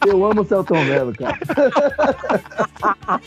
Eu 0.06 0.26
amo 0.26 0.42
o 0.42 0.46
Celton 0.46 0.84
Mello, 0.84 1.14
cara. 1.14 1.40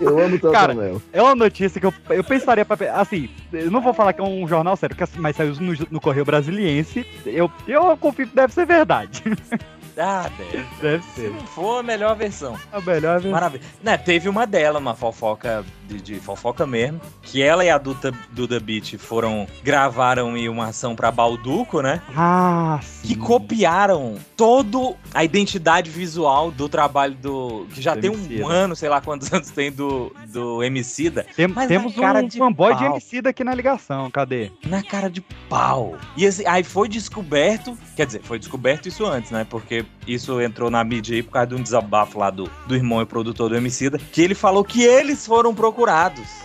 Eu 0.00 0.18
amo 0.18 0.36
o 0.36 0.40
Celton 0.40 0.52
Cara, 0.52 0.74
Mello. 0.74 1.02
É 1.12 1.22
uma 1.22 1.34
notícia 1.34 1.78
que 1.78 1.86
eu, 1.86 1.94
eu 2.10 2.24
pensaria 2.24 2.64
pra. 2.64 2.76
Assim, 3.00 3.28
eu 3.52 3.70
não 3.70 3.80
vou 3.80 3.94
falar 3.94 4.12
que 4.12 4.20
é 4.20 4.24
um 4.24 4.48
jornal 4.48 4.76
sério, 4.76 4.96
assim, 4.98 5.18
mas 5.18 5.36
saiu 5.36 5.54
no, 5.54 5.74
no 5.90 6.00
Correio 6.00 6.24
Brasiliense. 6.24 7.06
Eu, 7.24 7.50
eu 7.68 7.96
confio 7.96 8.26
que 8.26 8.34
deve 8.34 8.52
ser 8.52 8.66
verdade. 8.66 9.22
Ah, 9.96 10.30
deve. 10.36 10.64
Deve 10.80 11.02
Se 11.04 11.10
ser. 11.22 11.30
não 11.30 11.46
for 11.46 11.78
a 11.78 11.82
melhor 11.82 12.16
versão. 12.16 12.58
A 12.72 12.80
melhor 12.80 13.14
versão. 13.20 13.30
Maravilha. 13.30 13.62
Né, 13.82 13.96
teve 13.96 14.28
uma 14.28 14.46
dela, 14.46 14.78
uma 14.78 14.94
fofoca 14.94 15.64
de, 15.88 16.00
de 16.00 16.14
fofoca 16.16 16.66
mesmo, 16.66 17.00
que 17.22 17.42
ela 17.42 17.64
e 17.64 17.70
a 17.70 17.78
Duda, 17.78 18.12
Duda 18.32 18.58
Beat 18.60 18.96
foram, 18.98 19.46
gravaram 19.62 20.36
em 20.36 20.48
uma 20.48 20.66
ação 20.66 20.94
pra 20.96 21.10
Balduco, 21.10 21.80
né? 21.82 22.00
Ah, 22.16 22.80
Que 23.02 23.14
copiaram 23.16 24.16
todo 24.36 24.96
a 25.12 25.22
identidade 25.24 25.90
visual 25.90 26.50
do 26.50 26.68
trabalho 26.68 27.14
do. 27.14 27.66
que 27.72 27.80
já 27.80 27.94
Do 27.94 28.00
tem 28.00 28.10
um 28.10 28.14
Emicida. 28.14 28.46
ano, 28.46 28.76
sei 28.76 28.88
lá 28.88 29.00
quantos 29.00 29.30
anos 29.32 29.50
tem 29.50 29.70
do, 29.70 30.14
do 30.28 30.62
Emicida. 30.62 31.26
Tem- 31.36 31.46
Mas 31.48 31.68
temos 31.68 31.94
cara 31.94 32.20
um 32.20 32.26
de 32.28 32.38
fanboy 32.38 32.74
de 32.74 32.84
pau. 32.84 32.92
MC 32.92 33.22
aqui 33.26 33.44
na 33.44 33.54
ligação, 33.54 34.10
cadê? 34.10 34.50
Na 34.66 34.82
cara 34.82 35.08
de 35.08 35.20
pau. 35.48 35.96
E 36.16 36.26
assim, 36.26 36.44
aí 36.46 36.64
foi 36.64 36.88
descoberto, 36.88 37.76
quer 37.96 38.06
dizer, 38.06 38.22
foi 38.22 38.38
descoberto 38.38 38.86
isso 38.88 39.04
antes, 39.06 39.30
né? 39.30 39.46
Porque 39.48 39.84
isso 40.06 40.40
entrou 40.40 40.70
na 40.70 40.82
mídia 40.82 41.14
aí 41.16 41.22
por 41.22 41.32
causa 41.32 41.48
de 41.48 41.54
um 41.54 41.62
desabafo 41.62 42.18
lá 42.18 42.30
do, 42.30 42.50
do 42.66 42.74
irmão 42.74 43.00
e 43.02 43.06
produtor 43.06 43.48
do 43.50 43.56
Emicida, 43.56 43.98
que 43.98 44.20
ele 44.20 44.34
falou 44.34 44.64
que 44.64 44.82
eles 44.82 45.26
foram 45.26 45.54
procurados. 45.74 46.44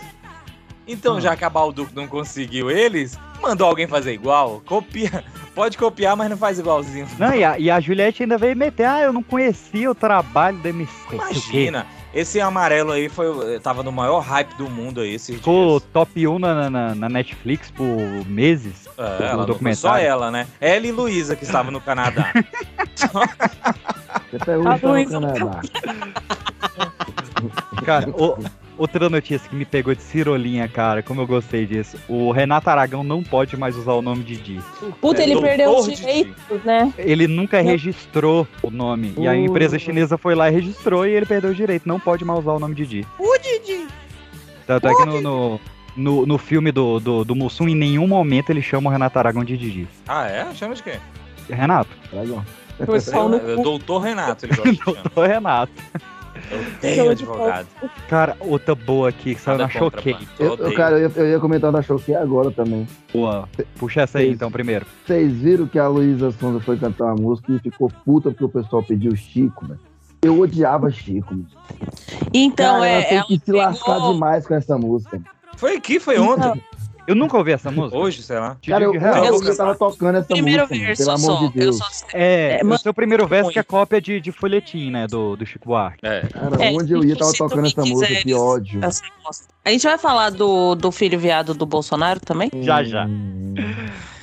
Então, 0.86 1.16
Ah. 1.16 1.20
já 1.20 1.36
que 1.36 1.44
a 1.44 1.50
Balduco 1.50 1.92
não 1.94 2.06
conseguiu 2.08 2.70
eles, 2.70 3.16
mandou 3.40 3.68
alguém 3.68 3.86
fazer 3.86 4.12
igual. 4.12 4.60
Copia. 4.66 5.24
Pode 5.54 5.78
copiar, 5.78 6.16
mas 6.16 6.28
não 6.30 6.36
faz 6.36 6.58
igualzinho. 6.58 7.06
Não, 7.18 7.32
e 7.34 7.44
a, 7.44 7.58
e 7.58 7.70
a 7.70 7.78
Juliette 7.80 8.22
ainda 8.24 8.36
veio 8.38 8.56
meter, 8.56 8.84
ah, 8.86 9.00
eu 9.02 9.12
não 9.12 9.22
conhecia 9.22 9.90
o 9.90 9.94
trabalho 9.94 10.58
do 10.58 10.66
MC. 10.68 10.90
Imagina. 11.12 11.86
Esse 12.12 12.40
amarelo 12.40 12.90
aí 12.90 13.08
foi, 13.08 13.60
tava 13.60 13.84
no 13.84 13.92
maior 13.92 14.18
hype 14.20 14.52
do 14.56 14.68
mundo 14.68 15.00
aí. 15.00 15.14
Esse 15.14 15.34
Ficou 15.34 15.80
top 15.80 16.26
1 16.26 16.38
na, 16.40 16.68
na, 16.70 16.92
na 16.94 17.08
Netflix 17.08 17.70
por 17.70 17.86
meses. 18.26 18.88
É, 18.98 19.02
o 19.02 19.22
ela 19.26 19.46
não 19.46 19.54
foi 19.54 19.74
só 19.74 19.96
ela, 19.96 20.28
né? 20.30 20.48
Ela 20.60 20.86
e 20.88 20.92
Luísa 20.92 21.36
que 21.36 21.44
estavam 21.44 21.70
no 21.70 21.80
Canadá. 21.80 22.32
Até 24.34 24.54
A 24.54 24.58
hoje 24.58 25.06
tá 25.06 25.20
no 25.20 25.32
Canadá. 25.32 25.60
Cara, 27.84 28.10
o- 28.10 28.38
outra 28.80 29.10
notícia 29.10 29.48
que 29.48 29.54
me 29.54 29.66
pegou 29.66 29.94
de 29.94 30.02
cirolinha, 30.02 30.66
cara, 30.66 31.02
como 31.02 31.20
eu 31.20 31.26
gostei 31.26 31.66
disso. 31.66 31.98
O 32.08 32.32
Renato 32.32 32.70
Aragão 32.70 33.04
não 33.04 33.22
pode 33.22 33.56
mais 33.56 33.76
usar 33.76 33.92
o 33.92 34.00
nome 34.00 34.24
Didi. 34.24 34.60
Puta, 35.00 35.22
ele 35.22 35.34
Doutor 35.34 35.48
perdeu 35.48 35.76
os 35.76 35.86
direitos, 35.86 36.64
né? 36.64 36.92
Ele 36.96 37.28
nunca 37.28 37.60
registrou 37.60 38.48
o 38.62 38.70
nome. 38.70 39.14
E 39.18 39.28
a 39.28 39.36
empresa 39.36 39.78
chinesa 39.78 40.16
foi 40.16 40.34
lá 40.34 40.48
e 40.48 40.52
registrou 40.52 41.06
e 41.06 41.10
ele 41.10 41.26
perdeu 41.26 41.50
o 41.50 41.54
direito. 41.54 41.86
Não 41.86 42.00
pode 42.00 42.24
mais 42.24 42.40
usar 42.40 42.52
o 42.52 42.58
nome 42.58 42.74
Didi. 42.74 43.06
O 43.18 43.38
Didi. 43.38 43.86
Tanto 44.66 44.88
é 44.88 44.94
que 44.94 45.04
no, 45.04 45.20
no, 45.20 45.60
no, 45.96 46.26
no 46.26 46.38
filme 46.38 46.72
do, 46.72 46.98
do, 46.98 47.24
do 47.24 47.34
Mussum, 47.34 47.68
em 47.68 47.74
nenhum 47.74 48.06
momento 48.08 48.50
ele 48.50 48.62
chama 48.62 48.88
o 48.88 48.92
Renato 48.92 49.18
Aragão 49.18 49.44
de 49.44 49.58
Didi. 49.58 49.88
ah, 50.08 50.26
é? 50.26 50.54
Chama 50.54 50.74
de 50.74 50.82
quê? 50.82 50.98
Renato? 51.48 51.90
Aragão. 52.12 52.44
É, 52.78 53.56
Doutor 53.62 53.98
Renato, 53.98 54.46
ele 54.46 54.56
gosta 54.56 54.72
de. 54.72 54.80
Doutor 54.84 55.28
Renato. 55.28 55.72
Eu 56.50 56.58
odeio 56.60 57.10
advogado. 57.10 57.66
Cara, 58.08 58.36
outra 58.40 58.74
boa 58.74 59.08
aqui 59.08 59.34
que 59.34 59.40
saiu 59.40 59.58
na 59.58 59.68
Choquei. 59.68 60.16
Eu 60.38 60.54
Eu, 60.56 60.74
cara, 60.74 60.98
eu 60.98 61.08
ia, 61.08 61.12
eu 61.16 61.26
ia 61.30 61.40
comentar 61.40 61.70
da 61.72 61.82
Choquei 61.82 62.14
agora 62.14 62.50
também. 62.50 62.86
Boa. 63.12 63.48
Puxa 63.78 64.02
essa 64.02 64.18
aí 64.18 64.26
Isso. 64.26 64.34
então 64.34 64.50
primeiro. 64.50 64.86
Vocês 65.06 65.32
viram 65.32 65.66
que 65.66 65.78
a 65.78 65.88
Luísa 65.88 66.30
Sonza 66.32 66.60
foi 66.60 66.76
cantar 66.78 67.06
uma 67.06 67.16
música 67.16 67.52
e 67.52 67.58
ficou 67.58 67.90
puta 68.04 68.30
porque 68.30 68.44
o 68.44 68.48
pessoal 68.48 68.82
pediu 68.82 69.14
Chico, 69.16 69.66
velho. 69.66 69.80
Eu 70.22 70.38
odiava 70.38 70.90
Chico. 70.90 71.32
mano. 71.34 71.46
Então, 72.32 72.80
Cara, 72.80 72.88
é. 72.88 72.92
ela 72.94 73.04
tem 73.04 73.16
ela 73.18 73.26
que 73.26 73.34
se 73.34 73.44
pegou- 73.46 73.60
lascar 73.60 74.12
demais 74.12 74.46
com 74.46 74.54
essa 74.54 74.76
música. 74.78 75.20
Foi 75.56 75.76
aqui, 75.76 75.98
foi 76.00 76.18
ontem. 76.18 76.62
Eu 77.10 77.16
nunca 77.16 77.36
ouvi 77.36 77.50
essa 77.52 77.70
música. 77.72 77.96
Hoje, 77.98 78.22
sei 78.22 78.38
lá. 78.38 78.56
Cara, 78.66 78.84
eu, 78.84 78.94
eu, 78.94 79.00
eu, 79.00 79.42
eu 79.42 79.56
tava 79.56 79.74
tocando 79.74 80.16
essa 80.18 80.28
Primeiro 80.28 80.62
música, 80.68 80.86
verso 80.86 81.02
pelo 81.02 81.10
amor 81.16 81.20
só. 81.20 81.38
de 81.38 81.44
Eu 81.46 81.50
Deus. 81.50 81.76
só 81.78 81.86
É, 82.12 82.58
É, 82.60 82.62
o 82.62 82.66
mas- 82.66 82.80
seu 82.82 82.94
primeiro 82.94 83.26
verso 83.26 83.44
ruim. 83.46 83.52
que 83.52 83.58
é 83.58 83.62
cópia 83.62 84.00
de, 84.00 84.20
de 84.20 84.30
folhetim, 84.30 84.90
né? 84.90 85.06
Do, 85.08 85.34
do 85.36 85.44
Chico 85.44 85.66
Buarque. 85.68 85.98
É. 86.06 86.20
Cara, 86.28 86.64
É, 86.64 86.70
onde 86.72 86.92
eu 86.92 87.02
ia 87.04 87.16
tava 87.16 87.32
tocando 87.32 87.66
essa 87.66 87.84
música, 87.84 88.14
que 88.22 88.32
ódio. 88.34 88.84
essa. 88.84 89.02
A 89.64 89.70
gente 89.70 89.82
vai 89.82 89.98
falar 89.98 90.30
do, 90.30 90.74
do 90.74 90.92
filho 90.92 91.18
viado 91.18 91.52
do 91.52 91.66
Bolsonaro 91.66 92.20
também? 92.20 92.50
Já, 92.62 92.82
já. 92.84 93.06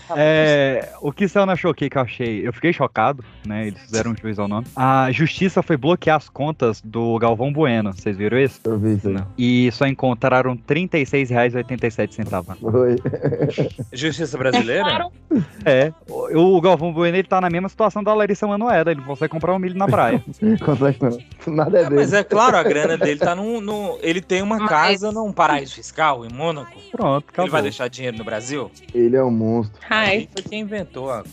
Hum, 0.09 0.13
É, 0.17 0.89
o 1.01 1.11
que 1.11 1.27
saiu 1.27 1.45
na 1.45 1.55
Choquei 1.55 1.89
que 1.89 1.97
eu 1.97 2.01
achei, 2.01 2.47
eu 2.47 2.53
fiquei 2.53 2.71
chocado, 2.73 3.23
né? 3.45 3.67
Eles 3.67 3.79
fizeram 3.81 4.11
um 4.11 4.15
juiz 4.15 4.37
ao 4.39 4.47
nome. 4.47 4.65
A 4.75 5.09
justiça 5.11 5.61
foi 5.63 5.75
bloquear 5.77 6.17
as 6.17 6.29
contas 6.29 6.81
do 6.81 7.17
Galvão 7.19 7.51
Bueno, 7.51 7.93
vocês 7.93 8.15
viram 8.17 8.37
isso? 8.39 8.59
eu 8.65 8.77
vi 8.79 8.95
isso 8.95 9.09
aí. 9.09 9.17
E 9.37 9.71
só 9.71 9.85
encontraram 9.85 10.51
R$ 10.53 10.59
36,87. 10.67 12.57
Foi. 12.59 12.95
Justiça 13.91 14.37
brasileira? 14.37 15.09
É, 15.65 15.91
o, 16.09 16.55
o 16.57 16.61
Galvão 16.61 16.91
Bueno 16.93 17.17
ele 17.17 17.27
tá 17.27 17.39
na 17.41 17.49
mesma 17.49 17.69
situação 17.69 18.03
da 18.03 18.13
Larissa 18.13 18.47
Manoela, 18.47 18.91
ele 18.91 18.99
não 19.01 19.07
consegue 19.07 19.31
comprar 19.31 19.53
um 19.53 19.59
milho 19.59 19.77
na 19.77 19.87
praia. 19.87 20.23
Consegue 20.63 20.97
não. 21.01 21.17
Nada 21.55 21.79
é 21.79 21.83
dele. 21.83 21.95
mas 21.95 22.13
é 22.13 22.23
claro, 22.23 22.57
a 22.57 22.63
grana 22.63 22.97
dele 22.97 23.19
tá 23.19 23.35
num. 23.35 23.61
num- 23.61 23.97
ele 24.01 24.21
tem 24.21 24.41
uma 24.41 24.57
Mas- 24.57 24.69
casa 24.69 25.11
num 25.11 25.31
paraíso 25.31 25.75
fiscal 25.75 26.25
em 26.25 26.29
Mônaco. 26.33 26.77
Pronto, 26.91 27.23
Ele 27.23 27.29
acabou. 27.31 27.51
vai 27.51 27.61
deixar 27.61 27.87
dinheiro 27.87 28.17
no 28.17 28.23
Brasil? 28.23 28.69
Ele 28.93 29.15
é 29.15 29.23
um 29.23 29.31
monstro. 29.31 29.79
Ai. 29.97 30.29
Foi 30.33 30.43
quem 30.43 30.61
inventou 30.61 31.09
a, 31.11 31.23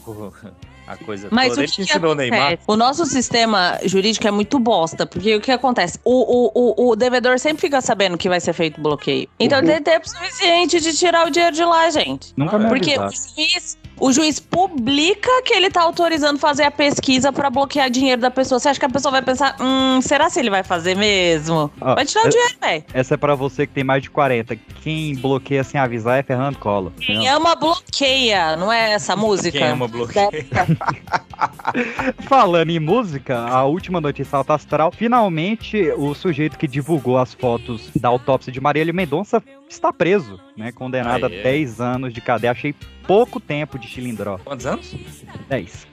a 0.87 0.97
coisa 0.97 1.29
Mas 1.31 1.55
toda. 1.55 1.67
o 1.67 1.71
que, 1.71 1.83
ensinou 1.83 2.13
o 2.13 2.15
Neymar. 2.15 2.59
O 2.67 2.77
nosso 2.77 3.07
sistema 3.07 3.79
jurídico 3.85 4.27
é 4.27 4.31
muito 4.31 4.59
bosta, 4.59 5.07
porque 5.07 5.35
o 5.37 5.41
que 5.41 5.51
acontece? 5.51 5.99
O, 6.05 6.13
o, 6.13 6.75
o, 6.87 6.91
o 6.91 6.97
devedor 6.97 7.39
sempre 7.39 7.61
fica 7.63 7.81
sabendo 7.81 8.19
que 8.19 8.29
vai 8.29 8.41
ser 8.41 8.53
feito 8.53 8.81
bloqueio. 8.81 9.29
Então 9.41 9.59
Uhum. 9.59 9.65
ele 9.65 9.75
tem 9.75 9.83
tempo 9.95 10.09
suficiente 10.09 10.81
de 10.81 10.97
tirar 10.97 11.27
o 11.27 11.31
dinheiro 11.31 11.55
de 11.55 11.65
lá, 11.65 11.89
gente. 11.91 12.33
Nunca 12.37 12.59
me 12.59 12.69
Porque 12.69 12.99
o 12.99 13.11
juiz, 13.11 13.79
o 13.99 14.13
juiz 14.13 14.41
publica 14.41 15.31
que 15.45 15.55
ele 15.55 15.71
tá 15.71 15.83
autorizando 15.83 16.39
fazer 16.39 16.65
a 16.65 16.71
pesquisa 16.71 17.33
pra 17.33 17.49
bloquear 17.49 17.89
dinheiro 17.91 18.21
da 18.21 18.31
pessoa. 18.31 18.59
Você 18.59 18.69
acha 18.69 18.79
que 18.79 18.87
a 18.87 18.91
pessoa 18.91 19.13
vai 19.13 19.23
pensar, 19.23 19.57
hum, 19.61 20.01
será 20.03 20.29
se 20.29 20.41
ele 20.41 20.51
vai 20.51 20.63
fazer 20.63 20.97
mesmo? 20.97 21.71
Ó, 21.81 21.95
vai 21.95 22.05
tirar 22.05 22.25
o 22.25 22.27
é- 22.27 22.31
dinheiro, 22.31 22.55
velho. 22.61 22.85
Essa 22.93 23.15
é 23.15 23.17
pra 23.17 23.35
você 23.35 23.67
que 23.67 23.73
tem 23.73 23.85
mais 23.85 24.03
de 24.03 24.11
40. 24.11 24.57
Quem 24.83 25.15
bloqueia 25.17 25.63
sem 25.63 25.81
avisar 25.81 26.19
é 26.19 26.23
Fernando 26.23 26.57
Collor. 26.57 26.93
Quem 27.01 27.29
ama 27.29 27.55
bloqueia, 27.55 28.57
não 28.57 28.73
é 28.73 28.93
essa 28.93 29.15
música? 29.17 29.59
Quem 29.59 29.69
ama 29.69 29.89
bloqueio. 29.89 30.31
Falando 32.29 32.71
em 32.71 32.81
música, 32.81 33.39
a 33.39 33.65
última 33.65 34.01
notícia 34.01 34.37
alta 34.37 34.55
astral, 34.55 34.93
finalmente 34.93 35.91
o 35.97 36.15
sujeito 36.15 36.59
que 36.59 36.67
divulgou 36.67 37.19
as 37.19 37.35
fotos 37.35 37.91
da 37.95 38.09
autópsia 38.09 38.53
de 38.53 38.61
Marília 38.61 38.93
Mendonça 38.93 39.43
está 39.69 39.93
preso, 39.93 40.39
né? 40.57 40.73
Condenado 40.73 41.27
Aê. 41.27 41.41
a 41.41 41.43
10 41.43 41.81
anos 41.81 42.13
de 42.15 42.21
cadeia. 42.21 42.51
Achei 42.53 42.75
pouco 43.07 43.41
tempo 43.41 43.79
de 43.79 43.87
chilindró. 43.89 44.39
Quantos 44.45 44.67
anos? 44.67 44.95
10. 45.49 45.87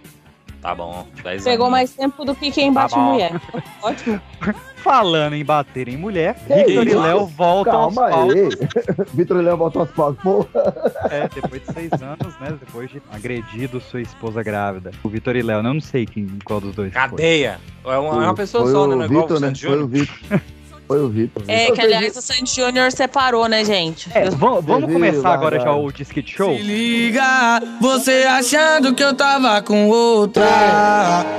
Tá 0.61 0.75
bom. 0.75 1.07
10 1.23 1.43
Pegou 1.43 1.65
anos. 1.65 1.71
mais 1.79 1.93
tempo 1.95 2.23
do 2.23 2.35
que 2.35 2.51
quem 2.51 2.71
bate 2.71 2.93
Tá 2.93 2.99
bom. 2.99 3.13
mulher. 3.13 3.31
Ótimo. 3.81 4.21
Falando 4.77 5.33
em 5.33 5.43
bater 5.45 5.87
em 5.87 5.97
mulher, 5.97 6.35
Que 6.47 6.53
Victor 6.65 6.87
e? 6.87 6.93
Léo 6.95 7.25
voltam 7.27 7.81
aos 7.81 7.95
Calma 7.95 8.09
palcos. 8.11 8.35
aí. 8.35 9.05
Vitor 9.13 9.37
Léo 9.37 9.57
voltou 9.57 9.81
aos 9.83 9.91
palcos. 9.91 10.21
Pô, 10.23 10.47
É, 11.09 11.27
depois 11.33 11.61
de 11.65 11.73
seis 11.73 11.91
anos, 11.93 12.39
né? 12.39 12.57
Depois 12.59 12.89
de 12.91 13.01
agredido 13.11 13.79
sua 13.81 14.01
esposa 14.01 14.43
grávida. 14.43 14.91
O 15.03 15.09
Vitor 15.09 15.35
e 15.35 15.41
Léo, 15.41 15.57
eu 15.59 15.63
não 15.63 15.79
sei 15.81 16.05
quem, 16.05 16.27
qual 16.45 16.61
dos 16.61 16.75
dois. 16.75 16.93
foi. 16.93 17.01
Cadeia. 17.01 17.59
É 17.83 17.97
uma, 17.97 18.23
é 18.23 18.27
uma 18.27 18.35
pessoa 18.35 18.63
foi 18.63 18.71
só, 18.71 18.83
o 18.85 18.87
né? 18.87 18.95
Não 18.95 19.01
é 19.01 19.05
igual 19.05 19.19
o 19.19 19.27
Vitor, 19.27 19.39
né? 19.39 19.55
Foi 19.55 19.69
o 19.69 19.71
Júnior. 19.71 19.87
Vitor. 19.89 20.41
Foi 20.91 20.99
o 20.99 21.07
Vitor. 21.07 21.41
É, 21.47 21.71
que 21.71 21.79
aliás 21.79 22.17
o 22.17 22.21
Sandy 22.21 22.53
Júnior 22.53 22.91
separou, 22.91 23.47
né, 23.47 23.63
gente? 23.63 24.09
É, 24.13 24.29
vamos, 24.29 24.65
começar 24.91 25.33
agora 25.33 25.57
já 25.57 25.73
o 25.73 25.89
Disque 25.89 26.21
Show? 26.21 26.57
Se 26.57 26.61
liga, 26.61 27.61
você 27.79 28.25
achando 28.27 28.93
que 28.93 29.01
eu 29.01 29.15
tava 29.15 29.61
com 29.61 29.87
outra. 29.87 30.43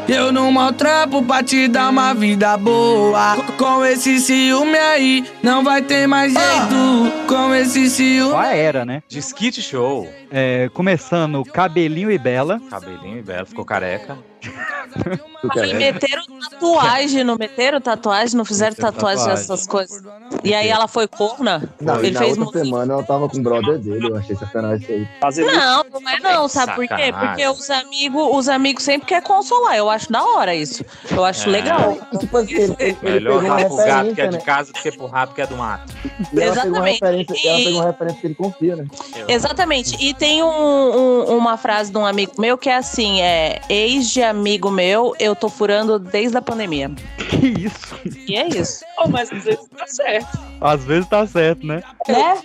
Eu 0.09 0.33
não 0.33 0.51
maltrapo 0.51 1.23
pra 1.23 1.43
te 1.43 1.69
dar 1.69 1.91
uma 1.91 2.15
vida 2.15 2.57
boa. 2.57 3.37
Com 3.59 3.85
esse 3.85 4.21
ciúme 4.21 4.79
aí, 4.79 5.23
não 5.43 5.63
vai 5.63 5.83
ter 5.83 6.07
mais 6.07 6.33
jeito. 6.33 7.27
Com 7.29 7.55
esse 7.55 7.91
ciúme. 7.91 8.33
Qual 8.33 8.45
era, 8.45 8.87
né? 8.87 9.03
Disquite 9.07 9.61
Show. 9.61 10.09
É, 10.31 10.71
começando 10.73 11.45
Cabelinho 11.45 12.11
e 12.11 12.17
Bela. 12.17 12.59
Cabelinho 12.71 13.19
e 13.19 13.23
belo, 13.23 13.45
ficou 13.45 13.67
careca. 13.67 14.17
E 14.43 15.61
ver? 15.61 15.75
meteram 15.75 16.23
tatuagem, 16.51 17.25
não 17.25 17.37
meteram 17.37 17.81
tatuagem, 17.81 18.37
não 18.37 18.45
fizeram 18.45 18.75
tatuagem 18.77 19.19
tatuagem. 19.25 19.43
essas 19.45 19.67
coisas. 19.67 20.03
E 20.45 20.55
aí 20.55 20.69
ela 20.69 20.87
foi 20.87 21.07
corna? 21.09 21.69
Não, 21.81 21.97
e 22.03 22.07
Ele 22.07 22.11
na 22.13 22.21
fez 22.21 22.31
outra 22.39 22.45
música. 22.45 22.65
semana 22.65 22.93
ela 22.95 23.03
tava 23.03 23.29
com 23.29 23.39
o 23.39 23.43
brother 23.43 23.79
dele. 23.79 24.09
Eu 24.09 24.17
achei 24.17 24.37
sacanagem 24.37 24.83
isso 24.83 24.93
aí. 24.93 25.09
Fazer 25.21 25.45
Não, 25.45 25.85
não 25.93 26.09
é 26.11 26.21
não, 26.21 26.49
sabe 26.49 26.75
por 26.75 26.87
quê? 26.89 27.13
Porque 27.13 27.47
os 27.49 27.71
amigos, 27.71 28.29
os 28.37 28.49
amigos 28.49 28.83
sempre 28.85 29.07
querem 29.09 29.27
consolar. 29.27 29.77
Eu 29.77 29.91
acho 29.91 30.11
da 30.13 30.23
hora 30.25 30.55
isso. 30.55 30.85
Eu 31.11 31.25
acho 31.25 31.49
É. 31.49 31.53
legal. 31.53 31.99
Tipo 32.19 32.37
assim, 32.37 32.55
ele, 32.55 32.77
ele, 32.79 32.97
ele 33.03 33.13
Melhor 33.29 33.43
dar 33.43 33.67
pro 33.67 33.77
gato 33.77 34.15
que 34.15 34.21
é 34.21 34.27
de 34.29 34.37
né? 34.39 34.43
casa 34.45 34.73
do 34.73 34.81
que 34.81 34.93
pro 34.93 35.07
rato 35.07 35.35
que 35.35 35.43
é 35.43 35.47
do 35.47 35.57
mato. 35.57 35.93
E 36.33 36.41
ela 36.41 36.55
pegou 36.55 36.87
Exatamente. 36.87 37.01
referência, 37.01 37.49
ela 37.49 37.59
E- 37.61 37.65
pegou 37.65 37.81
uma 37.81 37.87
referência 37.91 38.21
que 38.21 38.27
ele 38.27 38.35
confia, 38.35 38.77
né? 38.77 38.85
Exatamente. 39.29 39.97
E 40.05 40.15
tem 40.15 40.43
um- 40.43 40.49
um- 40.49 41.37
uma 41.37 41.57
frase 41.57 41.91
de 41.91 41.99
um 41.99 42.07
amigo 42.07 42.33
meu 42.41 42.57
que 42.57 42.69
é 42.69 42.77
assim: 42.77 43.21
é 43.21 43.61
ex 43.69 44.09
de 44.11 44.23
amigo 44.33 44.71
meu, 44.71 45.15
eu 45.21 45.35
tô 45.37 45.49
furando 45.49 45.99
desde 45.99 46.37
a 46.37 46.43
pandemia. 46.43 46.91
Que 47.31 47.47
isso? 47.47 47.97
E 48.29 48.35
é 48.37 48.49
isso. 48.49 48.85
Oh, 48.99 49.09
mas 49.09 49.31
às 49.33 49.45
vezes 49.45 49.67
tá 49.77 49.87
certo. 49.87 50.39
Às 50.61 50.85
vezes 50.85 51.09
tá 51.09 51.27
certo, 51.27 51.67
né? 51.67 51.83
Né? 52.09 52.39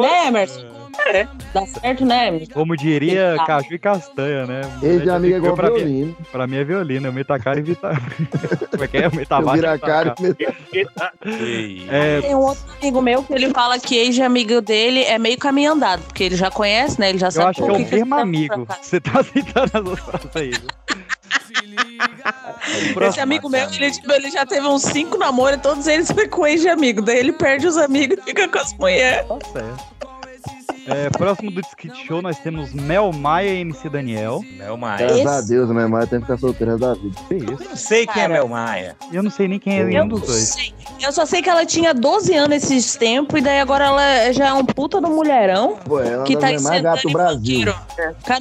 Né, 0.00 0.26
Emerson? 0.28 0.76
É. 1.08 1.28
Dá 1.52 1.66
certo, 1.66 2.06
né? 2.06 2.40
Como 2.54 2.74
diria 2.74 3.34
Tá. 3.36 3.44
caju 3.44 3.74
e 3.74 3.78
castanha, 3.78 4.46
né? 4.46 4.62
Ex 4.82 5.02
de 5.02 5.10
amigo 5.10 5.34
é 5.34 5.36
igual 5.36 5.54
pra 5.54 5.68
violino. 5.68 6.06
Mim, 6.06 6.16
pra 6.32 6.46
mim 6.46 6.56
é 6.56 6.64
violino, 6.64 7.06
eu 7.08 7.12
meto 7.12 7.30
a 7.32 7.38
cara 7.38 7.58
e 7.58 7.62
vita. 7.62 7.90
Como 8.72 8.82
é 8.82 8.88
que 8.88 8.96
é? 8.96 9.04
Eu 9.06 9.10
meto 9.12 9.32
a 9.32 9.38
Eu 9.40 9.44
baixa 9.44 9.54
viro 9.56 9.68
a 9.68 9.72
meto 9.72 9.80
cara 9.86 10.14
e 10.18 10.22
meto- 10.22 11.92
É, 11.92 12.20
Tem 12.22 12.34
um 12.34 12.38
outro 12.38 12.64
amigo 12.80 13.02
meu 13.02 13.22
que 13.22 13.32
ele 13.34 13.50
fala 13.50 13.78
que 13.78 13.94
ex-amigo 13.94 14.62
dele 14.62 15.02
é 15.04 15.18
meio 15.18 15.36
caminho 15.38 15.72
andado, 15.72 16.02
porque 16.04 16.24
ele 16.24 16.34
já 16.36 16.50
conhece, 16.50 16.98
né? 16.98 17.10
Ele 17.10 17.18
já 17.18 17.26
eu 17.28 17.30
sabe 17.32 17.50
acho 17.50 17.60
que 17.60 17.66
por 17.66 17.70
é 17.70 17.74
o 17.74 17.76
que 17.76 17.82
mesmo 17.94 17.96
ele 18.06 18.10
tá 18.10 18.20
amigo. 18.22 18.68
Você 18.80 19.00
tá 19.00 19.20
aceitando 19.20 19.70
as 19.74 19.86
outras 19.86 20.00
frases 20.22 20.30
aí. 20.36 20.52
Viu? 22.94 23.08
Esse 23.08 23.20
amigo 23.20 23.48
meu, 23.48 23.68
ele, 23.70 23.90
tipo, 23.90 24.12
ele 24.12 24.30
já 24.30 24.44
teve 24.46 24.66
uns 24.66 24.82
cinco 24.82 25.16
namoros 25.18 25.58
e 25.58 25.60
todos 25.60 25.86
eles 25.86 26.10
foi 26.10 26.28
com 26.28 26.46
ex 26.46 26.60
de 26.60 26.68
amigo. 26.68 27.02
Daí 27.02 27.18
ele 27.18 27.32
perde 27.32 27.66
os 27.66 27.76
amigos 27.76 28.18
e 28.18 28.22
fica 28.22 28.48
com 28.48 28.58
as 28.58 28.72
mulheres. 28.74 29.26
Tá 29.28 29.38
certo. 29.52 30.15
É, 30.88 31.10
próximo 31.10 31.50
do 31.50 31.60
Skit 31.60 32.06
Show 32.06 32.22
nós 32.22 32.38
temos 32.38 32.72
Mel 32.72 33.12
Maia 33.12 33.48
e 33.48 33.60
MC 33.60 33.88
Daniel. 33.88 34.40
Mel 34.56 34.76
Maia. 34.76 34.98
Graças 35.06 35.26
a 35.26 35.40
Deus, 35.40 35.70
minha 35.70 35.88
mãe 35.88 36.06
tem 36.06 36.20
que 36.20 36.26
ficar 36.26 36.38
solteira 36.38 36.78
da 36.78 36.94
vida. 36.94 37.16
Que 37.28 37.34
isso? 37.34 37.68
Não 37.68 37.76
sei 37.76 38.06
quem 38.06 38.22
é. 38.22 38.28
Mel 38.28 38.48
Maia. 38.48 38.96
Eu 39.12 39.22
não 39.22 39.30
sei 39.30 39.48
nem 39.48 39.58
quem 39.58 39.78
é 39.78 39.82
Eu 39.82 39.86
nenhum 39.86 40.08
dos 40.08 40.20
dois. 40.22 40.38
sei. 40.48 40.74
Eu 41.00 41.12
só 41.12 41.26
sei 41.26 41.42
que 41.42 41.50
ela 41.50 41.66
tinha 41.66 41.92
12 41.92 42.34
anos 42.34 42.56
esses 42.56 42.96
tempos 42.96 43.38
e 43.38 43.42
daí 43.42 43.60
agora 43.60 43.86
ela 43.86 44.32
já 44.32 44.48
é 44.48 44.52
um 44.52 44.64
puta 44.64 45.00
do 45.00 45.08
mulherão. 45.08 45.76
Pô, 45.84 46.00
ela 46.00 46.24
que 46.24 46.34
é 46.34 46.38
tá 46.38 46.46
mais 46.62 46.82
gato 46.82 47.02
do 47.02 47.12
Brasil. 47.12 47.74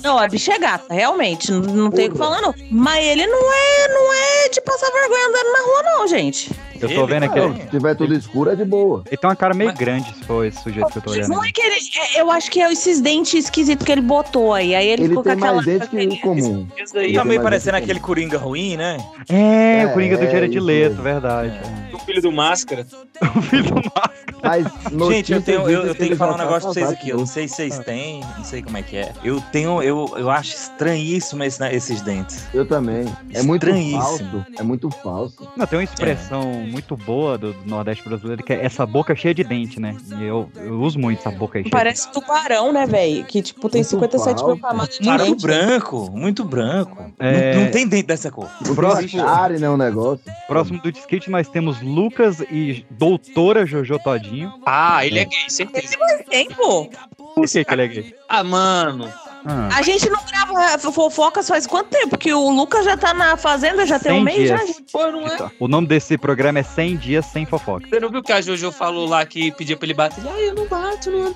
Não, 0.04 0.18
a 0.18 0.28
bicha 0.28 0.54
é 0.54 0.60
gata, 0.60 0.94
realmente. 0.94 1.52
Não, 1.52 1.62
não 1.62 1.92
tem 1.92 2.08
o 2.08 2.12
que 2.12 2.18
falar, 2.18 2.42
não. 2.42 2.54
Mas 2.72 3.04
ele 3.06 3.26
não 3.28 3.54
é, 3.54 3.88
não 3.90 4.14
é 4.14 4.50
de 4.50 4.62
passar 4.62 4.90
vergonha 4.92 5.28
andando 5.28 5.52
na 5.52 5.60
rua, 5.66 5.84
não, 5.84 6.08
gente. 6.08 6.52
Eu 6.82 6.94
tô 6.94 7.06
vendo 7.08 7.24
aqui. 7.24 7.62
Se 7.64 7.68
tiver 7.70 7.96
tudo 7.96 8.14
escuro, 8.14 8.52
é 8.52 8.56
de 8.56 8.66
boa. 8.66 9.04
Ele 9.08 9.18
tem 9.18 9.30
uma 9.30 9.36
cara 9.36 9.54
meio 9.54 9.74
grande, 9.74 10.14
se 10.14 10.24
for 10.26 10.46
esse 10.46 10.62
sujeito 10.62 10.90
que 10.92 10.98
eu 10.98 11.02
tô 11.02 11.12
olhando. 11.12 11.30
Não 11.30 11.44
é 11.44 11.52
que 11.52 11.62
ele. 11.62 11.76
é- 12.16 12.22
Eu 12.22 12.30
acho 12.32 12.50
que 12.52 12.62
é 12.62 12.72
esses 12.72 13.02
dentes 13.02 13.34
esquisitos 13.46 13.86
que 13.86 13.92
ele 13.92 14.02
botou 14.02 14.54
aí. 14.54 14.76
Aí 14.76 14.88
ele, 14.88 15.04
Ele 15.04 15.10
ficou 15.10 15.24
com 15.24 15.30
tem 15.30 15.38
aquela. 15.38 15.54
mais 15.56 15.66
dentes 15.66 15.90
que 15.90 15.96
o 15.98 16.20
comum. 16.22 16.68
Isso 16.78 16.98
aí. 16.98 17.06
Ele 17.06 17.14
Tá 17.16 17.24
meio 17.26 17.42
parecendo 17.42 17.78
aquele 17.78 18.00
Coringa 18.00 18.38
ruim, 18.38 18.78
né? 18.78 18.98
É, 19.30 19.82
É, 19.82 19.88
o 19.88 19.94
Coringa 19.94 20.18
do 20.18 20.24
é, 20.24 20.32
Jared 20.32 20.56
isso 20.56 20.66
Leto, 20.66 21.02
verdade. 21.02 21.60
O 21.94 22.00
filho 22.00 22.22
do 22.22 22.32
Máscara. 22.32 22.86
O 23.36 23.42
filho 23.42 23.64
do 23.64 23.76
Máscara. 23.76 24.16
Mas 24.44 24.66
Gente, 25.10 25.34
eu 25.34 25.42
tenho, 25.42 25.62
eu, 25.70 25.86
eu 25.88 25.96
tenho 25.96 26.12
que 26.12 26.16
falar 26.16 26.36
um 26.36 26.38
negócio 26.38 26.62
pra 26.62 26.74
vocês 26.74 26.90
aqui. 26.90 27.10
Eu 27.10 27.18
não 27.18 27.26
sei 27.26 27.48
se 27.48 27.56
vocês 27.56 27.80
têm, 27.80 28.22
não 28.38 28.44
sei 28.44 28.62
como 28.62 28.78
é 28.78 28.84
que 28.84 28.96
é. 28.98 29.12
Eu 29.24 29.42
tenho, 29.52 29.82
eu, 29.82 30.14
eu 30.18 30.30
acho 30.30 30.54
estranhíssimo 30.54 31.44
esse- 31.44 31.60
né, 31.60 31.74
esses 31.74 32.02
dentes. 32.02 32.46
Eu 32.54 32.66
também. 32.66 33.06
É 33.34 33.42
muito 33.42 33.66
falso. 33.92 34.46
É 34.60 34.64
muito 34.64 34.90
falso. 34.92 35.48
Não, 35.58 35.66
tem 35.66 35.80
uma 35.80 35.84
expressão 35.84 36.65
muito 36.66 36.96
boa 36.98 37.38
do, 37.38 37.54
do 37.54 37.70
Nordeste 37.70 38.08
brasileiro 38.08 38.44
que 38.44 38.54
é 38.54 38.66
essa 38.66 38.86
boca 38.86 39.16
cheia 39.16 39.34
de 39.34 39.44
dente, 39.44 39.80
né? 39.80 39.96
E 40.20 40.24
eu, 40.24 40.50
eu 40.56 40.80
uso 40.82 41.00
muito 41.00 41.20
essa 41.20 41.32
boca 41.32 41.58
aí 41.58 41.64
cheia 41.64 41.72
Parece 41.72 42.12
tubarão, 42.12 42.72
né, 42.72 42.86
velho? 42.86 43.24
Que, 43.26 43.42
tipo, 43.42 43.70
tem 43.70 43.80
Muito 43.82 43.90
57 43.90 44.44
mil 44.44 44.60
camadas 44.60 44.98
de 45.00 45.08
Muito 45.08 45.24
dente. 45.26 45.42
branco, 45.42 46.12
muito 46.12 46.44
branco. 46.44 47.12
É. 47.20 47.56
Não, 47.56 47.64
não 47.66 47.72
tem 47.72 47.88
dente 47.88 48.08
dessa 48.08 48.32
cor. 48.32 48.50
Tipo, 48.60 48.76
Próximo. 48.76 49.22
Atari, 49.24 49.60
né, 49.60 49.70
o 49.70 49.78
negócio. 49.78 50.26
Próximo 50.48 50.82
do 50.82 50.90
skate 50.90 51.30
nós 51.30 51.48
temos 51.50 51.82
Lucas 51.82 52.40
e 52.52 52.86
doutora 52.92 53.66
Jojo 53.66 54.00
Todinho. 54.00 54.54
Ah, 54.66 55.06
ele 55.06 55.20
é 55.20 55.26
gay, 55.26 55.50
certeza. 55.50 55.96
Tem, 56.30 56.50
pô. 56.50 56.90
Por 57.36 57.48
que, 57.48 57.64
que 57.66 57.74
ele 57.74 57.82
é 57.84 57.88
gay? 57.88 58.16
Ah, 58.30 58.44
mano. 58.44 59.10
Ah, 59.46 59.70
A 59.78 59.82
gente 59.82 60.10
não 60.10 60.20
grava 60.26 60.78
fofocas 60.92 61.48
faz 61.48 61.68
quanto 61.68 61.90
tempo? 61.90 62.18
Que 62.18 62.34
o 62.34 62.50
Lucas 62.50 62.86
já 62.86 62.98
tá 62.98 63.14
na 63.14 63.38
fazenda, 63.38 63.86
já 63.86 64.00
tem 64.00 64.14
100 64.14 64.20
um 64.20 64.24
mês 64.24 64.50
já, 64.50 64.56
dias. 64.58 64.68
gente. 64.68 64.92
Pô, 64.92 65.12
não 65.12 65.28
é. 65.28 65.34
Então, 65.34 65.52
o 65.60 65.68
nome 65.68 65.88
desse 65.88 66.18
programa 66.18 66.60
é 66.60 66.64
100 66.64 66.98
dias 66.98 67.26
sem 67.26 67.46
fofoca. 67.46 67.88
Você 67.88 68.00
não 68.00 68.10
viu 68.10 68.24
que 68.24 68.32
a 68.32 68.42
Jojo 68.42 68.72
falou 68.72 69.08
lá 69.08 69.26
que 69.26 69.52
pedia 69.52 69.78
pra 69.78 69.86
ele 69.86 69.94
bater? 69.94 70.24
Ah, 70.28 70.40
eu 70.40 70.56
não 70.56 70.68
bato, 70.68 71.12
não 71.12 71.28
ando. 71.28 71.36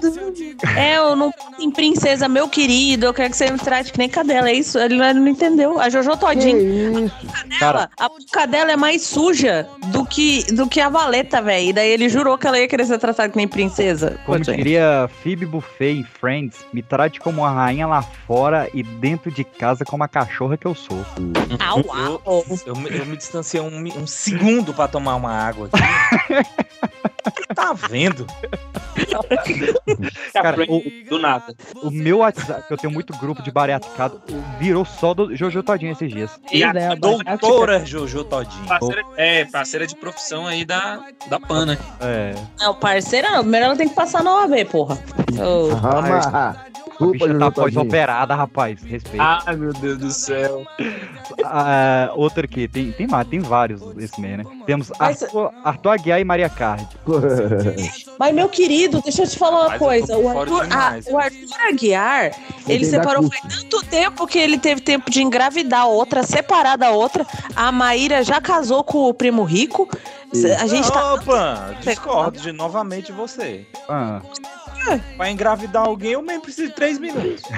É, 0.78 0.98
eu 0.98 1.16
não 1.16 1.32
em 1.60 1.72
princesa, 1.72 2.28
meu 2.28 2.48
querido, 2.48 3.06
eu 3.06 3.14
quero 3.14 3.30
que 3.30 3.38
você 3.38 3.52
me 3.52 3.60
trate 3.60 3.92
que 3.92 4.00
nem 4.00 4.10
cadela. 4.10 4.50
É 4.50 4.54
isso, 4.54 4.80
ele 4.80 4.96
não, 4.96 5.28
entendeu. 5.28 5.80
A 5.80 5.90
Jojo 5.90 6.12
Que 6.12 6.18
Todinho, 6.18 7.06
isso? 7.06 7.16
Cara, 7.60 7.90
a 8.00 8.08
boca 8.10 8.48
dela 8.48 8.72
é 8.72 8.76
mais 8.76 9.04
suja 9.04 9.68
do 9.88 10.06
que, 10.06 10.44
do 10.54 10.68
que 10.68 10.80
a 10.80 10.90
valeta, 10.90 11.42
velho. 11.42 11.70
E 11.70 11.74
daí 11.74 11.90
ele 11.90 12.10
jurou 12.10 12.38
que 12.38 12.48
ela 12.48 12.60
ia 12.60 12.68
querer 12.68 12.86
ser 12.86 12.98
tratada 12.98 13.30
que 13.30 13.38
nem 13.38 13.48
princesa. 13.48 14.20
Como 14.26 14.40
diria 14.40 15.10
Phoebe 15.22 15.46
Buffet 15.46 15.92
em 16.00 16.04
Friends, 16.04 16.58
me 16.74 16.82
trate 16.82 17.20
como 17.20 17.42
uma 17.42 17.52
rainha 17.52 17.86
lá 17.88 17.99
fora 18.02 18.70
e 18.74 18.82
dentro 18.84 19.32
de 19.32 19.44
casa 19.44 19.84
como 19.86 20.04
a 20.04 20.08
cachorra 20.08 20.58
que 20.58 20.66
eu 20.66 20.76
sou. 20.76 20.98
Au, 21.60 22.22
au. 22.26 22.46
Eu, 22.66 22.76
me- 22.76 22.90
eu 22.90 23.06
me 23.06 23.18
distanciei 23.18 23.62
um, 23.62 23.84
um 23.98 24.08
segundo 24.08 24.74
pra 24.74 24.88
tomar 24.88 25.16
uma 25.16 25.32
água 25.32 25.70
aqui. 25.72 26.50
tá 27.56 27.74
vendo? 27.74 28.26
Cara, 30.34 30.64
o, 30.68 30.82
Do 31.10 31.20
nada. 31.20 31.56
o 31.84 31.90
meu 31.92 32.20
WhatsApp, 32.20 32.68
que 32.68 32.74
eu 32.74 32.78
tenho 32.78 32.94
muito 32.94 33.16
grupo 33.18 33.42
de 33.42 33.52
bariátrico, 33.52 33.96
virou 34.60 34.86
só 34.86 35.14
do 35.14 35.36
Jojo 35.36 35.64
Todinho 35.64 35.92
esses 35.92 36.12
dias. 36.12 36.40
E 36.52 36.64
a 36.64 36.74
né, 36.74 36.96
Doutora 36.96 37.86
Jojo 37.86 38.24
Todinho. 38.24 38.66
parceira, 38.68 39.04
é, 39.18 39.46
parceira 39.46 39.88
de 39.88 39.96
profissão 39.96 40.48
aí 40.48 40.66
da, 40.66 41.02
da 41.30 41.40
PAN, 41.40 41.66
né? 41.68 41.78
É, 42.00 42.36
Não, 42.60 42.74
parceira 42.76 43.30
não. 43.32 43.42
Primeiro 43.42 43.66
ela 43.68 43.76
tem 43.76 43.90
que 43.90 43.96
passar 43.96 44.24
na 44.24 44.34
OAB, 44.36 44.66
porra. 44.72 44.98
Rama. 45.82 46.66
A 47.00 47.06
Desculpa, 47.06 47.14
bicha 47.14 47.28
Jojo 47.28 47.40
tá 47.40 47.52
pós-operada, 47.52 48.36
rapaz. 48.36 48.82
Respeito. 48.84 49.22
Ai, 49.22 49.56
meu 49.56 49.74
Deus 49.74 49.98
do 49.98 50.12
céu. 50.12 50.66
Ah, 51.46 52.12
outra 52.16 52.46
aqui, 52.46 52.68
tem, 52.68 52.92
tem, 52.92 53.08
mais, 53.08 53.28
tem 53.28 53.40
vários 53.40 53.82
esse 53.98 54.20
mês, 54.20 54.38
né? 54.38 54.44
Temos 54.66 54.92
Mas- 55.00 55.24
Arthur, 55.24 55.52
Arthur 55.64 55.90
Aguiar 55.90 56.20
e 56.20 56.24
Maria 56.24 56.50
Card. 56.50 56.88
Mas, 58.20 58.34
meu 58.36 58.50
querido, 58.50 59.02
deixa 59.02 59.24
eu 59.24 59.28
te 59.28 59.38
falar 59.38 59.62
uma 59.62 59.70
Mas 59.70 59.80
coisa. 59.80 60.18
O 60.18 60.28
Arthur, 60.28 60.68
demais. 60.68 61.08
ah, 61.08 61.12
o 61.12 61.18
Arthur 61.18 61.60
Aguiar, 61.70 62.32
ele 62.68 62.86
separou 62.86 63.30
faz 63.30 63.64
tanto 63.64 63.86
tempo 63.86 64.28
que 64.28 64.38
ele 64.38 64.58
teve 64.58 64.82
tempo 64.82 65.10
de 65.10 65.22
engravidar 65.22 65.88
outra, 65.88 66.24
separar 66.24 66.78
da 66.78 66.92
outra. 66.92 67.26
A 67.56 67.72
Maíra 67.72 68.24
já 68.24 68.42
casou 68.42 68.84
com 68.84 69.10
o 69.10 69.14
primo 69.14 69.44
rico. 69.44 69.88
A 70.60 70.68
gente 70.68 70.92
tá. 70.92 71.16
Opa, 71.16 71.76
discordo 71.82 72.40
de 72.40 72.52
novamente 72.52 73.12
você. 73.12 73.66
Ah, 73.88 74.22
Pra 75.18 75.30
engravidar 75.30 75.86
alguém, 75.86 76.12
eu 76.14 76.22
nem 76.22 76.40
preciso 76.40 76.70
de 76.70 76.76
três 76.76 76.98
minutos. 76.98 77.42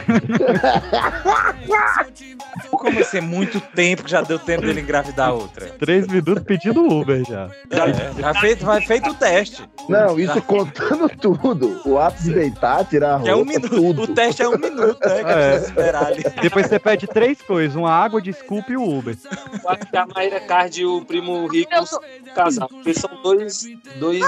Como 2.71 2.99
assim, 2.99 3.17
é 3.17 3.21
muito 3.21 3.59
tempo 3.59 4.03
que 4.03 4.11
já 4.11 4.21
deu 4.21 4.39
tempo 4.39 4.61
dele 4.65 4.81
engravidar 4.81 5.33
outra? 5.33 5.67
três 5.79 6.07
minutos 6.07 6.43
pedindo 6.43 6.83
Uber 6.85 7.23
já. 7.27 7.49
É, 7.69 8.21
já 8.21 8.33
feito, 8.35 8.65
vai 8.65 8.81
feito 8.81 9.09
o 9.11 9.13
teste. 9.13 9.63
Não, 9.87 10.19
isso 10.19 10.41
contando 10.41 11.07
tudo. 11.09 11.81
O 11.85 11.97
ato 11.99 12.21
de 12.23 12.33
deitar, 12.33 12.83
tirar 12.85 13.13
a 13.13 13.17
roupa, 13.17 13.29
É 13.31 13.35
um 13.35 13.45
minuto. 13.45 13.69
tudo. 13.69 14.01
O 14.03 14.07
teste 14.07 14.41
é 14.41 14.49
um 14.49 14.57
minuto, 14.57 14.99
né? 15.07 15.23
Que 15.23 15.29
É. 15.29 15.55
esperar 15.57 16.05
ali. 16.07 16.23
Depois 16.41 16.65
você 16.67 16.79
pede 16.79 17.07
três 17.07 17.41
coisas: 17.41 17.75
uma 17.75 17.91
água, 17.91 18.21
desculpa 18.21 18.71
e 18.71 18.77
o 18.77 18.97
Uber. 18.97 19.15
Eu 19.63 19.69
acho 19.69 19.79
que 19.89 19.97
a 19.97 20.05
Maíra 20.07 20.39
Card 20.41 20.81
e 20.81 20.85
o 20.85 21.05
primo 21.05 21.47
rico 21.47 21.71
casar. 22.35 22.67
Porque 22.67 22.93
são 22.93 23.09
dois. 23.21 23.63
dois 23.99 24.21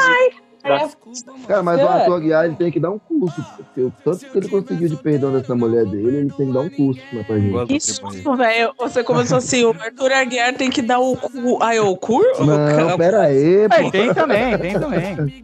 Cara, 1.47 1.61
mas 1.61 1.77
o 1.77 1.81
É. 1.83 1.87
Arthur 1.87 2.13
Aguiar 2.15 2.45
ele 2.45 2.55
tem 2.55 2.71
que 2.71 2.79
dar 2.79 2.89
um 2.91 2.97
curso. 2.99 3.43
Porque 3.57 3.81
o 3.81 3.93
tanto 4.03 4.25
que 4.25 4.37
ele 4.37 4.47
conseguiu 4.47 4.87
de 4.87 4.95
perdão 4.95 5.33
dessa 5.33 5.53
mulher 5.55 5.85
dele, 5.85 6.17
ele 6.17 6.31
tem 6.31 6.47
que 6.47 6.53
dar 6.53 6.61
um 6.61 6.69
curso 6.69 7.01
né, 7.11 7.23
pra 7.23 7.37
gente. 7.37 7.65
Que 7.67 7.79
susto, 7.79 8.35
velho. 8.35 8.73
Você 8.79 9.03
começou 9.03 9.37
assim, 9.39 9.63
o 9.65 9.71
Arthur 9.79 10.11
Aguiar 10.13 10.53
tem 10.55 10.69
que 10.69 10.81
dar 10.81 10.99
o 10.99 11.17
cu. 11.17 11.61
Ai, 11.61 11.79
o 11.79 11.95
cu? 11.97 12.21
Não, 12.39 12.97
pera 12.97 13.23
aí, 13.23 13.63
É, 13.63 13.67
pô. 13.83 13.91
tem 13.91 14.13
também, 14.13 14.57
tem 14.57 14.79
também. 14.79 15.43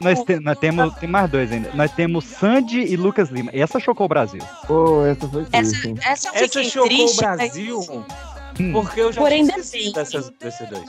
Nós, 0.00 0.22
te- 0.24 0.38
nós 0.40 0.58
temos 0.58 0.94
tem 0.96 1.08
mais 1.08 1.30
dois 1.30 1.50
ainda. 1.50 1.70
Nós 1.74 1.90
temos 1.90 2.24
Sandy 2.24 2.80
e 2.82 2.96
Lucas 2.96 3.30
Lima. 3.30 3.50
Essa 3.54 3.80
chocou 3.80 4.04
o 4.04 4.08
Brasil. 4.08 4.40
Pô, 4.66 5.04
essa 5.06 5.26
foi 5.26 5.46
Essa, 5.52 5.70
triste. 5.80 5.94
essa 6.06 6.28
eu 6.28 6.34
Essa 6.34 6.44
fiquei 6.44 6.64
chocou 6.64 6.88
triste. 6.88 7.18
o 7.18 7.26
mas- 7.26 7.36
Brasil. 7.36 8.04
Hum. 8.60 8.72
Porque 8.72 9.00
eu 9.00 9.12
já 9.12 9.20
Porém, 9.20 9.42
tinha 9.44 9.54
ainda 9.56 9.60
esquecido 9.62 9.84
bem. 9.84 9.92
dessas, 9.92 10.30
desses 10.40 10.68
dois. 10.68 10.84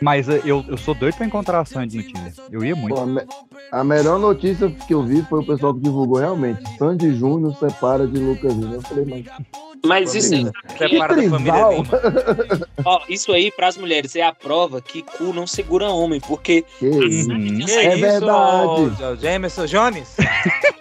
Mas 0.00 0.28
eh, 0.28 0.40
eu, 0.44 0.64
eu 0.68 0.76
sou 0.76 0.94
doido 0.94 1.16
pra 1.16 1.26
encontrar 1.26 1.60
a 1.60 1.64
Sandy 1.64 1.96
no 1.98 2.02
Tinder. 2.04 2.32
Eu 2.50 2.64
ia 2.64 2.76
muito. 2.76 2.94
Pô, 2.94 3.02
a, 3.02 3.06
me- 3.06 3.26
a 3.72 3.82
melhor 3.84 4.18
notícia 4.18 4.70
que 4.70 4.94
eu 4.94 5.02
vi 5.02 5.22
foi 5.22 5.40
o 5.40 5.46
pessoal 5.46 5.74
que 5.74 5.80
divulgou 5.80 6.18
realmente. 6.18 6.60
Sandy 6.78 7.14
Júnior 7.16 7.56
separa 7.58 8.06
de 8.06 8.18
Lucas 8.18 8.54
Lima. 8.54 8.74
Eu 8.74 8.82
falei, 8.82 9.04
mas 9.04 9.46
Mas 9.84 10.14
isso 10.14 10.34
aí, 10.34 10.50
Separa 10.76 11.16
da 11.16 11.22
família. 11.30 11.68
Lima. 11.70 12.68
ó, 12.84 13.00
isso 13.08 13.32
aí, 13.32 13.50
pras 13.50 13.76
mulheres, 13.76 14.14
é 14.14 14.22
a 14.22 14.32
prova 14.32 14.80
que 14.80 15.02
cu 15.02 15.32
não 15.32 15.46
segura 15.46 15.88
homem. 15.90 16.20
Porque 16.20 16.64
que 16.78 16.86
isso? 16.88 17.32
Hum. 17.32 17.58
Que 17.64 17.72
É 17.72 17.92
isso, 17.94 18.00
verdade. 18.00 19.02
ô, 19.02 19.16
Jameson 19.16 19.66
Jones? 19.66 20.16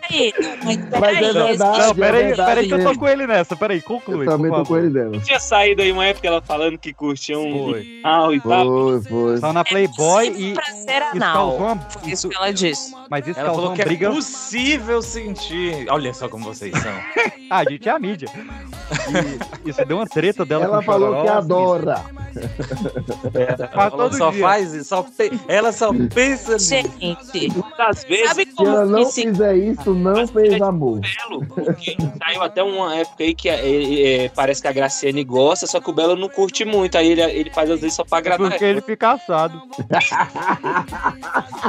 Peraí, 0.07 0.33
mas 0.63 0.77
Mas 0.77 0.77
é 0.77 0.99
peraí, 0.99 1.19
verdade. 1.33 1.57
Não, 1.57 1.95
peraí, 1.95 2.21
é 2.21 2.27
verdade 2.27 2.49
peraí 2.49 2.67
que 2.67 2.73
eu 2.73 2.83
tô 2.83 2.99
com 2.99 3.07
ele 3.07 3.27
nessa. 3.27 3.55
Peraí, 3.55 3.77
Eu 3.77 3.83
conclui. 3.83 4.25
também 4.25 4.49
por 4.51 4.57
tô 4.59 4.65
com 4.65 4.77
ele 4.77 4.89
dela. 4.89 5.19
tinha 5.19 5.39
saído 5.39 5.81
aí 5.81 5.91
uma 5.91 6.05
época 6.05 6.27
ela 6.27 6.41
falando 6.41 6.77
que 6.77 6.93
curtia 6.93 7.37
um 7.39 7.71
Foi. 7.71 8.01
ah, 8.03 8.27
e 8.31 8.39
tal. 8.41 8.65
Foi, 8.65 9.01
foi. 9.01 9.37
Saiu 9.37 9.53
na 9.53 9.63
Playboy 9.63 10.27
e 10.37 10.53
pra 10.53 10.63
ser 10.65 11.01
isso 11.01 11.15
anal. 11.15 11.33
causou 11.51 11.57
uma, 11.67 11.75
Foi 11.89 12.11
isso, 12.11 12.29
que 12.29 12.35
ela 12.37 12.51
disse. 12.53 12.93
mas 13.09 13.27
isso 13.27 13.39
Ela 13.39 13.47
causou 13.49 13.63
falou 13.63 13.75
uma 13.75 13.81
é 13.81 13.85
briga. 13.85 14.09
possível 14.11 15.01
sentir. 15.01 15.85
Olha 15.89 16.13
só 16.13 16.27
como 16.29 16.45
vocês 16.45 16.73
são. 16.77 16.93
Ah, 17.49 17.59
a 17.59 17.63
gente 17.69 17.87
é 17.87 17.91
a 17.91 17.99
mídia. 17.99 18.27
E 19.65 19.69
isso 19.69 19.85
deu 19.85 19.97
uma 19.97 20.05
treta 20.07 20.45
dela 20.45 20.65
Ela 20.65 20.81
falou 20.81 21.21
que 21.21 21.27
adora. 21.29 22.01
Ela 23.73 23.89
todo 23.91 24.15
só 24.15 24.29
dia. 24.31 24.41
faz 24.41 24.73
isso, 24.73 24.89
só 24.89 25.01
pe- 25.03 25.31
ela 25.47 25.71
só 25.71 25.91
pensa 26.13 26.53
nisso. 26.53 26.69
Gente, 26.69 27.51
Às 27.79 28.03
vezes, 28.03 28.27
sabe 28.29 28.45
Se 28.45 28.51
como 28.53 28.69
ela 28.69 28.85
não 28.85 28.99
que 28.99 29.11
se 29.11 29.23
fizer 29.23 29.55
isso, 29.57 29.93
não 29.93 30.27
fez 30.27 30.61
amor. 30.61 30.99
Belo, 31.01 31.45
porque 31.47 31.97
saiu 32.23 32.43
até 32.43 32.61
uma 32.63 32.95
época 32.95 33.23
aí 33.23 33.33
que 33.33 33.49
é, 33.49 34.25
é, 34.25 34.29
parece 34.29 34.61
que 34.61 34.67
a 34.67 34.71
Graciane 34.71 35.23
gosta, 35.23 35.65
só 35.65 35.79
que 35.79 35.89
o 35.89 35.93
Belo 35.93 36.15
não 36.15 36.29
curte 36.29 36.63
muito. 36.63 36.97
Aí 36.97 37.07
ele, 37.11 37.21
ele 37.23 37.49
faz 37.49 37.71
às 37.71 37.79
vezes 37.81 37.95
só 37.95 38.03
pra 38.03 38.19
agradar. 38.19 38.49
Porque 38.51 38.63
ele 38.65 38.81
fica 38.81 39.11
assado. 39.13 39.59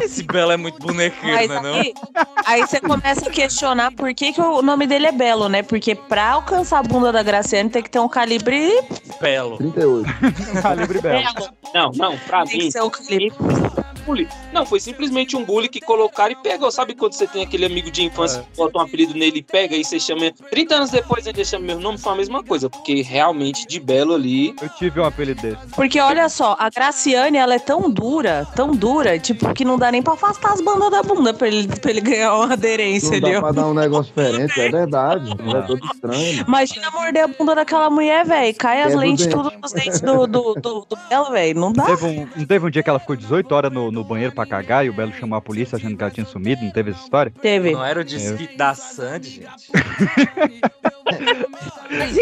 Esse 0.02 0.22
Belo 0.22 0.52
é 0.52 0.56
muito 0.56 0.78
bonequeiro, 0.78 1.34
Mas 1.36 1.48
né? 1.48 1.60
Não? 1.62 1.74
aí, 1.74 1.94
aí 2.46 2.60
você 2.66 2.80
começa 2.80 3.28
a 3.28 3.30
questionar 3.32 3.92
por 3.92 4.12
que, 4.14 4.32
que 4.32 4.40
o 4.40 4.62
nome 4.62 4.86
dele 4.86 5.06
é 5.06 5.12
Belo, 5.12 5.48
né? 5.48 5.62
Porque 5.68 5.94
pra 5.94 6.30
alcançar 6.30 6.78
a 6.78 6.82
bunda 6.82 7.12
da 7.12 7.22
Graciane 7.22 7.68
tem 7.68 7.82
que 7.82 7.90
ter 7.90 7.98
um 7.98 8.08
calibre 8.08 8.70
Belo. 9.20 9.58
38. 9.58 10.08
Calibre 10.62 11.00
belo. 11.00 11.24
Não, 11.74 11.90
não, 11.94 12.18
pra 12.18 12.44
Tem 12.44 12.58
mim. 12.58 12.64
que 12.66 12.72
ser 12.72 12.80
o 12.80 12.90
calibre. 12.90 13.32
Bullying. 13.98 14.28
Não, 14.52 14.64
foi 14.64 14.80
simplesmente 14.80 15.36
um 15.36 15.44
bullying 15.44 15.68
que 15.68 15.80
colocaram 15.80 16.32
e 16.32 16.36
pegou. 16.36 16.70
Sabe 16.70 16.94
quando 16.94 17.12
você 17.12 17.26
tem 17.26 17.42
aquele 17.42 17.66
amigo 17.66 17.90
de 17.90 18.04
infância 18.04 18.42
que 18.42 18.56
bota 18.56 18.78
um 18.78 18.82
apelido 18.82 19.14
nele 19.14 19.38
e 19.38 19.42
pega 19.42 19.76
e 19.76 19.84
você 19.84 19.98
chama. 19.98 20.32
30 20.50 20.74
anos 20.74 20.90
depois 20.90 21.26
ele 21.26 21.44
chama 21.44 21.66
meu 21.66 21.80
nome, 21.80 21.98
foi 21.98 22.12
a 22.12 22.16
mesma 22.16 22.42
coisa. 22.42 22.70
Porque 22.70 23.02
realmente 23.02 23.66
de 23.66 23.80
belo 23.80 24.14
ali. 24.14 24.54
Eu 24.60 24.68
tive 24.70 25.00
um 25.00 25.04
apelido 25.04 25.40
desse. 25.42 25.66
Porque 25.74 26.00
olha 26.00 26.28
só, 26.28 26.56
a 26.58 26.70
Graciane, 26.70 27.38
ela 27.38 27.54
é 27.54 27.58
tão 27.58 27.90
dura, 27.90 28.46
tão 28.54 28.72
dura, 28.72 29.18
tipo, 29.18 29.52
que 29.52 29.64
não 29.64 29.78
dá 29.78 29.90
nem 29.90 30.02
pra 30.02 30.14
afastar 30.14 30.52
as 30.52 30.60
bandas 30.60 30.90
da 30.90 31.02
bunda 31.02 31.32
pra 31.34 31.48
ele, 31.48 31.68
pra 31.68 31.90
ele 31.90 32.00
ganhar 32.00 32.34
uma 32.34 32.52
aderência 32.52 33.20
Não 33.20 33.28
ali. 33.28 33.32
dá 33.32 33.38
ó. 33.38 33.40
pra 33.40 33.52
dar 33.52 33.66
um 33.68 33.74
negócio 33.74 34.12
diferente, 34.14 34.60
é 34.60 34.70
verdade. 34.70 35.30
É 35.32 35.62
todo 35.62 35.84
estranho. 35.84 36.44
Imagina 36.46 36.90
morder 36.90 37.24
a 37.24 37.28
bunda 37.28 37.54
daquela 37.54 37.90
mulher, 37.90 38.24
velho. 38.24 38.54
Cai 38.56 38.82
as 38.82 38.94
o 38.94 38.98
lentes 38.98 39.26
tudo 39.26 39.52
nos 39.60 39.72
dentes 39.72 40.00
do, 40.00 40.26
do, 40.26 40.54
do, 40.54 40.86
do 40.88 40.98
Belo, 41.08 41.30
velho. 41.30 41.58
Não 41.58 41.72
dá. 41.72 41.84
Teve 41.84 42.06
um, 42.06 42.28
não 42.36 42.46
teve 42.46 42.66
um 42.66 42.70
dia 42.70 42.82
que 42.82 42.90
ela 42.90 42.98
ficou 42.98 43.16
18 43.16 43.52
horas 43.54 43.72
no, 43.72 43.87
no 43.90 44.04
banheiro 44.04 44.32
pra 44.34 44.46
cagar 44.46 44.84
e 44.84 44.90
o 44.90 44.92
Belo 44.92 45.12
chamou 45.12 45.36
a 45.36 45.40
polícia 45.40 45.76
achando 45.76 45.96
que 45.96 46.02
ela 46.02 46.10
tinha 46.12 46.26
sumido? 46.26 46.62
Não 46.64 46.70
teve 46.70 46.90
essa 46.90 47.02
história? 47.02 47.32
Teve. 47.40 47.72
Não 47.72 47.84
era 47.84 48.00
o 48.00 48.04
disquite 48.04 48.56
da 48.56 48.74
Sandy, 48.74 49.30
gente. 49.30 49.70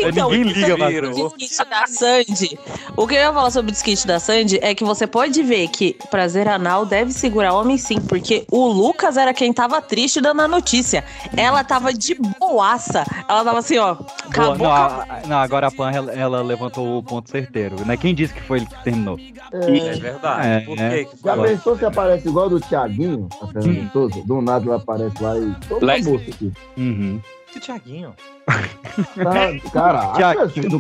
Então, 0.05 0.31
Ninguém 0.31 0.53
liga 0.53 0.77
Virou. 0.89 1.27
o 1.27 1.37
disquite 1.37 1.69
da 1.69 1.87
Sandy. 1.87 2.59
O 2.97 3.07
que 3.07 3.15
eu 3.15 3.19
ia 3.21 3.33
falar 3.33 3.51
sobre 3.51 3.71
o 3.71 3.73
disquite 3.73 4.07
da 4.07 4.19
Sandy 4.21 4.59
é 4.63 4.75
que 4.75 4.85
você 4.85 5.07
pode 5.07 5.43
ver 5.43 5.69
que 5.69 5.97
prazer 6.11 6.49
anal 6.49 6.87
deve 6.87 7.13
segurar 7.13 7.53
homem 7.53 7.77
sim, 7.77 8.01
porque 8.01 8.47
o 8.51 8.67
Lucas 8.69 9.17
era 9.17 9.35
quem 9.35 9.53
tava 9.53 9.81
triste 9.83 10.21
dando 10.21 10.43
a 10.43 10.49
notícia. 10.49 11.05
Ela 11.37 11.65
tava 11.65 11.93
de 11.93 12.15
boaça. 12.39 13.05
Ela 13.29 13.45
tava 13.45 13.59
assim, 13.59 13.77
ó. 13.79 13.95
Boa, 13.95 14.07
Acabou. 14.29 14.57
não, 14.59 14.73
a- 14.73 15.07
não, 15.27 15.37
agora 15.39 15.67
a 15.67 15.71
Pan 15.71 15.91
ela, 15.91 16.13
ela 16.13 16.43
levantou 16.43 16.99
o 16.99 17.03
ponto 17.03 17.29
certeiro. 17.31 17.85
Né? 17.85 17.97
Quem 17.97 18.15
disse 18.15 18.33
que 18.35 18.43
foi 18.43 18.59
ele 18.59 18.67
que 18.67 18.85
terminou? 18.85 19.19
É 19.53 19.93
verdade. 19.97 20.47
É, 20.49 20.61
Por 20.61 20.79
é. 20.79 20.91
quê? 20.91 21.05
que 21.07 21.17
foi? 21.17 21.56
Pensou 21.57 21.77
se 21.77 21.85
aparece 21.85 22.29
igual 22.29 22.49
do 22.49 22.61
Thiaguinho, 22.61 23.29
a 23.43 23.47
Fernanda 23.49 23.91
Souza? 23.93 24.23
Do 24.25 24.41
nada 24.41 24.65
ela 24.67 24.77
aparece 24.77 25.23
lá 25.23 25.37
e. 25.39 25.55
Toda 25.69 25.95
a 25.95 25.99
bolsa 26.03 26.25
aqui. 26.31 26.53
Uhum. 26.77 27.21
Que 27.53 27.61
Thiaguinho. 27.61 28.13
Tá, 28.47 29.71
caraca, 29.73 30.13
Thiaguinho, 30.17 30.71
vocês 30.71 30.73
não 30.73 30.79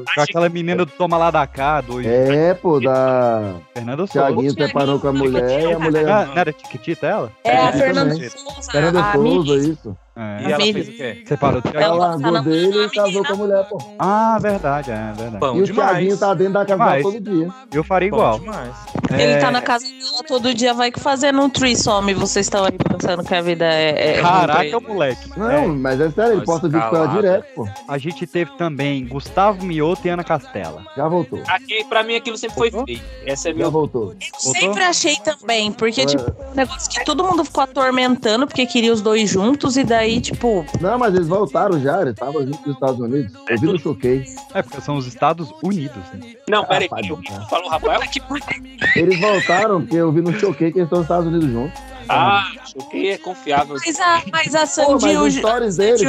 é. 0.00 0.04
Com 0.14 0.20
aquela 0.20 0.48
menina 0.48 0.84
do 0.84 0.86
Toma 0.92 1.16
Lá 1.16 1.30
da 1.30 1.46
Cá, 1.46 1.80
do 1.80 2.00
É, 2.06 2.54
pô, 2.54 2.78
da. 2.80 3.54
Fernando 3.74 4.06
Souza. 4.06 4.12
Thiaguinho 4.12 4.52
separou 4.52 5.00
com 5.00 5.08
a 5.08 5.12
mulher 5.12 5.68
e 5.70 5.72
a 5.72 5.78
mulher. 5.78 6.08
Ah, 6.10 6.26
não 6.26 6.36
era 6.36 6.52
Tiquitita 6.52 7.06
ela? 7.06 7.32
É, 7.44 7.56
a 7.56 7.68
É, 7.68 7.72
Fernanda 7.72 8.14
também. 8.14 8.28
Souza. 8.30 8.70
Fernanda 8.72 9.00
a 9.00 9.12
Souza, 9.12 9.54
isso. 9.56 9.96
É. 10.14 10.42
E 10.42 10.52
ela 10.52 10.60
fez 10.60 10.88
o 10.88 10.92
quê? 10.92 11.22
Separou 11.26 11.62
o 11.64 11.68
Ela 11.68 11.72
Thiago. 11.72 11.94
Ela 11.96 12.18
tá 12.18 12.30
largou 12.30 12.52
dele 12.52 12.84
e 12.84 12.90
casou 12.90 13.24
com 13.24 13.32
a 13.32 13.36
mulher, 13.36 13.68
pô. 13.68 13.78
Ah, 13.98 14.38
verdade, 14.40 14.90
é 14.90 15.12
verdade. 15.16 15.38
Bom 15.38 15.56
E 15.56 15.62
o 15.62 15.64
demais. 15.64 15.90
Thiaguinho 15.90 16.18
tá 16.18 16.34
dentro 16.34 16.52
da 16.52 16.66
casa 16.66 17.02
todo 17.02 17.20
dia. 17.20 17.48
Eu 17.72 17.82
faria 17.82 18.10
Bom 18.10 18.16
igual. 18.18 18.38
demais. 18.38 18.74
Ele 19.14 19.32
É, 19.32 19.38
tá 19.38 19.50
na 19.50 19.62
casa 19.62 19.84
dela 19.86 20.22
todo 20.26 20.54
dia, 20.54 20.72
vai 20.74 20.90
que 20.90 21.00
fazendo 21.00 21.40
um 21.42 21.48
threesome. 21.50 22.14
Vocês 22.14 22.46
estão 22.46 22.64
aí 22.64 22.72
pensando 22.72 23.24
que 23.24 23.34
a 23.34 23.42
vida 23.42 23.64
é. 23.64 24.18
é 24.18 24.20
Caraca, 24.22 24.80
moleque. 24.80 25.30
Não, 25.36 25.50
É, 25.50 25.66
mas 25.66 26.00
é 26.00 26.10
sério, 26.10 26.34
ele 26.34 26.44
posta 26.44 26.68
vídeo 26.68 26.88
com 26.88 26.96
ela 26.96 27.06
direto, 27.08 27.46
pô. 27.54 27.68
a 27.88 27.98
gente 27.98 28.26
teve 28.26 28.50
também 28.56 29.06
Gustavo 29.06 29.64
Mioto 29.64 30.06
e 30.06 30.10
Ana 30.10 30.24
Castela. 30.24 30.82
Já 30.96 31.08
voltou. 31.08 31.40
Aqui, 31.48 31.84
pra 31.84 32.02
mim, 32.02 32.16
aquilo 32.16 32.36
sempre 32.36 32.56
foi 32.56 32.70
feio. 32.70 33.00
Essa 33.26 33.48
é 33.50 33.52
Já 33.52 33.58
meu. 33.58 33.70
voltou. 33.70 34.12
Eu 34.14 34.38
sempre 34.52 34.82
achei 34.82 35.16
também, 35.16 35.72
porque, 35.72 36.02
É. 36.02 36.06
tipo, 36.06 36.22
um 36.50 36.54
negócio 36.54 36.90
que 36.90 37.04
todo 37.04 37.24
mundo 37.24 37.44
ficou 37.44 37.64
atormentando 37.64 38.46
porque 38.46 38.66
queria 38.66 38.92
os 38.92 39.00
dois 39.00 39.28
juntos, 39.30 39.76
e 39.76 39.84
daí, 39.84 40.20
tipo, 40.20 40.64
Não, 40.80 40.98
mas 40.98 41.14
eles 41.14 41.28
voltaram 41.28 41.80
já, 41.80 42.00
eles 42.02 42.12
estavam 42.14 42.42
juntos 42.42 42.60
nos 42.66 42.74
Estados 42.74 43.00
Unidos. 43.00 43.32
Eu 43.48 43.58
vi 43.60 43.66
no 43.66 43.78
choquei. 43.78 44.24
É, 44.54 44.62
porque 44.62 44.80
são 44.80 44.96
os 44.96 45.06
Estados 45.06 45.52
Unidos. 45.62 46.02
Né? 46.14 46.34
Não, 46.48 46.64
peraí, 46.64 46.88
Ah, 46.90 46.96
que 47.02 47.12
o 47.12 47.16
pai, 47.16 47.32
Rico 47.32 47.48
falou, 47.50 47.68
Rafael? 47.68 48.00
Eles 49.02 49.20
voltaram 49.20 49.80
porque 49.80 49.96
eu 49.96 50.12
vi 50.12 50.20
no 50.20 50.32
choquei 50.38 50.70
que 50.72 50.78
eles 50.78 50.86
estão 50.86 50.98
nos 50.98 51.04
Estados 51.06 51.26
Unidos 51.26 51.50
juntos. 51.50 51.80
Ah, 52.08 52.44
choquei 52.64 53.10
é 53.12 53.18
confiável. 53.18 53.76
mas 53.84 54.00
a, 54.00 54.22
mas 54.30 54.54
a 54.54 54.66
Sandy 54.66 55.04
mas 55.04 55.12
e 55.14 55.16
o 55.16 55.30
stories 55.30 55.76
dele. 55.76 56.04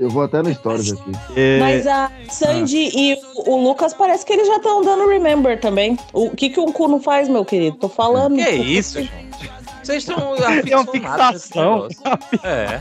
Eu 0.00 0.08
vou 0.10 0.22
até 0.22 0.42
no 0.42 0.52
stories 0.52 0.92
aqui. 0.92 1.12
É, 1.36 1.60
Mas 1.60 1.86
a 1.86 2.10
Sandy 2.28 2.90
e 2.92 3.14
o, 3.36 3.52
o 3.52 3.62
Lucas 3.68 3.94
parece 3.94 4.24
que 4.26 4.32
eles 4.32 4.48
já 4.48 4.56
estão 4.56 4.82
dando 4.82 5.06
remember 5.08 5.60
também. 5.60 5.96
O 6.12 6.30
que, 6.30 6.50
que 6.50 6.58
um 6.58 6.72
cu 6.72 6.88
não 6.88 7.00
faz, 7.00 7.28
meu 7.28 7.44
querido? 7.44 7.76
Tô 7.76 7.88
falando. 7.88 8.34
Que 8.36 8.50
isso, 8.50 9.00
gente? 9.00 9.50
Vocês 9.82 10.02
estão 10.08 10.34
É 10.36 10.76
uma 10.76 10.86
fixação. 10.90 11.88
É. 12.42 12.80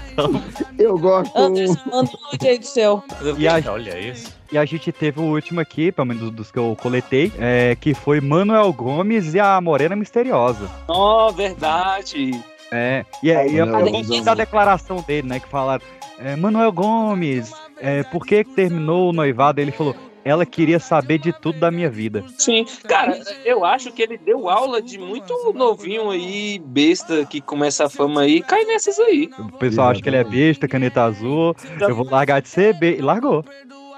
Eu 0.80 0.98
gosto. 0.98 1.36
Anderson, 1.38 1.80
manda 1.92 2.10
um 2.12 2.38
jeito 2.44 2.66
seu. 2.66 3.04
E 3.38 3.48
a- 3.48 3.62
Olha 3.72 4.00
isso. 4.00 4.34
E 4.52 4.58
a 4.58 4.66
gente 4.66 4.92
teve 4.92 5.20
o 5.20 5.24
último 5.24 5.62
aqui, 5.62 5.92
pelo 5.92 6.08
menos 6.08 6.30
dos 6.30 6.52
que 6.52 6.60
eu 6.60 6.76
coletei, 6.82 7.32
é, 7.40 7.76
que 7.80 7.94
foi 7.94 8.20
Manuel 8.20 8.72
Gomes 8.74 9.34
e 9.34 9.40
a 9.40 9.62
Morena 9.62 9.96
Misteriosa. 9.96 10.70
Oh, 10.90 11.32
verdade. 11.32 12.32
É, 12.70 13.06
e, 13.24 13.32
é- 13.32 13.48
e 13.50 13.56
eu, 13.56 13.66
eu 13.66 13.92
gostei 13.92 14.22
da 14.22 14.34
declaração 14.34 14.98
dele, 15.08 15.28
né? 15.28 15.40
Que 15.40 15.48
falaram, 15.48 15.84
é, 16.20 16.36
Manuel 16.36 16.72
Gomes, 16.72 17.52
é, 17.80 18.04
por 18.04 18.26
que 18.26 18.44
terminou 18.44 19.10
o 19.10 19.14
noivado? 19.14 19.62
Ele 19.62 19.72
falou, 19.72 19.96
ela 20.24 20.46
queria 20.46 20.80
saber 20.80 21.18
de 21.18 21.34
tudo 21.34 21.60
da 21.60 21.72
minha 21.72 21.90
vida. 21.90 22.24
Sim, 22.38 22.66
cara, 22.88 23.20
eu 23.44 23.66
acho 23.66 23.92
que 23.92 24.02
ele 24.02 24.18
deu 24.18 24.50
aula 24.50 24.82
de 24.82 24.98
muito 25.00 25.34
novinho 25.56 26.12
aí, 26.12 26.60
besta, 26.64 27.26
que 27.26 27.42
começa 27.42 27.86
a 27.86 27.90
fama 27.90 28.22
aí, 28.22 28.42
cai 28.42 28.64
nessas 28.66 29.00
aí. 29.00 29.30
O 29.40 29.58
pessoal 29.58 29.90
acha 29.90 30.02
que 30.02 30.10
ele 30.10 30.18
é 30.18 30.24
besta, 30.24 30.68
caneta 30.68 31.04
azul, 31.04 31.56
eu 31.80 31.96
vou 31.96 32.06
largar 32.06 32.42
de 32.42 32.50
ser 32.50 32.74
B. 32.78 32.98
E 32.98 33.02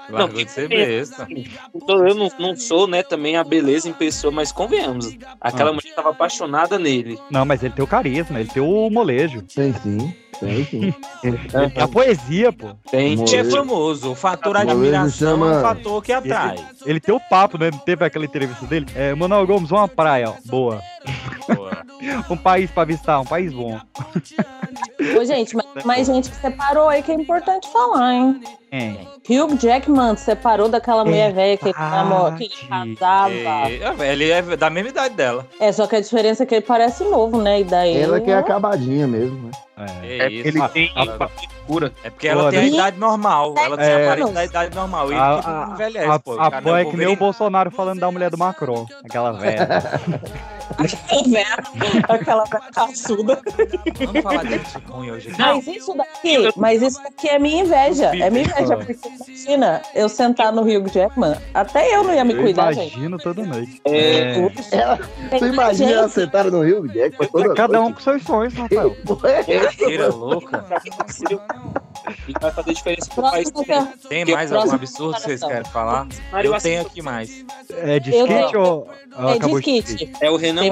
Largou 0.08 0.44
de 0.44 0.50
ser 0.50 0.68
besta. 0.68 1.26
Então, 1.74 2.06
eu 2.06 2.14
não, 2.14 2.28
não 2.38 2.56
sou, 2.56 2.86
né, 2.86 3.02
também 3.02 3.36
a 3.36 3.44
beleza 3.44 3.88
em 3.88 3.92
pessoa, 3.92 4.30
mas 4.32 4.52
convenhamos. 4.52 5.16
Aquela 5.40 5.70
Ah. 5.70 5.72
mulher 5.72 5.94
tava 5.94 6.10
apaixonada 6.10 6.78
nele. 6.78 7.18
Não, 7.30 7.44
mas 7.44 7.62
ele 7.62 7.74
tem 7.74 7.84
o 7.84 7.88
carisma, 7.88 8.40
ele 8.40 8.48
tem 8.50 8.62
o 8.62 8.90
molejo. 8.90 9.42
Tem 9.42 9.72
sim, 9.72 10.14
tem 10.40 10.64
sim. 10.64 10.94
Ele 11.22 11.38
tem 11.38 11.82
a 11.82 11.88
poesia, 11.88 12.52
pô. 12.52 12.68
Tem. 12.90 13.16
É 13.34 13.44
famoso. 13.44 14.12
O 14.12 14.14
fator 14.14 14.56
admiração 14.56 15.28
é 15.28 15.30
chama- 15.32 15.58
um 15.58 15.62
fator 15.62 16.02
que 16.02 16.12
atrai. 16.12 16.56
Ele 16.84 17.00
tem 17.00 17.14
o 17.14 17.20
papo, 17.20 17.58
né? 17.58 17.70
Não 17.70 17.78
teve 17.78 18.04
aquela 18.04 18.24
entrevista 18.24 18.66
dele? 18.66 18.86
É, 18.94 19.14
Manuel 19.14 19.46
Gomes, 19.46 19.70
uma 19.70 19.88
praia, 19.88 20.30
ó, 20.30 20.34
boa. 20.46 20.80
Um 22.28 22.36
país 22.36 22.70
pra 22.70 22.84
visitar, 22.84 23.18
um 23.20 23.24
país 23.24 23.52
bom. 23.52 23.78
Ô, 25.18 25.24
gente, 25.24 25.56
mas, 25.56 25.66
mas 25.84 26.06
gente 26.06 26.28
que 26.30 26.36
separou 26.36 26.88
aí 26.88 27.02
que 27.02 27.10
é 27.10 27.14
importante 27.14 27.66
falar, 27.72 28.12
hein? 28.14 28.40
É. 28.70 28.94
Hugh 29.28 29.56
Jackman 29.58 30.16
separou 30.16 30.68
daquela 30.68 31.04
mulher 31.04 31.32
velha 31.32 31.56
que 31.56 31.66
ele, 31.68 31.74
namora, 31.78 32.34
que 32.36 32.44
ele 32.44 32.96
casava. 32.96 33.30
É, 34.04 34.12
ele 34.12 34.30
é 34.30 34.42
da 34.42 34.68
mesma 34.68 34.90
idade 34.90 35.14
dela. 35.14 35.46
É, 35.60 35.70
só 35.72 35.86
que 35.86 35.96
a 35.96 36.00
diferença 36.00 36.42
é 36.42 36.46
que 36.46 36.54
ele 36.56 36.64
parece 36.66 37.04
novo, 37.04 37.40
né? 37.40 37.60
E 37.60 37.64
daí. 37.64 37.96
Ela 37.96 38.20
que 38.20 38.30
é 38.30 38.34
acabadinha 38.36 39.06
mesmo, 39.06 39.44
né? 39.46 39.50
É, 39.76 40.30
isso. 40.30 40.48
Ele 40.48 40.58
Ah, 40.60 40.68
tem 40.68 40.92
ah, 40.94 41.28
cura. 41.66 41.92
É 42.04 42.10
porque 42.10 42.28
ela 42.28 42.44
Pô, 42.44 42.50
tem 42.50 42.58
a 42.58 42.62
né? 42.62 42.68
idade 42.68 42.98
normal. 42.98 43.54
Ela 43.58 43.76
tem 43.76 43.86
É. 43.86 43.94
a 43.94 44.06
aparência 44.06 44.32
da 44.34 44.44
idade 44.44 44.74
normal. 44.76 45.06
Ele 45.10 45.20
A, 45.20 45.28
não 45.28 45.36
a, 45.38 45.68
envelhece, 45.72 46.08
a, 46.10 46.18
pô. 46.18 46.40
a 46.40 46.60
não 46.60 46.76
é 46.76 46.84
que 46.84 46.96
nem 46.96 47.06
o. 47.08 47.16
Bolsonaro 47.16 47.70
falando 47.70 48.00
da 48.00 48.10
mulher 48.10 48.30
do 48.30 48.36
Macron. 48.38 48.86
Aquela 49.04 49.32
velha. 49.32 49.68
Aquela 50.78 51.24
velha, 51.24 52.04
aquela 52.08 52.44
velha 52.44 52.64
caçuda. 52.74 53.40
Vamos 54.06 54.22
falar 54.22 54.42
de 54.44 54.50
gente 54.50 54.78
ruim 54.88 55.10
hoje 55.10 55.28
aqui. 55.30 55.38
Mas 55.40 55.66
isso 55.66 55.94
daqui, 55.94 56.52
mas 56.56 56.82
isso 56.82 57.02
daqui 57.02 57.28
é 57.28 57.38
minha 57.38 57.62
inveja. 57.62 58.06
É 58.16 58.30
minha 58.30 58.44
inveja, 58.44 58.76
porque 58.76 58.96
imagina 59.28 59.82
eu 59.94 60.08
sentar 60.08 60.52
no 60.52 60.62
Hugh 60.62 60.88
Jackman, 60.90 61.36
até 61.54 61.94
eu 61.94 62.04
não 62.04 62.14
ia 62.14 62.24
me 62.24 62.34
Eu 62.34 62.42
cuidar, 62.42 62.72
gente. 62.72 62.92
imagino 62.94 63.18
toda 63.18 63.42
noite. 63.44 63.80
É, 63.84 64.34
Ela, 64.72 64.98
tu 65.38 65.46
imagina 65.46 65.90
ela 65.92 66.08
sentada 66.08 66.50
no 66.50 66.62
Rio, 66.62 66.86
Jack, 66.88 67.16
pra 67.16 67.26
toda 67.28 67.54
Cada 67.54 67.80
um 67.80 67.92
com 67.92 68.00
seus 68.00 68.22
sonhos, 68.22 68.54
Rafael. 68.54 68.96
Mentira 69.46 70.08
louca. 70.08 70.64
E 72.28 72.32
vai 72.40 72.52
fazer 72.52 72.74
diferença 72.74 73.10
pro 73.14 73.22
país 73.22 73.50
também. 73.50 73.86
Tem 74.08 74.24
mais 74.26 74.52
algum 74.52 74.72
absurdo 74.72 75.14
que 75.14 75.22
vocês 75.22 75.42
querem 75.42 75.64
falar? 75.70 76.06
Eu 76.42 76.58
tenho 76.58 76.82
aqui 76.82 77.00
mais. 77.00 77.44
É 77.70 77.98
de 77.98 78.10
skate 78.10 78.56
ou. 78.56 78.88
É 79.16 79.32
acabou 79.32 79.60
de 79.60 79.78
skate. 79.78 80.12
É 80.20 80.30
o 80.30 80.36
Renan, 80.36 80.62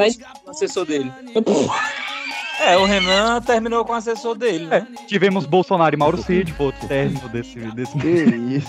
o 0.46 0.50
assessor 0.50 0.84
dele. 0.84 1.12
É, 2.64 2.76
o 2.76 2.84
Renan 2.84 3.40
terminou 3.40 3.84
com 3.84 3.92
o 3.92 3.96
assessor 3.96 4.36
dele, 4.36 4.66
né? 4.66 4.86
Tivemos 5.08 5.46
Bolsonaro 5.46 5.94
e 5.94 5.98
Mauro 5.98 6.22
Cid, 6.22 6.52
foi 6.52 6.66
o 6.68 6.72
término 6.72 7.28
desse. 7.28 7.58
desse... 7.58 7.98
Que 7.98 8.08
isso? 8.08 8.68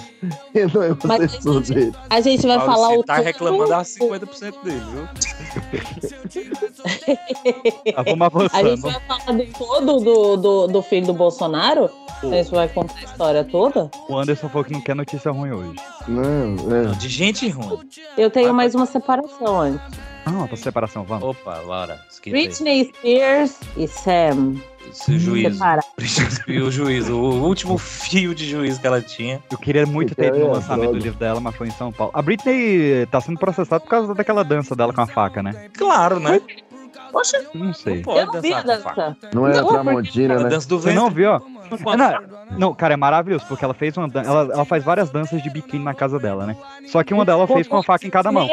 Eu 0.53 0.69
não 0.73 0.83
é 0.83 0.91
o 0.91 0.97
Mas 1.03 1.21
assessor 1.25 1.61
dele. 1.61 1.93
A 2.09 2.19
gente 2.19 2.47
vai 2.47 2.57
Mauro 2.57 2.71
falar 2.71 2.87
Cid 2.89 2.99
o 2.99 3.03
tá 3.03 3.15
reclamando 3.17 3.73
a 3.73 3.81
50% 3.81 4.63
dele, 4.63 4.81
viu? 4.91 5.07
Ah, 7.95 8.03
vamos 8.03 8.21
A 8.21 8.25
avançando. 8.25 8.69
gente 8.69 8.81
vai 8.81 9.01
falar 9.01 9.37
do 9.37 9.45
todo 9.53 9.99
do, 9.99 10.37
do, 10.37 10.67
do 10.67 10.81
filho 10.81 11.07
do 11.07 11.13
Bolsonaro? 11.13 11.89
A 12.23 12.25
gente 12.27 12.51
vai 12.51 12.67
contar 12.69 12.95
a 12.97 13.03
história 13.03 13.43
toda? 13.43 13.91
O 14.09 14.17
Anderson 14.17 14.49
falou 14.49 14.63
que 14.63 14.73
não 14.73 14.81
quer 14.81 14.95
notícia 14.95 15.31
ruim 15.31 15.51
hoje. 15.51 15.75
Não, 16.07 16.55
é. 16.73 16.95
De 16.95 17.09
gente 17.09 17.47
ruim. 17.49 17.79
Eu 18.17 18.29
tenho 18.31 18.53
mais 18.53 18.73
uma 18.73 18.85
separação 18.85 19.59
antes. 19.61 19.81
Ah, 20.25 20.47
pra 20.47 20.57
separação, 20.57 21.03
vamos. 21.03 21.23
Opa, 21.23 21.57
Laura. 21.59 21.99
Britney 22.25 22.85
Spears 22.85 23.59
e 23.75 23.87
Sam. 23.87 24.55
Esse 24.89 25.17
juízo. 25.17 25.53
Separa. 25.53 25.81
E 26.47 26.59
o 26.59 26.69
juízo, 26.69 27.15
o 27.15 27.45
último 27.45 27.77
fio 27.77 28.35
de 28.35 28.49
juízo 28.49 28.79
que 28.79 28.85
ela 28.87 29.01
tinha. 29.01 29.41
Eu 29.49 29.57
queria 29.57 29.85
muito 29.85 30.13
ter 30.13 30.27
ido 30.27 30.39
no 30.39 30.47
É, 30.47 30.51
lançamento 30.53 30.91
do 30.91 30.97
livro 30.99 31.17
dela, 31.17 31.39
mas 31.39 31.55
foi 31.55 31.67
em 31.67 31.71
São 31.71 31.91
Paulo. 31.91 32.11
A 32.13 32.21
Britney 32.21 33.05
tá 33.07 33.19
sendo 33.21 33.39
processada 33.39 33.79
por 33.79 33.89
causa 33.89 34.13
daquela 34.13 34.43
dança 34.43 34.75
dela 34.75 34.93
com 34.93 35.01
a 35.01 35.07
faca, 35.07 35.41
né? 35.41 35.69
Claro, 35.77 36.19
né? 36.19 36.41
Poxa, 37.13 37.45
Não 37.53 37.71
sei. 37.73 38.01
Pode 38.01 38.19
eu 38.21 38.25
não 38.25 38.41
vi 38.41 38.51
a 38.53 38.61
dança. 38.63 39.17
Não 39.33 39.47
é 39.47 39.55
a 39.55 39.61
Não, 39.61 39.67
Tramontina, 39.67 40.33
A 40.33 40.43
né? 40.43 40.49
dança 40.49 40.67
do 40.67 40.79
Você 40.79 40.91
não 40.93 41.11
viu? 41.11 41.29
ó? 41.31 41.41
Não, 41.95 42.57
não, 42.57 42.73
cara, 42.73 42.95
é 42.95 42.97
maravilhoso, 42.97 43.45
porque 43.47 43.63
ela 43.63 43.73
fez 43.75 43.95
uma 43.95 44.07
dan- 44.07 44.23
ela, 44.23 44.51
ela 44.53 44.65
faz 44.65 44.83
várias 44.83 45.11
danças 45.11 45.41
de 45.43 45.49
biquíni 45.49 45.83
na 45.85 45.93
casa 45.93 46.17
dela, 46.19 46.45
né? 46.47 46.57
Só 46.87 47.03
que 47.03 47.13
uma 47.13 47.23
dela 47.23 47.47
fez 47.47 47.67
com 47.67 47.77
a 47.77 47.83
faca 47.83 48.05
em 48.05 48.09
cada 48.09 48.31
mão. 48.31 48.49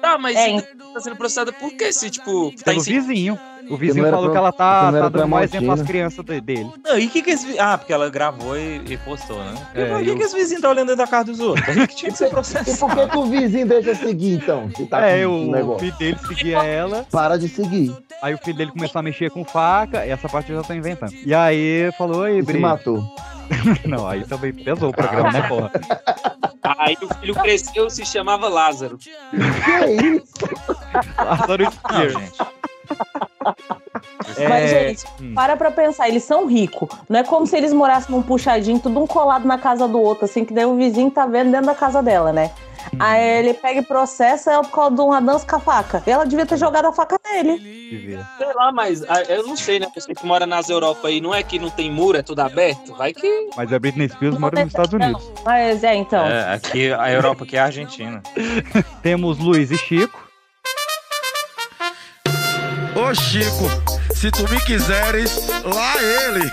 Tá, 0.00 0.16
mas 0.18 0.34
É, 0.36 0.48
então 0.48 0.92
tá 0.94 1.00
sendo 1.00 1.16
processada 1.16 1.52
por 1.52 1.70
quê? 1.72 1.92
Se, 1.92 2.10
tipo, 2.10 2.50
tá 2.56 2.64
Pelo 2.64 2.80
em 2.80 2.82
vizinho. 2.82 3.38
O 3.70 3.76
vizinho 3.76 4.04
falou 4.10 4.24
pra- 4.24 4.32
que 4.32 4.36
ela 4.38 4.52
tá, 4.52 4.92
tá 4.92 5.08
dando 5.08 5.28
mau 5.28 5.42
exemplo 5.42 5.70
às 5.72 5.82
crianças 5.82 6.24
de- 6.24 6.40
dele. 6.40 6.70
Não, 6.84 6.98
e 6.98 7.06
o 7.06 7.10
que 7.10 7.22
que 7.22 7.30
esse... 7.30 7.58
Ah, 7.58 7.78
porque 7.78 7.92
ela 7.92 8.10
gravou 8.10 8.56
e, 8.56 8.82
e 8.86 8.96
postou, 8.98 9.38
né? 9.42 9.54
É, 9.74 9.86
Por 9.86 10.02
que, 10.02 10.10
eu- 10.10 10.16
que 10.16 10.22
esse 10.22 10.34
vizinho 10.36 10.60
tá 10.60 10.68
olhando 10.70 10.88
dentro 10.88 11.04
da 11.04 11.06
casa 11.10 11.24
dos 11.24 11.40
outros? 11.40 11.68
Aí 11.68 11.86
que 11.86 11.96
tinha 11.96 12.12
que 12.12 12.18
ser 12.18 12.24
E 12.26 12.28
por 12.28 12.34
processado. 12.34 12.94
que, 12.96 13.08
que 13.08 13.18
o 13.18 13.24
vizinho 13.26 13.66
deixa 13.66 13.94
seguir, 13.94 14.34
então? 14.36 14.70
Se 14.76 14.86
tá 14.86 15.00
É, 15.06 15.26
o, 15.26 15.50
negócio. 15.50 15.80
filho 15.80 15.96
dele 15.98 16.18
seguia 16.26 16.62
ela, 16.64 17.06
Para 17.10 17.38
de 17.38 17.48
seguir. 17.48 17.96
aí 18.22 18.34
o 18.34 18.38
filho 18.38 18.56
dele 18.56 18.70
começou 18.72 18.98
a 18.98 19.02
mexer 19.02 19.30
com 19.30 19.44
faca, 19.44 20.04
essa 20.04 20.28
parte 20.28 20.50
eu 20.52 20.56
já 20.60 20.62
tô 20.66 20.74
inventando. 20.74 21.12
E 21.24 21.34
aí 21.34 21.90
falou, 21.96 22.28
E 22.28 22.40
se 22.40 22.42
Bri. 22.46 22.58
matou. 22.60 23.02
Não, 23.84 24.06
aí 24.08 24.24
também 24.24 24.52
pesou 24.54 24.88
o 24.88 24.92
programa, 24.92 25.30
né, 25.30 25.42
porra? 25.48 25.70
Aí 26.78 26.96
o 27.02 27.14
filho 27.16 27.34
cresceu 27.34 27.90
se 27.90 28.04
chamava 28.06 28.48
Lázaro. 28.48 28.96
Que 28.96 29.10
é 29.70 29.92
isso? 29.92 30.24
Lázaro 31.18 31.64
Não, 31.64 31.70
Spear. 31.72 32.08
gente. 32.10 32.38
É, 34.36 34.48
Mas, 34.48 34.70
gente, 34.70 35.04
hum. 35.20 35.34
para 35.34 35.56
pra 35.56 35.70
pensar, 35.70 36.08
eles 36.08 36.24
são 36.24 36.46
ricos. 36.46 36.88
Não 37.08 37.20
é 37.20 37.24
como 37.24 37.46
se 37.46 37.56
eles 37.56 37.72
morassem 37.72 38.14
num 38.14 38.22
puxadinho, 38.22 38.78
tudo 38.78 39.00
um 39.00 39.06
colado 39.06 39.46
na 39.46 39.58
casa 39.58 39.86
do 39.86 40.00
outro, 40.00 40.24
assim, 40.24 40.44
que 40.44 40.52
daí 40.52 40.64
o 40.64 40.74
vizinho 40.74 41.10
tá 41.10 41.26
vendo 41.26 41.50
dentro 41.50 41.66
da 41.66 41.74
casa 41.74 42.02
dela, 42.02 42.32
né? 42.32 42.50
Hum. 42.92 42.98
Aí 42.98 43.38
ele 43.38 43.54
pega 43.54 43.80
e 43.80 43.84
processa 43.84 44.52
ela 44.52 44.62
por 44.62 44.72
causa 44.72 44.94
de 44.94 45.00
uma 45.00 45.20
dança 45.20 45.46
com 45.46 45.56
a 45.56 45.60
faca. 45.60 46.02
Ela 46.06 46.24
devia 46.24 46.44
ter 46.44 46.58
jogado 46.58 46.86
a 46.86 46.92
faca 46.92 47.18
nele. 47.24 47.58
Devia. 47.58 48.26
Sei 48.36 48.52
lá, 48.54 48.72
mas 48.72 49.02
ah, 49.08 49.22
eu 49.22 49.46
não 49.46 49.56
sei, 49.56 49.78
né? 49.78 49.86
Você 49.94 50.14
que 50.14 50.26
mora 50.26 50.46
nas 50.46 50.68
Europa 50.68 51.08
aí, 51.08 51.20
não 51.20 51.34
é 51.34 51.42
que 51.42 51.58
não 51.58 51.70
tem 51.70 51.90
muro, 51.90 52.18
é 52.18 52.22
tudo 52.22 52.40
aberto? 52.40 52.94
Vai 52.94 53.12
que. 53.12 53.50
Mas 53.56 53.72
a 53.72 53.78
Britney 53.78 54.08
Spears 54.08 54.38
mora 54.38 54.60
nos 54.60 54.68
Estados 54.68 54.92
Unidos. 54.92 55.32
Mas 55.44 55.82
é, 55.82 55.94
então. 55.94 56.24
É, 56.26 56.54
aqui, 56.54 56.92
a 56.92 57.10
Europa 57.10 57.44
aqui 57.44 57.56
é 57.56 57.60
a 57.60 57.64
Argentina. 57.64 58.22
Temos 59.02 59.38
Luiz 59.38 59.70
e 59.70 59.78
Chico. 59.78 60.23
Ô 62.96 63.12
Chico, 63.12 63.68
se 64.14 64.30
tu 64.30 64.48
me 64.48 64.60
quiseres, 64.60 65.48
lá 65.64 65.94
ele. 66.00 66.52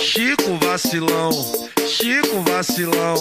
Chico 0.00 0.58
vacilão, 0.64 1.30
Chico 1.86 2.42
vacilão. 2.42 3.16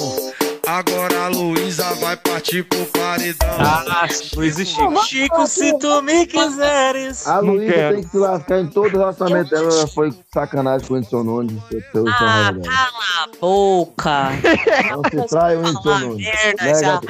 Agora 0.70 1.26
a 1.26 1.28
Luísa 1.30 1.96
vai 1.96 2.16
partir 2.16 2.64
pro 2.64 2.86
paredão. 2.86 3.50
Ah, 3.58 4.08
Luiz 4.36 4.60
e 4.60 4.66
Chico. 4.68 5.04
Chico, 5.04 5.48
se 5.48 5.76
tu 5.80 6.00
me 6.04 6.28
quiseres. 6.28 7.26
A 7.26 7.40
Luísa 7.40 7.74
tem 7.92 8.04
que 8.04 8.10
se 8.10 8.18
lascar 8.20 8.60
em 8.60 8.68
todo 8.68 8.86
o 8.94 9.00
relacionamento 9.00 9.50
dela. 9.50 9.74
Ela 9.74 9.88
foi 9.88 10.14
sacanagem 10.32 10.88
com 10.88 10.94
o 10.94 10.98
Whindersson 10.98 11.24
Nunes. 11.24 11.64
Ah, 12.08 12.54
cala 12.64 13.24
a 13.24 13.28
boca. 13.42 14.30
Não 14.92 15.02
se 15.10 15.28
trai 15.28 15.56
o 15.58 15.74
Fala 15.82 16.00
Nunes. 16.02 16.28
merda. 16.62 17.02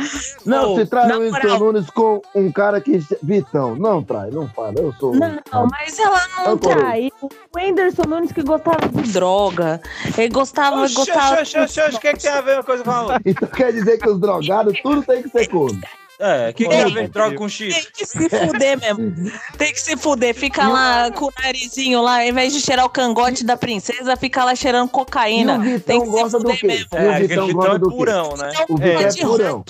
Não 0.46 0.76
se 0.78 0.86
trai 0.86 1.12
o 1.18 1.32
moral. 1.32 1.60
Nunes 1.60 1.90
com 1.90 2.22
um 2.36 2.52
cara 2.54 2.80
que. 2.80 3.04
Vitão, 3.22 3.76
não 3.76 4.02
trai, 4.02 4.30
não 4.32 4.48
fala. 4.48 4.76
Eu 4.78 4.94
sou. 4.94 5.14
Não, 5.14 5.68
mas 5.70 6.00
ela 6.00 6.22
não 6.46 6.58
traiu. 6.58 7.12
O 7.22 7.30
Whindersson 7.58 8.04
Nunes 8.08 8.32
que 8.32 8.42
gostava 8.42 8.88
de 8.88 9.12
droga. 9.12 9.82
Ele 10.18 10.30
gostava, 10.30 10.82
Oxe, 10.84 10.94
gostava. 10.94 11.42
oxe, 11.42 11.60
oxe, 11.60 11.82
oxe, 11.82 11.98
o 11.98 12.00
que, 12.00 12.08
é 12.08 12.14
que 12.14 12.22
tem 12.22 12.32
a 12.32 12.40
ver 12.40 12.54
uma 12.54 12.64
coisa 12.64 12.84
com 12.86 12.92
a 12.92 13.02
outra? 13.02 13.49
Então 13.50 13.58
quer 13.58 13.74
dizer 13.74 13.98
que 13.98 14.10
os 14.10 14.20
drogados, 14.20 14.80
tudo 14.82 15.04
tem 15.04 15.24
que 15.24 15.30
ser 15.30 15.48
corno. 15.48 15.80
É, 16.22 16.50
o 16.50 16.54
que, 16.54 16.66
que 16.66 16.70
tem 16.70 16.98
Ei, 16.98 17.08
droga 17.08 17.36
com 17.38 17.48
Chico? 17.48 17.74
Tem 17.74 17.92
que 17.94 18.06
se 18.06 18.28
fuder 18.30 18.78
mesmo. 18.78 19.32
Tem 19.58 19.72
que 19.72 19.80
se 19.80 19.96
fuder. 19.96 20.36
Fica 20.36 20.68
lá 20.68 21.10
com 21.12 21.28
o 21.28 21.32
narizinho 21.42 22.02
lá, 22.02 22.18
ao 22.20 22.28
invés 22.28 22.52
de 22.52 22.60
cheirar 22.60 22.86
o 22.86 22.90
cangote 22.90 23.46
da 23.46 23.56
princesa, 23.56 24.18
fica 24.18 24.44
lá 24.44 24.54
cheirando 24.54 24.90
E 24.90 24.92
cocaína. 24.92 25.58
o 25.58 25.62
Tem 25.64 25.74
Vitão 25.78 26.00
que 26.02 26.06
se 26.08 26.12
gosta 26.12 26.38
do 26.40 26.44
fuder 26.50 26.60
quê? 26.60 26.68
mesmo. 26.68 26.88
E 26.92 26.98
É, 26.98 27.08
o 27.08 27.12
aquele 27.12 27.28
Vitão 27.28 27.48
Vitão 27.48 27.62
gosta 27.62 27.76
é 27.76 27.80
do 27.80 27.90
quê? 27.90 27.96
purão, 27.96 28.36
né? 28.36 28.52
O 28.68 28.82
É, 28.82 29.04
é 29.04 29.08
de 29.08 29.22
purão. 29.22 29.64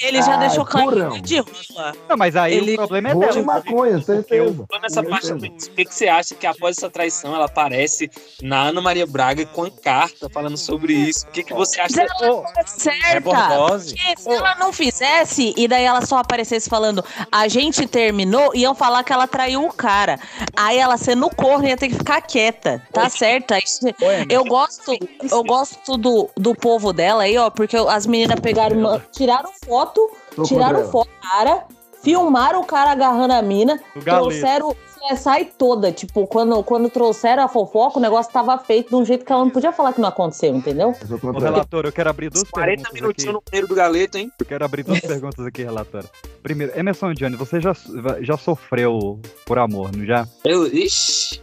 Ele 0.00 0.22
já 0.22 0.34
Ah, 0.34 0.36
deixou 0.38 0.62
é 0.64 0.66
claro 0.66 1.14
é 1.16 1.20
de 1.20 1.38
rola. 1.38 1.92
Não, 2.08 2.16
mas 2.16 2.34
aí 2.36 2.54
Ele- 2.54 2.72
o 2.72 2.76
problema 2.76 3.10
é 3.10 3.14
dela. 3.14 3.32
de 3.32 3.42
maconha, 3.42 4.00
certeza. 4.00 4.64
Nessa 4.80 5.02
parte, 5.02 5.26
Certeza. 5.26 5.70
o 5.70 5.74
que, 5.74 5.84
que 5.84 5.94
você 5.94 6.08
acha 6.08 6.34
que 6.34 6.46
após 6.46 6.78
essa 6.78 6.88
traição 6.90 7.34
ela 7.34 7.44
aparece 7.46 8.10
na 8.42 8.62
Ana 8.68 8.80
Maria 8.80 9.06
Braga 9.06 9.44
com 9.46 9.64
a 9.64 9.70
carta 9.70 10.28
falando 10.30 10.56
sobre 10.56 10.92
isso? 10.94 11.26
O 11.26 11.30
que, 11.30 11.42
que 11.44 11.52
você 11.54 11.80
acha? 11.80 11.94
Mas 11.96 12.20
ela 12.20 12.30
não 12.32 12.44
é 12.46 12.60
É 12.60 12.66
certa. 12.66 13.20
Porque 13.20 14.22
se 14.22 14.30
ela 14.30 14.54
não 14.56 14.72
fizesse 14.72 15.54
e 15.56 15.68
daí 15.68 15.84
ela 15.84 16.04
só 16.04 16.18
aparecesse 16.18 16.68
falando 16.68 17.04
a 17.30 17.48
gente 17.48 17.86
terminou, 17.86 18.54
iam 18.54 18.74
falar 18.74 19.02
que 19.04 19.12
ela 19.12 19.26
traiu 19.26 19.64
o 19.64 19.72
cara. 19.72 20.18
Aí 20.56 20.78
ela 20.78 20.96
sendo 20.96 21.28
corno 21.30 21.66
ia 21.66 21.76
ter 21.76 21.88
que 21.88 21.94
ficar 21.94 22.20
quieta. 22.22 22.82
Tá 22.92 23.08
certa. 23.08 23.58
Isso- 23.58 23.80
Eu 24.28 24.44
gosto, 24.44 24.92
eu 25.30 25.44
gosto 25.44 25.96
do, 25.96 26.28
do 26.36 26.54
povo 26.54 26.92
dela 26.92 27.24
aí, 27.24 27.36
ó, 27.38 27.50
porque 27.50 27.76
as 27.76 28.06
meninas 28.06 28.38
pegaram, 28.40 29.00
tiraram 29.12 29.50
foto, 29.64 29.81
Tô 29.86 30.42
tiraram 30.44 30.84
foto 30.90 31.08
do 31.08 31.28
cara, 31.28 31.64
filmaram 32.02 32.60
o 32.60 32.64
cara 32.64 32.90
agarrando 32.92 33.32
a 33.34 33.42
mina, 33.42 33.80
O 33.96 34.00
trouxeram 34.00 34.76
sai 35.16 35.44
toda. 35.44 35.90
Tipo, 35.90 36.26
quando, 36.26 36.62
quando 36.62 36.88
trouxeram 36.88 37.42
a 37.42 37.48
fofoca, 37.48 37.98
o 37.98 38.02
negócio 38.02 38.32
tava 38.32 38.56
feito 38.58 38.90
de 38.90 38.94
um 38.94 39.04
jeito 39.04 39.24
que 39.24 39.32
ela 39.32 39.44
não 39.44 39.50
podia 39.50 39.72
falar 39.72 39.92
que 39.92 40.00
não 40.00 40.08
aconteceu, 40.08 40.54
entendeu? 40.54 40.94
Ô, 41.22 41.38
relator, 41.38 41.84
eu 41.84 41.92
quero 41.92 42.10
abrir 42.10 42.30
duas 42.30 42.48
40 42.48 42.76
perguntas 42.76 42.86
aqui. 42.86 43.02
minutinhos 43.02 43.34
no 43.34 43.42
primeiro 43.42 43.68
do 43.68 43.74
galeto, 43.74 44.18
hein? 44.18 44.30
Eu 44.38 44.46
quero 44.46 44.64
abrir 44.64 44.84
duas 44.84 45.00
perguntas 45.02 45.44
aqui, 45.44 45.62
relator. 45.62 46.04
Primeiro, 46.42 46.78
Emerson 46.78 47.12
Johnny, 47.14 47.36
você 47.36 47.60
já, 47.60 47.74
já 48.20 48.36
sofreu 48.36 49.20
por 49.44 49.58
amor, 49.58 49.90
não 49.96 50.04
já? 50.06 50.26
Eu, 50.44 50.66
ixi. 50.66 51.42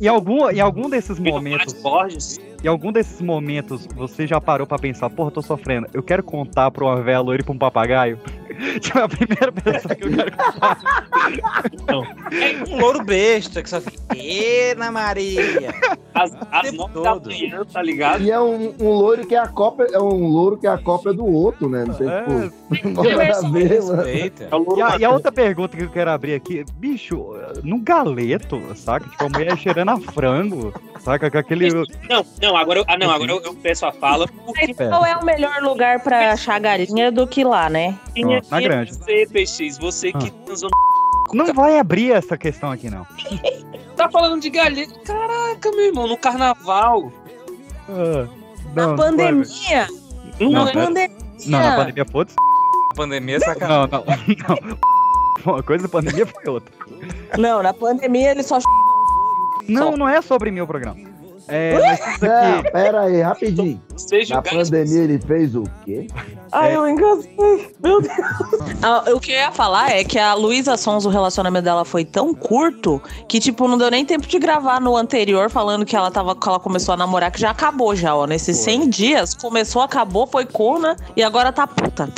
Em 0.00 0.08
algum, 0.08 0.48
em 0.48 0.60
algum 0.60 0.88
desses 0.88 1.18
momentos, 1.18 1.74
Borges. 1.74 2.40
Em 2.62 2.68
algum 2.68 2.90
desses 2.92 3.20
momentos, 3.20 3.86
você 3.94 4.26
já 4.26 4.40
parou 4.40 4.66
pra 4.66 4.78
pensar, 4.78 5.08
porra, 5.10 5.30
tô 5.30 5.42
sofrendo, 5.42 5.86
eu 5.92 6.02
quero 6.02 6.22
contar 6.22 6.70
pra 6.70 6.84
uma 6.84 7.00
véia 7.00 7.20
loira 7.20 7.42
e 7.42 7.44
pra 7.44 7.54
um 7.54 7.58
papagaio? 7.58 8.18
Tipo, 8.80 8.98
é 8.98 9.02
a 9.02 9.08
primeira 9.08 9.52
pessoa 9.52 9.94
que 9.94 10.04
eu 10.04 10.10
quero 10.10 10.32
contar. 10.36 10.78
É 11.88 12.74
um 12.74 12.80
louro 12.80 13.04
besta 13.04 13.62
que 13.62 13.70
só 13.70 13.80
fica. 13.80 13.98
Ena 14.16 14.90
Maria! 14.90 15.72
As, 16.14 16.36
as 16.50 16.70
todo. 16.72 17.28
manhã, 17.28 17.64
tá 17.64 17.80
ligado? 17.80 18.22
E 18.22 18.30
é 18.30 18.40
um, 18.40 18.74
um 18.80 18.90
loiro 18.90 19.26
que 19.26 19.34
é 19.34 19.38
a 19.38 19.46
cópia, 19.46 19.86
é 19.92 20.00
um 20.00 20.26
louro 20.26 20.56
que 20.56 20.66
é 20.66 20.70
a 20.70 20.78
cópia 20.78 21.12
do 21.12 21.24
outro, 21.24 21.68
né? 21.68 21.84
Não 21.84 21.94
tem 21.94 22.08
É, 22.08 22.22
tipo, 22.22 22.88
não 22.88 23.02
tem 23.02 23.16
nada 23.16 23.36
a 23.36 23.50
ver. 23.50 24.32
É 24.40 24.54
louro 24.56 24.78
E 24.78 24.82
a, 24.82 24.96
e 24.98 25.04
a 25.04 25.10
outra 25.10 25.30
pergunta 25.30 25.76
que 25.76 25.84
eu 25.84 25.90
quero 25.90 26.10
abrir 26.10 26.34
aqui, 26.34 26.64
bicho, 26.74 27.34
num 27.62 27.82
galeto, 27.82 28.60
saca? 28.74 29.08
Tipo, 29.08 29.24
a 29.24 29.28
mulher 29.28 29.56
cheirando 29.56 29.90
a 29.90 30.00
frango, 30.00 30.74
saca? 30.98 31.30
Com 31.30 31.38
aquele. 31.38 31.72
Não, 32.08 32.26
não, 32.42 32.47
agora 32.56 32.80
eu, 32.80 32.84
ah, 32.88 32.96
não, 32.96 33.10
agora 33.10 33.32
eu, 33.32 33.40
eu 33.42 33.54
peço 33.54 33.86
a 33.86 33.92
fala. 33.92 34.26
Porque 34.28 34.74
qual 34.74 35.04
é 35.04 35.16
o 35.16 35.24
melhor 35.24 35.62
lugar 35.62 36.00
pra 36.00 36.32
achar 36.32 36.58
galinha 36.60 37.10
do 37.10 37.26
que 37.26 37.44
lá, 37.44 37.68
né? 37.68 37.98
na 38.50 38.60
grande. 38.60 38.92
você, 38.92 39.26
PX, 39.26 39.78
você 39.78 40.12
que 40.12 40.30
transou 40.30 40.70
Não 41.32 41.52
vai 41.52 41.78
abrir 41.78 42.12
essa 42.12 42.36
questão 42.36 42.70
aqui, 42.70 42.90
não. 42.90 43.06
Tá 43.96 44.08
falando 44.08 44.40
de 44.40 44.48
galinha. 44.48 44.86
Caraca, 45.04 45.72
meu 45.72 45.86
irmão, 45.86 46.06
no 46.06 46.16
carnaval. 46.16 47.12
Ah, 47.88 48.28
Na 48.74 48.82
não, 48.82 48.88
não 48.90 48.96
pandemia. 48.96 49.88
Não, 50.38 50.50
Não, 50.50 50.64
na 50.64 50.70
é- 50.70 50.72
pandemia. 50.74 51.16
Não, 51.46 51.58
na 51.58 51.76
pandemia 51.76 52.04
foda-se. 52.04 52.36
Pandemia 52.94 53.36
é 53.36 53.40
sacanagem. 53.40 53.88
Não, 53.90 54.54
não, 54.54 54.68
não. 55.44 55.52
Uma 55.52 55.62
coisa 55.64 55.82
da 55.82 55.88
pandemia 55.88 56.26
foi 56.26 56.48
outra. 56.48 56.72
Não, 57.36 57.60
na 57.62 57.72
pandemia 57.74 58.30
ele 58.30 58.42
só. 58.44 58.58
Não, 59.68 59.96
não 59.96 60.08
é 60.08 60.22
sobre 60.22 60.50
mim 60.52 60.60
o 60.60 60.66
programa. 60.66 61.07
É, 61.48 61.78
mas 61.78 61.98
isso 62.00 62.24
Não, 62.24 62.58
aqui. 62.58 62.70
pera 62.70 63.00
aí, 63.02 63.20
rapidinho. 63.22 63.82
Seja 63.96 64.36
Na 64.36 64.42
pandemia 64.42 65.02
ele 65.02 65.18
fez 65.18 65.54
o 65.56 65.64
quê? 65.84 66.06
Ai, 66.52 66.76
eu 66.76 66.88
engasguei. 66.88 67.74
Meu 67.82 68.00
Deus. 68.00 68.14
Ah, 68.80 69.04
o 69.12 69.18
que 69.18 69.32
eu 69.32 69.36
ia 69.36 69.50
falar 69.50 69.90
é 69.90 70.04
que 70.04 70.18
a 70.18 70.34
Luísa 70.34 70.76
Sons, 70.76 71.04
o 71.04 71.08
relacionamento 71.08 71.64
dela 71.64 71.84
foi 71.84 72.04
tão 72.04 72.32
curto 72.32 73.02
que, 73.28 73.40
tipo, 73.40 73.66
não 73.66 73.76
deu 73.76 73.90
nem 73.90 74.04
tempo 74.04 74.26
de 74.26 74.38
gravar 74.38 74.80
no 74.80 74.96
anterior 74.96 75.50
falando 75.50 75.84
que 75.84 75.96
ela 75.96 76.10
tava, 76.10 76.36
que 76.36 76.48
ela 76.48 76.60
começou 76.60 76.94
a 76.94 76.96
namorar, 76.96 77.30
que 77.32 77.40
já 77.40 77.50
acabou 77.50 77.94
já, 77.96 78.14
ó. 78.14 78.24
Nesses 78.26 78.56
100 78.58 78.88
dias, 78.88 79.34
começou, 79.34 79.82
acabou, 79.82 80.26
foi 80.26 80.46
corna 80.46 80.96
e 81.16 81.22
agora 81.22 81.50
tá 81.52 81.66
puta. 81.66 82.08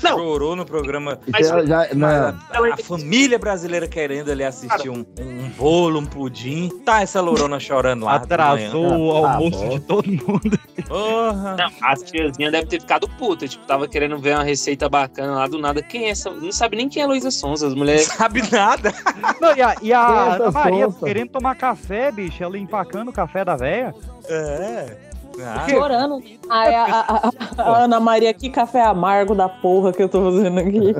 Chorou 0.00 0.54
no 0.56 0.64
programa. 0.64 1.18
Ela 1.34 1.66
já, 1.66 1.94
não, 1.94 2.08
A, 2.08 2.34
a 2.74 2.76
família 2.76 3.38
brasileira 3.38 3.88
querendo 3.88 4.30
ali 4.30 4.44
assistir 4.44 4.88
um, 4.90 5.04
um 5.18 5.48
bolo, 5.56 6.00
um 6.00 6.06
pudim. 6.06 6.68
Tá 6.84 7.02
essa 7.02 7.20
lourona 7.20 7.58
chorando 7.58 8.04
lá. 8.04 8.18
de 8.18 8.24
Atrasou 8.24 8.84
o 8.86 9.22
Tá 9.22 9.32
almoço 9.34 9.68
de 9.68 9.80
todo 9.80 10.06
mundo. 10.08 10.58
Porra. 10.86 11.56
Não, 11.56 11.70
as 11.82 12.02
tiazinhas 12.02 12.52
devem 12.52 12.66
ter 12.66 12.80
ficado 12.80 13.08
puta. 13.08 13.48
Tipo, 13.48 13.66
tava 13.66 13.88
querendo 13.88 14.18
ver 14.18 14.34
uma 14.34 14.44
receita 14.44 14.88
bacana 14.88 15.34
lá 15.34 15.46
do 15.46 15.58
nada. 15.58 15.82
Quem 15.82 16.06
é 16.06 16.10
essa? 16.10 16.30
Não 16.30 16.52
sabe 16.52 16.76
nem 16.76 16.88
quem 16.88 17.02
é 17.02 17.06
Luísa 17.06 17.30
Sonza. 17.30 17.66
As 17.66 17.74
mulheres. 17.74 18.04
Sabe 18.06 18.42
nada. 18.50 18.92
Não, 19.40 19.56
e 19.56 19.62
a, 19.62 19.74
e 19.82 19.92
é 19.92 19.94
a 19.94 20.34
Ana 20.34 20.50
Maria 20.50 20.86
sonsa? 20.86 21.06
querendo 21.06 21.30
tomar 21.30 21.54
café, 21.56 22.10
bicho, 22.12 22.42
ela 22.42 22.58
empacando 22.58 23.08
o 23.08 23.12
café 23.12 23.44
da 23.44 23.56
véia. 23.56 23.94
É. 24.28 25.05
Ah, 25.44 25.66
Chorando. 25.68 26.22
Ai, 26.48 26.74
a, 26.74 26.84
a- 26.84 27.28
a- 27.58 27.62
a 27.62 27.78
Ana 27.84 28.00
Maria, 28.00 28.32
que 28.32 28.48
café 28.48 28.82
amargo 28.82 29.34
da 29.34 29.48
porra 29.48 29.92
que 29.92 30.02
eu 30.02 30.08
tô 30.08 30.24
fazendo 30.32 30.60
aqui. 30.60 30.94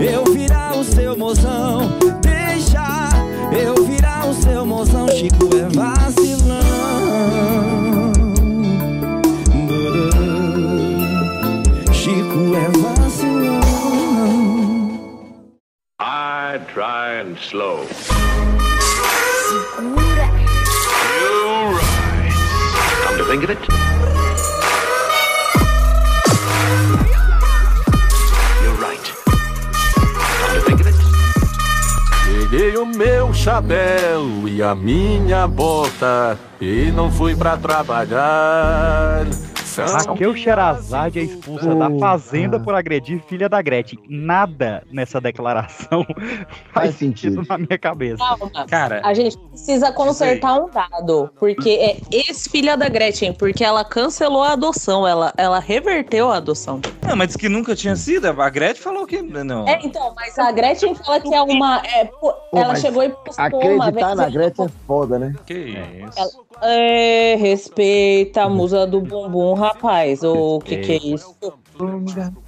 eu 0.00 0.24
virar 0.32 0.76
o 0.76 0.84
seu 0.84 1.16
mozão. 1.16 1.88
Deixa 2.20 3.08
eu 3.56 3.84
virar 3.84 4.26
o 4.28 4.34
seu 4.34 4.64
mozão. 4.66 5.06
Chico 5.08 5.48
é 5.56 5.68
vacilão. 5.76 6.58
Chico 11.92 12.54
é 12.56 12.68
vacilão. 12.78 13.60
I 16.00 16.58
try 16.72 17.20
and 17.20 17.36
slow. 17.40 17.84
Segura. 19.48 20.07
Think 23.28 23.44
of 23.44 23.50
it. 23.50 23.58
You're 28.62 28.74
right. 28.80 29.04
Come 30.40 30.54
to 30.54 30.60
think 30.64 30.80
of 30.80 30.86
it. 30.86 30.94
Peguei 32.24 32.76
o 32.78 32.86
meu 32.86 33.34
chapéu 33.34 34.48
e 34.48 34.62
a 34.62 34.74
minha 34.74 35.46
bota 35.46 36.38
e 36.58 36.90
não 36.90 37.12
fui 37.12 37.36
pra 37.36 37.58
trabalhar. 37.58 39.26
Raquel 39.86 40.34
Sherazade 40.36 41.18
é 41.18 41.22
expulsa 41.22 41.74
da 41.74 41.88
Porra. 41.88 41.98
fazenda 42.00 42.58
por 42.60 42.74
agredir 42.74 43.20
filha 43.28 43.48
da 43.48 43.60
Gretchen. 43.62 43.98
Nada 44.08 44.82
nessa 44.92 45.20
declaração 45.20 46.04
faz 46.72 46.94
sentido 46.96 47.42
na 47.48 47.58
minha 47.58 47.78
cabeça. 47.78 48.18
Calma. 48.18 48.66
Cara, 48.66 49.00
A 49.04 49.14
gente 49.14 49.36
precisa 49.38 49.92
consertar 49.92 50.54
um 50.60 50.68
dado, 50.70 51.30
porque 51.38 51.70
é 51.70 51.96
ex-filha 52.10 52.76
da 52.76 52.88
Gretchen, 52.88 53.32
porque 53.32 53.64
ela 53.64 53.84
cancelou 53.84 54.42
a 54.42 54.52
adoção, 54.52 55.06
ela, 55.06 55.32
ela 55.36 55.58
reverteu 55.58 56.30
a 56.30 56.36
adoção. 56.36 56.80
não, 57.06 57.16
mas 57.16 57.28
disse 57.28 57.38
que 57.38 57.48
nunca 57.48 57.74
tinha 57.74 57.96
sido. 57.96 58.26
A 58.26 58.50
Gretchen 58.50 58.82
falou 58.82 59.06
que 59.06 59.20
não. 59.22 59.66
É, 59.68 59.78
então, 59.82 60.12
mas 60.16 60.38
a 60.38 60.50
Gretchen 60.52 60.94
fala 60.94 61.20
que 61.20 61.34
é 61.34 61.42
uma. 61.42 61.82
é, 61.84 62.04
pô, 62.04 62.32
Pô, 62.50 62.58
ela 62.58 62.74
chegou 62.76 63.02
e 63.02 63.08
postou 63.10 63.44
uma 63.46 63.90
vez. 63.90 64.04
Acreditar 64.04 64.14
na 64.14 64.28
Gretchen 64.30 64.64
é 64.66 64.68
foda, 64.86 65.18
né? 65.18 65.34
Que 65.46 65.54
isso. 65.54 66.18
Ela- 66.18 66.48
É, 66.60 67.36
respeita 67.36 68.42
a 68.42 68.48
musa 68.48 68.84
do 68.84 69.00
bumbum, 69.00 69.54
rapaz. 69.68 70.22
O 70.22 70.58
que 70.60 70.76
que 70.78 70.92
é 70.92 70.96
isso? 70.96 71.34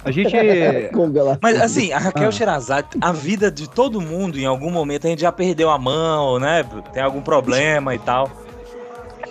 A 0.03 0.11
gente. 0.11 0.33
Mas 1.41 1.61
assim, 1.61 1.91
a 1.91 1.97
Raquel 1.99 2.29
Ah. 2.29 2.31
Sherazade, 2.31 2.87
a 2.99 3.11
vida 3.11 3.49
de 3.51 3.69
todo 3.69 4.01
mundo, 4.01 4.37
em 4.37 4.45
algum 4.45 4.69
momento, 4.71 5.07
a 5.07 5.09
gente 5.09 5.21
já 5.21 5.31
perdeu 5.31 5.69
a 5.69 5.77
mão, 5.77 6.39
né? 6.39 6.63
Tem 6.93 7.01
algum 7.01 7.21
problema 7.21 7.95
e 7.95 7.99
tal. 7.99 8.29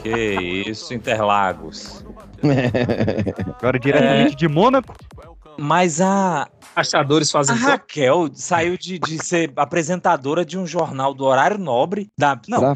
Que 0.03 0.65
isso, 0.69 0.95
Interlagos. 0.95 2.05
Agora 3.59 3.79
diretamente 3.79 4.35
de 4.35 4.49
Mônaco. 4.49 4.95
Mas 5.59 6.01
a. 6.01 6.49
Achadores 6.75 7.29
A 7.31 7.33
fazem. 7.33 7.57
Raquel 7.57 8.31
saiu 8.33 8.79
de, 8.79 8.99
de 8.99 9.23
ser 9.23 9.53
apresentadora 9.57 10.45
de 10.45 10.57
um 10.57 10.67
jornal 10.67 11.13
do 11.13 11.25
horário 11.25 11.59
nobre. 11.59 12.09
Da, 12.17 12.41
não. 12.49 12.61
Não 12.61 12.75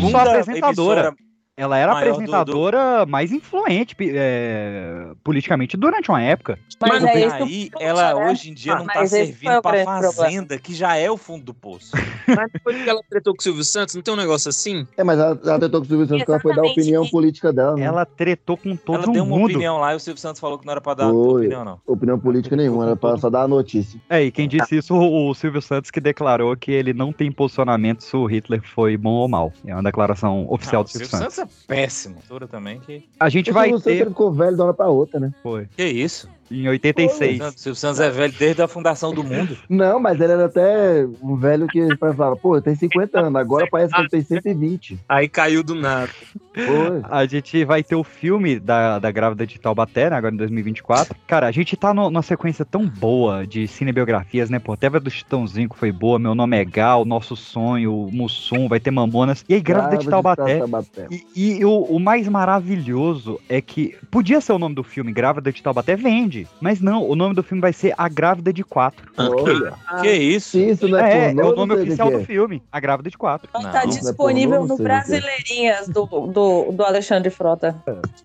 só 0.00 0.18
apresentadora. 0.18 1.00
emissora 1.00 1.25
Ela 1.58 1.78
era 1.78 1.92
a 1.92 1.94
maior 1.94 2.04
do- 2.08 2.12
apresentadora 2.16 3.06
mais 3.06 3.32
influente 3.32 3.96
é, 4.02 5.06
politicamente 5.24 5.74
durante 5.74 6.10
uma 6.10 6.20
época. 6.20 6.58
Mas 6.78 7.02
Mas 7.02 7.04
é 7.04 7.10
aí, 7.10 7.24
isso 7.62 7.70
que 7.70 7.82
eu 7.82 7.88
ela 7.88 8.12
né? 8.14 8.30
hoje 8.30 8.50
em 8.50 8.54
dia 8.54 8.74
Ah, 8.74 8.78
não 8.80 8.86
tá 8.86 9.06
servindo 9.06 9.62
pra 9.62 9.70
grande 9.70 9.84
problema. 9.86 10.12
fazenda, 10.12 10.58
que 10.58 10.74
já 10.74 10.96
é 10.96 11.10
o 11.10 11.16
fundo 11.16 11.44
do 11.46 11.54
poço. 11.54 11.92
Mas 12.28 12.52
depois 12.52 12.82
que 12.82 12.90
ela 12.90 13.00
tretou 13.08 13.32
com 13.34 13.40
o 13.40 13.42
Silvio 13.42 13.64
Santos, 13.64 13.94
não 13.94 14.02
tem 14.02 14.12
um 14.12 14.16
negócio 14.18 14.50
assim? 14.50 14.86
É, 14.98 15.02
mas 15.04 15.18
ela, 15.18 15.38
ela 15.44 15.58
tentou 15.60 15.80
com 15.80 15.86
o 15.86 15.88
Silvio 15.88 16.06
Santos 16.06 16.24
que 16.24 16.30
ela 16.30 16.40
foi 16.40 16.54
dar 16.54 16.62
a 16.62 16.66
opinião 16.66 17.06
política 17.08 17.52
dela, 17.52 17.74
né? 17.76 17.84
Ela 17.84 18.04
tretou 18.04 18.56
com 18.58 18.76
todo 18.76 19.04
ela 19.04 19.12
deu 19.12 19.24
uma 19.24 19.36
mundo. 19.38 19.46
opinião 19.52 19.78
lá 19.78 19.94
e 19.94 19.96
o 19.96 20.00
Silvio 20.00 20.20
Santos 20.20 20.40
falou 20.40 20.58
que 20.58 20.66
não 20.66 20.72
era 20.72 20.80
pra 20.82 20.92
dar 20.92 21.08
Foi. 21.10 21.42
opinião, 21.42 21.64
não. 21.64 21.80
Opinião 21.86 22.18
política 22.18 22.54
nenhuma, 22.56 22.84
era 22.84 22.96
pra 22.96 23.16
só 23.16 23.30
dar 23.30 23.42
a 23.44 23.48
notícia. 23.48 23.98
É, 24.10 24.22
e 24.24 24.30
quem 24.30 24.46
disse 24.46 24.76
isso, 24.76 24.92
o, 24.94 25.30
o 25.30 25.34
Silvio 25.34 25.62
Santos, 25.62 25.90
que 25.90 26.00
declarou 26.00 26.54
que 26.56 26.70
ele 26.72 26.92
não 26.92 27.12
tem 27.12 27.30
posicionamento 27.32 28.02
se 28.02 28.14
o 28.16 28.26
Hitler 28.26 28.60
foi 28.74 28.96
bom 28.98 29.12
ou 29.14 29.28
mal. 29.28 29.52
É 29.64 29.72
uma 29.72 29.82
declaração 29.84 30.46
oficial 30.50 30.80
Ah, 30.80 30.84
do 30.84 30.88
o 30.88 30.90
Silvio 30.90 31.06
Silvio 31.08 31.18
Santos. 31.24 31.34
Santos 31.36 31.45
é 31.45 31.45
péssimo. 31.66 32.16
Tudo 32.28 32.46
também 32.46 32.80
que. 32.80 33.08
A 33.18 33.28
gente 33.28 33.50
vai 33.50 33.68
Santos 33.70 33.84
ter. 33.84 34.06
ficou 34.06 34.32
velho 34.32 34.54
de 34.54 34.60
uma 34.60 34.66
hora 34.66 34.74
pra 34.74 34.88
outra, 34.88 35.20
né? 35.20 35.32
Foi. 35.42 35.66
Que 35.76 35.84
isso? 35.84 36.28
Em 36.50 36.68
86. 36.68 37.40
O 37.40 37.52
Silvio 37.58 37.74
Santos 37.74 38.00
é 38.00 38.10
velho 38.10 38.32
desde 38.38 38.62
a 38.62 38.68
fundação 38.68 39.12
do 39.12 39.24
mundo. 39.24 39.56
Não, 39.68 39.98
mas 39.98 40.20
ele 40.20 40.32
era 40.32 40.46
até 40.46 41.06
um 41.22 41.36
velho 41.36 41.66
que 41.66 41.96
falava, 41.96 42.36
pô, 42.36 42.60
tem 42.60 42.74
50 42.74 43.20
anos, 43.20 43.34
agora 43.40 43.66
parece 43.70 43.92
que 43.94 44.00
ele 44.00 44.08
tem 44.08 44.22
120. 44.22 44.98
Aí 45.08 45.28
caiu 45.28 45.62
do 45.62 45.74
nada. 45.74 46.10
Foi. 46.54 47.00
A 47.10 47.26
gente 47.26 47.64
vai 47.64 47.82
ter 47.82 47.96
o 47.96 48.04
filme 48.04 48.58
da, 48.58 48.98
da 48.98 49.10
grávida 49.10 49.46
de 49.46 49.58
Taubaté, 49.60 50.08
né, 50.08 50.16
agora 50.16 50.32
em 50.34 50.38
2024. 50.38 51.16
Cara, 51.26 51.46
a 51.46 51.50
gente 51.52 51.76
tá 51.76 51.92
no- 51.92 52.10
numa 52.10 52.22
sequência 52.22 52.64
tão 52.64 52.86
boa 52.86 53.46
de 53.46 53.66
cinebiografias, 53.68 54.48
né? 54.48 54.58
Pô, 54.58 54.76
do 54.76 55.10
Chitãozinho 55.10 55.68
que 55.68 55.76
foi 55.76 55.90
boa, 55.92 56.18
Meu 56.18 56.34
Nome 56.34 56.56
é 56.56 56.64
Gal, 56.64 57.04
Nosso 57.04 57.34
Sonho, 57.36 57.92
o 57.92 58.12
Mussum, 58.12 58.68
vai 58.68 58.78
ter 58.80 58.90
Mamonas. 58.90 59.44
E 59.48 59.54
aí, 59.54 59.60
Grávida 59.60 59.98
de 59.98 60.08
Taubaté. 60.08 60.58
Taubaté. 60.58 61.08
E, 61.10 61.58
e 61.58 61.64
o, 61.64 61.82
o 61.82 61.98
mais 61.98 62.28
maravilhoso 62.28 63.38
é 63.48 63.60
que 63.60 63.96
podia 64.10 64.40
ser 64.40 64.52
o 64.52 64.58
nome 64.58 64.74
do 64.74 64.82
filme, 64.82 65.12
Grávida 65.12 65.52
de 65.52 65.62
Taubaté, 65.62 65.96
vende. 65.96 66.35
Mas 66.60 66.80
não, 66.80 67.08
o 67.08 67.14
nome 67.14 67.34
do 67.34 67.42
filme 67.42 67.60
vai 67.60 67.72
ser 67.72 67.94
A 67.96 68.08
Grávida 68.08 68.52
de 68.52 68.64
Quatro. 68.64 69.10
Olha. 69.16 69.74
Que 70.02 70.12
isso? 70.12 70.58
Isso 70.58 70.88
não 70.88 70.98
É, 70.98 71.28
é, 71.28 71.30
é, 71.30 71.44
o 71.44 71.54
nome 71.54 71.74
oficial 71.74 72.10
do 72.10 72.18
é. 72.20 72.24
filme, 72.24 72.62
A 72.70 72.80
Grávida 72.80 73.08
de 73.10 73.16
Quatro. 73.16 73.48
Tá 73.52 73.60
Não. 73.60 73.70
Não 73.72 73.78
é 73.80 73.86
disponível 73.86 74.58
pornô, 74.60 74.76
no 74.76 74.80
é. 74.80 74.84
Brasileirinhas 74.84 75.88
do, 75.88 76.04
do, 76.06 76.72
do 76.72 76.82
Alexandre 76.84 77.30
Frota. 77.30 77.76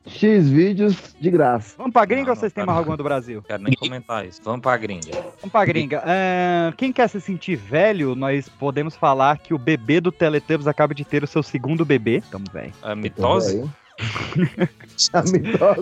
X 0.06 0.50
vídeos 0.50 1.16
de 1.20 1.30
graça. 1.30 1.76
Vamos 1.78 1.94
pra 1.94 2.06
gringa 2.06 2.24
Não, 2.26 2.30
ou 2.32 2.36
vocês 2.36 2.52
têm 2.52 2.62
cara. 2.62 2.68
mais 2.68 2.80
alguma 2.80 2.98
do 2.98 3.04
Brasil? 3.04 3.42
Quero 3.44 3.64
nem 3.64 3.74
comentar 3.74 4.26
isso. 4.26 4.42
Vamos 4.44 4.62
pra 4.62 4.76
gringa. 4.78 5.12
Vamos 5.12 5.52
pra 5.52 5.66
gringa. 5.66 6.04
É, 6.06 6.74
quem 6.78 6.92
quer 6.92 7.08
se 7.10 7.22
sentir 7.22 7.56
velho, 7.56 8.16
nós 8.16 8.50
podemos 8.50 8.96
falar 8.96 9.38
que 9.38 9.54
o 9.54 9.58
bebê 9.58 10.00
do 10.02 10.12
Teletubbies 10.12 10.68
acaba 10.68 10.94
de 10.96 11.04
ter 11.06 11.24
o 11.24 11.28
seu 11.28 11.44
segundo 11.44 11.86
bebê. 11.86 12.24
Tamo 12.32 12.46
velho. 12.52 12.74
A 12.82 12.96
mitose? 12.96 13.64
Mitose. 15.32 15.40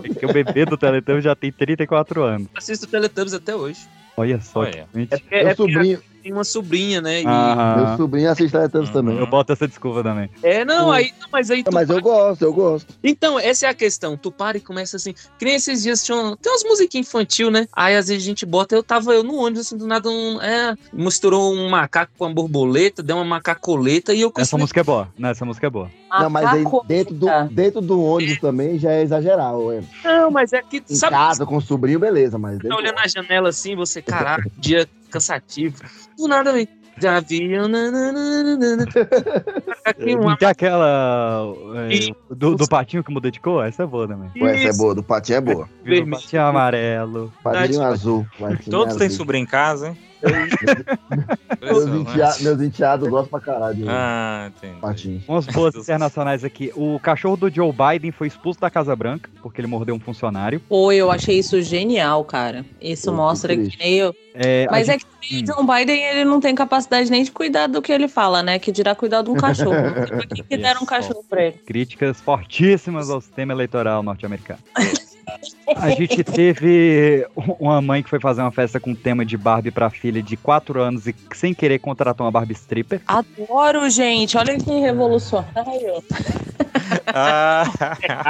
Porque 0.08 0.26
o 0.26 0.34
bebê 0.34 0.66
do 0.66 0.78
Teletubbies 0.78 1.24
já 1.24 1.36
tem 1.36 1.52
34 1.52 2.24
anos. 2.24 2.48
Assisto 2.56 2.88
Teletubbies 2.88 3.34
até 3.34 3.56
hoje. 3.56 3.80
Olha 4.18 4.42
só 4.42 4.60
Olha. 4.62 4.88
que 4.92 5.00
É 5.00 5.18
porque, 5.18 5.36
é 5.36 5.56
sobrinho, 5.56 6.02
tem 6.22 6.34
uma 6.34 6.44
sobrinha, 6.44 7.00
né? 7.00 7.22
E... 7.22 7.26
Aham. 7.26 7.76
meu 7.78 7.98
sobrinho 7.98 8.30
assiste 8.30 8.52
Teletubbies 8.52 8.90
também. 8.90 9.18
Eu 9.18 9.26
boto 9.26 9.54
essa 9.54 9.66
desculpa 9.66 10.04
também. 10.04 10.30
É, 10.44 10.66
não, 10.66 10.92
aí, 10.92 11.14
não, 11.22 11.30
mas 11.32 11.50
aí 11.50 11.64
Mas 11.72 11.90
eu 11.90 12.02
gosto, 12.02 12.42
eu 12.42 12.54
gosto. 12.54 12.94
Então, 13.02 13.40
essa 13.40 13.66
é 13.66 13.70
a 13.70 13.74
questão. 13.74 14.18
Tu 14.18 14.30
para 14.30 14.58
e 14.58 14.62
começa 14.62 14.98
assim. 14.98 15.14
Que 15.38 15.46
nem 15.46 15.56
esses 15.56 15.84
dias 15.84 16.04
tinham. 16.04 16.36
Tem 16.36 16.52
umas 16.52 16.64
musiquinhas 16.66 17.08
infantil, 17.08 17.50
né? 17.50 17.66
Aí 17.74 17.96
às 17.96 18.10
vezes 18.10 18.24
a 18.24 18.26
gente 18.26 18.46
bota. 18.46 18.76
Eu 18.76 18.84
tava 18.84 19.14
eu 19.14 19.24
no 19.24 19.36
ônibus, 19.36 19.68
assim, 19.68 19.78
do 19.78 19.88
nada. 19.88 20.10
Um, 20.10 20.42
é, 20.42 20.76
misturou 20.92 21.54
um 21.54 21.70
macaco 21.70 22.12
com 22.18 22.26
uma 22.26 22.34
borboleta, 22.34 23.02
deu 23.02 23.16
uma 23.16 23.26
macacoleta 23.26 24.14
e 24.14 24.20
eu 24.22 24.28
Essa 24.30 24.42
consegui. 24.42 24.62
música 24.62 24.80
é 24.82 24.84
boa. 24.84 25.08
Não, 25.18 25.30
essa 25.30 25.46
música 25.46 25.68
é 25.68 25.70
boa. 25.70 25.90
Não, 26.12 26.30
mas 26.30 26.46
aí 26.48 26.64
dentro 26.86 27.14
do, 27.14 27.28
dentro 27.52 27.82
do 27.82 28.04
ônibus 28.04 28.40
também 28.40 28.80
já 28.80 28.92
é 28.92 29.02
exagerar, 29.02 29.56
ué. 29.58 29.84
Não, 30.04 30.32
mas 30.32 30.54
é 30.54 30.62
que. 30.62 30.84
Em 30.90 30.96
Sabe, 30.96 31.16
casa, 31.16 31.46
com 31.46 31.58
o 31.58 31.62
sobrinho, 31.62 32.00
beleza, 32.00 32.38
mas 32.38 32.58
tá 32.60 32.76
olhando 32.76 32.96
na 32.96 33.08
janela 33.08 33.50
assim, 33.50 33.76
você, 33.76 34.02
caraca, 34.02 34.50
dia 34.58 34.88
cansativo. 35.10 35.78
Do 36.18 36.28
nada, 36.28 36.52
vem. 36.52 36.68
Já 37.02 37.20
vi. 37.22 37.58
Não 40.18 40.36
tem 40.38 40.48
aquela. 40.48 41.54
é, 41.90 42.36
do, 42.36 42.56
do 42.56 42.68
patinho 42.68 43.04
que 43.04 43.12
muda 43.12 43.32
de 43.32 43.40
cor? 43.40 43.66
Essa 43.66 43.84
é 43.84 43.86
boa 43.86 44.06
também. 44.08 44.30
Pô, 44.38 44.46
essa 44.48 44.68
é 44.68 44.74
boa, 44.74 44.94
do 44.94 45.02
patinho 45.02 45.38
é 45.38 45.42
boa. 45.42 45.70
Do 45.84 46.10
patinho 46.10 46.42
amarelo. 46.42 47.34
Patinho 47.42 47.84
azul. 47.84 48.28
patinho 48.38 48.70
Todos 48.70 48.98
têm 48.98 49.10
sobrinho 49.10 49.44
em 49.44 49.48
casa, 49.48 49.90
hein? 49.90 49.98
Meus 51.62 51.86
entea- 51.86 52.36
meus 52.42 52.62
enteados 52.62 53.08
gostam 53.10 53.30
pra 53.30 53.40
caralho. 53.40 53.76
de 53.76 53.86
Ah, 53.88 54.52
entendi. 54.56 54.80
Patinho. 54.80 55.24
Umas 55.28 55.46
boas 55.46 55.76
internacionais 55.78 56.44
aqui. 56.44 56.72
O 56.76 57.00
cachorro 57.00 57.38
do 57.38 57.50
Joe 57.54 57.72
Biden 57.72 58.12
foi 58.12 58.28
expulso 58.28 58.60
da 58.60 58.70
Casa 58.70 58.96
Branca 58.96 59.30
porque 59.42 59.62
ele 59.62 59.68
mordeu 59.68 59.96
um 59.96 60.00
funcionário. 60.00 60.60
Pô, 60.62 60.92
eu 60.92 61.10
achei 61.12 61.40
isso 61.40 61.62
genial, 61.62 62.24
cara. 62.26 62.66
Isso 62.82 63.12
mostra 63.14 63.56
que 63.56 63.78
nem 63.78 63.96
eu. 63.96 64.16
É, 64.34 64.68
Mas 64.70 64.88
é 64.90 64.94
gente- 64.94 65.06
que 65.22 65.40
o 65.40 65.44
John 65.44 65.66
Biden 65.66 66.02
ele 66.02 66.24
não 66.26 66.40
tem 66.40 66.56
capacidade 66.56 67.10
nem 67.12 67.24
de 67.24 67.32
cuidar 67.32 67.68
do 67.68 67.82
que 67.82 67.92
ele 67.92 68.08
fala, 68.08 68.42
né? 68.42 68.58
Que 68.60 68.72
dirá 68.72 68.96
cuidar 68.96 69.22
de 69.22 69.30
um 69.30 69.36
cachorro. 69.36 69.76
Por 70.08 70.28
que, 70.28 70.44
que 70.44 70.58
deram 70.58 70.82
um 70.82 70.86
cachorro 70.86 71.24
pra 71.30 71.44
ele? 71.46 71.58
Críticas 71.66 72.22
fortíssimas 72.22 73.10
ao 73.10 73.20
sistema 73.20 73.52
eleitoral 73.54 74.02
norte-americano. 74.04 74.60
A 75.76 75.90
gente 75.92 76.24
teve 76.24 77.28
uma 77.60 77.82
mãe 77.82 78.02
que 78.02 78.10
foi 78.10 78.20
fazer 78.20 78.42
uma 78.42 78.52
festa 78.52 78.80
com 78.80 78.96
tema 78.96 79.26
de 79.26 79.38
Barbie 79.38 79.72
pra 79.72 79.90
filha 79.90 80.22
de 80.22 80.36
4 80.36 80.82
anos 80.82 81.08
e 81.08 81.16
sem 81.34 81.54
querer 81.54 81.80
contratou 81.80 82.26
uma 82.26 82.32
Barbie 82.32 82.54
stripper. 82.54 83.02
Adoro, 83.08 83.90
gente. 83.90 84.38
Olha 84.38 84.58
que 84.58 84.72
revolucionário. 84.80 86.04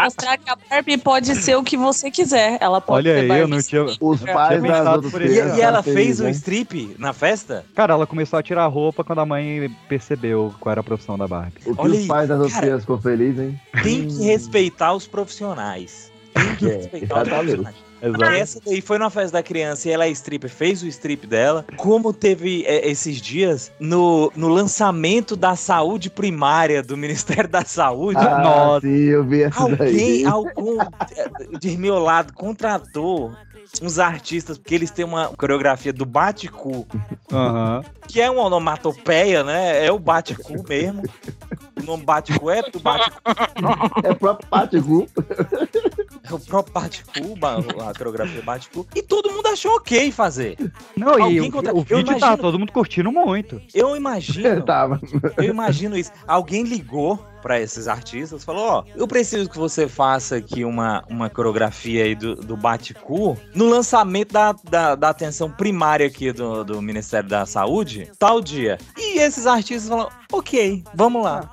Mostrar 0.03 0.37
que 0.37 0.49
a 0.49 0.57
Barbie 0.69 0.97
pode 0.97 1.35
ser 1.35 1.55
o 1.55 1.63
que 1.63 1.77
você 1.77 2.11
quiser. 2.11 2.57
Ela 2.59 2.81
pode 2.81 3.07
Olha 3.07 3.15
ser 3.15 3.21
aí, 3.21 3.27
Barbie 3.27 3.43
eu 3.43 3.47
não 3.47 3.61
tinha. 3.61 3.85
Os 3.99 4.21
tinha 4.21 4.33
pais 4.33 4.61
das 4.61 4.87
outras 4.87 5.11
por 5.11 5.21
E, 5.21 5.25
isso. 5.25 5.55
e 5.55 5.61
ela 5.61 5.81
fez 5.81 6.19
um 6.19 6.25
né? 6.25 6.31
strip 6.31 6.95
na 6.99 7.13
festa? 7.13 7.65
Cara, 7.73 7.93
ela 7.93 8.05
começou 8.05 8.37
a 8.37 8.43
tirar 8.43 8.63
a 8.63 8.67
roupa 8.67 9.03
quando 9.03 9.19
a 9.19 9.25
mãe 9.25 9.69
percebeu 9.87 10.53
qual 10.59 10.71
era 10.71 10.81
a 10.81 10.83
profissão 10.83 11.17
da 11.17 11.27
Barbie. 11.27 11.53
O 11.65 11.75
que 11.75 11.81
Olha 11.81 11.93
os 11.93 11.99
aí, 11.99 12.07
pais 12.07 12.29
das 12.29 12.39
outras 12.39 12.81
ficou 12.81 12.97
felizes, 12.97 13.39
hein? 13.39 13.59
Tem 13.83 14.07
que 14.07 14.23
respeitar 14.23 14.93
os 14.93 15.07
profissionais. 15.07 16.08
Tem 16.39 16.55
que 16.55 16.69
É, 16.69 16.75
respeitar 16.77 17.21
os 17.21 17.27
exatamente. 17.27 17.55
profissionais. 18.01 18.39
Essa 18.39 18.61
daí 18.65 18.79
foi 18.81 18.97
numa 18.97 19.09
festa 19.09 19.33
da 19.33 19.43
criança 19.43 19.89
e 19.89 19.91
ela 19.91 20.05
é 20.05 20.09
stripper, 20.09 20.49
fez 20.49 20.81
o 20.81 20.87
strip 20.87 21.27
dela. 21.27 21.65
Como 21.75 22.13
teve 22.13 22.63
é, 22.65 22.89
esses 22.89 23.17
dias 23.17 23.71
no, 23.77 24.31
no 24.37 24.47
lançamento 24.47 25.35
da 25.35 25.55
saúde 25.57 26.09
primária 26.09 26.81
do 26.81 26.95
Ministério 26.95 27.49
da 27.49 27.65
Saúde. 27.65 28.17
Ah, 28.21 28.41
Nossa. 28.41 28.87
sim, 28.87 28.95
eu 29.03 29.23
vi 29.25 29.43
essa 29.43 29.59
Alguém, 29.61 29.77
daí. 29.77 30.25
algum 30.25 30.79
eh, 30.81 31.57
de 31.59 31.77
meu 31.77 31.99
lado 31.99 32.31
contratou 32.31 33.33
uns 33.81 33.99
artistas, 33.99 34.57
porque 34.57 34.73
eles 34.73 34.89
têm 34.91 35.03
uma 35.05 35.27
coreografia 35.27 35.91
do 35.93 36.05
bate-cu, 36.05 36.87
Aham. 37.31 37.83
que 38.07 38.19
é 38.21 38.31
uma 38.31 38.43
onomatopeia, 38.43 39.43
né? 39.43 39.85
É 39.85 39.91
o 39.91 39.99
bate-cu 39.99 40.65
mesmo. 40.67 41.03
O 41.79 41.83
nome 41.85 42.03
bate-cu 42.03 42.49
é 42.49 42.61
do 42.63 42.79
bate-cu. 42.79 43.19
É 44.03 44.13
próprio 44.15 44.49
Patigu. 44.49 45.07
O 46.35 46.39
próprio 46.39 46.73
bate-cu, 46.73 47.35
ba- 47.35 47.57
a 47.57 47.93
coreografia 47.97 48.41
bate-cu. 48.41 48.87
E 48.95 49.01
todo 49.01 49.31
mundo 49.31 49.47
achou 49.47 49.75
ok 49.75 50.11
fazer. 50.11 50.55
Não, 50.95 51.17
e 51.17 51.21
Alguém 51.21 51.49
o, 51.49 51.51
contra- 51.51 51.73
o 51.73 51.79
eu 51.79 51.97
vídeo 51.97 52.05
tá 52.05 52.17
imagino- 52.17 52.37
todo 52.37 52.59
mundo 52.59 52.71
curtindo 52.71 53.11
muito. 53.11 53.61
Eu 53.73 53.95
imagino, 53.95 54.61
Tava. 54.65 54.99
eu 55.37 55.43
imagino 55.43 55.97
isso. 55.97 56.11
Alguém 56.27 56.63
ligou 56.63 57.17
pra 57.41 57.59
esses 57.59 57.87
artistas, 57.87 58.43
falou, 58.43 58.65
ó, 58.67 58.83
eu 58.95 59.07
preciso 59.07 59.49
que 59.49 59.57
você 59.57 59.87
faça 59.87 60.35
aqui 60.35 60.65
uma, 60.65 61.05
uma 61.09 61.29
coreografia 61.29 62.03
aí 62.03 62.13
do, 62.13 62.35
do 62.35 62.57
bate-cu 62.57 63.37
no 63.55 63.69
lançamento 63.69 64.33
da, 64.33 64.53
da, 64.69 64.95
da 64.95 65.09
atenção 65.09 65.49
primária 65.49 66.05
aqui 66.05 66.33
do, 66.33 66.65
do 66.65 66.81
Ministério 66.81 67.29
da 67.29 67.45
Saúde, 67.45 68.11
tal 68.19 68.41
dia. 68.41 68.77
E 68.97 69.19
esses 69.19 69.47
artistas 69.47 69.87
falam, 69.87 70.09
ok, 70.31 70.83
vamos 70.93 71.23
lá. 71.23 71.49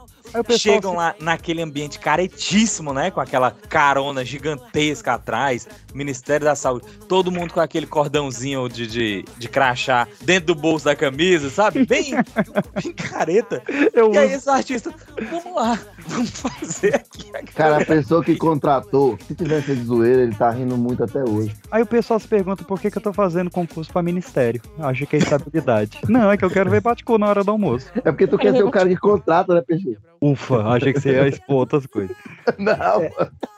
Chegam 0.58 0.94
lá 0.94 1.14
naquele 1.20 1.62
ambiente 1.62 1.98
caretíssimo, 1.98 2.92
né? 2.92 3.10
Com 3.10 3.20
aquela 3.20 3.50
carona 3.50 4.24
gigantesca 4.24 5.14
atrás, 5.14 5.68
Ministério 5.94 6.44
da 6.44 6.54
Saúde, 6.54 6.86
todo 7.08 7.30
mundo 7.30 7.54
com 7.54 7.60
aquele 7.60 7.86
cordãozinho 7.86 8.68
de, 8.68 8.86
de, 8.86 9.24
de 9.38 9.48
crachá 9.48 10.06
dentro 10.22 10.54
do 10.54 10.54
bolso 10.54 10.84
da 10.84 10.96
camisa, 10.96 11.50
sabe? 11.50 11.86
Bem, 11.86 12.12
bem 12.74 12.92
careta. 12.92 13.62
Eu 13.92 14.12
E 14.12 14.18
aí 14.18 14.32
esse 14.32 14.48
artista, 14.48 14.92
vamos 15.30 15.54
lá, 15.54 15.78
vamos 16.06 16.30
fazer 16.30 16.94
aqui. 16.94 17.30
a 17.34 17.42
Cara, 17.52 17.82
a 17.82 17.84
pessoa 17.84 18.22
que 18.22 18.36
contratou, 18.36 19.18
se 19.26 19.34
tivesse 19.34 19.74
de 19.74 19.84
zoeira, 19.84 20.22
ele 20.22 20.34
tá 20.34 20.50
rindo 20.50 20.76
muito 20.76 21.02
até 21.02 21.22
hoje. 21.22 21.54
Aí 21.70 21.82
o 21.82 21.86
pessoal 21.86 22.20
se 22.20 22.28
pergunta 22.28 22.64
por 22.64 22.80
que, 22.80 22.90
que 22.90 22.98
eu 22.98 23.02
tô 23.02 23.12
fazendo 23.12 23.50
concurso 23.50 23.92
pra 23.92 24.02
ministério. 24.02 24.60
Acho 24.78 25.06
que 25.06 25.16
é 25.16 25.18
estabilidade. 25.18 25.98
Não, 26.08 26.30
é 26.30 26.36
que 26.36 26.44
eu 26.44 26.50
quero 26.50 26.70
ver 26.70 26.80
bate 26.80 27.04
na 27.18 27.28
hora 27.28 27.44
do 27.44 27.50
almoço. 27.50 27.90
É 27.96 28.10
porque 28.10 28.26
tu 28.26 28.36
quer 28.36 28.52
ser 28.52 28.64
o 28.64 28.70
cara 28.70 28.88
que 28.88 28.96
contrata, 28.96 29.54
né, 29.54 29.62
Peixe? 29.66 29.96
Ufa, 30.32 30.62
achei 30.68 30.92
que 30.92 31.00
você 31.00 31.12
ia 31.12 31.28
expor 31.28 31.56
outras 31.56 31.86
coisas. 31.86 32.16
Não. 32.58 32.74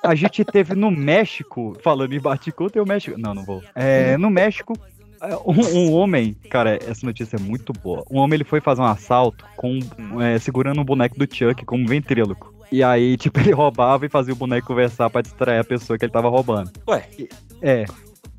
A 0.03 0.15
gente 0.15 0.45
teve 0.45 0.75
no 0.75 0.91
México, 0.91 1.77
falando 1.83 2.13
em 2.13 2.21
Baticu, 2.21 2.71
tem 2.71 2.83
o 2.83 2.87
México. 2.87 3.19
Não, 3.19 3.35
não 3.35 3.45
vou. 3.45 3.63
É, 3.75 4.17
no 4.17 4.31
México, 4.31 4.75
é, 5.21 5.35
um, 5.37 5.79
um 5.79 5.93
homem, 5.93 6.35
cara, 6.51 6.79
essa 6.87 7.05
notícia 7.05 7.37
é 7.37 7.41
muito 7.41 7.73
boa. 7.73 8.05
Um 8.11 8.19
homem 8.19 8.37
ele 8.37 8.45
foi 8.45 8.61
fazer 8.61 8.81
um 8.81 8.87
assalto 8.87 9.45
com, 9.57 9.79
é, 10.21 10.39
segurando 10.39 10.81
um 10.81 10.85
boneco 10.85 11.19
do 11.19 11.25
Chuck 11.33 11.65
como 11.65 11.87
ventríloco. 11.87 12.55
E 12.71 12.83
aí, 12.83 13.17
tipo, 13.19 13.41
ele 13.41 13.53
roubava 13.53 14.07
e 14.07 14.09
fazia 14.09 14.33
o 14.33 14.37
boneco 14.37 14.67
conversar 14.67 15.11
pra 15.11 15.23
distrair 15.23 15.59
a 15.59 15.65
pessoa 15.65 15.99
que 15.99 16.05
ele 16.05 16.13
tava 16.13 16.29
roubando. 16.29 16.71
Ué, 16.89 17.05
É. 17.63 17.85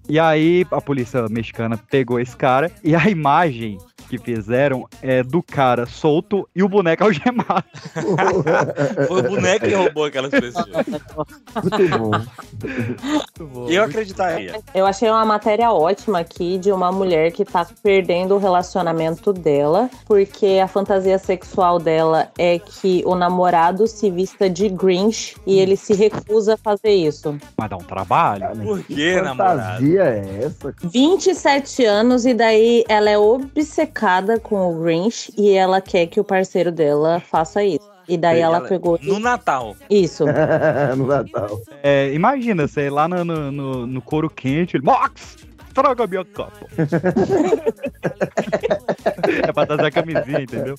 E 0.08 0.18
aí 0.18 0.66
a 0.72 0.82
polícia 0.82 1.28
mexicana 1.30 1.78
pegou 1.78 2.20
esse 2.20 2.36
cara 2.36 2.72
e 2.84 2.96
a 2.96 3.10
imagem 3.10 3.78
que 4.10 4.18
fizeram 4.18 4.88
é 5.04 5.22
do 5.22 5.44
cara 5.44 5.86
solto 5.86 6.50
e 6.56 6.64
o 6.64 6.68
boneco 6.68 7.04
algemado. 7.06 7.64
foi 9.08 9.20
o 9.20 9.24
boneco 9.24 9.66
que 9.66 9.74
roubou 9.74 10.06
aquelas 10.06 10.32
pessoas. 10.32 10.66
Muito 11.62 13.48
bom. 13.48 13.70
E 13.70 13.76
eu 13.76 13.84
acreditaria. 13.84 14.60
Eu 14.74 14.88
achei 14.88 15.10
uma 15.10 15.24
matéria 15.24 15.72
ótima 15.72 16.20
aqui 16.20 16.58
de 16.58 16.72
uma 16.72 16.92
mulher 16.92 17.32
que 17.32 17.46
tá 17.46 17.68
perdendo 17.84 18.36
o 18.36 18.40
relacionamento 18.40 19.32
dela, 19.32 19.90
porque 20.06 20.60
a 20.62 20.68
fantasia 20.68 21.20
sexual 21.20 21.78
dela 21.78 22.30
é 22.38 22.58
que 22.58 23.04
o 23.06 23.14
namorado 23.14 23.86
se 23.86 24.10
vista 24.10 24.50
de 24.50 24.70
Grinch 24.70 25.36
e 25.46 25.60
ele 25.60 25.78
se 25.78 25.94
recusa 25.94 26.56
a 26.56 26.58
fazer 26.58 26.94
isso. 26.94 27.38
Mas 27.56 27.70
dá 27.70 27.78
um 27.78 27.84
trabalho. 27.84 28.48
Por 28.64 28.84
que, 28.84 29.22
namorado? 29.22 29.60
fantasia 29.60 30.04
é 30.04 30.46
essa? 30.46 30.74
27 30.84 31.86
anos 31.86 32.26
e 32.26 32.34
daí 32.34 32.84
ela 32.90 33.10
é 33.10 33.18
obcecada 33.18 33.99
com 34.40 34.72
o 34.72 34.82
Grinch 34.84 35.32
e 35.38 35.52
ela 35.52 35.82
quer 35.82 36.08
que 36.08 36.20
o 36.20 36.24
parceiro 36.24 36.72
dela 36.72 37.20
faça 37.20 37.64
isso. 37.64 37.88
E 38.08 38.18
daí 38.18 38.40
ela, 38.40 38.62
pegou 38.62 38.98
No 39.04 39.20
Natal. 39.20 39.76
isso. 39.90 40.26
no 40.98 41.06
Natal. 41.06 41.60
É, 41.84 42.12
imagina, 42.14 42.68
você 42.68 42.90
lá 42.90 43.08
no, 43.08 43.24
no, 43.24 43.52
no, 43.52 43.86
no 43.88 44.02
couro 44.02 44.28
quente, 44.30 44.78
ele, 44.78 44.84
Max, 44.86 45.38
traga 45.76 46.08
minha 46.08 46.26
capa. 46.26 46.66
é 49.48 49.52
pra 49.52 49.66
trazer 49.66 49.86
a 49.86 49.92
camisinha, 49.92 50.42
entendeu? 50.42 50.76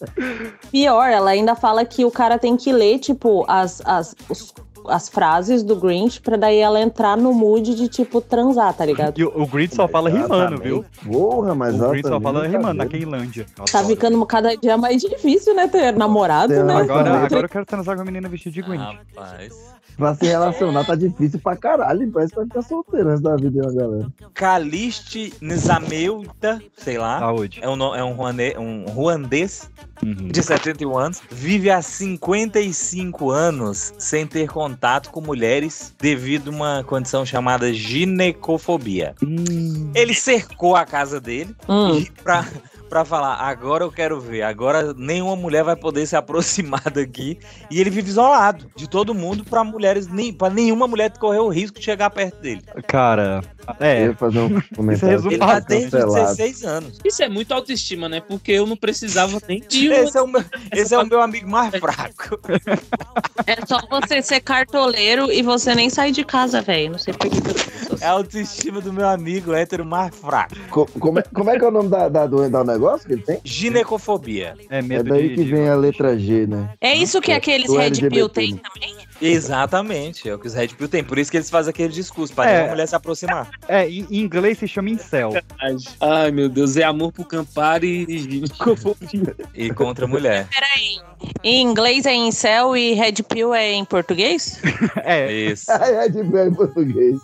Pior, 0.71 1.11
ela 1.11 1.31
ainda 1.31 1.55
fala 1.55 1.85
que 1.85 2.05
o 2.05 2.11
cara 2.11 2.39
tem 2.39 2.57
que 2.57 2.73
ler, 2.73 2.99
tipo, 2.99 3.45
as, 3.49 3.81
as, 3.85 4.14
os- 4.29 4.55
as 4.91 5.09
frases 5.09 5.62
do 5.62 5.76
Grinch 5.76 6.20
pra 6.20 6.36
daí 6.36 6.59
ela 6.59 6.80
entrar 6.80 7.16
no 7.16 7.32
mood 7.32 7.74
de, 7.74 7.88
tipo, 7.88 8.20
transar, 8.20 8.74
tá 8.74 8.84
ligado? 8.84 9.18
E 9.18 9.24
o, 9.24 9.43
o 9.43 9.47
Grinch 9.47 9.74
só 9.74 9.88
fala 9.88 10.11
rimando, 10.11 10.59
viu? 10.59 10.84
Porra, 11.05 11.55
mas 11.55 11.80
O 11.80 11.88
Grinch 11.91 12.09
só 12.09 12.20
fala 12.20 12.41
tá 12.41 12.47
rimando 12.47 12.74
na 12.74 12.84
vendo. 12.84 12.99
Quinlândia. 12.99 13.47
Tá 13.70 13.84
ficando 13.84 14.24
cada 14.26 14.55
dia 14.57 14.76
mais 14.76 15.01
difícil, 15.01 15.55
né? 15.55 15.68
Ter 15.68 15.93
namorado, 15.97 16.53
né? 16.64 16.74
Agora, 16.74 17.24
agora 17.24 17.45
eu 17.47 17.49
quero 17.49 17.64
transar 17.64 17.97
com 17.97 18.03
a 18.03 18.05
menina 18.05 18.28
vestida 18.28 18.55
de 18.55 18.62
Grinch. 18.62 18.99
Rapaz. 19.16 19.80
Pra 20.01 20.14
se 20.14 20.24
relacionar 20.26 20.84
tá 20.84 20.94
difícil 20.94 21.38
pra 21.38 21.55
caralho. 21.57 22.11
Parece 22.11 22.30
que 22.32 22.36
vai 22.38 22.46
ficar 22.46 22.62
solteiro 22.62 23.11
antes 23.11 23.20
da 23.22 23.36
vida 23.36 23.62
da 23.62 23.72
galera. 23.72 24.07
Caliste 24.34 25.32
Nzameuta, 25.42 26.61
sei 26.76 26.98
lá. 26.98 27.18
Saúde. 27.18 27.61
É 27.62 27.68
um, 27.68 27.94
é 27.94 28.03
um, 28.03 28.12
ruane- 28.14 28.57
um 28.59 28.84
ruandês 28.86 29.70
Uhum. 30.03 30.28
de 30.28 30.42
71 30.42 30.96
anos. 30.96 31.20
Vive 31.30 31.70
há 31.70 31.82
55 31.82 33.30
anos 33.30 33.92
sem 33.98 34.26
ter 34.26 34.48
contato 34.48 35.11
com 35.11 35.20
mulheres 35.20 35.94
devido 36.01 36.48
a 36.48 36.55
uma 36.55 36.84
condição 36.84 37.26
chamada 37.26 37.70
ginecofobia. 37.72 39.14
Hum. 39.22 39.90
Ele 39.94 40.14
cercou 40.14 40.74
a 40.74 40.86
casa 40.86 41.20
dele 41.20 41.55
Hum. 41.68 41.98
e 41.98 42.11
pra, 42.22 42.46
pra 42.91 43.05
falar, 43.05 43.36
agora 43.36 43.84
eu 43.84 43.93
quero 43.93 44.20
ver, 44.20 44.43
agora 44.43 44.93
nenhuma 44.95 45.36
mulher 45.36 45.62
vai 45.62 45.76
poder 45.76 46.05
se 46.07 46.16
aproximar 46.16 46.91
daqui. 46.93 47.38
E 47.70 47.80
ele 47.80 47.88
vive 47.88 48.11
isolado 48.11 48.66
de 48.74 48.91
todo 48.91 49.14
mundo 49.14 49.45
pra 49.45 49.62
mulheres, 49.62 50.09
nem, 50.09 50.32
pra 50.32 50.51
nenhuma 50.51 50.88
mulher 50.88 51.16
correr 51.16 51.38
o 51.38 51.49
risco 51.49 51.78
de 51.78 51.84
chegar 51.84 52.11
perto 52.11 52.41
dele. 52.41 52.62
Cara, 52.88 53.43
Eu 53.78 53.86
é. 53.86 54.05
ia 54.07 54.14
fazer 54.16 54.41
um 54.41 54.61
comentário. 54.74 55.14
resume 55.16 55.34
Ele 55.34 55.38
tá 55.38 55.61
desde 55.61 55.86
os 55.86 55.93
cancelado. 56.05 56.36
16 56.36 56.64
anos. 56.64 56.99
Isso 57.05 57.22
é 57.22 57.28
muito 57.28 57.55
autoestima, 57.55 58.09
né? 58.09 58.20
Porque 58.20 58.51
eu 58.51 58.66
não 58.66 58.76
precisava 58.76 59.41
nem 59.49 59.61
de 59.61 59.88
uma. 59.88 59.97
Esse 59.97 60.18
é 60.18 60.22
o 60.22 60.26
meu, 60.26 60.45
esse 60.72 60.95
é 60.95 60.99
o 60.99 61.07
meu 61.07 61.22
amigo 61.22 61.49
mais 61.49 61.74
fraco. 61.76 62.41
É 63.47 63.64
só 63.66 63.80
você 63.88 64.20
ser 64.20 64.41
cartoleiro 64.41 65.30
e 65.30 65.43
você 65.43 65.74
nem 65.76 65.88
sair 65.88 66.11
de 66.11 66.24
casa, 66.24 66.61
velho. 66.61 66.91
Não 66.91 66.99
sei 66.99 67.14
por 67.14 67.30
que. 67.30 67.41
É 68.01 68.07
a 68.07 68.11
autoestima 68.12 68.80
do 68.80 68.92
meu 68.92 69.07
amigo 69.09 69.53
hétero 69.53 69.84
mais 69.84 70.14
fraco. 70.14 70.55
Co- 70.70 70.86
como, 70.98 71.18
é, 71.18 71.22
como 71.22 71.51
é 71.51 71.59
que 71.59 71.64
é 71.64 71.68
o 71.68 71.70
nome 71.70 71.88
da, 71.88 72.09
da, 72.09 72.26
do, 72.26 72.48
do 72.48 72.64
negócio 72.64 73.07
que 73.07 73.12
ele 73.14 73.22
tem? 73.22 73.40
Ginecofobia. 73.44 74.55
É 74.70 74.78
É 74.78 74.82
medo 74.82 75.11
daí 75.11 75.28
de, 75.30 75.34
que 75.34 75.44
de- 75.44 75.51
vem 75.51 75.68
a 75.68 75.74
letra 75.76 76.18
G, 76.18 76.46
né? 76.46 76.70
É 76.80 76.94
isso 76.94 77.20
que 77.20 77.32
É, 77.32 77.36
aqueles 77.36 77.70
Red 77.70 78.09
Pill 78.09 78.26
né? 78.26 78.59
também? 78.62 78.96
Exatamente, 79.20 80.28
é 80.28 80.34
o 80.34 80.38
que 80.38 80.46
os 80.46 80.55
Red 80.55 80.68
Pill 80.68 80.88
têm. 80.88 81.05
Por 81.05 81.18
isso 81.18 81.30
que 81.30 81.36
eles 81.36 81.51
fazem 81.51 81.70
aquele 81.70 81.92
discurso, 81.92 82.32
pra 82.34 82.46
É. 82.48 82.53
nenhuma 82.55 82.70
mulher 82.70 82.86
se 82.88 82.94
aproximar. 82.96 83.51
É, 83.68 83.86
em 83.88 84.07
inglês 84.11 84.59
se 84.59 84.66
chama 84.66 84.88
incel. 84.90 85.30
Ai, 86.01 86.30
meu 86.30 86.48
Deus, 86.48 86.76
é 86.76 86.84
amor 86.84 87.12
pro 87.12 87.24
Campari 87.24 88.07
e 88.09 88.18
ginecofobia. 88.18 89.34
E 89.55 89.70
contra 89.70 90.07
a 90.07 90.09
mulher. 90.09 90.48
Peraí. 90.55 90.98
Em 91.44 91.62
inglês 91.62 92.07
é 92.07 92.14
incel 92.14 92.74
e 92.76 92.94
red 92.94 93.12
pill 93.28 93.53
é 93.55 93.72
em 93.72 93.84
português? 93.84 94.59
É. 95.05 95.30
Isso. 95.32 95.66
É 95.70 96.09
de 96.09 96.22
bem 96.22 96.48
em 96.48 96.55
português. 96.55 97.18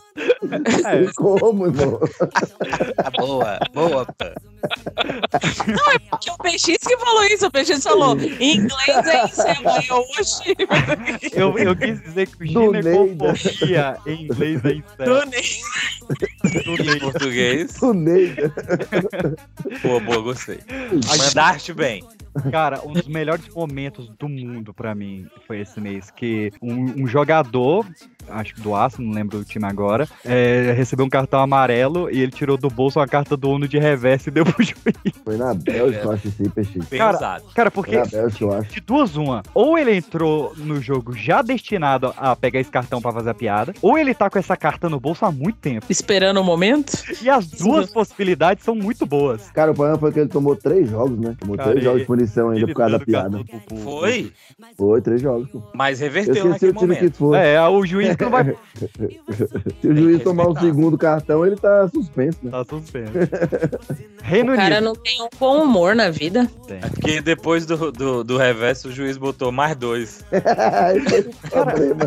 É. 0.87 1.13
Como, 1.15 1.67
irmão? 1.67 2.01
boa, 3.19 3.59
boa. 3.73 4.07
Não, 5.67 5.93
é 5.93 5.99
porque 5.99 6.31
o 6.31 6.37
PX 6.39 6.65
que 6.65 6.97
falou 6.97 7.25
isso. 7.25 7.47
O 7.47 7.51
PX 7.51 7.83
falou, 7.83 8.19
em 8.19 8.57
inglês 8.57 9.07
é. 9.07 9.51
Aí 9.69 9.89
eu, 9.89 9.97
oxi. 10.19 10.57
Eu, 11.33 11.59
eu 11.59 11.77
quis 11.77 12.01
dizer 12.03 12.29
que 12.29 12.47
ginecofobia 12.47 13.97
em 14.07 14.25
inglês 14.25 14.65
é 14.65 14.73
incel. 14.73 15.25
Em 16.55 16.99
português. 16.99 17.75
Tuneida. 17.75 18.53
Boa, 19.83 20.01
boa, 20.01 20.21
gostei. 20.23 20.59
Mandaste 21.19 21.73
bem. 21.73 22.05
Cara, 22.51 22.83
um 22.85 22.93
dos 22.93 23.09
melhores 23.09 23.49
momentos 23.49 24.09
do 24.19 24.29
mundo 24.29 24.75
pra 24.75 24.95
mim 24.95 25.27
foi 25.47 25.61
esse 25.61 25.81
mês, 25.81 26.11
que 26.11 26.53
um, 26.61 27.03
um 27.03 27.07
jogador, 27.07 27.87
acho 28.29 28.55
que 28.55 28.61
do 28.61 28.75
Aço, 28.75 29.01
não 29.03 29.13
lembro 29.13 29.39
o 29.39 29.45
time 29.45 29.65
agora, 29.67 30.09
é, 30.25 30.73
recebeu 30.77 31.05
um 31.07 31.09
cartão 31.09 31.41
amarelo 31.41 32.11
e 32.11 32.21
ele 32.21 32.31
tirou 32.33 32.57
do 32.57 32.69
bolso 32.69 32.99
uma 32.99 33.07
carta 33.07 33.37
do 33.37 33.51
ONU 33.51 33.67
de 33.69 33.79
reverso 33.79 34.29
e 34.29 34.33
deu 34.33 34.45
pro 34.45 34.55
juiz. 34.63 34.77
Foi 35.25 35.37
na 35.37 35.55
Bélgica, 35.55 36.05
eu 36.05 36.11
acho 36.13 36.29
esse 36.29 36.49
peixe. 36.51 36.79
Cara. 36.97 37.41
Cara, 37.55 37.71
porque 37.71 37.97
Bélgica, 37.97 38.45
eu 38.45 38.53
acho. 38.53 38.71
de 38.73 38.81
duas 38.81 39.17
uma, 39.17 39.43
ou 39.55 39.77
ele 39.79 39.95
entrou 39.97 40.53
no 40.57 40.81
jogo 40.81 41.15
já 41.17 41.43
destinado 41.43 42.13
a 42.17 42.35
pegar 42.37 42.61
esse 42.61 42.71
cartão 42.71 43.01
pra 43.01 43.13
fazer 43.13 43.31
a 43.31 43.35
piada, 43.35 43.75
ou 43.83 43.97
ele 43.99 44.15
tá 44.15 44.29
com 44.31 44.39
essa 44.39 44.57
carta 44.57 44.89
no 44.89 44.99
bolso 45.01 45.25
há 45.25 45.31
muito 45.33 45.59
tempo. 45.59 45.87
Esperando 45.89 46.41
o 46.41 46.45
momento? 46.45 46.93
E 47.23 47.29
as 47.29 47.47
duas 47.47 47.91
possibilidades 47.91 48.65
são 48.65 48.75
muito 48.75 49.07
boas. 49.07 49.51
Cara, 49.51 49.71
o 49.73 49.75
problema 49.75 49.99
foi 49.99 50.13
que 50.13 50.21
ele 50.21 50.29
tomou 50.29 50.57
três 50.57 50.89
jogos, 50.91 51.19
né? 51.19 51.37
Tomou 51.39 51.57
Cara, 51.57 51.71
três 51.71 51.85
jogos 51.85 52.01
de 52.01 52.07
punição 52.07 52.51
ainda 52.51 52.67
por 52.67 52.75
causa 52.75 52.99
da 52.99 53.05
piada. 53.05 53.41
Foi? 53.83 54.33
Foi, 54.77 55.01
três 55.01 55.21
jogos. 55.21 55.49
pô. 55.51 55.63
Mas 55.75 56.01
Eu 56.01 56.07
reverteu 56.07 56.45
naquele 56.49 56.73
o 56.73 56.75
time 56.75 56.95
que 56.95 57.01
momento. 57.03 57.17
foi. 57.17 57.39
É, 57.39 57.63
o 57.63 57.85
juiz 57.87 58.16
que 58.17 58.25
não 58.25 58.31
vai 58.31 58.45
Se 59.81 59.89
o 59.89 59.97
juiz 59.97 60.23
tomar 60.23 60.49
o 60.49 60.59
segundo 60.59 60.97
cartão, 60.99 61.45
ele 61.47 61.57
tá 61.57 61.89
suspenso, 61.89 62.39
né? 62.43 62.51
Tá 62.51 62.65
suspenso. 62.65 63.13
Reino 64.23 64.53
O 64.53 64.57
cara 64.57 64.77
Unido. 64.77 64.85
não 64.85 64.95
tem 64.95 65.23
um 65.23 65.29
bom 65.39 65.63
humor 65.63 65.95
na 65.95 66.11
vida. 66.11 66.51
É 66.69 66.89
porque 66.89 67.21
depois 67.21 67.65
do, 67.67 67.93
do, 67.93 68.25
do 68.25 68.37
reverso 68.37 68.89
o 68.89 68.93
juiz 68.93 69.17
botou 69.17 69.53
mais 69.53 69.77
dois. 69.77 70.25
Esse 70.33 71.15
é 71.17 71.21
o 71.21 71.51
problema. 71.51 72.07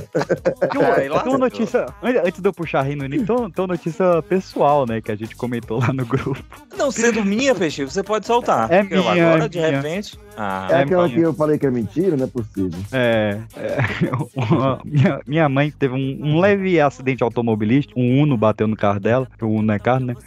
Tem 0.72 1.10
uma, 1.10 1.20
tem 1.24 1.38
notícia, 1.38 1.86
an- 2.04 2.22
antes 2.26 2.42
de 2.42 2.48
eu 2.50 2.54
puxar 2.54 2.82
Reino 2.82 3.04
Unido, 3.06 3.26
tem 3.26 3.36
uma- 3.36 3.50
tem 3.52 3.62
uma 3.64 3.68
notícia 3.74 4.22
pessoal, 4.24 4.86
né, 4.86 5.02
que 5.02 5.12
a 5.12 5.16
gente 5.16 5.36
comentou 5.36 5.80
lá 5.80 5.94
no 5.94 6.06
grupo. 6.06 6.44
Não, 6.78 6.92
sendo 6.92 7.24
minha, 7.24 7.56
Peixe, 7.56 7.84
você 7.86 8.04
pode 8.04 8.26
soltar. 8.26 8.72
É 8.72 8.84
minha, 8.84 9.00
Agora, 9.00 9.46
é 9.46 9.48
de 9.48 9.58
minha. 9.60 9.70
repente. 9.82 10.20
Ah, 10.42 10.68
É 10.72 10.76
aquela 10.84 11.10
que 11.10 11.20
eu 11.20 11.34
falei 11.34 11.58
que 11.60 11.66
é 11.68 11.72
mentira, 11.72 12.16
não 12.16 12.24
é 12.24 12.28
possível. 12.28 12.80
É, 12.94 13.40
é, 13.58 13.78
uma- 14.36 14.80
minha, 14.86 15.20
minha 15.28 15.50
mãe 15.50 15.70
teve 15.70 15.94
um, 15.94 16.18
um 16.22 16.40
leve 16.40 16.80
acidente 16.80 17.22
automobilístico, 17.24 18.00
um 18.00 18.22
Uno 18.22 18.38
bateu 18.38 18.66
no 18.68 18.76
carro 18.78 19.02
dela, 19.02 19.28
que 19.38 19.44
o 19.44 19.50
Uno 19.50 19.74
é 19.74 19.80
carro, 19.80 20.06
né? 20.06 20.16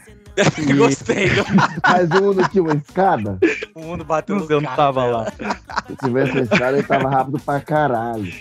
E- 0.66 0.72
Gostei. 0.74 1.28
Mas 1.82 2.10
o 2.10 2.30
Uno 2.30 2.48
tinha 2.48 2.62
uma 2.62 2.74
escada. 2.74 3.38
O 3.74 3.80
mundo 3.80 4.02
bateu 4.04 4.36
no 4.36 4.46
sei, 4.46 4.56
eu 4.56 4.60
não 4.62 4.66
carro 4.66 4.76
tava 4.76 5.02
dela. 5.02 5.18
lá. 5.40 5.56
Se 5.88 5.96
tivesse 6.04 6.32
uma 6.32 6.40
escada, 6.42 6.76
ele 6.78 6.86
tava 6.86 7.08
rápido 7.10 7.38
pra 7.40 7.60
caralho. 7.60 8.32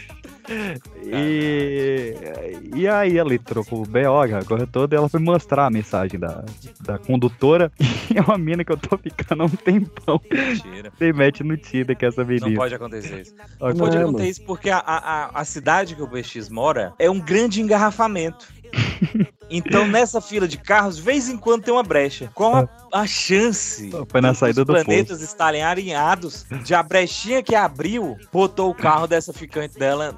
E, 1.03 2.15
e 2.75 2.87
aí 2.87 3.17
ela 3.17 3.37
trocou 3.39 3.81
o 3.83 3.85
BO, 3.85 4.21
a 4.35 4.43
corre 4.45 4.65
toda, 4.65 4.95
e 4.95 4.97
ela 4.97 5.09
foi 5.09 5.19
mostrar 5.19 5.65
a 5.65 5.69
mensagem 5.69 6.19
da, 6.19 6.43
da 6.81 6.97
condutora. 6.97 7.71
E 8.13 8.17
é 8.17 8.21
uma 8.21 8.37
mina 8.37 8.61
que 8.65 8.71
eu 8.73 8.75
tô 8.75 8.97
ficando 8.97 9.43
há 9.43 9.45
um 9.45 9.49
tempão. 9.49 10.19
Mentira. 10.29 10.91
Você 10.97 11.13
mete 11.13 11.45
no 11.45 11.55
Tida 11.55 11.95
que 11.95 12.03
é 12.03 12.09
essa 12.09 12.23
Não 12.23 12.27
menina. 12.29 12.57
pode 12.57 12.75
acontecer 12.75 13.21
isso. 13.21 13.33
Não 13.57 13.73
pode 13.73 13.95
Não, 13.95 14.01
acontecer 14.09 14.29
isso 14.29 14.43
porque 14.43 14.69
a, 14.69 14.79
a, 14.79 15.39
a- 15.39 15.45
cidade 15.45 15.95
que 15.95 16.01
o 16.01 16.07
PX 16.09 16.49
mora 16.49 16.93
é 16.99 17.09
um 17.09 17.21
grande 17.21 17.61
engarrafamento. 17.61 18.49
Então, 19.51 19.85
nessa 19.87 20.21
fila 20.21 20.47
de 20.47 20.57
carros, 20.57 20.95
de 20.97 21.01
vez 21.01 21.27
em 21.29 21.37
quando 21.37 21.63
tem 21.63 21.73
uma 21.73 21.83
brecha. 21.83 22.31
Qual 22.33 22.55
a, 22.55 22.67
a 23.01 23.05
chance 23.07 23.91
Foi 24.07 24.21
na 24.21 24.29
dos 24.29 24.37
saída 24.39 24.63
do 24.65 24.73
planetas 24.73 25.21
estarem 25.21 25.61
alinhados 25.63 26.45
de 26.63 26.73
a 26.73 26.81
brechinha 26.81 27.43
que 27.43 27.53
abriu 27.55 28.17
botou 28.31 28.69
o 28.69 28.73
carro 28.75 29.07
dessa 29.07 29.33
ficante 29.33 29.77
dela 29.77 30.15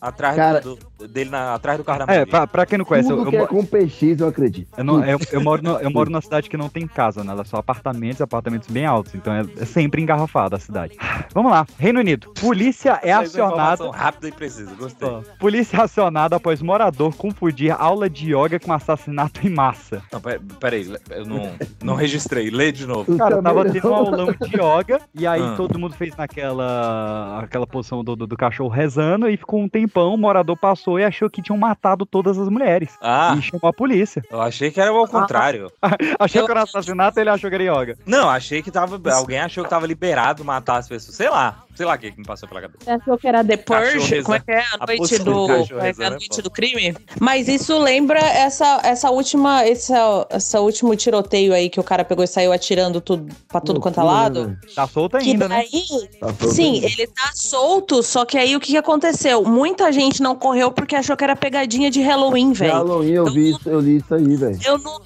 atrás 0.00 0.36
Cara- 0.36 0.60
do, 0.60 0.78
dele 1.08 1.30
na- 1.30 1.54
atrás 1.54 1.78
do 1.78 1.84
carro 1.84 1.98
da 2.00 2.04
É, 2.04 2.18
mulher. 2.20 2.26
pra, 2.26 2.46
pra 2.46 2.66
quem 2.66 2.78
não 2.78 2.84
conhece, 2.84 3.10
eu, 3.10 3.16
Tudo 3.16 3.28
eu 3.28 3.30
que 3.30 3.36
é 3.36 3.40
mo- 3.40 3.46
com 3.46 3.64
PX, 3.64 4.20
eu 4.20 4.28
acredito. 4.28 4.68
eu, 4.76 4.84
não- 4.84 5.04
eu- 5.04 5.18
eu 5.30 5.40
moro 5.40 5.62
no- 5.62 5.78
eu 5.78 5.90
moro 5.90 6.10
numa 6.10 6.20
cidade 6.22 6.48
que 6.48 6.56
não 6.56 6.68
tem 6.68 6.86
casa, 6.86 7.22
né? 7.22 7.32
Ela 7.32 7.42
é 7.42 7.44
só 7.44 7.58
apartamentos, 7.58 8.20
apartamentos 8.20 8.68
bem 8.68 8.86
altos. 8.86 9.14
Então 9.14 9.32
é, 9.32 9.44
é 9.58 9.64
sempre 9.64 10.00
engarrafada 10.02 10.56
a 10.56 10.58
cidade. 10.58 10.96
Vamos 11.34 11.50
lá, 11.52 11.66
Reino 11.78 12.00
Unido. 12.00 12.32
Polícia 12.40 12.98
é 13.02 13.12
acionada. 13.12 13.90
rápida 13.90 14.28
e 14.28 14.32
precisa, 14.32 14.74
gostei. 14.74 15.08
Polícia 15.38 15.76
é 15.76 15.80
acionada 15.82 16.36
após 16.36 16.60
morador 16.62 17.14
confundir 17.14 17.70
aula 17.72 18.08
de 18.08 18.34
yoga 18.34 18.58
com 18.62 18.72
assassinato 18.72 19.46
em 19.46 19.50
massa. 19.50 20.02
Não, 20.12 20.20
pera- 20.20 20.40
peraí, 20.60 20.90
eu 21.10 21.26
não, 21.26 21.50
não 21.82 21.94
registrei. 21.94 22.50
Lê 22.50 22.72
de 22.72 22.86
novo. 22.86 23.12
Eu 23.12 23.18
Cara, 23.18 23.36
também 23.36 23.52
tava 23.54 23.70
tendo 23.70 23.90
um 23.90 23.94
aulão 23.94 24.26
de 24.32 24.56
yoga 24.56 25.00
e 25.14 25.26
aí 25.26 25.42
Ah. 25.42 25.54
todo 25.56 25.78
mundo 25.78 25.94
fez 25.94 26.14
naquela 26.16 27.40
aquela 27.42 27.66
posição 27.66 28.02
do, 28.04 28.14
do, 28.16 28.26
do 28.26 28.36
cachorro 28.36 28.68
rezando 28.70 29.28
e 29.28 29.36
ficou 29.36 29.60
um 29.60 29.68
tempão, 29.68 30.14
o 30.14 30.18
morador 30.18 30.56
passou 30.56 30.98
e 30.98 31.04
achou 31.04 31.28
que 31.28 31.42
tinham 31.42 31.58
matado 31.58 32.04
todas 32.06 32.38
as 32.38 32.48
mulheres. 32.48 32.96
Ah, 33.00 33.34
E 33.38 33.42
chamou 33.42 33.68
a 33.68 33.72
polícia. 33.72 34.22
eu 34.30 34.40
achei 34.40 34.70
que 34.70 34.80
era 34.80 34.90
ao 34.90 35.06
contrário. 35.08 35.70
Achou 36.18 36.44
que 36.44 36.50
era 36.50 36.60
um 36.60 36.62
assassinato 36.64 37.18
ele 37.18 37.30
achou 37.30 37.50
que 37.50 37.56
era 37.56 37.64
yoga. 37.64 37.96
Não, 38.06 38.28
achei 38.28 38.62
que 38.62 38.70
tava. 38.70 39.00
Alguém 39.12 39.38
achou 39.40 39.64
que 39.64 39.70
tava 39.70 39.86
liberado 39.86 40.44
matar 40.44 40.76
as 40.78 40.88
pessoas. 40.88 41.16
Sei 41.16 41.28
lá. 41.28 41.64
Sei 41.74 41.86
lá 41.86 41.94
o 41.94 41.98
que, 41.98 42.12
que 42.12 42.18
me 42.18 42.24
passou 42.26 42.48
pela 42.48 42.60
cabeça. 42.60 42.78
Você 42.84 42.90
achou 42.90 43.16
que 43.18 43.26
era 43.26 43.42
The 43.44 43.56
Purge? 43.56 44.22
Como 44.22 44.34
é 44.36 44.40
que 44.40 44.50
é? 44.50 44.58
A 44.60 44.64
A 44.80 44.86
noite 44.86 44.98
posição 44.98 45.24
do, 45.24 45.46
é 45.80 46.06
a 46.06 46.10
noite 46.10 46.42
do 46.42 46.50
crime? 46.50 46.94
Mas 47.20 47.48
isso 47.48 47.78
lembra 47.78 48.18
essa, 48.20 48.80
essa 48.84 49.10
última, 49.10 49.64
essa, 49.64 50.26
essa 50.30 50.60
último 50.60 50.94
tiroteio 50.94 51.54
aí 51.54 51.70
que 51.70 51.80
o 51.80 51.82
cara 51.82 52.04
pegou 52.04 52.22
e 52.24 52.26
saiu 52.26 52.52
atirando 52.52 53.00
tudo 53.00 53.34
pra 53.48 53.60
tudo 53.60 53.80
quanto 53.80 54.00
é 54.00 54.02
lado. 54.02 54.48
né, 54.48 54.56
Tá 54.74 54.86
solto 54.86 55.16
Que 55.18 55.30
ainda, 55.30 55.48
né? 55.48 55.64
daí, 55.72 56.08
Tá 56.20 56.26
solto 56.28 56.48
sim, 56.54 56.74
ainda. 56.74 56.86
ele 56.86 57.06
tá 57.06 57.30
solto, 57.34 58.02
só 58.02 58.24
que 58.24 58.36
aí 58.36 58.54
o 58.54 58.60
que 58.60 58.72
que 58.72 58.76
aconteceu? 58.76 59.42
Muita 59.44 59.90
gente 59.92 60.22
não 60.22 60.36
correu 60.36 60.70
porque 60.70 60.94
achou 60.94 61.16
que 61.16 61.24
era 61.24 61.34
pegadinha 61.34 61.90
de 61.90 62.00
Halloween, 62.02 62.52
velho. 62.52 62.72
Halloween 62.72 63.12
eu 63.12 63.24
vi 63.32 63.50
isso, 63.50 63.68
eu 63.68 63.80
li 63.80 63.96
isso 63.96 64.14
aí, 64.14 64.36
velho. 64.36 64.58
Eu 64.64 64.78
não. 64.78 65.00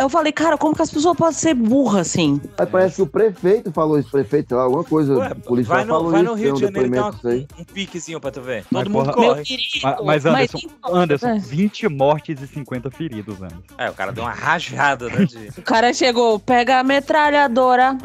Eu 0.00 0.08
falei, 0.08 0.32
cara, 0.32 0.56
como 0.56 0.74
que 0.74 0.82
as 0.82 0.90
pessoas 0.90 1.16
podem 1.16 1.34
ser 1.34 1.54
burras 1.54 2.02
assim? 2.08 2.40
Mas 2.58 2.68
parece 2.68 2.96
que 2.96 3.02
o 3.02 3.06
prefeito 3.06 3.72
falou 3.72 3.98
isso, 3.98 4.08
prefeito, 4.10 4.48
sei 4.48 4.56
lá, 4.56 4.62
alguma 4.64 4.84
coisa. 4.84 5.14
Ué, 5.16 5.32
o 5.32 5.36
policial 5.40 5.84
falou 5.86 6.10
vai 6.12 6.21
isso, 6.22 6.30
no 6.32 6.36
Rio 6.38 6.50
um 6.52 6.54
de 6.54 6.60
Janeiro 6.62 6.90
tem 6.90 7.00
uma- 7.00 7.60
um 7.60 7.64
piquezinho 7.64 8.20
pra 8.20 8.30
tu 8.30 8.40
ver. 8.42 8.64
Mas, 8.70 8.82
Todo 8.84 8.92
mundo 8.92 9.04
porra, 9.12 9.20
Meu 9.20 9.28
corre. 9.30 9.42
querido. 9.44 9.80
Ma- 9.82 9.98
Mas, 10.04 10.26
Anderson, 10.26 10.58
então, 10.62 10.94
Anderson, 10.94 11.28
é. 11.28 11.38
20 11.38 11.88
mortes 11.88 12.40
e 12.42 12.46
50 12.46 12.90
feridos, 12.90 13.36
Anderson. 13.42 13.62
É, 13.78 13.90
o 13.90 13.94
cara 13.94 14.12
deu 14.12 14.24
uma 14.24 14.32
rajada, 14.32 15.08
né? 15.08 15.24
De... 15.24 15.48
O 15.58 15.62
cara 15.62 15.92
chegou, 15.94 16.38
pega 16.38 16.78
a 16.80 16.84
metralhadora. 16.84 17.96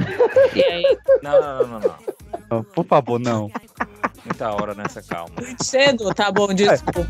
e 0.55 0.61
aí, 0.63 0.97
Não, 1.21 1.31
não, 1.41 1.67
não, 1.67 1.79
não, 1.79 1.95
não. 2.51 2.63
Por 2.63 2.85
favor, 2.85 3.19
não. 3.19 3.49
Muita 4.25 4.51
hora 4.51 4.73
nessa 4.73 5.01
calma. 5.01 5.29
muito 5.41 5.63
cedo, 5.63 6.13
tá 6.13 6.31
bom, 6.31 6.47
desculpa. 6.53 7.07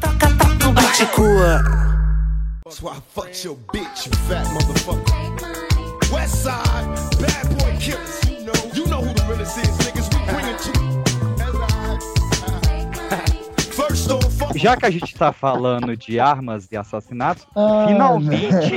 That's 2.64 2.82
why 2.82 2.92
I 2.98 3.02
fucked 3.16 3.46
your 3.46 3.56
bitch, 3.72 4.08
you 4.08 4.12
fat 4.28 4.46
motherfucker. 4.48 6.12
West 6.12 6.44
side, 6.44 6.86
bad 7.22 7.48
boy 7.58 7.78
killers. 7.80 8.22
You 8.28 8.44
know, 8.46 8.54
you 8.74 8.86
know 8.88 9.02
who 9.02 9.14
the 9.14 9.24
realest 9.24 9.58
is, 9.58 9.70
niggas. 9.86 10.17
Já 14.56 14.76
que 14.76 14.86
a 14.86 14.90
gente 14.90 15.14
tá 15.16 15.32
falando 15.32 15.96
de 15.96 16.20
armas 16.20 16.68
e 16.72 16.78
assassinatos, 16.78 17.46
Ah, 17.56 17.86
finalmente, 17.88 18.76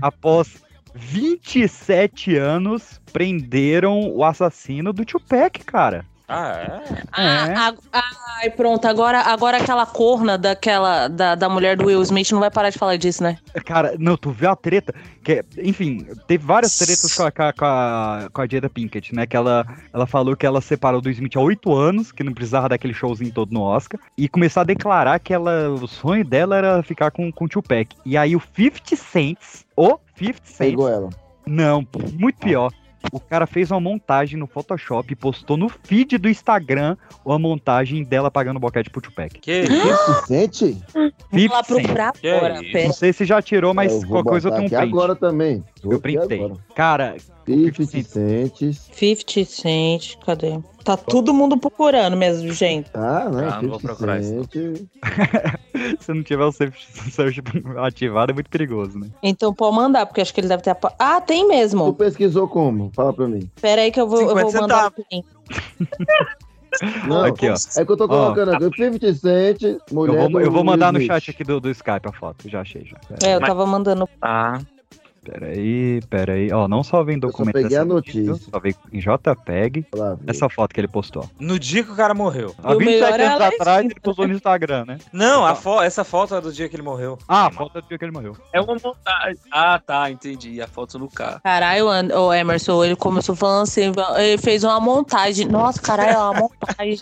após 0.00 0.62
27 0.94 2.36
anos, 2.36 3.00
prenderam 3.12 4.00
o 4.12 4.22
assassino 4.24 4.92
do 4.92 5.04
Tupac, 5.04 5.64
cara. 5.64 6.04
Ah, 6.26 6.56
é? 6.56 7.02
Ah, 7.12 7.74
a- 7.92 8.02
ai, 8.40 8.50
pronto, 8.50 8.86
agora, 8.86 9.20
agora 9.20 9.58
aquela 9.58 9.84
corna 9.84 10.38
daquela, 10.38 11.06
da, 11.06 11.34
da 11.34 11.48
mulher 11.50 11.76
do 11.76 11.84
Will 11.86 12.00
Smith 12.02 12.30
não 12.32 12.40
vai 12.40 12.50
parar 12.50 12.70
de 12.70 12.78
falar 12.78 12.96
disso, 12.96 13.22
né? 13.22 13.36
Cara, 13.64 13.94
não, 13.98 14.16
tu 14.16 14.30
viu 14.30 14.50
a 14.50 14.56
treta? 14.56 14.94
Que, 15.22 15.44
enfim, 15.58 16.06
teve 16.26 16.42
várias 16.44 16.78
tretas 16.78 17.14
com 17.14 17.24
a, 17.24 17.30
com 17.30 17.42
a, 17.42 17.52
com 18.32 18.40
a, 18.40 18.44
a 18.44 18.48
Jada 18.48 18.70
Pinkett, 18.70 19.14
né? 19.14 19.26
Que 19.26 19.36
ela, 19.36 19.66
ela 19.92 20.06
falou 20.06 20.34
que 20.34 20.46
ela 20.46 20.62
separou 20.62 21.00
do 21.02 21.10
Smith 21.10 21.36
há 21.36 21.40
oito 21.40 21.74
anos, 21.74 22.10
que 22.10 22.24
não 22.24 22.32
precisava 22.32 22.70
daquele 22.70 22.94
showzinho 22.94 23.30
todo 23.32 23.52
no 23.52 23.60
Oscar, 23.60 24.00
e 24.16 24.26
começou 24.26 24.62
a 24.62 24.64
declarar 24.64 25.18
que 25.18 25.34
ela, 25.34 25.68
o 25.70 25.86
sonho 25.86 26.24
dela 26.24 26.56
era 26.56 26.82
ficar 26.82 27.10
com, 27.10 27.30
com 27.30 27.44
o 27.44 27.48
Tupac. 27.48 27.94
E 28.04 28.16
aí 28.16 28.34
o 28.34 28.40
50 28.56 28.96
Cent, 28.96 29.38
o 29.76 29.98
50 30.16 30.38
Cent, 30.44 30.70
Pegou 30.70 30.88
ela. 30.88 31.10
não, 31.46 31.86
muito 32.18 32.38
pior. 32.38 32.72
O 33.12 33.20
cara 33.20 33.46
fez 33.46 33.70
uma 33.70 33.80
montagem 33.80 34.38
no 34.38 34.46
Photoshop 34.46 35.12
e 35.12 35.16
postou 35.16 35.56
no 35.56 35.68
feed 35.68 36.18
do 36.18 36.28
Instagram 36.28 36.96
uma 37.24 37.38
montagem 37.38 38.02
dela 38.04 38.30
pagando 38.30 38.58
boquete 38.60 38.90
pro 38.90 39.00
Tupac. 39.00 39.38
Que 39.40 39.62
isso? 39.62 40.26
Sente? 40.26 40.76
Lá 41.50 41.62
procurar 41.62 42.12
Que 42.12 42.28
agora. 42.28 42.54
isso? 42.62 42.72
pera. 42.72 42.86
Não 42.86 42.92
sei 42.94 43.12
se 43.12 43.24
já 43.24 43.40
tirou, 43.42 43.72
mas 43.74 44.04
qualquer 44.04 44.30
coisa 44.30 44.48
eu 44.48 44.52
tenho 44.52 44.64
um 44.66 44.68
print. 44.68 44.82
agora 44.82 45.14
também. 45.14 45.62
Eu 45.82 46.00
printei. 46.00 46.44
agora. 46.44 46.60
Cara, 46.74 47.16
50 47.46 48.02
cents. 48.08 48.88
50 48.92 49.44
Cent, 49.44 50.16
cadê? 50.24 50.58
Tá 50.82 50.96
todo 50.96 51.32
mundo 51.32 51.56
procurando 51.56 52.16
mesmo, 52.16 52.52
gente. 52.52 52.90
Ah, 52.94 53.28
né? 53.30 53.48
Ah, 53.52 53.62
não 53.62 53.70
vou 53.70 53.80
50 53.80 53.86
procurar 53.88 54.20
isso, 54.20 54.34
cent. 54.52 54.86
se 56.00 56.12
não 56.12 56.22
tiver 56.22 56.44
o 56.44 56.52
search 56.52 57.42
ativado, 57.78 58.32
é 58.32 58.34
muito 58.34 58.50
perigoso, 58.50 58.98
né? 58.98 59.08
Então 59.22 59.52
pode 59.54 59.76
mandar, 59.76 60.06
porque 60.06 60.20
acho 60.20 60.32
que 60.34 60.40
ele 60.40 60.48
deve 60.48 60.62
ter. 60.62 60.76
Ah, 60.98 61.20
tem 61.20 61.44
Tu 61.44 61.48
mesmo. 61.48 61.94
pesquisou 61.94 62.46
como? 62.48 62.90
Fala 62.94 63.12
pra 63.12 63.26
mim. 63.26 63.48
Pera 63.60 63.82
aí 63.82 63.90
que 63.90 64.00
eu 64.00 64.06
vou, 64.08 64.20
eu 64.20 64.28
50 64.28 64.44
vou 64.50 64.60
mandar 64.60 64.90
o 64.90 65.04
link. 65.12 65.26
Não, 67.06 67.24
Aqui, 67.24 67.48
ó. 67.48 67.54
É 67.76 67.84
que 67.84 67.92
eu 67.92 67.96
tô 67.96 68.08
colocando 68.08 68.52
aqui. 68.52 68.64
50 68.64 69.14
cent, 69.14 69.60
mulher 69.92 70.24
Eu 70.24 70.28
vou, 70.30 70.40
eu 70.40 70.50
vou 70.50 70.64
mandar 70.64 70.92
no 70.92 71.00
chat 71.00 71.30
aqui 71.30 71.44
do, 71.44 71.60
do 71.60 71.70
Skype 71.70 72.08
a 72.08 72.12
foto. 72.12 72.48
Já 72.50 72.62
achei, 72.62 72.84
já. 72.84 72.96
É, 73.24 73.36
eu 73.36 73.40
Mas- 73.40 73.48
tava 73.48 73.64
mandando. 73.64 74.08
Ah, 74.20 74.58
pera 75.24 75.46
aí, 75.46 76.00
pera 76.10 76.32
aí. 76.34 76.52
Ó, 76.52 76.68
não 76.68 76.82
só 76.82 77.02
vem 77.02 77.18
documento 77.18 77.54
peguei 77.54 77.76
a 77.76 77.84
dessa 77.84 78.00
vídeo, 78.00 78.26
notícia. 78.26 78.50
Só 78.50 78.60
vem 78.60 78.74
em 78.92 78.98
JPEG. 79.00 79.86
Lá? 79.94 80.16
Essa 80.26 80.48
foto 80.48 80.74
que 80.74 80.80
ele 80.80 80.88
postou. 80.88 81.28
No 81.38 81.58
dia 81.58 81.82
que 81.82 81.90
o 81.90 81.96
cara 81.96 82.14
morreu. 82.14 82.54
Há 82.62 82.74
o 82.74 82.78
27 82.78 83.00
melhor 83.00 83.20
é 83.20 83.26
anos 83.26 83.40
a 83.40 83.48
atrás 83.48 83.84
ele 83.84 83.94
postou 84.00 84.28
no 84.28 84.34
Instagram, 84.34 84.84
né? 84.86 84.98
Não, 85.12 85.44
a 85.44 85.54
fo 85.54 85.80
essa 85.80 86.04
foto 86.04 86.34
é 86.34 86.40
do 86.40 86.52
dia 86.52 86.68
que 86.68 86.76
ele 86.76 86.82
morreu. 86.82 87.18
Ah, 87.26 87.46
a 87.46 87.50
foto 87.50 87.78
é 87.78 87.80
do 87.80 87.88
dia 87.88 87.98
que 87.98 88.04
ele 88.04 88.12
morreu. 88.12 88.36
é 88.52 88.60
uma 88.60 88.76
montagem. 88.82 89.38
Ah, 89.50 89.80
tá, 89.84 90.10
entendi. 90.10 90.60
A 90.60 90.66
foto 90.66 90.98
no 90.98 91.08
carro. 91.08 91.40
Caralho, 91.42 91.86
o 91.86 92.32
Emerson, 92.32 92.84
ele 92.84 92.96
começou 92.96 93.34
falando 93.34 93.62
assim, 93.62 93.92
ele 94.16 94.38
fez 94.38 94.64
uma 94.64 94.78
montagem. 94.80 95.46
Nossa, 95.46 95.80
caralho, 95.80 96.12
é 96.12 96.18
uma 96.18 96.34
montagem. 96.40 96.98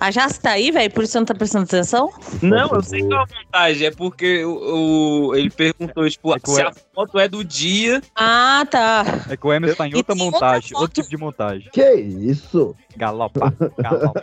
A 0.00 0.10
Jace 0.10 0.40
tá 0.40 0.50
aí, 0.50 0.70
velho? 0.70 0.90
Por 0.92 1.04
isso 1.04 1.12
você 1.12 1.18
não 1.18 1.24
tá 1.26 1.34
prestando 1.34 1.64
atenção? 1.64 2.12
Não, 2.42 2.70
eu 2.74 2.82
sei 2.82 3.00
que 3.06 3.12
é 3.12 3.16
uma 3.16 3.26
montagem. 3.44 3.86
É 3.86 3.90
porque 3.90 4.44
o, 4.44 5.28
o- 5.30 5.34
ele 5.36 5.50
perguntou, 5.50 6.08
tipo, 6.08 6.34
É 6.34 6.38
se 6.44 6.62
a 6.62 6.72
foto 6.94 7.18
é 7.18 7.28
do 7.28 7.44
dia. 7.44 8.00
Ah, 8.14 8.64
tá. 8.70 9.04
É 9.28 9.36
que 9.36 9.46
o 9.46 9.52
Emerson 9.52 9.76
tá 9.76 9.88
em 9.88 9.94
outra 9.94 10.14
montagem, 10.14 10.76
outro 10.76 11.02
tipo 11.02 11.10
de 11.10 11.16
montagem. 11.16 11.68
Que 11.72 11.94
isso? 11.94 12.76
Galopa, 12.96 13.52
galopa. 13.76 14.22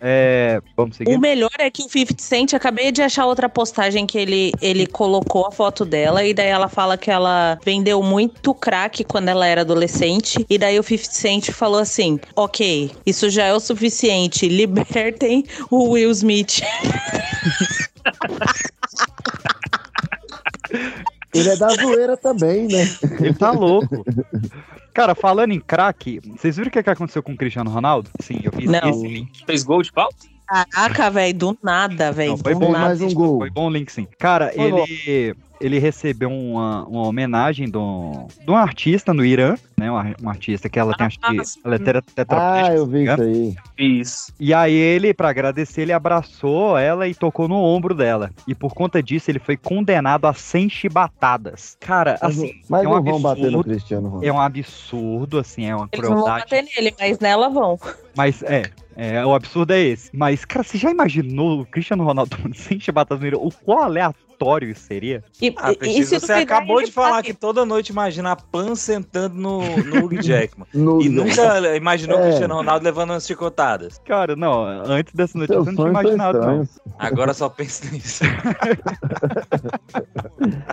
é, 0.00 0.60
vamos 0.74 0.96
seguir. 0.96 1.14
O 1.14 1.20
melhor 1.20 1.50
é 1.58 1.70
que 1.70 1.82
o 1.82 1.88
50 1.88 2.22
Cent, 2.22 2.54
acabei 2.54 2.90
de 2.90 3.02
achar 3.02 3.26
outra 3.26 3.48
postagem 3.48 4.06
que 4.06 4.16
ele, 4.16 4.52
ele 4.62 4.86
colocou 4.86 5.46
a 5.46 5.50
foto 5.50 5.84
dela, 5.84 6.24
e 6.24 6.32
daí 6.32 6.48
ela 6.48 6.68
fala 6.68 6.96
que 6.96 7.10
ela 7.10 7.58
vendeu 7.62 8.02
muito 8.02 8.54
crack 8.54 9.04
quando 9.04 9.28
ela 9.28 9.46
era 9.46 9.60
adolescente, 9.60 10.46
e 10.48 10.56
daí 10.56 10.78
o 10.78 10.82
50 10.82 11.12
Cent 11.12 11.50
falou 11.50 11.78
assim: 11.78 12.18
ok, 12.34 12.90
isso 13.04 13.28
já 13.28 13.44
é 13.44 13.52
o 13.52 13.60
suficiente, 13.60 14.48
libertem 14.48 15.44
o 15.70 15.90
Will 15.90 16.10
Smith. 16.10 16.62
Ele 21.34 21.48
é 21.48 21.56
da 21.56 21.68
zoeira 21.68 22.16
também, 22.16 22.68
né? 22.68 22.88
Ele 23.20 23.34
tá 23.34 23.50
louco. 23.50 24.04
Cara, 24.92 25.14
falando 25.14 25.52
em 25.52 25.60
crack, 25.60 26.20
vocês 26.36 26.56
viram 26.56 26.68
o 26.68 26.70
que, 26.70 26.82
que 26.82 26.90
aconteceu 26.90 27.22
com 27.22 27.32
o 27.32 27.36
Cristiano 27.36 27.70
Ronaldo? 27.70 28.08
Sim, 28.20 28.40
eu 28.44 28.52
fiz 28.52 28.70
Não. 28.70 28.88
esse 28.88 29.08
link. 29.08 29.44
Fez 29.44 29.64
gol 29.64 29.82
de 29.82 29.92
pau? 29.92 30.08
Caraca, 30.46 31.10
velho, 31.10 31.34
do 31.34 31.58
nada, 31.62 32.12
velho. 32.12 32.36
Foi 32.36 32.54
do 32.54 32.60
bom, 32.60 32.72
nada. 32.72 32.86
mais 32.86 33.00
um 33.00 33.12
gol. 33.12 33.38
Foi 33.38 33.50
bom 33.50 33.66
o 33.66 33.70
link, 33.70 33.90
sim. 33.90 34.06
Cara, 34.18 34.52
Foi 34.54 34.70
bom. 34.70 34.84
Ele, 35.66 35.78
recebeu 35.78 36.30
uma, 36.30 36.84
uma 36.86 37.06
homenagem 37.06 37.68
de 37.70 37.76
um, 37.78 38.26
de 38.44 38.50
um 38.50 38.56
artista 38.56 39.14
no 39.14 39.24
Irã, 39.24 39.54
né? 39.76 39.90
Um, 39.90 40.26
um 40.26 40.28
artista 40.28 40.68
que 40.68 40.78
ela 40.78 40.94
tem, 40.94 41.06
acho 41.06 41.18
que, 41.18 41.26
ela 41.64 41.74
é 41.74 41.78
tetra- 41.78 42.02
tetraplégica, 42.02 42.68
Ah, 42.72 42.74
eu 42.74 42.86
vi 42.86 43.04
isso 43.04 43.22
aí. 43.22 43.56
Isso. 43.78 44.32
E 44.38 44.52
aí 44.54 44.74
ele, 44.74 45.14
pra 45.14 45.28
agradecer, 45.30 45.82
ele 45.82 45.92
abraçou 45.92 46.76
ela 46.78 47.08
e 47.08 47.14
tocou 47.14 47.48
no 47.48 47.56
ombro 47.56 47.94
dela. 47.94 48.30
E 48.46 48.54
por 48.54 48.74
conta 48.74 49.02
disso, 49.02 49.30
ele 49.30 49.38
foi 49.38 49.56
condenado 49.56 50.26
a 50.26 50.34
100 50.34 50.68
chibatadas. 50.68 51.76
Cara, 51.80 52.18
Mas, 52.22 52.38
assim, 52.38 52.52
mas 52.68 52.84
é 52.84 52.88
um 52.88 52.94
não 52.94 53.02
vão 53.02 53.20
bater 53.20 53.40
no 53.42 53.46
absurdo. 53.60 53.64
Cristiano 53.64 54.06
Ronaldo. 54.08 54.26
É 54.26 54.32
um 54.32 54.40
absurdo, 54.40 55.38
assim, 55.38 55.66
é 55.66 55.74
uma 55.74 55.88
Eles 55.92 56.02
não 56.08 56.14
vão 56.16 56.24
crueldade. 56.24 56.44
bater 56.50 56.64
nele, 56.76 56.94
mas 56.98 57.18
nela 57.18 57.48
vão. 57.48 57.78
Mas 58.16 58.42
é, 58.42 58.62
é, 58.96 59.24
o 59.24 59.34
absurdo 59.34 59.72
é 59.72 59.80
esse. 59.80 60.10
Mas, 60.12 60.44
cara, 60.44 60.62
você 60.62 60.78
já 60.78 60.90
imaginou 60.90 61.60
o 61.60 61.66
Cristiano 61.66 62.04
Ronaldo 62.04 62.36
sem 62.54 62.78
chibatadas 62.78 63.20
no 63.20 63.26
Irã? 63.26 63.38
O 63.38 63.50
qual 63.50 63.82
aleatório 64.34 64.70
isso 64.70 64.86
seria? 64.86 65.22
E, 65.40 65.54
Ah, 65.56 65.72
Peixe, 65.74 66.18
você 66.18 66.32
acabou 66.32 66.82
de 66.82 66.90
falar 66.90 67.22
que 67.22 67.32
toda 67.32 67.64
noite 67.64 67.88
imagina 67.90 68.32
a 68.32 68.36
Pan 68.36 68.74
sentando 68.74 69.34
no, 69.36 69.60
no 69.60 70.04
Hugh 70.06 70.20
Jackman. 70.22 70.66
No- 70.74 71.00
E 71.00 71.08
nunca 71.08 71.76
imaginou 71.76 72.18
o 72.18 72.20
É. 72.20 72.24
Cristiano 72.26 72.54
Ronaldo 72.54 72.84
levando 72.84 73.10
umas 73.10 73.26
chicotadas. 73.26 73.98
Cara, 74.04 74.34
não, 74.36 74.64
antes 74.64 75.14
dessa 75.14 75.38
notícia 75.38 75.54
eu 75.54 75.64
não 75.64 75.74
tinha 75.74 75.76
são 75.76 75.88
imaginado, 75.88 76.38
não. 76.40 76.68
Agora 76.98 77.32
só 77.34 77.48
pensa 77.48 77.90
nisso. 77.90 78.24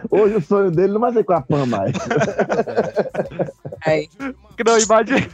Hoje 0.10 0.36
o 0.36 0.42
sonho 0.42 0.72
dele 0.72 0.94
não 0.94 1.00
vai 1.02 1.14
ser 1.14 1.24
com 1.24 1.34
a 1.34 1.42
Pan 1.42 1.66
mais. 1.66 1.94
Ai. 3.86 4.08
Não, 4.64 4.78
imagina. 4.78 5.28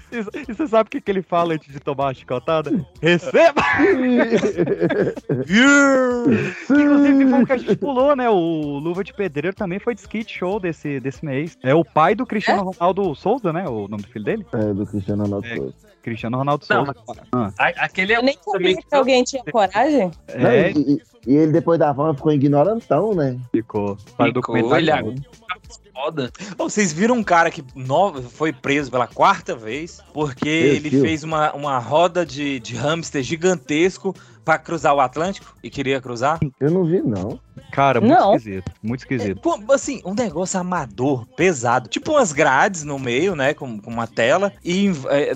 E 0.48 0.54
você 0.54 0.68
sabe 0.68 0.88
o 0.88 0.92
que, 0.92 1.02
que 1.02 1.12
ele 1.12 1.22
fala 1.22 1.54
antes 1.54 1.72
de 1.74 1.80
tomar 1.82 2.10
a 2.10 2.14
chicotada? 2.14 2.72
Receba! 3.02 3.62
Inclusive, 6.70 7.30
foi 7.30 7.42
o 7.44 7.46
que 7.46 7.54
a 7.54 7.58
gente 7.58 7.76
pulou, 7.76 8.16
né? 8.18 8.30
O 8.30 8.80
Luva 8.80 9.04
de 9.04 9.14
Pedreiro 9.14 9.56
também 9.56 9.80
foi 9.80 9.94
de 9.96 10.02
skate 10.02 10.38
show 10.38 10.60
desse, 10.60 11.00
desse 11.00 11.24
mês. 11.24 11.58
É 11.64 11.74
o 11.74 11.86
pai 11.86 12.16
do 12.16 12.26
Cristiano 12.26 12.64
Ronaldo 12.72 13.16
Souza, 13.16 13.54
né? 13.54 13.68
O 13.68 13.88
nome 13.88 14.04
do 14.04 14.08
filho 14.10 14.26
dele? 14.26 14.46
É, 14.54 14.74
do 14.74 14.86
Cristiano 14.86 15.24
Ronaldo. 15.24 15.48
É. 15.48 15.88
Cristiano 16.02 16.38
Ronaldo 16.38 16.66
Não, 16.70 16.86
Souza. 16.86 17.24
Ah, 17.34 17.52
Aquele 17.78 18.14
é 18.14 18.18
Eu 18.18 18.24
nem 18.24 18.38
sabia 18.42 18.76
que 18.78 18.96
alguém 18.96 19.24
tinha 19.24 19.44
coragem. 19.44 20.10
Não, 20.38 20.50
é, 20.50 20.72
e, 20.72 20.94
e- 20.94 21.02
e 21.28 21.36
ele 21.36 21.52
depois 21.52 21.78
da 21.78 21.94
fama 21.94 22.14
ficou 22.14 22.32
ignorantão, 22.32 23.14
né? 23.14 23.38
ficou. 23.52 23.98
Faz 24.16 24.32
Ficou, 24.34 24.56
ele 24.78 24.92
novo. 25.02 25.16
foda. 25.94 26.32
Ô, 26.58 26.70
vocês 26.70 26.94
viram 26.94 27.16
um 27.16 27.24
cara 27.24 27.52
que 27.52 27.62
no- 27.76 28.22
foi 28.24 28.54
preso 28.54 28.90
pela 28.90 29.06
quarta 29.08 29.54
vez 29.56 30.02
porque 30.14 30.46
Meu 30.50 30.76
ele 30.76 30.90
Deus. 30.90 31.04
fez 31.04 31.24
uma, 31.26 31.52
uma 31.54 31.78
roda 31.80 32.26
de, 32.26 32.60
de 32.62 32.76
hamster 32.76 33.22
gigantesco 33.22 34.16
pra 34.46 34.58
cruzar 34.58 34.96
o 34.96 35.02
Atlântico 35.02 35.54
e 35.62 35.70
queria 35.70 36.00
cruzar? 36.00 36.40
Eu 36.62 36.72
não 36.72 36.86
vi, 36.86 37.02
não. 37.02 37.38
Cara, 37.72 38.00
muito 38.02 38.14
Não. 38.18 38.36
esquisito. 38.36 38.72
Muito 38.82 39.00
esquisito. 39.02 39.42
Pô, 39.42 39.60
assim, 39.72 40.02
um 40.06 40.14
negócio 40.14 40.60
amador, 40.60 41.26
pesado. 41.36 41.90
Tipo 41.90 42.14
umas 42.14 42.32
grades 42.32 42.84
no 42.84 42.98
meio, 42.98 43.36
né? 43.36 43.54
Com, 43.54 43.80
com 43.80 43.92
uma 43.92 44.08
tela. 44.08 44.54
E 44.64 44.92
é, 45.10 45.34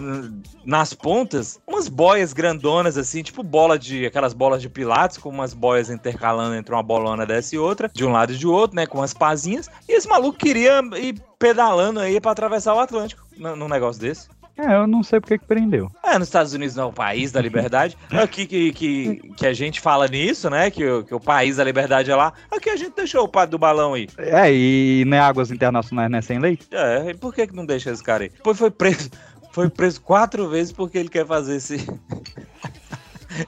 nas 0.66 0.94
pontas, 0.94 1.60
umas 1.68 1.88
boias 1.88 2.34
grandonas, 2.34 2.98
assim, 2.98 3.22
tipo 3.22 3.44
bola 3.44 3.78
de. 3.78 4.06
aquelas 4.06 4.34
bolas 4.34 4.62
de 4.62 4.70
pilates, 4.70 5.18
com 5.18 5.30
umas 5.30 5.54
boias 5.54 5.90
intercalando 5.90 6.56
entre 6.56 6.74
uma 6.74 6.84
bolona 6.84 7.26
dessa 7.26 7.56
e 7.56 7.60
outra, 7.60 7.90
de 7.94 8.06
um 8.06 8.12
lado 8.12 8.34
e 8.34 8.38
de 8.38 8.48
outro, 8.48 8.76
né? 8.76 8.86
Com 8.86 9.02
as 9.02 9.14
pazinhas. 9.14 9.70
E 9.88 9.94
esse 9.94 10.08
maluco 10.08 10.38
queria 10.38 10.82
ir 10.98 11.22
pedalando 11.38 12.00
aí 12.00 12.20
pra 12.22 12.32
atravessar 12.32 12.74
o 12.74 12.80
Atlântico 12.80 13.24
num 13.38 13.68
negócio 13.68 14.02
desse. 14.02 14.28
É, 14.62 14.76
eu 14.76 14.86
não 14.86 15.02
sei 15.02 15.20
porque 15.20 15.38
que 15.38 15.46
prendeu. 15.46 15.90
É, 16.04 16.20
nos 16.20 16.28
Estados 16.28 16.54
Unidos 16.54 16.76
não 16.76 16.84
é 16.84 16.88
o 16.88 16.94
país 16.94 17.32
da 17.32 17.42
liberdade. 17.42 17.98
Aqui 18.12 18.46
que, 18.46 18.72
que, 18.74 19.16
que 19.36 19.48
a 19.48 19.54
gente 19.54 19.80
fala 19.82 20.08
nisso, 20.08 20.50
né? 20.50 20.70
Que, 20.70 20.86
o- 20.86 21.04
que 21.04 21.16
o 21.16 21.20
país 21.20 21.58
da 21.58 21.64
liberdade 21.64 22.12
é 22.12 22.16
lá. 22.16 22.32
Aqui 22.52 22.70
a 22.70 22.76
gente 22.76 22.94
deixou 22.96 23.24
o 23.24 23.28
padre 23.28 23.52
do 23.52 23.58
balão 23.58 23.94
aí. 23.94 24.08
É, 24.18 24.54
e 24.54 25.04
não 25.08 25.18
é 25.18 25.20
águas 25.20 25.50
internacionais, 25.52 26.12
né? 26.12 26.22
Sem 26.22 26.38
lei? 26.40 26.60
É, 26.72 27.10
e 27.10 27.14
por 27.16 27.34
que, 27.34 27.48
que 27.48 27.56
não 27.56 27.66
deixa 27.66 27.90
esse 27.92 28.04
cara 28.04 28.24
aí? 28.24 28.30
Depois 28.30 28.58
foi 28.58 28.70
preso. 28.70 29.10
Foi 29.52 29.70
preso 29.70 30.00
quatro 30.02 30.48
vezes 30.48 30.72
porque 30.72 30.98
ele 30.98 31.10
quer 31.10 31.26
fazer 31.26 31.56
esse. 31.58 31.78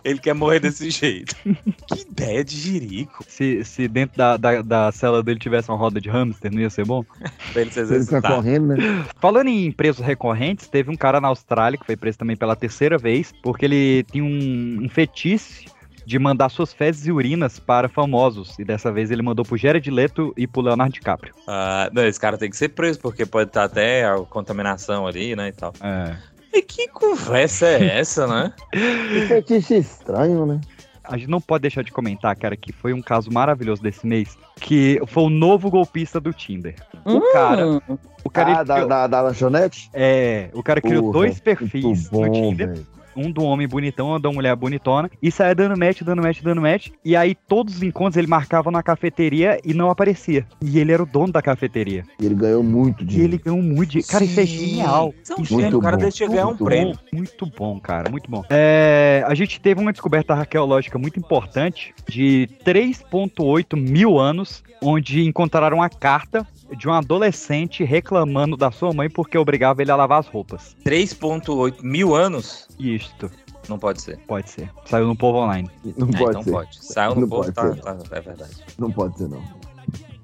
ele 0.03 0.19
quer 0.19 0.34
morrer 0.34 0.60
desse 0.60 0.89
jeito. 0.89 1.35
que 1.88 2.01
ideia 2.01 2.43
de 2.43 2.55
jirico. 2.55 3.23
Se, 3.27 3.64
se 3.64 3.88
dentro 3.88 4.18
da, 4.18 4.38
da, 4.38 4.61
da 4.61 4.91
cela 4.91 5.22
dele 5.23 5.39
tivesse 5.39 5.69
uma 5.69 5.77
roda 5.77 5.99
de 5.99 6.10
hamster, 6.10 6.51
não 6.51 6.61
ia 6.61 6.69
ser 6.69 6.85
bom? 6.85 7.03
Pra 7.51 7.61
ele 7.61 7.72
se 7.72 7.80
Ele 7.80 7.88
fica 7.88 7.95
exercitar. 7.95 8.35
correndo, 8.35 8.68
né? 8.68 9.05
Falando 9.19 9.47
em 9.47 9.72
presos 9.72 10.05
recorrentes, 10.05 10.68
teve 10.68 10.89
um 10.91 10.95
cara 10.95 11.19
na 11.22 11.27
Austrália 11.27 11.77
que 11.77 11.85
foi 11.85 11.95
preso 11.95 12.18
também 12.18 12.35
pela 12.35 12.55
terceira 12.55 12.97
vez, 12.97 13.31
porque 13.43 13.65
ele 13.65 14.03
tinha 14.11 14.23
um, 14.23 14.80
um 14.84 14.89
fetiche 14.89 15.65
de 16.05 16.19
mandar 16.19 16.49
suas 16.49 16.73
fezes 16.73 17.07
e 17.07 17.11
urinas 17.11 17.60
para 17.60 17.88
famosos. 17.88 18.57
E 18.60 18.65
dessa 18.65 18.91
vez 18.91 19.10
ele 19.10 19.22
mandou 19.22 19.45
pro 19.45 19.57
Jared 19.57 19.89
Leto 19.89 20.34
e 20.35 20.45
pro 20.45 20.61
Leonardo 20.61 20.93
DiCaprio. 20.93 21.34
Ah, 21.47 21.89
não, 21.93 22.05
esse 22.05 22.19
cara 22.19 22.38
tem 22.38 22.49
que 22.49 22.57
ser 22.57 22.69
preso, 22.69 22.99
porque 22.99 23.26
pode 23.26 23.49
estar 23.49 23.64
até 23.64 24.05
a 24.05 24.18
contaminação 24.18 25.07
ali, 25.07 25.35
né? 25.35 25.47
E 25.49 25.51
tal. 25.53 25.73
É. 25.81 26.18
E 26.53 26.61
que 26.63 26.88
conversa 26.89 27.67
é 27.67 27.99
essa, 27.99 28.27
né? 28.27 28.53
Que 28.71 29.27
fetiche 29.27 29.75
estranho, 29.77 30.45
né? 30.45 30.61
A 31.03 31.17
gente 31.17 31.30
não 31.30 31.41
pode 31.41 31.63
deixar 31.63 31.84
de 31.84 31.91
comentar, 31.91 32.34
cara, 32.38 32.55
que 32.55 32.71
foi 32.71 32.93
um 32.93 33.01
caso 33.01 33.30
maravilhoso 33.30 33.81
desse 33.81 34.07
mês, 34.07 34.38
que 34.61 35.01
foi 35.07 35.23
o 35.23 35.30
novo 35.30 35.69
golpista 35.69 36.17
do 36.17 36.31
Tinder. 36.31 36.75
O 37.03 37.19
cara, 37.34 37.81
o 38.23 38.30
cara 38.30 38.59
Ah, 38.59 38.63
da, 38.63 38.73
criou- 38.75 38.89
da, 38.89 39.07
da 39.07 39.21
lanchonete? 39.21 39.89
é, 39.93 40.49
o 40.53 40.63
cara 40.63 40.80
criou 40.80 41.01
Porra, 41.03 41.13
dois 41.13 41.41
perfis 41.41 42.09
no 42.09 42.31
Tinder. 42.31 42.69
velho. 42.69 42.88
Um 43.15 43.31
do 43.31 43.44
homem 43.44 43.68
bonitão, 43.68 44.14
um 44.15 44.19
da 44.19 44.31
mulher 44.31 44.56
bonitona, 44.56 45.10
e 45.22 45.31
saia 45.31 45.53
dando 45.56 45.77
match, 45.77 46.02
dando 46.02 46.22
match, 46.22 46.41
dando 46.41 46.61
match. 46.61 46.90
E 47.03 47.15
aí 47.15 47.35
todos 47.35 47.76
os 47.77 47.84
encontros 47.84 48.18
ele 48.18 48.27
marcava 48.27 48.72
na 48.72 48.81
cafeteria 48.84 49.60
e 49.64 49.73
não 49.73 49.90
aparecia. 49.90 50.45
E 50.61 50.80
ele 50.80 50.91
era 50.91 51.03
o 51.03 51.06
dono 51.06 51.31
da 51.31 51.41
cafeteria. 51.41 52.03
E 52.19 52.26
ele 52.26 52.35
ganhou 52.35 52.64
muito 52.64 53.03
E 53.03 53.07
dinheiro. 53.07 53.34
ele 53.34 53.41
ganhou 53.44 53.61
muito 53.61 53.90
dinheiro. 53.91 54.07
Cara, 54.10 54.23
isso 54.23 54.40
é 54.40 54.45
Sim. 54.45 54.57
genial. 54.57 55.14
Isso 55.23 55.34
é 55.34 55.35
um 55.40 55.45
gênio, 55.45 55.77
o 55.77 55.81
cara 55.81 55.98
muito 55.98 56.02
deixa 56.03 56.27
ganhar 56.27 56.45
um 56.45 56.49
muito 56.49 56.65
prêmio. 56.65 56.94
bom, 56.94 57.18
Muito 57.18 57.45
bom, 57.45 57.80
cara, 57.80 58.10
muito 58.10 58.30
bom. 58.30 58.44
É, 58.49 59.23
a 59.27 59.34
gente 59.35 59.60
teve 59.60 59.81
uma 59.81 59.91
descoberta 59.91 60.34
arqueológica 60.34 60.98
muito 60.98 61.19
importante 61.19 61.94
de 62.07 62.48
3,8 62.65 63.76
mil 63.77 64.19
anos, 64.19 64.64
onde 64.81 65.23
encontraram 65.26 65.77
uma 65.77 65.90
carta 65.90 66.45
de 66.78 66.88
um 66.88 66.94
adolescente 66.94 67.84
reclamando 67.84 68.56
da 68.58 68.72
sua 68.72 68.94
mãe 68.94 69.10
porque 69.10 69.38
obrigava 69.38 69.82
ele 69.82 69.91
a 69.91 69.95
lavar 69.95 70.20
as 70.20 70.28
roupas. 70.28 70.76
3.8 70.86 71.82
mil 71.84 72.16
anos? 72.16 72.68
Isto. 72.80 73.30
Não 73.70 73.80
pode 73.80 74.02
ser. 74.02 74.18
Pode 74.28 74.50
ser. 74.50 74.70
Saiu 74.86 75.08
no 75.08 75.16
Povo 75.16 75.38
Online. 75.40 75.70
Não 75.98 76.10
Ah, 76.14 76.18
pode 76.18 76.30
então 76.32 76.44
ser. 76.44 76.52
pode. 76.52 76.86
Saiu 76.86 77.16
no 77.16 77.22
Não 77.22 77.30
povo, 77.30 77.52
tá, 77.54 77.70
tá, 77.76 77.98
é 78.12 78.20
verdade. 78.22 78.52
Não 78.78 78.91
pode 78.91 79.18
ser, 79.18 79.30
não. 79.30 79.41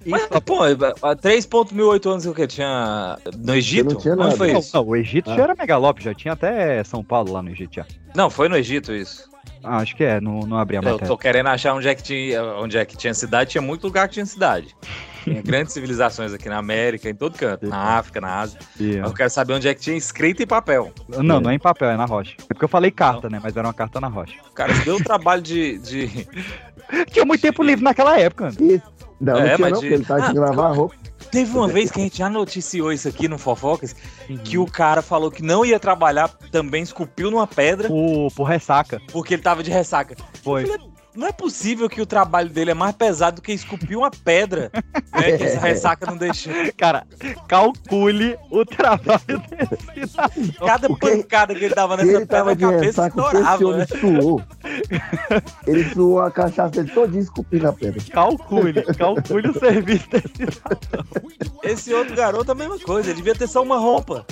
Mas, 0.06 0.26
pô, 0.46 0.64
há 0.64 1.16
3.008 1.16 2.10
anos 2.10 2.26
o 2.26 2.34
que? 2.34 2.48
Tinha. 2.48 3.18
No 3.38 3.54
Egito? 3.54 3.94
não 3.94 4.00
tinha 4.02 4.14
Onde 4.16 4.36
foi 4.38 4.54
Não, 4.54 4.60
isso? 4.60 4.76
não, 4.76 4.86
o 4.88 4.96
Egito 4.96 5.30
Ah. 5.30 5.36
já 5.36 5.44
era 5.44 5.56
megalópio, 5.56 6.04
já 6.04 6.14
tinha 6.14 6.34
até 6.34 6.84
São 6.84 7.04
Paulo 7.04 7.34
lá 7.34 7.42
no 7.42 7.50
Egito 7.50 7.76
já. 7.76 7.86
Não, 8.16 8.30
foi 8.30 8.50
no 8.50 8.56
Egito 8.58 8.94
isso. 8.94 9.30
Ah, 9.64 9.78
acho 9.78 9.96
que 9.96 10.04
é, 10.06 10.20
não, 10.22 10.40
não 10.42 10.58
abri 10.58 10.78
a 10.78 10.80
Eu 10.80 10.84
matéria. 10.84 11.08
tô 11.08 11.18
querendo 11.18 11.48
achar 11.48 11.74
onde 11.74 11.88
é 11.88 11.94
que 11.96 12.02
tinha, 12.02 12.42
onde 12.56 12.78
é 12.78 12.86
que 12.86 12.96
tinha 12.96 13.14
cidade. 13.14 13.52
Tinha 13.52 13.62
muito 13.62 13.84
lugar 13.86 14.08
que 14.08 14.14
tinha 14.16 14.26
cidade. 14.26 14.74
Tinha 15.24 15.42
grandes 15.42 15.74
civilizações 15.74 16.34
aqui 16.34 16.48
na 16.50 16.58
América, 16.58 17.10
em 17.10 17.16
todo 17.16 17.38
canto. 17.38 17.68
Na 17.68 17.98
África, 17.98 18.20
na 18.22 18.40
Ásia. 18.40 18.60
Yeah. 18.80 19.02
Mas 19.02 19.12
eu 19.12 19.18
quero 19.18 19.30
saber 19.30 19.54
onde 19.54 19.68
é 19.68 19.74
que 19.74 19.82
tinha 19.82 19.96
escrito 19.98 20.42
em 20.44 20.48
papel. 20.48 20.92
Não, 21.08 21.40
não 21.40 21.50
é 21.52 21.56
em 21.56 21.60
papel, 21.60 21.90
é 21.90 21.98
na 21.98 22.06
rocha. 22.06 22.36
É 22.40 22.54
porque 22.54 22.66
eu 22.66 22.70
falei 22.70 22.92
carta, 22.92 23.30
né? 23.30 23.40
Mas 23.42 23.56
era 23.56 23.68
uma 23.68 23.74
carta 23.74 24.00
na 24.00 24.08
rocha. 24.08 24.34
O 24.50 24.54
cara 24.54 24.74
deu 24.86 24.96
o 24.98 25.04
trabalho 25.04 25.42
de. 25.42 25.78
de... 25.80 26.28
Tinha 27.12 27.26
muito 27.26 27.42
tempo 27.42 27.62
livre 27.64 27.84
naquela 27.84 28.20
época. 28.20 28.46
Mano. 28.46 28.72
Esse- 28.74 28.84
Não, 29.22 29.34
não 29.34 29.40
É, 29.42 29.56
tinha 29.56 29.58
mas 29.60 29.72
não, 29.74 29.80
de- 29.82 29.86
porque 29.88 29.94
ele 29.96 30.06
tava 30.06 30.26
Ah, 30.28 30.32
de 30.34 30.40
lavar 30.40 30.72
a 30.72 30.74
roupa. 30.74 30.96
Teve 31.30 31.56
uma 31.56 31.68
vez 31.68 31.92
que 31.92 32.00
a 32.00 32.04
gente 32.04 32.18
já 32.18 32.30
noticiou 32.30 32.92
isso 32.92 33.08
aqui 33.08 33.28
no 33.28 33.38
Fofocas, 33.38 33.96
que 34.44 34.58
o 34.58 34.66
cara 34.66 35.02
falou 35.02 35.30
que 35.30 35.44
não 35.44 35.64
ia 35.64 35.80
trabalhar, 35.80 36.28
também 36.52 36.82
esculpiu 36.82 37.30
numa 37.30 37.46
pedra, 37.46 37.88
Por, 37.88 38.32
por 38.34 38.44
ressaca. 38.46 39.00
porque 39.12 39.36
ele 39.36 39.44
tava 39.44 39.62
de 39.62 39.70
ressaca. 39.70 40.16
Foi. 40.42 40.64
Não 41.16 41.28
é 41.28 41.32
possível 41.32 41.90
que 41.90 42.00
o 42.02 42.06
trabalho 42.06 42.50
dele 42.50 42.72
é 42.72 42.74
mais 42.74 42.96
pesado 42.96 43.38
do 43.38 43.42
que 43.42 43.52
esculpir 43.52 43.98
uma 43.98 44.12
pedra, 44.12 44.72
né? 45.12 45.38
Que 45.38 45.44
essa 45.44 45.60
ressaca 45.60 46.06
não 46.06 46.16
deixa. 46.16 46.52
Cara, 46.78 47.06
calcule 47.48 48.38
o 48.52 48.64
trabalho 48.64 49.42
desse 49.50 50.08
cidadão. 50.12 50.68
Cada 50.68 50.88
Porque- 50.88 51.10
pancada 51.18 51.56
que 51.56 51.66
ele 51.66 51.74
dava 51.76 51.98
nessa 51.98 52.10
ele 52.10 52.20
pedra, 52.20 52.38
tava 52.38 52.52
a 52.52 52.54
de 52.54 52.62
cabeça 52.62 53.08
estourava, 53.08 53.78
né? 53.78 53.86
suou. 53.88 54.42
Ele 55.68 55.90
suou 55.94 56.22
a 56.22 56.32
cachaça 56.32 56.70
dele 56.70 56.92
todinho 56.94 57.22
esculpindo 57.24 57.68
a 57.68 57.74
pedra. 57.74 58.02
Calcule, 58.12 58.82
calcule 58.96 59.50
o 59.50 59.60
serviço 59.60 60.08
desse 60.10 60.30
Esse 61.64 61.94
outro 61.94 62.16
garoto, 62.16 62.52
a 62.52 62.56
mesma 62.56 62.78
coisa, 62.80 63.10
ele 63.10 63.18
devia 63.18 63.36
ter 63.36 63.48
só 63.48 63.64
uma 63.64 63.78
roupa. 63.78 64.26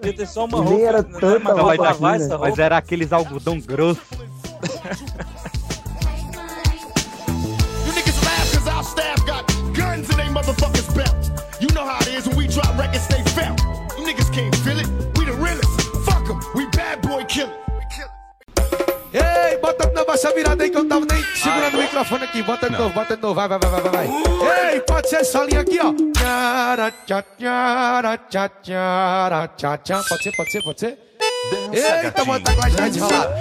Devia 0.00 0.16
ter 0.18 0.26
só 0.26 0.44
uma 0.44 0.60
Nem 0.60 0.68
roupa. 0.68 0.86
era 0.86 1.02
não 1.02 1.16
é 1.16 1.20
tanta 1.20 1.54
mais 1.54 1.78
roupa 1.78 1.90
assim, 1.90 2.06
essa 2.06 2.18
né? 2.28 2.34
roupa. 2.34 2.48
Mas 2.50 2.58
era 2.58 2.76
aqueles 2.76 3.12
algodão 3.12 3.58
grosso. 3.58 4.00
guns 9.80 10.10
in 10.10 10.16
they 10.16 10.28
motherfuckers 10.28 10.88
belt. 10.94 11.16
You 11.60 11.68
know 11.74 11.84
how 11.86 11.98
it 12.04 12.12
is 12.18 12.26
when 12.28 12.36
we 12.36 12.46
drop 12.46 12.72
records, 12.78 13.06
they 13.08 13.22
felt. 13.36 13.58
You 13.96 14.04
niggas 14.08 14.30
can't 14.36 14.54
feel 14.64 14.78
it. 14.78 14.88
We 15.16 15.24
the 15.24 15.36
realest. 15.44 15.72
Fuck 16.06 16.28
'em. 16.30 16.38
We 16.54 16.66
bad 16.76 17.00
boy 17.02 17.24
killer. 17.24 17.56
Ei, 19.12 19.58
bota 19.58 19.88
de 19.88 19.94
novo 19.94 20.12
essa 20.12 20.32
virada 20.32 20.62
aí 20.62 20.70
que 20.70 20.76
eu 20.78 20.88
tava 20.88 21.04
nem 21.04 21.20
segurando 21.34 21.76
o 21.78 21.82
microfone 21.82 22.24
aqui. 22.24 22.42
Bota 22.42 22.70
de 22.70 22.78
novo, 22.78 22.94
bota 22.94 23.16
de 23.16 23.22
novo. 23.22 23.34
Vai, 23.34 23.48
vai, 23.48 23.58
vai, 23.58 23.70
vai, 23.70 23.90
vai. 23.90 24.72
Ei, 24.74 24.80
pode 24.82 25.08
ser 25.08 25.16
essa 25.16 25.42
linha 25.44 25.60
aqui, 25.60 25.80
ó. 25.80 25.92
Tchara, 26.12 26.92
tchá, 27.06 27.24
tchara, 27.36 28.18
tchá, 28.18 28.48
tchara, 28.62 29.48
tchá, 29.48 29.78
tchá. 29.78 30.02
Pode 30.08 30.22
ser, 30.22 30.32
pode 30.36 30.52
ser, 30.52 30.62
pode 30.62 30.80
ser? 30.80 30.98
Eita, 31.72 32.24
mano, 32.24 32.44
tá 32.44 32.54
com 32.54 32.64
a 32.64 32.68
gente 32.68 32.98
rolada. 33.00 33.38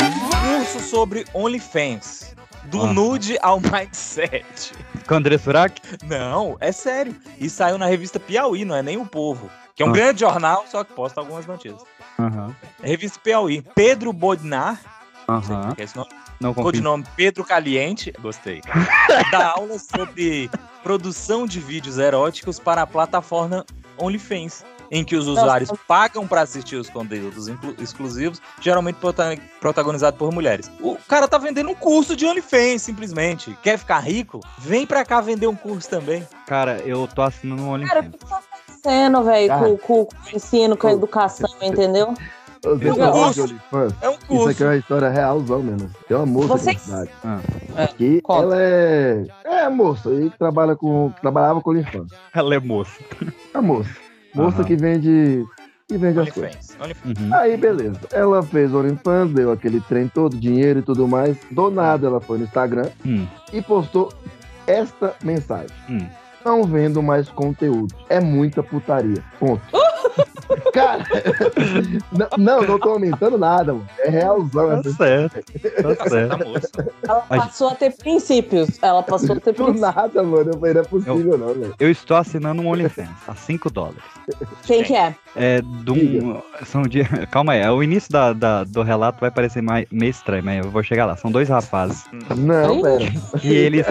Curso 0.58 0.80
sobre 0.90 1.26
OnlyFans. 1.36 2.34
Do 2.70 2.88
nude 2.88 3.38
ao 3.42 3.60
mindset. 3.60 4.74
Com 5.08 5.16
André 5.16 5.38
Surak? 5.38 5.82
Não, 6.06 6.56
é 6.60 6.72
sério. 6.72 7.16
E 7.40 7.50
saiu 7.50 7.78
na 7.78 7.86
revista 7.86 8.20
Piauí, 8.20 8.64
não 8.66 8.76
é 8.76 8.82
nem 8.84 8.98
o 8.98 9.06
Povo. 9.06 9.50
Que 9.76 9.84
é 9.84 9.86
um 9.86 9.90
Ah. 9.90 9.94
grande 9.94 10.20
jornal, 10.22 10.66
só 10.70 10.84
que 10.84 10.94
posta 10.94 11.20
algumas 11.22 11.46
notícias. 11.46 11.82
É 12.84 12.88
revista 12.88 13.20
Piauí. 13.24 13.62
Pedro 13.76 14.12
Bodnar, 14.12 14.80
não 15.28 15.42
sei 15.42 15.56
Aham. 15.56 15.62
como 15.70 15.76
é 15.80 15.84
esse 15.84 15.96
nome. 15.98 16.10
Não. 16.40 16.54
Codinome 16.54 17.04
Pedro 17.18 17.44
Caliente, 17.44 18.14
gostei. 18.22 18.62
Dá 19.32 19.52
aula 19.52 19.78
sobre 19.80 20.50
produção 20.84 21.46
de 21.46 21.60
vídeos 21.60 21.98
eróticos 21.98 22.60
para 22.60 22.82
a 22.82 22.88
plataforma 22.88 23.66
OnlyFans, 23.98 24.64
em 24.92 25.04
que 25.04 25.16
os 25.16 25.28
usuários 25.28 25.70
pagam 25.88 26.28
para 26.28 26.42
assistir 26.42 26.76
os 26.76 26.90
conteúdos 26.90 27.48
exclusivos, 27.80 28.42
geralmente 28.62 28.96
prota- 28.96 29.38
protagonizado 29.60 30.18
por 30.18 30.32
mulheres. 30.32 30.72
O 30.82 30.98
cara 31.08 31.28
tá 31.28 31.38
vendendo 31.38 31.70
um 31.70 31.76
curso 31.76 32.16
de 32.16 32.26
OnlyFans, 32.26 32.82
simplesmente. 32.82 33.58
Quer 33.62 33.78
ficar 33.78 34.00
rico? 34.00 34.40
Vem 34.58 34.86
pra 34.88 35.06
cá 35.06 35.22
vender 35.22 35.48
um 35.48 35.56
curso 35.56 35.90
também. 35.90 36.28
Cara, 36.48 36.80
eu 36.86 37.08
tô 37.08 37.22
assinando 37.22 37.62
um 37.64 37.86
Cara, 37.86 38.02
o 38.02 38.04
OnlyFans. 38.06 38.12
que 38.12 38.26
tá 38.26 38.38
acontecendo, 38.40 39.24
velho, 39.24 39.54
Ah. 39.54 39.60
com, 39.60 39.78
com, 39.78 40.02
o 40.02 40.08
ensino, 40.36 40.78
com 40.78 40.88
a 40.88 40.92
educação, 40.94 41.50
entendeu? 41.62 42.14
É 42.62 42.70
um 42.70 43.12
curso. 43.12 43.34
de 43.48 43.54
OnlyFans? 43.54 43.94
É 44.02 44.10
um 44.10 44.14
Isso 44.14 44.26
curso. 44.28 44.50
aqui 44.50 44.64
é 44.64 44.66
uma 44.66 44.76
história 44.76 45.10
realzão 45.10 45.64
mesmo. 45.64 45.90
Tem 46.08 46.18
uma 46.18 46.26
moça 46.26 46.48
Você- 46.58 46.70
aqui 46.72 46.80
na 46.90 47.06
cidade. 47.06 47.12
Ah. 47.24 47.88
Que 47.96 48.22
conta. 48.22 48.44
ela 48.44 48.56
é. 48.62 49.26
É 49.46 49.70
moça, 49.70 50.10
e 50.14 50.30
que 50.30 50.38
trabalha 50.38 50.76
com. 50.76 51.12
Trabalhava 51.22 51.62
com 51.62 51.70
OnlyFans. 51.70 52.12
Ela 52.34 52.56
é 52.56 52.60
moça. 52.60 52.92
É 53.54 53.62
moça. 53.62 53.90
Moça 54.34 54.58
Aham. 54.58 54.64
que 54.66 54.76
vende. 54.76 55.46
Que 55.88 55.98
vende 55.98 56.20
as 56.20 56.30
coisas. 56.30 56.78
Uhum. 57.04 57.34
Aí, 57.34 57.58
beleza. 57.58 58.00
Ela 58.12 58.44
fez 58.44 58.72
OnlyFans, 58.74 59.32
deu 59.34 59.52
aquele 59.52 59.82
trem 59.82 60.08
todo, 60.08 60.38
dinheiro 60.38 60.80
e 60.80 60.82
tudo 60.84 61.08
mais. 61.08 61.36
Do 61.50 61.72
nada, 61.72 62.06
ela 62.06 62.22
foi 62.22 62.38
no 62.38 62.44
Instagram 62.44 62.90
Hum, 63.04 63.26
e 63.52 63.60
postou 63.62 64.14
esta 64.68 65.16
mensagem. 65.24 65.76
hum. 65.90 66.06
Não 66.46 66.64
vendo 66.64 67.02
mais 67.04 67.28
conteúdo. 67.28 67.94
É 68.08 68.20
muita 68.22 68.64
putaria. 68.64 69.22
Ponto. 69.40 69.62
Cara, 70.74 71.04
não, 72.38 72.62
não 72.62 72.80
tô 72.80 72.90
aumentando 72.92 73.38
nada, 73.38 73.74
mano. 73.74 73.88
É 74.00 74.10
realzão. 74.10 74.70
Tá 74.70 74.80
essa- 74.80 74.92
certo. 74.94 75.44
Tá 75.98 76.10
certo. 76.10 76.48
Moça. 76.48 76.92
Ela 77.04 77.18
A 77.30 77.38
passou 77.38 77.70
a 77.70 77.76
ter 77.76 77.96
princípios. 77.96 78.78
Ela 78.82 79.04
passou 79.04 79.36
a 79.36 79.40
ter 79.40 79.52
Do 79.54 79.64
princípios. 79.66 79.82
nada, 79.82 80.24
mano. 80.24 80.52
Eu 80.52 80.60
falei, 80.60 80.74
não 80.74 80.82
é 80.82 80.84
possível, 80.86 81.38
não, 81.38 81.54
velho. 81.54 81.76
Eu 81.80 81.90
estou 81.92 82.18
assinando 82.18 82.62
um 82.62 82.68
OnlyFans 82.68 83.10
a 83.28 83.36
5 83.36 83.70
dólares. 83.70 84.04
Quem 84.64 84.84
que 84.84 84.96
é? 84.96 85.16
É 85.36 85.62
de 85.62 85.92
um. 85.92 86.42
São 86.66 86.82
de, 86.84 87.04
calma 87.32 87.54
aí, 87.54 87.62
é 87.62 87.72
o 87.72 87.82
início 87.84 88.12
da, 88.12 88.34
da- 88.34 88.64
do 88.64 88.82
relato 88.82 89.20
vai 89.22 89.32
parecer 89.32 89.62
mais, 89.62 89.86
meio 89.92 90.10
estranho, 90.12 90.44
mas 90.44 90.66
eu 90.66 90.72
vou 90.72 90.84
chegar 90.84 91.06
lá. 91.06 91.16
São 91.16 91.32
dois 91.32 91.50
rapazes. 91.50 92.04
Não, 92.36 92.82
pera. 92.82 93.04
E 93.44 93.54
eles. 93.54 93.86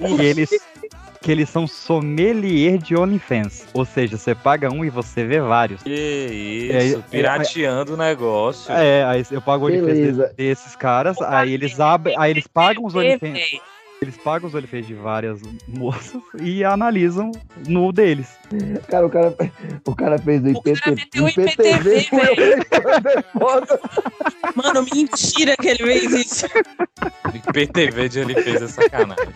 e 0.00 0.22
eles. 0.24 0.50
Que 1.22 1.30
eles 1.30 1.48
são 1.48 1.66
sommelier 1.68 2.78
de 2.78 2.96
OnlyFans. 2.96 3.64
Ou 3.72 3.84
seja, 3.84 4.16
você 4.16 4.34
paga 4.34 4.68
um 4.72 4.84
e 4.84 4.90
você 4.90 5.24
vê 5.24 5.40
vários. 5.40 5.82
Que 5.84 6.68
É, 6.72 6.84
isso, 6.84 6.98
é, 6.98 7.02
pirateando 7.10 7.94
o 7.94 7.96
negócio. 7.96 8.72
É, 8.72 9.04
aí 9.04 9.24
eu 9.30 9.40
pago 9.40 9.64
o 9.64 9.68
OnlyFans 9.68 9.86
Beleza. 9.98 10.22
desse- 10.24 10.34
desses 10.34 10.76
caras, 10.76 11.16
aí 11.22 11.52
eles 11.54 11.78
abrem. 11.78 12.16
Aí 12.18 12.30
eles 12.32 12.46
pagam 12.48 12.84
os 12.84 12.94
OnlyFans. 12.94 13.38
Eles 14.02 14.16
pagam 14.16 14.48
os 14.48 14.54
OnlyFans 14.56 14.84
de 14.84 14.94
várias 14.94 15.40
moças 15.68 16.20
e 16.40 16.64
analisam 16.64 17.30
no 17.68 17.92
deles. 17.92 18.36
Cara, 18.88 19.06
o 19.06 19.10
cara, 19.10 19.32
o 19.86 19.94
cara 19.94 20.18
fez 20.18 20.42
o 20.42 20.48
O 20.50 20.60
cara 20.60 20.76
IPT, 20.76 20.90
meteu 20.90 21.24
o 21.24 21.28
IPTV 21.28 21.98
IPTV, 21.98 22.58
é 23.14 23.22
foda. 23.38 23.80
Mano, 24.56 24.84
mentira 24.92 25.54
que 25.56 25.68
ele 25.68 25.84
fez 25.84 26.12
isso. 26.12 26.48
PTV 27.52 28.08
de 28.08 28.18
ele 28.18 28.42
fez 28.42 28.62
essa 28.62 28.82
sacanagem. 28.82 29.28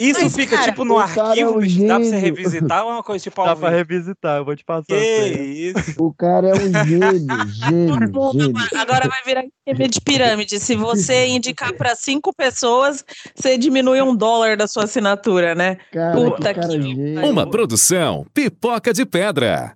Isso 0.00 0.20
Mas, 0.22 0.36
fica 0.36 0.56
cara, 0.56 0.70
tipo 0.70 0.84
no 0.84 1.00
é 1.00 1.02
arquivo, 1.02 1.56
um 1.56 1.58
bicho, 1.58 1.84
dá 1.84 1.96
pra 1.96 2.04
você 2.04 2.16
revisitar 2.16 2.84
ou 2.84 2.90
é 2.90 2.94
uma 2.94 3.02
coisa 3.02 3.22
tipo 3.22 3.44
Dá 3.44 3.56
pra 3.56 3.70
revisitar, 3.70 4.36
eu 4.38 4.44
vou 4.44 4.54
te 4.54 4.64
passar. 4.64 4.84
Que 4.86 5.72
isso? 5.74 5.94
O 5.98 6.14
cara 6.14 6.50
é 6.50 6.54
um 6.54 6.58
gênio, 6.86 7.48
gênio, 7.48 8.12
Mundo, 8.12 8.32
gênio. 8.40 8.68
Agora 8.76 9.08
vai 9.08 9.22
virar 9.24 9.44
esquema 9.44 9.88
de 9.88 10.00
pirâmide. 10.00 10.60
Se 10.60 10.76
você 10.76 11.26
indicar 11.26 11.72
pra 11.74 11.96
cinco 11.96 12.32
pessoas, 12.32 13.04
você 13.34 13.58
diminui 13.58 14.00
um 14.00 14.14
dólar 14.14 14.56
da 14.56 14.68
sua 14.68 14.84
assinatura, 14.84 15.56
né? 15.56 15.78
Cara, 15.92 16.14
Puta 16.14 16.54
que 16.54 16.60
cara 16.60 16.78
que. 16.78 17.18
Uma 17.24 17.50
produção 17.50 18.24
Pipoca 18.32 18.92
de 18.92 19.04
Pedra. 19.04 19.74